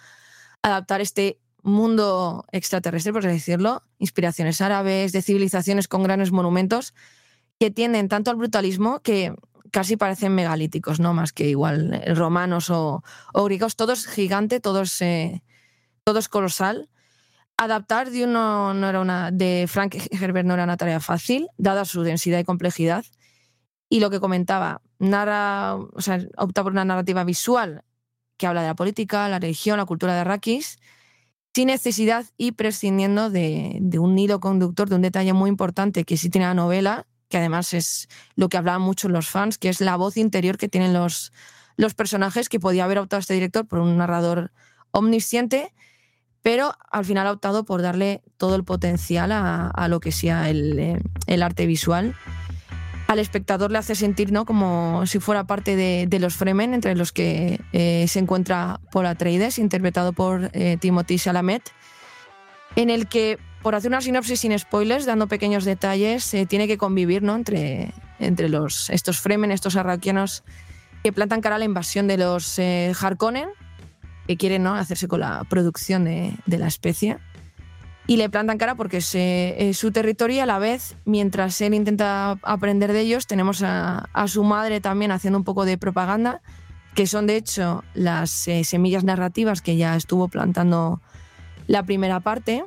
adaptar 0.63 1.01
este 1.01 1.39
mundo 1.67 2.47
extraterrestre, 2.53 3.13
por 3.13 3.27
así 3.27 3.35
decirlo, 3.35 3.83
inspiraciones 3.99 4.61
árabes, 4.61 5.13
de 5.13 5.21
civilizaciones 5.21 5.89
con 5.89 6.03
grandes 6.03 6.33
monumentos, 6.33 6.95
que 7.59 7.71
tienden 7.71 8.09
tanto 8.09 8.31
al 8.31 8.37
brutalismo 8.37 9.01
que 9.01 9.35
casi 9.71 9.97
parecen 9.97 10.35
megalíticos, 10.35 11.01
¿no? 11.01 11.13
Más 11.13 11.33
que 11.33 11.49
igual 11.49 11.93
eh, 11.95 12.15
romanos 12.15 12.71
o, 12.71 13.03
griegos, 13.35 13.77
todos 13.77 14.07
gigante, 14.07 14.61
todos, 14.61 15.03
eh, 15.03 15.43
todos 16.05 16.29
colosal. 16.29 16.89
Adaptar 17.57 18.11
de 18.11 18.25
uno 18.25 18.75
no 18.75 18.89
era 18.89 19.01
una, 19.01 19.31
de 19.31 19.67
Frank 19.69 19.97
Herbert 20.11 20.47
no 20.47 20.55
era 20.55 20.65
una 20.65 20.77
tarea 20.77 21.01
fácil, 21.01 21.49
dada 21.57 21.85
su 21.85 22.03
densidad 22.03 22.39
y 22.39 22.45
complejidad. 22.45 23.05
Y 23.89 24.01
lo 24.01 24.11
que 24.11 24.21
comentaba, 24.21 24.83
narra, 24.99 25.77
o 25.77 26.01
sea, 26.01 26.21
opta 26.37 26.63
por 26.63 26.73
una 26.73 26.85
narrativa 26.85 27.25
visual 27.25 27.83
que 28.37 28.47
habla 28.47 28.63
de 28.63 28.69
la 28.69 28.75
política, 28.75 29.29
la 29.29 29.39
religión, 29.39 29.79
la 29.79 29.87
cultura 29.87 30.15
de 30.15 30.21
Arrakis, 30.21 30.79
sin 31.57 31.69
necesidad 31.69 32.27
y 32.37 32.53
prescindiendo 32.53 33.31
de, 33.31 33.81
un 33.99 34.19
hilo 34.19 34.41
conductor, 34.41 34.91
de 34.91 34.97
un 34.97 35.01
detalle 35.01 35.33
muy 35.33 35.49
importante 35.49 36.05
que 36.05 36.19
sí 36.19 36.29
tiene 36.29 36.47
la 36.47 36.53
novela, 36.53 37.07
que 37.31 37.39
además 37.39 37.73
es 37.73 38.09
lo 38.35 38.51
que 38.51 38.59
hablaban 38.59 38.83
mucho 38.83 39.09
los 39.09 39.31
fans, 39.31 39.57
que 39.57 39.71
es 39.71 39.81
la 39.81 39.97
voz 39.97 40.19
interior 40.19 40.59
que 40.59 40.69
tienen 40.69 40.93
los, 40.93 41.33
los 41.79 41.95
personajes, 41.95 42.51
que 42.51 42.61
podía 42.61 42.85
haber 42.85 42.99
optado 42.99 43.21
este 43.21 43.33
director 43.33 43.67
por 43.67 43.79
un 43.79 43.97
narrador 43.97 44.53
omnisciente, 44.91 45.73
pero 46.43 46.75
al 46.91 47.07
final 47.07 47.27
ha 47.27 47.33
optado 47.33 47.65
por 47.65 47.81
darle 47.81 48.23
todo 48.37 48.55
el 48.55 48.63
potencial 48.63 49.33
a, 49.33 49.89
lo 49.89 49.99
que 49.99 50.13
sea 50.13 50.51
el, 50.51 50.79
eh, 50.79 51.01
el 51.27 51.43
arte 51.43 51.65
visual 51.65 52.15
al 53.07 53.19
espectador 53.19 53.71
le 53.71 53.79
hace 53.79 53.95
sentir 53.95 54.33
¿no? 54.33 54.45
como 54.45 55.07
si 55.07 55.21
fuera 55.21 55.45
parte 55.45 55.77
de, 55.77 56.19
los 56.19 56.35
Fremen, 56.35 56.75
entre 56.75 56.95
los 56.95 57.13
que 57.13 57.61
eh, 57.73 58.07
se 58.09 58.19
encuentra 58.19 58.81
Paul 58.91 59.07
Atreides, 59.07 59.59
interpretado 59.59 60.13
por 60.13 60.51
eh, 60.53 60.77
Timothy 60.81 61.19
Chalamet, 61.19 61.63
en 62.75 62.91
el 62.91 63.07
que, 63.07 63.39
por 63.63 63.75
hacer 63.75 63.91
una 63.91 64.01
sinopsis 64.01 64.41
sin 64.41 64.59
spoilers, 64.59 65.07
dando 65.07 65.29
pequeños 65.29 65.65
detalles, 65.65 66.25
se 66.25 66.47
tiene 66.47 66.67
que 66.67 66.79
convivir 66.79 67.23
¿no? 67.23 67.37
entre, 67.37 67.93
entre 68.19 68.49
los, 68.49 68.91
estos 68.91 69.21
Fremen, 69.21 69.53
estos 69.53 69.77
arraquianos 69.77 70.43
que 71.05 71.13
plantan 71.13 71.41
cara 71.41 71.57
a 71.57 71.59
la 71.59 71.65
invasión 71.65 72.09
de 72.09 72.19
los 72.19 72.59
eh, 72.59 72.93
Harkonnen, 73.01 73.49
que 74.27 74.37
quieren 74.37 74.65
¿no? 74.65 74.75
hacerse 74.75 75.07
con 75.07 75.21
la 75.21 75.45
producción 75.45 76.05
de 76.05 76.59
la 76.59 76.67
especie 76.67 77.19
y 78.07 78.17
le 78.17 78.31
plantan 78.31 78.59
cara 78.59 78.77
porque 78.77 78.99
es, 78.99 79.15
eh, 79.15 79.73
su 79.75 79.91
territorio 79.91 80.43
a 80.43 80.47
la 80.47 80.59
vez, 80.59 80.97
mientras 81.05 81.61
él 81.61 81.75
intenta 81.75 82.39
aprender 82.43 82.93
de 82.93 83.01
ellos, 83.01 83.27
tenemos 83.27 83.63
a, 83.63 84.09
su 84.29 84.45
madre 84.45 84.81
también 84.81 85.11
haciendo 85.11 85.39
un 85.39 85.45
poco 85.45 85.65
de 85.65 85.77
propaganda, 85.77 86.41
que 86.95 87.07
son 87.07 87.27
de 87.27 87.37
hecho 87.37 87.83
las 87.95 88.47
eh, 88.49 88.65
semillas 88.65 89.05
narrativas 89.05 89.61
que 89.61 89.77
ya 89.77 89.97
estuvo 89.97 90.29
plantando 90.29 91.01
la 91.67 91.83
primera 91.83 92.21
parte. 92.21 92.65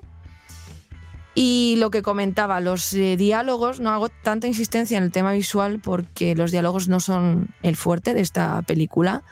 Y 1.36 1.76
lo 1.78 1.90
que 1.90 2.02
comentaba, 2.02 2.60
los 2.60 2.94
eh, 2.94 3.16
diálogos, 3.16 3.80
no 3.80 3.92
hago 3.92 4.10
tanta 4.10 4.48
insistencia 4.48 4.98
en 4.98 5.06
el 5.06 5.12
tema 5.12 5.32
visual 5.32 5.80
porque 5.80 6.36
los 6.36 6.52
diálogos 6.52 6.90
no 6.90 7.00
son 7.00 7.50
el 7.64 7.78
fuerte 7.78 8.14
de 8.14 8.22
esta 8.22 8.62
película 8.64 9.24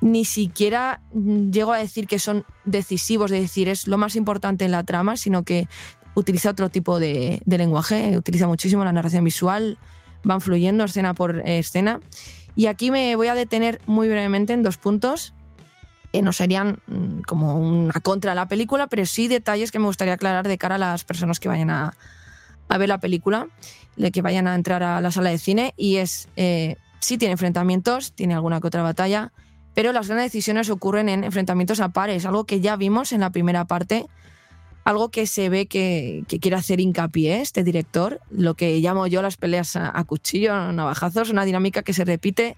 ni 0.00 0.24
siquiera 0.24 1.02
llego 1.12 1.72
a 1.72 1.78
decir 1.78 2.06
que 2.06 2.18
son 2.18 2.44
decisivos, 2.64 3.30
de 3.30 3.40
decir 3.40 3.68
es 3.68 3.86
lo 3.86 3.98
más 3.98 4.16
importante 4.16 4.64
en 4.64 4.70
la 4.70 4.82
trama, 4.84 5.16
sino 5.16 5.42
que 5.42 5.68
utiliza 6.14 6.50
otro 6.50 6.70
tipo 6.70 6.98
de, 6.98 7.40
lenguaje, 7.46 8.16
utiliza 8.16 8.46
muchísimo 8.46 8.84
la 8.84 8.92
narración 8.92 9.24
visual, 9.24 9.78
van 10.24 10.40
fluyendo 10.40 10.84
escena 10.84 11.14
por 11.14 11.46
escena. 11.46 12.00
Y 12.56 12.66
aquí 12.66 12.90
me 12.90 13.14
voy 13.16 13.28
a 13.28 13.34
detener 13.34 13.80
muy 13.86 14.08
brevemente 14.08 14.52
en 14.52 14.62
dos 14.62 14.76
puntos 14.76 15.34
que 16.12 16.22
no 16.22 16.32
serían 16.32 16.80
mm, 16.86 17.20
como 17.20 17.56
una 17.58 17.92
contra 18.00 18.32
de 18.32 18.34
la 18.34 18.48
película, 18.48 18.88
pero 18.88 19.06
sí 19.06 19.28
detalles 19.28 19.70
que 19.70 19.78
me 19.78 19.86
gustaría 19.86 20.14
aclarar 20.14 20.48
de 20.48 20.58
cara 20.58 20.74
a 20.74 20.78
las 20.78 21.04
personas 21.04 21.38
que 21.38 21.48
vayan 21.48 21.70
a, 21.70 21.94
ver 22.68 22.88
la 22.88 22.98
película, 22.98 23.48
de 23.96 24.10
que 24.10 24.22
vayan 24.22 24.48
a 24.48 24.54
entrar 24.54 24.82
a 24.82 25.00
la 25.00 25.10
sala 25.12 25.30
de 25.30 25.38
cine. 25.38 25.74
Y 25.76 25.96
es, 25.96 26.28
eh, 26.36 26.76
sí 27.00 27.16
tiene 27.16 27.32
enfrentamientos, 27.32 28.12
tiene 28.12 28.34
alguna 28.34 28.60
que 28.60 28.66
otra 28.66 28.82
batalla, 28.82 29.32
pero 29.74 29.92
las 29.92 30.08
grandes 30.08 30.32
decisiones 30.32 30.70
ocurren 30.70 31.08
en 31.08 31.24
enfrentamientos 31.24 31.80
a 31.80 31.90
pares, 31.90 32.26
algo 32.26 32.44
que 32.44 32.60
ya 32.60 32.76
vimos 32.76 33.12
en 33.12 33.20
la 33.20 33.30
primera 33.30 33.64
parte, 33.64 34.06
algo 34.84 35.10
que 35.10 35.26
se 35.26 35.48
ve 35.48 35.66
que, 35.66 36.24
quiere 36.40 36.56
hacer 36.56 36.80
hincapié 36.80 37.40
este 37.40 37.62
director, 37.64 38.20
lo 38.30 38.54
que 38.54 38.78
llamo 38.80 39.06
yo 39.06 39.22
las 39.22 39.36
peleas 39.36 39.76
a, 39.76 40.02
cuchillo, 40.04 40.72
navajazos, 40.72 41.30
una 41.30 41.44
dinámica 41.44 41.82
que 41.82 41.92
se 41.92 42.04
repite 42.04 42.56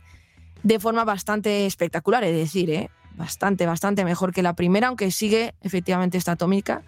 de 0.62 0.78
forma 0.78 1.04
bastante 1.04 1.66
espectacular, 1.66 2.24
es 2.24 2.36
decir, 2.36 2.70
¿eh? 2.70 2.90
bastante, 3.16 3.66
bastante 3.66 4.04
mejor 4.04 4.32
que 4.32 4.42
la 4.42 4.54
primera, 4.54 4.88
aunque 4.88 5.10
sigue 5.10 5.54
efectivamente 5.62 6.18
esta 6.18 6.32
atómica. 6.32 6.82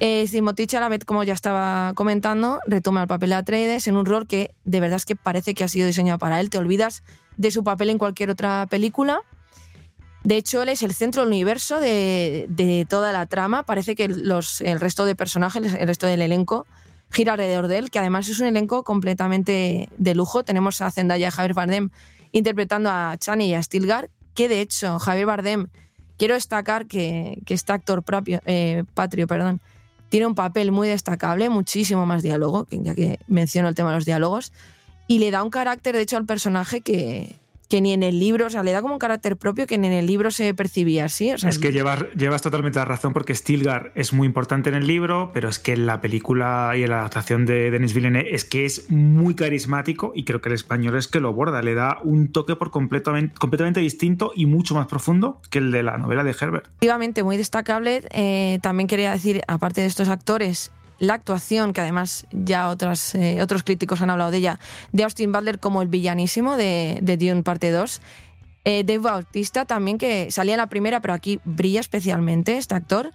Eh, 0.00 0.28
a 0.32 0.80
la 0.80 0.88
vez, 0.88 1.04
como 1.04 1.22
ya 1.22 1.32
estaba 1.32 1.92
comentando, 1.94 2.60
retoma 2.66 3.02
el 3.02 3.08
papel 3.08 3.30
de 3.30 3.36
Atreides 3.36 3.86
en 3.86 3.96
un 3.96 4.04
rol 4.04 4.26
que 4.26 4.50
de 4.64 4.80
verdad 4.80 4.96
es 4.96 5.04
que 5.04 5.14
parece 5.14 5.54
que 5.54 5.64
ha 5.64 5.68
sido 5.68 5.86
diseñado 5.86 6.18
para 6.18 6.40
él. 6.40 6.50
Te 6.50 6.58
olvidas 6.58 7.04
de 7.36 7.50
su 7.50 7.62
papel 7.62 7.90
en 7.90 7.98
cualquier 7.98 8.30
otra 8.30 8.66
película. 8.68 9.22
De 10.24 10.36
hecho, 10.36 10.62
él 10.62 10.68
es 10.68 10.82
el 10.82 10.94
centro 10.94 11.22
del 11.22 11.28
universo 11.28 11.80
de, 11.80 12.86
toda 12.88 13.12
la 13.12 13.26
trama. 13.26 13.64
Parece 13.64 13.96
que 13.96 14.08
los, 14.08 14.60
el 14.60 14.78
resto 14.78 15.04
de 15.04 15.16
personajes, 15.16 15.74
el 15.74 15.86
resto 15.86 16.06
del 16.06 16.22
elenco, 16.22 16.66
gira 17.10 17.32
alrededor 17.32 17.68
de 17.68 17.78
él, 17.78 17.90
que 17.90 17.98
además 17.98 18.28
es 18.28 18.38
un 18.38 18.46
elenco 18.46 18.84
completamente 18.84 19.88
de 19.96 20.14
lujo. 20.14 20.44
Tenemos 20.44 20.80
a 20.80 20.90
Zendaya 20.90 21.26
y 21.26 21.28
a 21.28 21.30
Javier 21.30 21.54
Bardem 21.54 21.90
interpretando 22.30 22.90
a 22.90 23.16
Chani 23.18 23.48
y 23.48 23.54
a 23.54 23.62
Stilgar, 23.62 24.10
que 24.34 24.48
de 24.48 24.60
hecho 24.60 24.98
Javier 24.98 25.26
Bardem, 25.26 25.66
quiero 26.16 26.34
destacar 26.34 26.86
que, 26.86 27.42
que 27.44 27.52
este 27.52 27.72
actor 27.72 28.02
propio, 28.02 28.40
eh, 28.46 28.84
patrio, 28.94 29.26
perdón, 29.26 29.60
tiene 30.08 30.26
un 30.26 30.34
papel 30.34 30.72
muy 30.72 30.88
destacable, 30.88 31.50
muchísimo 31.50 32.06
más 32.06 32.22
diálogo, 32.22 32.66
ya 32.70 32.94
que 32.94 33.18
menciono 33.26 33.68
el 33.68 33.74
tema 33.74 33.90
de 33.90 33.96
los 33.96 34.04
diálogos 34.04 34.52
y 35.06 35.18
le 35.18 35.30
da 35.30 35.42
un 35.42 35.50
carácter, 35.50 35.94
de 35.94 36.02
hecho, 36.02 36.16
al 36.16 36.26
personaje 36.26 36.80
que, 36.80 37.36
que 37.72 37.80
ni 37.80 37.94
en 37.94 38.02
el 38.02 38.20
libro, 38.20 38.48
o 38.48 38.50
sea, 38.50 38.62
le 38.62 38.70
da 38.70 38.82
como 38.82 38.92
un 38.92 38.98
carácter 38.98 39.38
propio 39.38 39.66
que 39.66 39.78
ni 39.78 39.86
en 39.86 39.94
el 39.94 40.06
libro 40.06 40.30
se 40.30 40.52
percibía 40.52 41.06
así. 41.06 41.30
es 41.30 41.58
que 41.58 41.72
llevas, 41.72 42.04
llevas 42.14 42.42
totalmente 42.42 42.78
la 42.78 42.84
razón 42.84 43.14
porque 43.14 43.34
Stilgar 43.34 43.92
es 43.94 44.12
muy 44.12 44.26
importante 44.26 44.68
en 44.68 44.74
el 44.74 44.86
libro, 44.86 45.30
pero 45.32 45.48
es 45.48 45.58
que 45.58 45.72
en 45.72 45.86
la 45.86 46.02
película 46.02 46.74
y 46.76 46.82
en 46.82 46.90
la 46.90 46.98
adaptación 46.98 47.46
de 47.46 47.70
Denis 47.70 47.94
Villeneuve 47.94 48.34
es 48.34 48.44
que 48.44 48.66
es 48.66 48.90
muy 48.90 49.34
carismático 49.34 50.12
y 50.14 50.24
creo 50.24 50.42
que 50.42 50.50
el 50.50 50.54
español 50.54 50.98
es 50.98 51.08
que 51.08 51.18
lo 51.18 51.32
borda, 51.32 51.62
le 51.62 51.72
da 51.72 51.96
un 52.04 52.30
toque 52.30 52.56
por 52.56 52.70
completamente, 52.70 53.34
completamente 53.38 53.80
distinto 53.80 54.32
y 54.36 54.44
mucho 54.44 54.74
más 54.74 54.86
profundo 54.86 55.40
que 55.48 55.56
el 55.56 55.72
de 55.72 55.82
la 55.82 55.96
novela 55.96 56.24
de 56.24 56.36
Herbert. 56.38 56.66
Efectivamente, 56.66 57.22
muy 57.22 57.38
destacable. 57.38 58.02
Eh, 58.10 58.58
también 58.60 58.86
quería 58.86 59.12
decir, 59.12 59.40
aparte 59.48 59.80
de 59.80 59.86
estos 59.86 60.10
actores, 60.10 60.72
la 61.02 61.14
actuación, 61.14 61.72
que 61.72 61.80
además 61.80 62.26
ya 62.30 62.68
otras, 62.68 63.16
eh, 63.16 63.42
otros 63.42 63.64
críticos 63.64 64.00
han 64.02 64.10
hablado 64.10 64.30
de 64.30 64.38
ella, 64.38 64.60
de 64.92 65.02
Austin 65.02 65.32
Butler 65.32 65.58
como 65.58 65.82
el 65.82 65.88
villanísimo 65.88 66.56
de, 66.56 67.00
de 67.02 67.16
Dune 67.16 67.42
parte 67.42 67.72
2. 67.72 68.00
Eh, 68.64 68.84
Dave 68.84 69.00
Bautista 69.00 69.64
también, 69.64 69.98
que 69.98 70.30
salía 70.30 70.54
en 70.54 70.58
la 70.58 70.68
primera, 70.68 71.00
pero 71.00 71.12
aquí 71.12 71.40
brilla 71.44 71.80
especialmente 71.80 72.56
este 72.56 72.76
actor. 72.76 73.10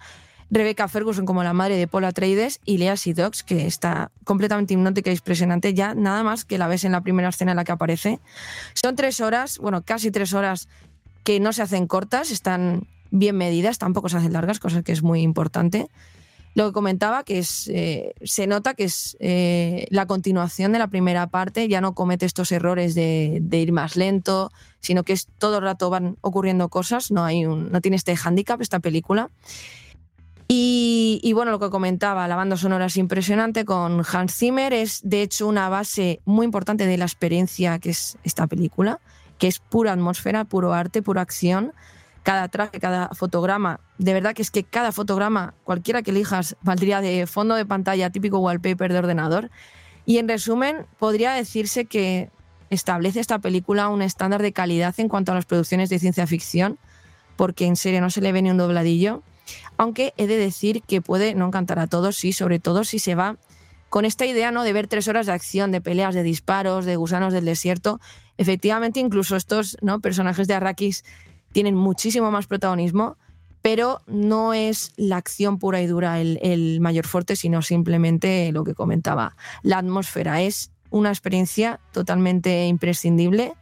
Rebecca 0.50 0.86
Ferguson 0.86 1.24
como 1.24 1.42
la 1.42 1.54
madre 1.54 1.76
de 1.76 1.88
Paul 1.88 2.04
Atreides 2.04 2.60
y 2.66 2.76
Lea 2.76 2.94
Sidox, 2.98 3.42
que 3.42 3.66
está 3.66 4.10
completamente 4.24 4.74
hipnótica 4.74 5.10
y 5.10 5.14
impresionante, 5.14 5.72
ya 5.72 5.94
nada 5.94 6.22
más 6.22 6.44
que 6.44 6.58
la 6.58 6.68
ves 6.68 6.84
en 6.84 6.92
la 6.92 7.00
primera 7.00 7.30
escena 7.30 7.52
en 7.52 7.56
la 7.56 7.64
que 7.64 7.72
aparece. 7.72 8.20
Son 8.74 8.96
tres 8.96 9.20
horas, 9.20 9.56
bueno, 9.58 9.80
casi 9.80 10.10
tres 10.10 10.34
horas 10.34 10.68
que 11.24 11.40
no 11.40 11.54
se 11.54 11.62
hacen 11.62 11.86
cortas, 11.86 12.30
están 12.30 12.86
bien 13.10 13.36
medidas, 13.38 13.78
tampoco 13.78 14.10
se 14.10 14.18
hacen 14.18 14.34
largas, 14.34 14.60
cosa 14.60 14.82
que 14.82 14.92
es 14.92 15.02
muy 15.02 15.22
importante. 15.22 15.88
Lo 16.54 16.66
que 16.66 16.72
comentaba, 16.72 17.24
que 17.24 17.38
es, 17.38 17.68
eh, 17.68 18.14
se 18.22 18.46
nota 18.46 18.74
que 18.74 18.84
es 18.84 19.16
eh, 19.20 19.86
la 19.90 20.06
continuación 20.06 20.72
de 20.72 20.78
la 20.78 20.88
primera 20.88 21.28
parte, 21.28 21.68
ya 21.68 21.80
no 21.80 21.94
comete 21.94 22.26
estos 22.26 22.50
errores 22.52 22.94
de, 22.94 23.42
ir 23.50 23.72
más 23.72 23.96
lento, 23.96 24.50
sino 24.80 25.04
que 25.04 25.12
es 25.12 25.28
todo 25.38 25.58
el 25.58 25.64
rato 25.64 25.90
van 25.90 26.16
ocurriendo 26.20 26.68
cosas, 26.68 27.10
no, 27.10 27.24
hay 27.24 27.46
un, 27.46 27.70
no 27.70 27.80
tiene 27.80 27.96
este 27.96 28.16
handicap 28.16 28.60
esta 28.60 28.80
película. 28.80 29.30
Y, 30.50 31.20
y, 31.22 31.34
bueno, 31.34 31.50
lo 31.50 31.58
que 31.60 31.68
comentaba, 31.68 32.26
la 32.26 32.34
banda 32.34 32.56
sonora 32.56 32.86
es 32.86 32.96
impresionante 32.96 33.66
con 33.66 34.02
Hans 34.10 34.34
Zimmer, 34.34 34.72
es 34.72 35.00
de 35.04 35.20
hecho 35.20 35.46
una 35.46 35.68
base 35.68 36.20
muy 36.24 36.46
importante 36.46 36.86
de 36.86 36.96
la 36.96 37.04
experiencia 37.04 37.78
que 37.78 37.90
es 37.90 38.16
esta 38.24 38.46
película, 38.46 38.98
que 39.36 39.46
es 39.46 39.58
pura 39.58 39.92
atmósfera, 39.92 40.44
puro 40.44 40.72
arte, 40.72 41.02
pura 41.02 41.20
acción. 41.20 41.72
Cada 42.28 42.48
traje, 42.48 42.78
cada 42.78 43.08
fotograma, 43.14 43.80
de 43.96 44.12
verdad 44.12 44.34
que 44.34 44.42
es 44.42 44.50
que 44.50 44.62
cada 44.62 44.92
fotograma, 44.92 45.54
cualquiera 45.64 46.02
que 46.02 46.10
elijas, 46.10 46.56
valdría 46.60 47.00
de 47.00 47.26
fondo 47.26 47.54
de 47.54 47.64
pantalla, 47.64 48.10
típico 48.10 48.38
wallpaper 48.38 48.92
de 48.92 48.98
ordenador. 48.98 49.50
Y 50.04 50.18
en 50.18 50.28
resumen, 50.28 50.84
podría 50.98 51.32
decirse 51.32 51.86
que 51.86 52.28
establece 52.68 53.20
esta 53.20 53.38
película 53.38 53.88
un 53.88 54.02
estándar 54.02 54.42
de 54.42 54.52
calidad 54.52 54.94
en 54.98 55.08
cuanto 55.08 55.32
a 55.32 55.36
las 55.36 55.46
producciones 55.46 55.88
de 55.88 55.98
ciencia 55.98 56.26
ficción, 56.26 56.78
porque 57.36 57.64
en 57.64 57.76
serio 57.76 58.02
no 58.02 58.10
se 58.10 58.20
le 58.20 58.30
ve 58.32 58.42
ni 58.42 58.50
un 58.50 58.58
dobladillo 58.58 59.22
aunque 59.78 60.12
he 60.16 60.26
de 60.26 60.36
decir 60.36 60.82
que 60.82 61.00
puede 61.00 61.34
no 61.34 61.46
encantar 61.46 61.78
a 61.78 61.86
todos, 61.86 62.16
sí, 62.16 62.34
sobre 62.34 62.58
todo 62.58 62.84
si 62.84 62.98
se 62.98 63.14
va 63.14 63.36
con 63.88 64.04
esta 64.04 64.26
idea 64.26 64.50
¿no? 64.50 64.64
de 64.64 64.72
ver 64.72 64.86
tres 64.86 65.08
horas 65.08 65.26
de 65.26 65.32
acción, 65.32 65.72
de 65.72 65.80
peleas, 65.80 66.14
de 66.14 66.22
disparos, 66.22 66.84
de 66.84 66.96
gusanos 66.96 67.32
del 67.32 67.46
desierto. 67.46 68.00
Efectivamente, 68.36 69.00
incluso 69.00 69.34
estos 69.34 69.78
¿no? 69.80 70.00
personajes 70.00 70.46
de 70.46 70.54
Arrakis 70.54 71.04
tienen 71.52 71.74
muchísimo 71.74 72.30
más 72.30 72.46
protagonismo, 72.46 73.16
pero 73.62 74.00
no 74.06 74.54
es 74.54 74.92
la 74.96 75.16
acción 75.16 75.58
pura 75.58 75.82
y 75.82 75.86
dura 75.86 76.20
el, 76.20 76.80
mayor 76.80 77.06
fuerte, 77.06 77.36
sino 77.36 77.62
simplemente 77.62 78.50
lo 78.52 78.64
que 78.64 78.74
comentaba. 78.74 79.36
La 79.62 79.78
atmósfera 79.78 80.42
es 80.42 80.70
una 80.90 81.10
experiencia 81.10 81.80
totalmente 81.92 82.66
imprescindible. 82.66 83.54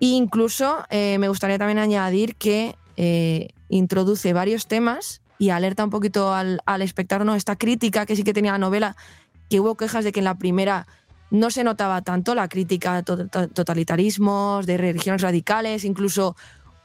E 0.00 0.06
incluso 0.06 0.84
eh, 0.90 1.18
me 1.18 1.28
gustaría 1.28 1.58
también 1.58 1.78
añadir 1.78 2.36
que 2.36 2.76
eh, 2.96 3.48
introduce 3.68 4.32
varios 4.32 4.66
temas 4.66 5.20
y 5.38 5.50
alerta 5.50 5.84
un 5.84 5.90
poquito 5.90 6.32
al, 6.32 6.60
al 6.66 6.82
espectador, 6.82 7.26
¿no? 7.26 7.34
Esta 7.34 7.56
crítica 7.56 8.06
que 8.06 8.16
sí 8.16 8.22
que 8.22 8.32
tenía 8.32 8.52
la 8.52 8.58
novela, 8.58 8.96
que 9.50 9.60
hubo 9.60 9.76
quejas 9.76 10.04
de 10.04 10.12
que 10.12 10.20
en 10.20 10.24
la 10.24 10.38
primera 10.38 10.86
no 11.30 11.50
se 11.50 11.64
notaba 11.64 12.02
tanto 12.02 12.34
la 12.34 12.48
crítica 12.48 12.96
a 12.96 13.02
totalitarismos, 13.02 14.66
de 14.66 14.78
religiones 14.78 15.22
radicales, 15.22 15.84
incluso 15.84 16.36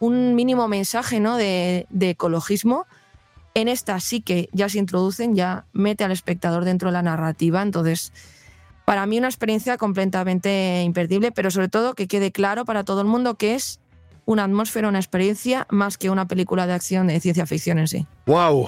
un 0.03 0.35
mínimo 0.35 0.67
mensaje 0.67 1.21
¿no? 1.21 1.37
de, 1.37 1.87
de, 1.89 2.09
ecologismo. 2.09 2.85
En 3.53 3.69
esta 3.69 3.99
sí 4.01 4.19
que 4.19 4.49
ya 4.51 4.67
se 4.67 4.79
introducen, 4.79 5.33
ya 5.33 5.65
mete 5.71 6.03
al 6.03 6.11
espectador 6.11 6.65
dentro 6.65 6.89
de 6.89 6.93
la 6.93 7.03
narrativa. 7.03 7.61
Entonces, 7.61 8.11
para 8.83 9.05
mí 9.05 9.17
una 9.17 9.29
experiencia 9.29 9.77
completamente 9.77 10.81
imperdible, 10.81 11.31
pero 11.31 11.51
sobre 11.51 11.69
todo 11.69 11.93
que 11.93 12.07
quede 12.07 12.33
claro 12.33 12.65
para 12.65 12.83
todo 12.83 12.99
el 12.99 13.07
mundo 13.07 13.35
que 13.35 13.55
es 13.55 13.79
una 14.25 14.43
atmósfera, 14.43 14.89
una 14.89 14.99
experiencia, 14.99 15.67
más 15.69 15.97
que 15.97 16.09
una 16.09 16.27
película 16.27 16.67
de 16.67 16.73
acción 16.73 17.07
de 17.07 17.19
ciencia 17.21 17.45
ficción 17.45 17.79
en 17.79 17.87
sí. 17.87 18.05
¡Wow! 18.25 18.67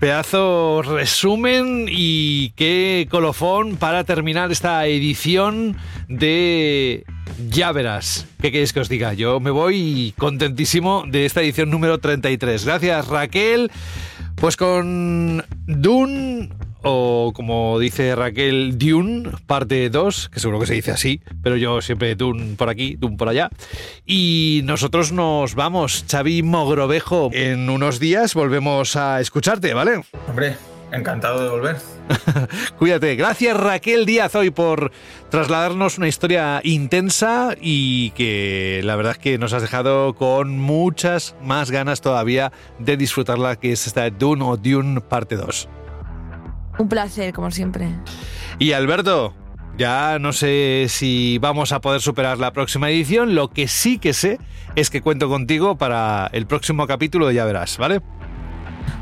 Pedazo 0.00 0.82
resumen 0.82 1.86
y 1.88 2.50
qué 2.50 3.08
colofón 3.10 3.76
para 3.76 4.04
terminar 4.04 4.52
esta 4.52 4.86
edición 4.86 5.76
de 6.08 7.04
Ya. 7.50 7.72
¿Qué 8.40 8.52
queréis 8.52 8.72
que 8.72 8.78
os 8.78 8.88
diga? 8.88 9.14
Yo 9.14 9.40
me 9.40 9.50
voy 9.50 10.14
contentísimo 10.16 11.02
de 11.08 11.26
esta 11.26 11.42
edición 11.42 11.70
número 11.70 11.98
33. 11.98 12.64
Gracias 12.64 13.08
Raquel. 13.08 13.72
Pues 14.36 14.56
con 14.56 15.44
Dune 15.66 16.50
o 16.82 17.32
como 17.34 17.78
dice 17.78 18.14
Raquel, 18.14 18.78
Dune, 18.78 19.30
parte 19.46 19.90
2, 19.90 20.28
que 20.28 20.40
seguro 20.40 20.60
que 20.60 20.66
se 20.66 20.74
dice 20.74 20.90
así, 20.90 21.20
pero 21.42 21.56
yo 21.56 21.80
siempre 21.80 22.14
Dune 22.14 22.56
por 22.56 22.68
aquí, 22.68 22.96
Dune 22.96 23.16
por 23.16 23.28
allá. 23.28 23.50
Y 24.06 24.62
nosotros 24.64 25.12
nos 25.12 25.54
vamos, 25.54 26.04
Xavi 26.10 26.42
Mogrovejo, 26.42 27.30
en 27.32 27.70
unos 27.70 27.98
días 27.98 28.34
volvemos 28.34 28.96
a 28.96 29.20
escucharte, 29.20 29.74
¿vale? 29.74 30.02
Hombre, 30.28 30.56
encantado 30.92 31.42
de 31.42 31.50
volver. 31.50 31.76
Cuídate. 32.78 33.16
Gracias 33.16 33.56
Raquel 33.56 34.06
Díaz 34.06 34.34
hoy 34.34 34.50
por 34.50 34.92
trasladarnos 35.30 35.98
una 35.98 36.08
historia 36.08 36.60
intensa 36.64 37.54
y 37.60 38.10
que 38.12 38.80
la 38.84 38.96
verdad 38.96 39.12
es 39.12 39.18
que 39.18 39.38
nos 39.38 39.52
has 39.52 39.62
dejado 39.62 40.14
con 40.14 40.58
muchas 40.58 41.34
más 41.42 41.70
ganas 41.70 42.00
todavía 42.00 42.52
de 42.78 42.96
disfrutarla, 42.96 43.56
que 43.56 43.72
es 43.72 43.86
esta 43.86 44.08
Dune 44.10 44.44
o 44.44 44.56
Dune 44.56 45.00
parte 45.00 45.36
2. 45.36 45.68
Un 46.78 46.88
placer, 46.88 47.32
como 47.32 47.50
siempre. 47.50 47.88
Y 48.58 48.72
Alberto, 48.72 49.34
ya 49.76 50.18
no 50.18 50.32
sé 50.32 50.86
si 50.88 51.38
vamos 51.38 51.72
a 51.72 51.80
poder 51.80 52.00
superar 52.00 52.38
la 52.38 52.52
próxima 52.52 52.90
edición. 52.90 53.34
Lo 53.34 53.50
que 53.50 53.68
sí 53.68 53.98
que 53.98 54.12
sé 54.12 54.38
es 54.76 54.90
que 54.90 55.02
cuento 55.02 55.28
contigo 55.28 55.76
para 55.76 56.28
el 56.32 56.46
próximo 56.46 56.86
capítulo, 56.86 57.30
ya 57.30 57.44
verás, 57.44 57.78
¿vale? 57.78 58.00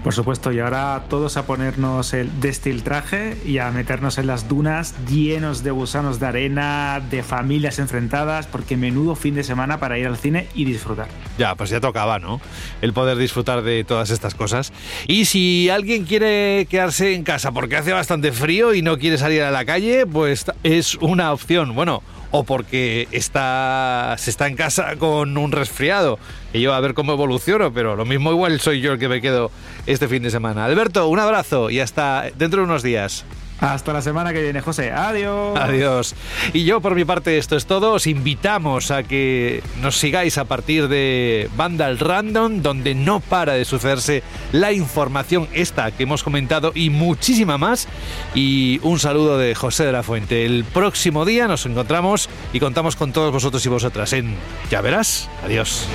Por 0.02 0.14
supuesto, 0.14 0.52
y 0.52 0.60
ahora 0.60 1.04
todos 1.08 1.36
a 1.36 1.46
ponernos 1.46 2.14
el 2.14 2.40
destiltraje 2.40 3.36
y 3.44 3.58
a 3.58 3.70
meternos 3.70 4.18
en 4.18 4.26
las 4.26 4.48
dunas 4.48 4.94
llenos 5.08 5.62
de 5.62 5.70
gusanos 5.70 6.20
de 6.20 6.26
arena, 6.26 7.02
de 7.10 7.22
familias 7.22 7.78
enfrentadas, 7.78 8.46
porque 8.46 8.76
menudo 8.76 9.16
fin 9.16 9.34
de 9.34 9.44
semana 9.44 9.80
para 9.80 9.98
ir 9.98 10.06
al 10.06 10.16
cine 10.16 10.48
y 10.54 10.64
disfrutar. 10.64 11.08
Ya, 11.38 11.54
pues 11.54 11.70
ya 11.70 11.80
tocaba, 11.80 12.18
¿no? 12.18 12.40
El 12.82 12.92
poder 12.92 13.16
disfrutar 13.16 13.62
de 13.62 13.84
todas 13.84 14.10
estas 14.10 14.34
cosas. 14.34 14.72
Y 15.06 15.24
si 15.24 15.68
alguien 15.70 16.04
quiere 16.04 16.66
quedarse 16.70 17.14
en 17.14 17.24
casa 17.24 17.52
porque 17.52 17.76
hace 17.76 17.92
bastante 17.92 18.32
frío 18.32 18.74
y 18.74 18.82
no 18.82 18.98
quiere 18.98 19.18
salir 19.18 19.42
a 19.42 19.50
la 19.50 19.64
calle, 19.64 20.06
pues 20.06 20.46
es 20.62 20.94
una 20.96 21.32
opción. 21.32 21.74
Bueno, 21.74 22.02
o 22.38 22.44
porque 22.44 23.08
está, 23.12 24.14
se 24.18 24.30
está 24.30 24.46
en 24.46 24.56
casa 24.56 24.96
con 24.96 25.36
un 25.38 25.52
resfriado. 25.52 26.18
Y 26.52 26.60
yo 26.60 26.74
a 26.74 26.80
ver 26.80 26.94
cómo 26.94 27.12
evoluciono, 27.12 27.72
pero 27.72 27.96
lo 27.96 28.04
mismo 28.04 28.30
igual 28.30 28.60
soy 28.60 28.80
yo 28.80 28.92
el 28.92 28.98
que 28.98 29.08
me 29.08 29.20
quedo 29.20 29.50
este 29.86 30.06
fin 30.08 30.22
de 30.22 30.30
semana. 30.30 30.64
Alberto, 30.64 31.08
un 31.08 31.18
abrazo 31.18 31.70
y 31.70 31.80
hasta 31.80 32.26
dentro 32.36 32.60
de 32.60 32.64
unos 32.64 32.82
días. 32.82 33.24
Hasta 33.60 33.92
la 33.92 34.02
semana 34.02 34.32
que 34.32 34.42
viene, 34.42 34.60
José. 34.60 34.92
Adiós. 34.92 35.58
Adiós. 35.58 36.14
Y 36.52 36.64
yo 36.64 36.80
por 36.80 36.94
mi 36.94 37.04
parte 37.04 37.38
esto 37.38 37.56
es 37.56 37.66
todo. 37.66 37.94
Os 37.94 38.06
invitamos 38.06 38.90
a 38.90 39.02
que 39.02 39.62
nos 39.80 39.96
sigáis 39.96 40.38
a 40.38 40.44
partir 40.44 40.88
de 40.88 41.48
Vandal 41.56 41.98
Random, 41.98 42.62
donde 42.62 42.94
no 42.94 43.20
para 43.20 43.54
de 43.54 43.64
sucederse 43.64 44.22
la 44.52 44.72
información 44.72 45.48
esta 45.52 45.90
que 45.90 46.02
hemos 46.02 46.22
comentado 46.22 46.72
y 46.74 46.90
muchísima 46.90 47.56
más. 47.58 47.88
Y 48.34 48.78
un 48.82 48.98
saludo 48.98 49.38
de 49.38 49.54
José 49.54 49.84
de 49.84 49.92
la 49.92 50.02
Fuente. 50.02 50.44
El 50.44 50.64
próximo 50.64 51.24
día 51.24 51.48
nos 51.48 51.64
encontramos 51.66 52.28
y 52.52 52.60
contamos 52.60 52.96
con 52.96 53.12
todos 53.12 53.32
vosotros 53.32 53.64
y 53.64 53.68
vosotras 53.68 54.12
en 54.12 54.34
Ya 54.70 54.80
verás. 54.80 55.30
Adiós. 55.44 55.86